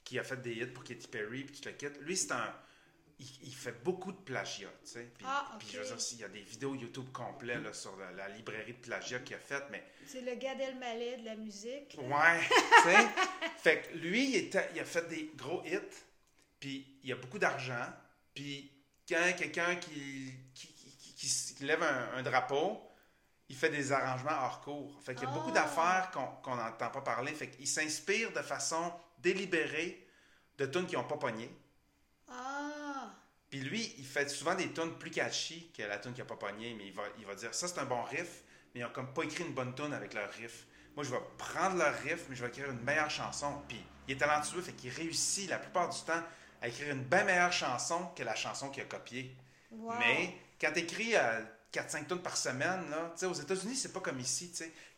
qui 0.06 0.18
a 0.20 0.24
fait 0.24 0.40
des 0.40 0.52
hits 0.54 0.66
pour 0.68 0.84
Katy 0.84 1.08
Perry, 1.08 1.42
puis 1.44 1.60
tu 1.60 1.68
le 1.68 1.74
quittes, 1.74 2.00
lui, 2.00 2.16
c'est 2.16 2.30
un. 2.32 2.54
Il, 3.18 3.26
il 3.44 3.54
fait 3.54 3.82
beaucoup 3.82 4.12
de 4.12 4.18
plagiat, 4.18 4.68
tu 4.84 4.90
sais. 4.92 5.10
Puis, 5.16 5.26
Ah, 5.28 5.56
puis 5.58 5.68
ok. 5.68 5.72
je 5.74 5.78
veux 5.80 5.96
dire, 5.96 6.06
il 6.12 6.18
y 6.20 6.24
a 6.24 6.28
des 6.28 6.40
vidéos 6.42 6.74
YouTube 6.74 7.10
complets 7.12 7.58
là, 7.58 7.72
sur 7.72 7.96
la, 7.96 8.12
la 8.12 8.28
librairie 8.28 8.74
de 8.74 8.78
plagiat 8.78 9.18
qu'il 9.20 9.34
a 9.34 9.38
faite, 9.38 9.64
mais 9.70 9.82
C'est 10.06 10.20
le 10.20 10.34
Gad 10.36 10.60
Elmaleh 10.60 11.16
de 11.18 11.24
la 11.24 11.34
musique. 11.34 11.96
Ouais, 11.98 12.40
tu 12.48 12.90
sais. 12.90 13.08
fait 13.58 13.82
que 13.82 13.96
lui, 13.96 14.30
il, 14.30 14.36
était- 14.36 14.68
il 14.74 14.80
a 14.80 14.84
fait 14.84 15.08
des 15.08 15.30
gros 15.34 15.62
hits, 15.64 15.80
puis 16.60 16.98
il 17.02 17.10
a 17.12 17.16
beaucoup 17.16 17.38
d'argent, 17.38 17.86
puis 18.34 18.70
quand 19.08 19.32
quelqu'un 19.36 19.76
qui, 19.76 20.32
qui, 20.54 20.68
qui- 21.16 21.64
lève 21.64 21.82
un, 21.82 22.18
un 22.18 22.22
drapeau, 22.22 22.82
il 23.48 23.56
fait 23.56 23.70
des 23.70 23.92
arrangements 23.92 24.44
hors 24.44 24.60
cours. 24.60 25.00
Fait 25.02 25.14
qu'il 25.14 25.24
y 25.24 25.26
a 25.26 25.32
beaucoup 25.32 25.50
Ah. 25.50 25.62
d'affaires 25.62 26.10
qu'on 26.12 26.26
qu'on 26.42 26.56
n'entend 26.56 26.90
pas 26.90 27.00
parler. 27.00 27.32
Fait 27.32 27.48
qu'il 27.48 27.66
s'inspire 27.66 28.30
de 28.32 28.42
façon 28.42 28.92
délibérée 29.26 30.06
de 30.56 30.66
tunes 30.66 30.86
qui 30.86 30.94
n'ont 30.94 31.04
pas 31.04 31.16
pogné. 31.16 31.50
Ah! 32.28 33.10
Puis 33.50 33.60
lui, 33.60 33.92
il 33.98 34.06
fait 34.06 34.28
souvent 34.28 34.54
des 34.54 34.72
tunes 34.72 34.96
plus 34.98 35.10
catchy 35.10 35.70
que 35.76 35.82
la 35.82 35.98
tune 35.98 36.12
qui 36.12 36.20
n'a 36.20 36.26
pas 36.26 36.36
pogné, 36.36 36.74
mais 36.74 36.86
il 36.86 36.92
va, 36.92 37.02
il 37.18 37.26
va 37.26 37.34
dire 37.34 37.52
ça 37.52 37.66
c'est 37.66 37.80
un 37.80 37.84
bon 37.84 38.02
riff, 38.04 38.44
mais 38.72 38.80
ils 38.80 38.82
n'ont 38.84 38.90
comme 38.90 39.12
pas 39.12 39.24
écrit 39.24 39.44
une 39.44 39.52
bonne 39.52 39.74
tune 39.74 39.92
avec 39.92 40.14
leur 40.14 40.30
riff. 40.30 40.66
Moi, 40.94 41.04
je 41.04 41.10
vais 41.10 41.20
prendre 41.36 41.76
leur 41.76 41.94
riff, 42.02 42.26
mais 42.28 42.36
je 42.36 42.42
vais 42.42 42.48
écrire 42.48 42.70
une 42.70 42.80
meilleure 42.82 43.10
chanson. 43.10 43.62
Puis 43.68 43.84
il 44.06 44.14
est 44.14 44.18
talentueux, 44.18 44.62
fait 44.62 44.72
qu'il 44.72 44.90
réussit 44.90 45.50
la 45.50 45.58
plupart 45.58 45.88
du 45.88 46.00
temps 46.02 46.22
à 46.62 46.68
écrire 46.68 46.94
une 46.94 47.02
bien 47.02 47.24
meilleure 47.24 47.52
chanson 47.52 48.08
que 48.16 48.22
la 48.22 48.36
chanson 48.36 48.70
qu'il 48.70 48.84
a 48.84 48.86
copiée. 48.86 49.36
Wow. 49.72 49.94
Mais 49.98 50.38
quand 50.60 50.72
tu 50.72 50.80
écris 50.80 51.14
4-5 51.76 52.06
tonnes 52.06 52.22
par 52.22 52.36
semaine, 52.36 52.88
là, 52.90 53.12
aux 53.28 53.32
États-Unis, 53.34 53.76
c'est 53.76 53.92
pas 53.92 54.00
comme 54.00 54.18
ici. 54.20 54.50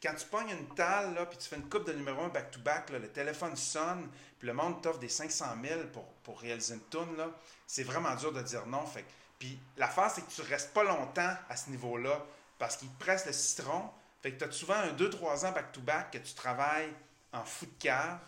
Quand 0.03 0.15
tu 0.15 0.27
pognes 0.27 0.51
une 0.51 0.75
talle, 0.75 1.15
là, 1.15 1.27
puis 1.27 1.39
tu 1.39 1.49
fais 1.49 1.57
une 1.57 1.69
coupe 1.69 1.87
de 1.87 1.93
numéro 1.93 2.23
1 2.23 2.29
back-to-back, 2.29 2.91
là, 2.91 2.99
le 2.99 3.09
téléphone 3.09 3.57
sonne, 3.57 4.09
puis 4.39 4.47
le 4.47 4.55
monde 4.55 4.81
t'offre 4.83 4.99
des 4.99 5.09
500 5.09 5.45
000 5.63 5.81
pour, 5.93 6.05
pour 6.23 6.41
réaliser 6.41 6.75
une 6.75 6.89
tune, 6.89 7.17
là, 7.17 7.31
c'est 7.67 7.83
vraiment 7.83 8.15
dur 8.15 8.33
de 8.33 8.43
dire 8.43 8.67
non. 8.67 8.87
Fait. 8.87 9.05
Puis 9.39 9.59
l'affaire, 9.77 10.11
c'est 10.11 10.23
que 10.23 10.31
tu 10.31 10.43
restes 10.43 10.73
pas 10.73 10.85
longtemps 10.85 11.35
à 11.49 11.57
ce 11.57 11.71
niveau-là 11.71 12.25
parce 12.59 12.77
qu'ils 12.77 12.89
te 12.89 12.99
pressent 12.99 13.27
le 13.27 13.33
citron. 13.33 13.91
Fait 14.23 14.33
que 14.33 14.39
tu 14.39 14.45
as 14.49 14.53
souvent 14.53 14.75
un 14.75 14.93
2-3 14.93 15.47
ans 15.47 15.53
back-to-back 15.53 16.13
que 16.13 16.19
tu 16.19 16.35
travailles 16.35 16.93
en 17.33 17.45
fou 17.45 17.67
de 17.67 17.73
cave, 17.79 18.19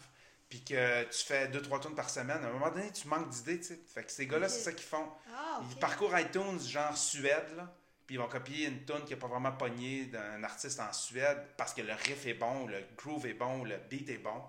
puis 0.49 0.63
que 0.63 1.05
tu 1.05 1.25
fais 1.25 1.49
2-3 1.49 1.81
tonnes 1.81 1.95
par 1.95 2.11
semaine. 2.11 2.45
À 2.45 2.49
un 2.49 2.53
moment 2.53 2.71
donné, 2.71 2.91
tu 2.93 3.07
manques 3.09 3.29
d'idées. 3.31 3.61
tu 3.61 3.67
sais. 3.69 3.81
Fait 3.87 4.05
que 4.05 4.11
ces 4.11 4.27
gars-là, 4.27 4.49
c'est 4.49 4.61
ça 4.61 4.73
qu'ils 4.73 4.87
font. 4.87 5.09
Ah, 5.35 5.61
Ils 5.71 5.77
parcourent 5.77 6.19
iTunes, 6.19 6.59
genre 6.61 6.97
Suède, 6.97 7.55
là, 7.57 7.73
puis 8.11 8.17
ils 8.17 8.19
vont 8.21 8.27
copier 8.27 8.67
une 8.67 8.85
tune 8.85 9.05
qui 9.05 9.13
n'a 9.13 9.21
pas 9.21 9.29
vraiment 9.29 9.53
pogné 9.53 10.07
d'un 10.07 10.43
artiste 10.43 10.81
en 10.81 10.93
Suède 10.93 11.47
parce 11.57 11.73
que 11.73 11.81
le 11.81 11.93
riff 11.93 12.27
est 12.27 12.35
bon, 12.35 12.67
le 12.67 12.83
groove 12.97 13.25
est 13.27 13.35
bon, 13.35 13.63
le 13.63 13.77
beat 13.89 14.11
est 14.11 14.19
bon. 14.19 14.43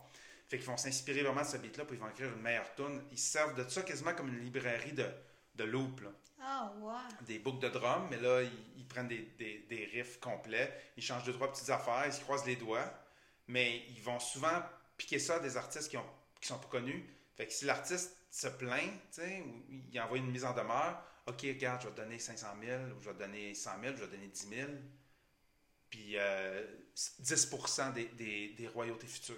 Fait 0.47 0.57
qu'ils 0.57 0.65
vont 0.65 0.77
s'inspirer 0.77 1.21
vraiment 1.21 1.43
de 1.43 1.45
ce 1.45 1.57
beat-là, 1.57 1.85
puis 1.85 1.95
ils 1.95 1.99
vont 1.99 2.09
écrire 2.09 2.33
une 2.33 2.41
meilleure 2.41 2.73
tune. 2.73 3.03
Ils 3.11 3.19
se 3.19 3.33
servent 3.33 3.53
de 3.53 3.69
ça 3.69 3.83
quasiment 3.83 4.15
comme 4.15 4.29
une 4.29 4.39
librairie 4.39 4.93
de, 4.93 5.05
de 5.53 5.63
loop, 5.63 6.01
là. 6.01 6.09
Ah, 6.41 6.73
des 7.27 7.37
boucles 7.37 7.59
de 7.59 7.69
drum, 7.69 8.07
mais 8.09 8.17
là, 8.17 8.41
ils, 8.41 8.49
ils 8.77 8.87
prennent 8.87 9.07
des, 9.07 9.31
des, 9.37 9.59
des 9.69 9.85
riffs 9.93 10.19
complets, 10.19 10.75
ils 10.97 11.03
changent 11.03 11.25
deux, 11.25 11.33
trois 11.33 11.51
petites 11.51 11.69
affaires, 11.69 12.05
ils 12.07 12.13
se 12.13 12.21
croisent 12.21 12.47
les 12.47 12.55
doigts, 12.55 12.91
mais 13.47 13.83
ils 13.89 14.01
vont 14.01 14.19
souvent 14.19 14.63
piquer 14.97 15.19
ça 15.19 15.35
à 15.35 15.39
des 15.39 15.55
artistes 15.55 15.87
qui, 15.87 15.97
ont, 15.97 16.09
qui 16.41 16.47
sont 16.47 16.57
pas 16.57 16.67
connus. 16.67 17.07
Fait 17.37 17.45
que 17.45 17.53
si 17.53 17.65
l'artiste 17.65 18.17
se 18.31 18.47
plaint, 18.47 18.91
ou 19.19 19.75
il 19.93 20.01
envoie 20.01 20.17
une 20.17 20.31
mise 20.31 20.45
en 20.45 20.53
demeure, 20.55 20.99
OK, 21.27 21.41
regarde, 21.43 21.81
je 21.81 21.87
vais 21.87 21.93
te 21.93 22.01
donner 22.01 22.19
500 22.19 22.47
000, 22.63 22.81
ou 22.97 23.01
je 23.01 23.09
vais 23.09 23.13
te 23.15 23.19
donner 23.19 23.53
100 23.53 23.71
000, 23.81 23.95
je 23.95 24.01
vais 24.01 24.07
te 24.07 24.11
donner 24.11 24.27
10 24.27 24.47
000, 24.49 24.69
puis 25.89 26.13
euh, 26.17 26.65
10 27.19 27.49
des, 27.93 28.05
des, 28.09 28.49
des 28.49 28.67
royautés 28.67 29.07
futures. 29.07 29.35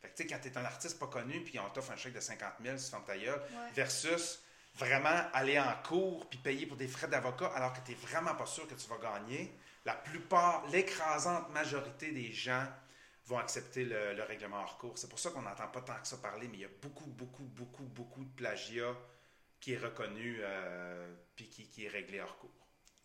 Fait 0.00 0.08
que 0.10 0.16
tu 0.16 0.22
sais, 0.22 0.28
quand 0.28 0.38
tu 0.40 0.48
es 0.48 0.58
un 0.58 0.64
artiste 0.64 0.98
pas 0.98 1.06
connu, 1.06 1.42
puis 1.42 1.58
on 1.58 1.68
t'offre 1.70 1.90
un 1.92 1.96
chèque 1.96 2.14
de 2.14 2.20
50 2.20 2.54
000, 2.62 2.76
tu 2.76 2.82
fermes 2.84 3.04
ta 3.04 3.16
gueule, 3.18 3.40
Ouais. 3.40 3.72
versus 3.74 4.40
vraiment 4.76 5.28
aller 5.32 5.58
en 5.58 5.72
cours 5.86 6.28
puis 6.28 6.38
payer 6.38 6.66
pour 6.66 6.76
des 6.76 6.88
frais 6.88 7.06
d'avocat 7.06 7.46
alors 7.54 7.72
que 7.72 7.80
tu 7.84 7.92
n'es 7.92 7.96
vraiment 7.96 8.34
pas 8.34 8.46
sûr 8.46 8.66
que 8.66 8.74
tu 8.74 8.88
vas 8.88 8.98
gagner, 8.98 9.52
la 9.84 9.94
plupart, 9.94 10.66
l'écrasante 10.68 11.50
majorité 11.50 12.10
des 12.12 12.32
gens 12.32 12.66
vont 13.26 13.38
accepter 13.38 13.84
le, 13.84 14.14
le 14.14 14.22
règlement 14.24 14.60
hors 14.62 14.76
cours. 14.78 14.98
C'est 14.98 15.08
pour 15.08 15.18
ça 15.18 15.30
qu'on 15.30 15.42
n'entend 15.42 15.68
pas 15.68 15.80
tant 15.80 15.98
que 16.00 16.06
ça 16.06 16.16
parler, 16.18 16.48
mais 16.48 16.56
il 16.58 16.60
y 16.60 16.64
a 16.64 16.70
beaucoup, 16.82 17.06
beaucoup, 17.06 17.44
beaucoup, 17.44 17.84
beaucoup 17.84 18.24
de 18.24 18.30
plagiat 18.34 18.94
qui 19.64 19.72
est 19.72 19.78
reconnu 19.78 20.40
euh, 20.42 21.10
puis 21.34 21.48
qui, 21.48 21.66
qui 21.70 21.86
est 21.86 21.88
réglé 21.88 22.20
hors 22.20 22.36
cours. 22.36 22.50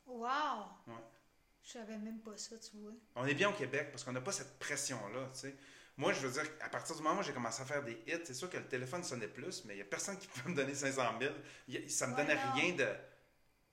Wow! 0.05 0.65
Ouais. 0.87 0.93
Je 1.63 1.71
savais 1.71 1.97
même 1.97 2.19
pas 2.19 2.35
ça, 2.35 2.57
tu 2.59 2.75
vois. 2.75 2.91
On 3.15 3.25
est 3.25 3.33
bien 3.33 3.49
au 3.49 3.53
Québec 3.53 3.91
parce 3.93 4.03
qu'on 4.03 4.11
n'a 4.11 4.19
pas 4.19 4.33
cette 4.33 4.59
pression-là, 4.59 5.29
tu 5.33 5.39
sais. 5.39 5.55
Moi, 5.95 6.11
je 6.11 6.19
veux 6.27 6.31
dire, 6.33 6.51
à 6.59 6.67
partir 6.67 6.97
du 6.97 7.01
moment 7.01 7.21
où 7.21 7.23
j'ai 7.23 7.31
commencé 7.31 7.61
à 7.61 7.65
faire 7.65 7.81
des 7.81 7.93
hits, 8.07 8.25
c'est 8.25 8.33
sûr 8.33 8.49
que 8.49 8.57
le 8.57 8.67
téléphone 8.67 9.03
sonnait 9.05 9.29
plus, 9.29 9.63
mais 9.63 9.73
il 9.73 9.77
n'y 9.77 9.81
a 9.83 9.85
personne 9.85 10.17
qui 10.17 10.27
peut 10.27 10.49
me 10.49 10.55
donner 10.55 10.75
500 10.75 11.17
000. 11.21 11.33
Il 11.69 11.75
y 11.85 11.89
Ça 11.89 12.07
me 12.07 12.13
Ouais, 12.15 12.23
donnait 12.23 12.35
non. 12.35 12.51
rien 12.55 12.73
de... 12.73 12.87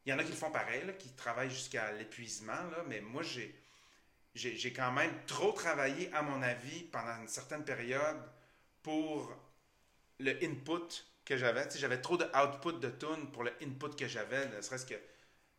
Il 0.05 0.11
y 0.11 0.13
en 0.13 0.19
a 0.21 0.23
qui 0.25 0.31
le 0.31 0.37
font 0.37 0.53
pareil, 0.53 0.85
là, 0.87 0.93
qui 0.93 1.09
travaillent 1.15 1.51
jusqu'à 1.51 1.91
l'épuisement, 1.93 2.53
là, 2.71 2.85
mais 2.87 3.01
moi. 3.01 3.23
J'ai 3.23 3.53
j'ai 4.35 4.73
quand 4.73 4.93
même 4.93 5.13
trop 5.27 5.51
travaillé, 5.53 6.13
à 6.13 6.23
mon 6.23 6.43
avis, 6.43 6.85
pendant 6.85 7.17
une 7.21 7.29
certaine 7.29 7.65
période 7.65 8.23
pour 8.83 9.33
le 10.21 10.33
input 10.45 11.05
que 11.27 11.37
j'avais. 11.37 11.69
J'avais 11.75 12.01
trop 12.01 12.17
de 12.17 12.25
output 12.25 12.81
de 12.81 12.89
tunes 12.89 13.31
pour 13.33 13.43
le 13.43 13.53
input 13.61 13.95
que 13.95 14.09
j'avais, 14.09 14.47
ne 14.49 14.63
serait-ce 14.63 14.87
que, 14.87 14.95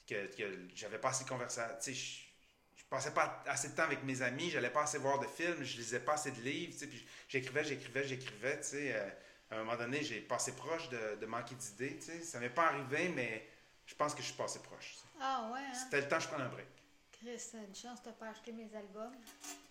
que, 0.08 0.26
que 0.36 0.44
j'avais 0.74 0.98
pas 0.98 1.10
assez 1.10 1.26
de 1.26 1.30
conversation. 1.30 1.94
Je, 1.94 2.84
passais 2.90 3.12
pas 3.12 3.44
assez 3.46 3.68
de 3.68 3.76
temps 3.76 3.84
avec 3.84 4.02
mes 4.04 4.22
amis, 4.22 4.50
j'allais 4.50 4.70
pas 4.70 4.84
assez 4.84 4.98
voir 4.98 5.20
de 5.20 5.28
films, 5.28 5.62
je 5.62 5.76
lisais 5.76 6.00
pas 6.00 6.14
assez 6.14 6.32
de 6.32 6.40
livres, 6.40 6.74
puis 6.88 7.06
j'écrivais, 7.28 7.66
j'écrivais, 7.66 8.08
j'écrivais, 8.08 8.62
euh, 8.74 9.10
à 9.52 9.56
un 9.56 9.58
moment 9.64 9.76
donné, 9.76 10.02
j'ai 10.04 10.22
passé 10.22 10.54
proche 10.56 10.88
de, 10.88 11.18
de 11.20 11.26
manquer 11.26 11.56
d'idées. 11.56 12.00
Ça 12.24 12.40
m'est 12.40 12.50
pas 12.50 12.68
arrivé, 12.68 13.10
mais 13.10 13.46
je 13.86 13.94
pense 13.96 14.14
que 14.16 14.22
je 14.22 14.28
suis 14.28 14.38
passé 14.38 14.60
proche. 14.60 14.96
Ah, 15.20 15.50
ouais, 15.52 15.60
hein? 15.60 15.74
C'était 15.74 16.02
le 16.02 16.08
temps 16.08 16.18
que 16.18 16.24
je 16.24 16.28
prenne 16.30 16.42
un 16.42 16.50
break. 16.50 16.68
Chris, 17.12 17.42
t'as 17.52 17.58
une 17.58 17.76
chance 17.76 18.02
de 18.04 18.12
pas 18.12 18.28
acheter 18.28 18.54
mes 18.54 18.70
albums. 18.74 19.16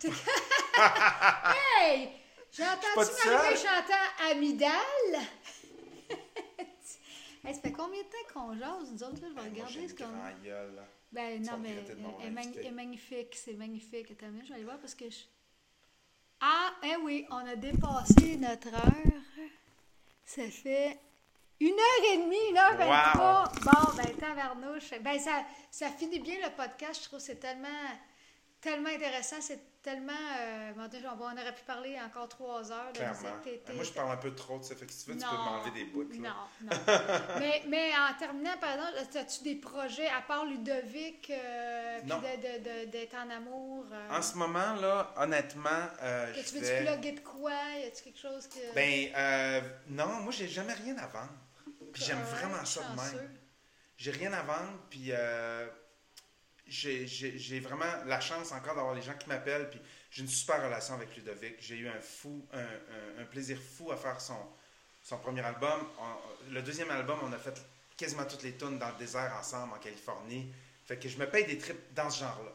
hey! 1.80 2.10
J'ai 2.50 2.64
entendu 2.64 3.10
m'arriver 3.24 3.56
chantant 3.56 4.30
Amidal. 4.30 4.72
Hey, 7.46 7.54
ça 7.54 7.60
fait 7.60 7.72
combien 7.72 8.02
de 8.02 8.08
temps 8.08 8.34
qu'on 8.34 8.58
jase, 8.58 8.92
nous 8.92 9.02
autres? 9.02 9.22
Là? 9.22 9.28
Je 9.28 9.34
vais 9.34 9.42
j'ai 9.42 9.50
regarder 9.50 9.88
ce 9.88 9.94
qu'on... 9.94 10.04
Ben 11.12 11.42
non, 11.42 11.58
mais 11.58 11.70
elle 12.20 12.66
est, 12.66 12.70
magnifique, 12.70 13.34
c'est 13.34 13.54
magnifique. 13.54 14.10
Attends, 14.10 14.26
je 14.42 14.48
vais 14.48 14.54
aller 14.54 14.64
voir 14.64 14.78
parce 14.78 14.94
que 14.94 15.08
je... 15.08 15.20
Ah, 16.40 16.74
eh 16.82 16.96
oui, 16.96 17.26
on 17.30 17.36
a 17.36 17.56
dépassé 17.56 18.36
notre 18.36 18.68
heure. 18.68 19.22
Ça 20.24 20.42
fait 20.50 20.98
une 21.60 21.72
heure 21.72 22.12
et 22.12 22.18
demie, 22.18 22.50
une 22.50 22.58
heure 22.58 22.76
vingt-trois. 22.76 23.52
Bon, 23.62 23.96
ben, 23.96 24.16
tabarnouche. 24.16 24.90
Ben, 25.00 25.18
ça, 25.18 25.44
ça 25.70 25.88
finit 25.90 26.18
bien 26.18 26.36
le 26.42 26.54
podcast. 26.54 27.00
Je 27.00 27.08
trouve 27.08 27.20
que 27.20 27.24
c'est 27.24 27.36
tellement, 27.36 27.68
tellement 28.60 28.90
intéressant. 28.90 29.36
C'est 29.40 29.60
tellement... 29.82 30.12
Euh, 30.40 30.72
on 30.76 31.32
aurait 31.32 31.54
pu 31.54 31.62
parler 31.64 31.96
encore 32.00 32.28
trois 32.28 32.72
heures. 32.72 32.92
de 32.92 32.98
Clairement. 32.98 33.36
musique. 33.44 33.68
Moi, 33.74 33.84
je 33.84 33.92
parle 33.92 34.10
un 34.12 34.16
peu 34.16 34.34
trop, 34.34 34.58
tu 34.58 34.66
sais. 34.66 34.74
Fait 34.74 34.86
que 34.86 34.92
si 34.92 35.04
tu 35.04 35.12
veux, 35.12 35.18
tu 35.18 35.24
peux 35.26 35.36
m'enlever 35.36 35.70
des 35.70 35.84
bouts. 35.84 36.04
Non, 36.14 36.30
non. 36.62 36.70
mais, 37.38 37.62
mais 37.68 37.90
en 37.96 38.18
terminant, 38.18 38.56
par 38.60 38.70
exemple, 38.72 39.18
as-tu 39.18 39.44
des 39.44 39.54
projets, 39.56 40.08
à 40.08 40.22
part 40.22 40.44
Ludovic, 40.44 41.30
euh, 41.30 42.00
puis 42.00 42.08
de- 42.10 42.14
de- 42.14 42.84
de- 42.86 42.90
d'être 42.90 43.14
en 43.16 43.30
amour? 43.30 43.86
euh, 43.92 44.08
En 44.10 44.22
ce 44.22 44.36
moment, 44.36 44.74
là, 44.74 45.14
honnêtement, 45.16 45.70
euh, 46.02 46.32
que 46.32 46.40
tu 46.40 46.54
veux-tu 46.56 46.66
vais... 46.66 46.84
plugger 46.84 47.12
de 47.12 47.20
quoi? 47.20 47.52
Y 47.80 47.84
a-tu 47.84 48.02
quelque 48.02 48.18
chose 48.20 48.46
que. 48.48 48.74
Ben, 48.74 49.10
euh, 49.16 49.60
non, 49.88 50.06
moi, 50.20 50.32
j'ai 50.32 50.48
jamais 50.48 50.74
rien 50.74 50.96
à 50.98 51.06
vendre. 51.06 51.32
Puis 51.92 52.02
j'aime 52.04 52.18
Ouais, 52.18 52.24
vraiment 52.24 52.64
ça 52.64 52.80
de 52.82 52.96
même. 52.96 53.30
J'ai 53.96 54.10
rien 54.10 54.32
à 54.32 54.42
vendre, 54.42 54.78
puis 54.90 55.12
j'ai- 56.66 57.60
vraiment 57.60 57.84
la 58.06 58.20
chance 58.20 58.52
encore 58.52 58.74
d'avoir 58.74 58.94
les 58.94 59.02
gens 59.02 59.14
qui 59.14 59.28
m'appellent, 59.28 59.70
puis 59.70 59.80
j'ai 60.10 60.22
une 60.22 60.28
super 60.28 60.62
relation 60.64 60.94
avec 60.94 61.14
Ludovic. 61.16 61.56
J'ai 61.60 61.76
eu 61.76 61.88
un 61.88 62.00
fou, 62.00 62.46
un, 62.52 62.58
un- 62.60 63.22
un 63.22 63.24
plaisir 63.24 63.58
fou 63.60 63.90
à 63.92 63.96
faire 63.96 64.20
son, 64.20 64.38
son 65.02 65.18
premier 65.18 65.42
album. 65.42 65.80
On- 65.98 66.52
le 66.52 66.62
deuxième 66.62 66.90
album, 66.90 67.18
on 67.22 67.32
a 67.32 67.38
fait 67.38 67.54
quasiment 67.96 68.24
toutes 68.24 68.42
les 68.42 68.52
tunes 68.56 68.78
dans 68.78 68.88
le 68.88 68.96
désert 68.98 69.34
ensemble 69.38 69.74
en 69.74 69.78
Californie. 69.78 70.52
Fait 70.84 70.96
que 70.98 71.08
je 71.08 71.16
me 71.18 71.28
paye 71.28 71.44
des 71.46 71.58
trips 71.58 71.92
dans 71.94 72.10
ce 72.10 72.20
genre-là. 72.20 72.52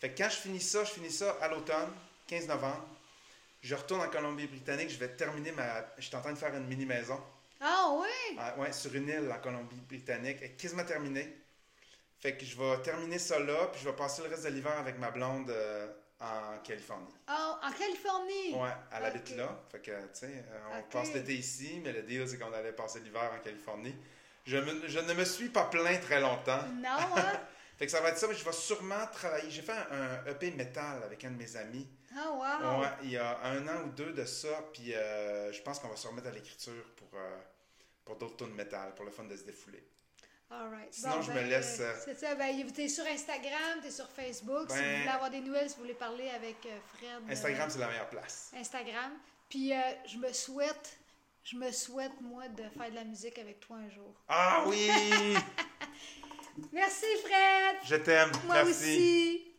Fait 0.00 0.10
que 0.10 0.18
quand 0.18 0.28
je 0.30 0.36
finis 0.36 0.60
ça, 0.60 0.84
je 0.84 0.90
finis 0.92 1.10
ça 1.10 1.36
à 1.40 1.48
l'automne, 1.48 1.90
15 2.28 2.46
novembre. 2.46 2.86
Je 3.62 3.74
retourne 3.74 4.02
en 4.02 4.08
Colombie-Britannique, 4.08 4.90
je 4.90 4.98
vais 4.98 5.08
terminer 5.08 5.50
ma... 5.52 5.84
Je 5.98 6.02
suis 6.06 6.14
en 6.14 6.20
train 6.20 6.32
de 6.32 6.38
faire 6.38 6.54
une 6.54 6.66
mini-maison. 6.66 7.20
Ah, 7.60 7.88
oui! 7.98 8.36
Ah, 8.38 8.54
ouais, 8.58 8.72
sur 8.72 8.94
une 8.94 9.08
île 9.08 9.32
en 9.32 9.38
Colombie-Britannique. 9.40 10.36
Elle 10.40 10.50
est 10.50 10.56
quasiment 10.56 10.84
terminée. 10.84 11.34
Fait 12.18 12.36
que 12.36 12.44
je 12.44 12.56
vais 12.56 12.82
terminer 12.82 13.18
ça 13.18 13.38
là, 13.38 13.66
puis 13.72 13.80
je 13.82 13.88
vais 13.88 13.94
passer 13.96 14.22
le 14.22 14.28
reste 14.28 14.44
de 14.44 14.48
l'hiver 14.50 14.76
avec 14.78 14.98
ma 14.98 15.10
blonde 15.10 15.50
euh, 15.50 15.86
en 16.20 16.58
Californie. 16.64 17.14
Ah, 17.26 17.60
en 17.62 17.70
Californie? 17.72 18.54
Ouais, 18.54 18.70
elle 18.92 19.04
habite 19.04 19.36
là. 19.36 19.60
Fait 19.70 19.80
que, 19.80 19.90
tu 19.90 20.08
sais, 20.14 20.44
euh, 20.50 20.58
on 20.78 20.82
passe 20.90 21.12
l'été 21.12 21.34
ici, 21.34 21.80
mais 21.84 21.92
le 21.92 22.02
deal, 22.02 22.26
c'est 22.26 22.38
qu'on 22.38 22.52
allait 22.52 22.72
passer 22.72 23.00
l'hiver 23.00 23.30
en 23.38 23.42
Californie. 23.42 23.94
Je, 24.46 24.56
me- 24.56 24.88
je 24.88 24.98
ne 25.00 25.12
me 25.12 25.24
suis 25.24 25.48
pas 25.50 25.64
plaint 25.64 26.00
très 26.00 26.20
longtemps. 26.20 26.62
Non, 26.80 26.88
hein? 27.16 27.40
Fait 27.78 27.84
que 27.84 27.92
ça 27.92 28.00
va 28.00 28.08
être 28.08 28.18
ça, 28.18 28.26
mais 28.28 28.34
je 28.34 28.44
vais 28.44 28.52
sûrement 28.52 29.06
travailler. 29.12 29.50
J'ai 29.50 29.60
fait 29.60 29.72
un, 29.72 30.22
un 30.26 30.30
EP 30.30 30.50
métal 30.52 31.02
avec 31.04 31.22
un 31.24 31.30
de 31.32 31.36
mes 31.36 31.56
amis. 31.56 31.86
Ah, 32.16 32.30
wow! 32.30 32.80
Ouais, 32.80 32.88
il 33.02 33.10
y 33.10 33.18
a 33.18 33.38
un 33.44 33.68
an 33.68 33.82
ou 33.84 33.90
deux 33.90 34.12
de 34.12 34.24
ça, 34.24 34.64
puis 34.72 34.94
euh, 34.94 35.52
je 35.52 35.60
pense 35.60 35.78
qu'on 35.80 35.88
va 35.88 35.96
se 35.96 36.06
remettre 36.08 36.28
à 36.28 36.30
l'écriture 36.30 36.86
pour, 36.96 37.08
euh, 37.18 37.36
pour 38.06 38.16
d'autres 38.16 38.36
tonnes 38.38 38.52
de 38.52 38.56
métal, 38.56 38.94
pour 38.94 39.04
le 39.04 39.10
fun 39.10 39.24
de 39.24 39.36
se 39.36 39.42
défouler. 39.42 39.86
All 40.50 40.68
right. 40.70 40.92
Sinon, 40.92 41.22
je 41.22 41.32
me 41.32 41.42
laisse, 41.42 41.78
euh, 41.80 41.92
C'est 42.04 42.18
ça, 42.18 42.34
ben, 42.36 42.72
t'es 42.72 42.88
sur 42.88 43.04
Instagram, 43.06 43.80
t'es 43.82 43.90
sur 43.90 44.08
Facebook. 44.08 44.70
si 44.70 44.76
Ben- 44.76 44.84
vous 44.92 44.98
voulez 45.00 45.08
avoir 45.08 45.30
des 45.30 45.40
nouvelles, 45.40 45.68
si 45.68 45.74
vous 45.76 45.82
voulez 45.82 45.94
parler 45.94 46.28
avec 46.30 46.64
euh, 46.66 46.78
Fred. 46.94 47.08
euh, 47.28 47.32
Instagram, 47.32 47.68
c'est 47.68 47.78
la 47.80 47.88
meilleure 47.88 48.08
place. 48.08 48.52
Instagram. 48.56 49.12
Puis 49.48 49.72
euh, 49.72 49.76
je 50.06 50.18
me 50.18 50.32
souhaite, 50.32 50.98
je 51.42 51.56
me 51.56 51.70
souhaite, 51.72 52.12
moi, 52.20 52.46
de 52.48 52.62
faire 52.78 52.90
de 52.90 52.94
la 52.94 53.04
musique 53.04 53.38
avec 53.38 53.58
toi 53.60 53.76
un 53.78 53.88
jour. 53.90 54.14
Ah 54.28 54.62
oui! 54.66 54.88
Merci, 56.72 57.06
Fred! 57.24 57.76
Je 57.84 57.96
t'aime. 57.96 58.30
Moi 58.46 58.54
Merci. 58.64 58.70
aussi! 58.70 59.55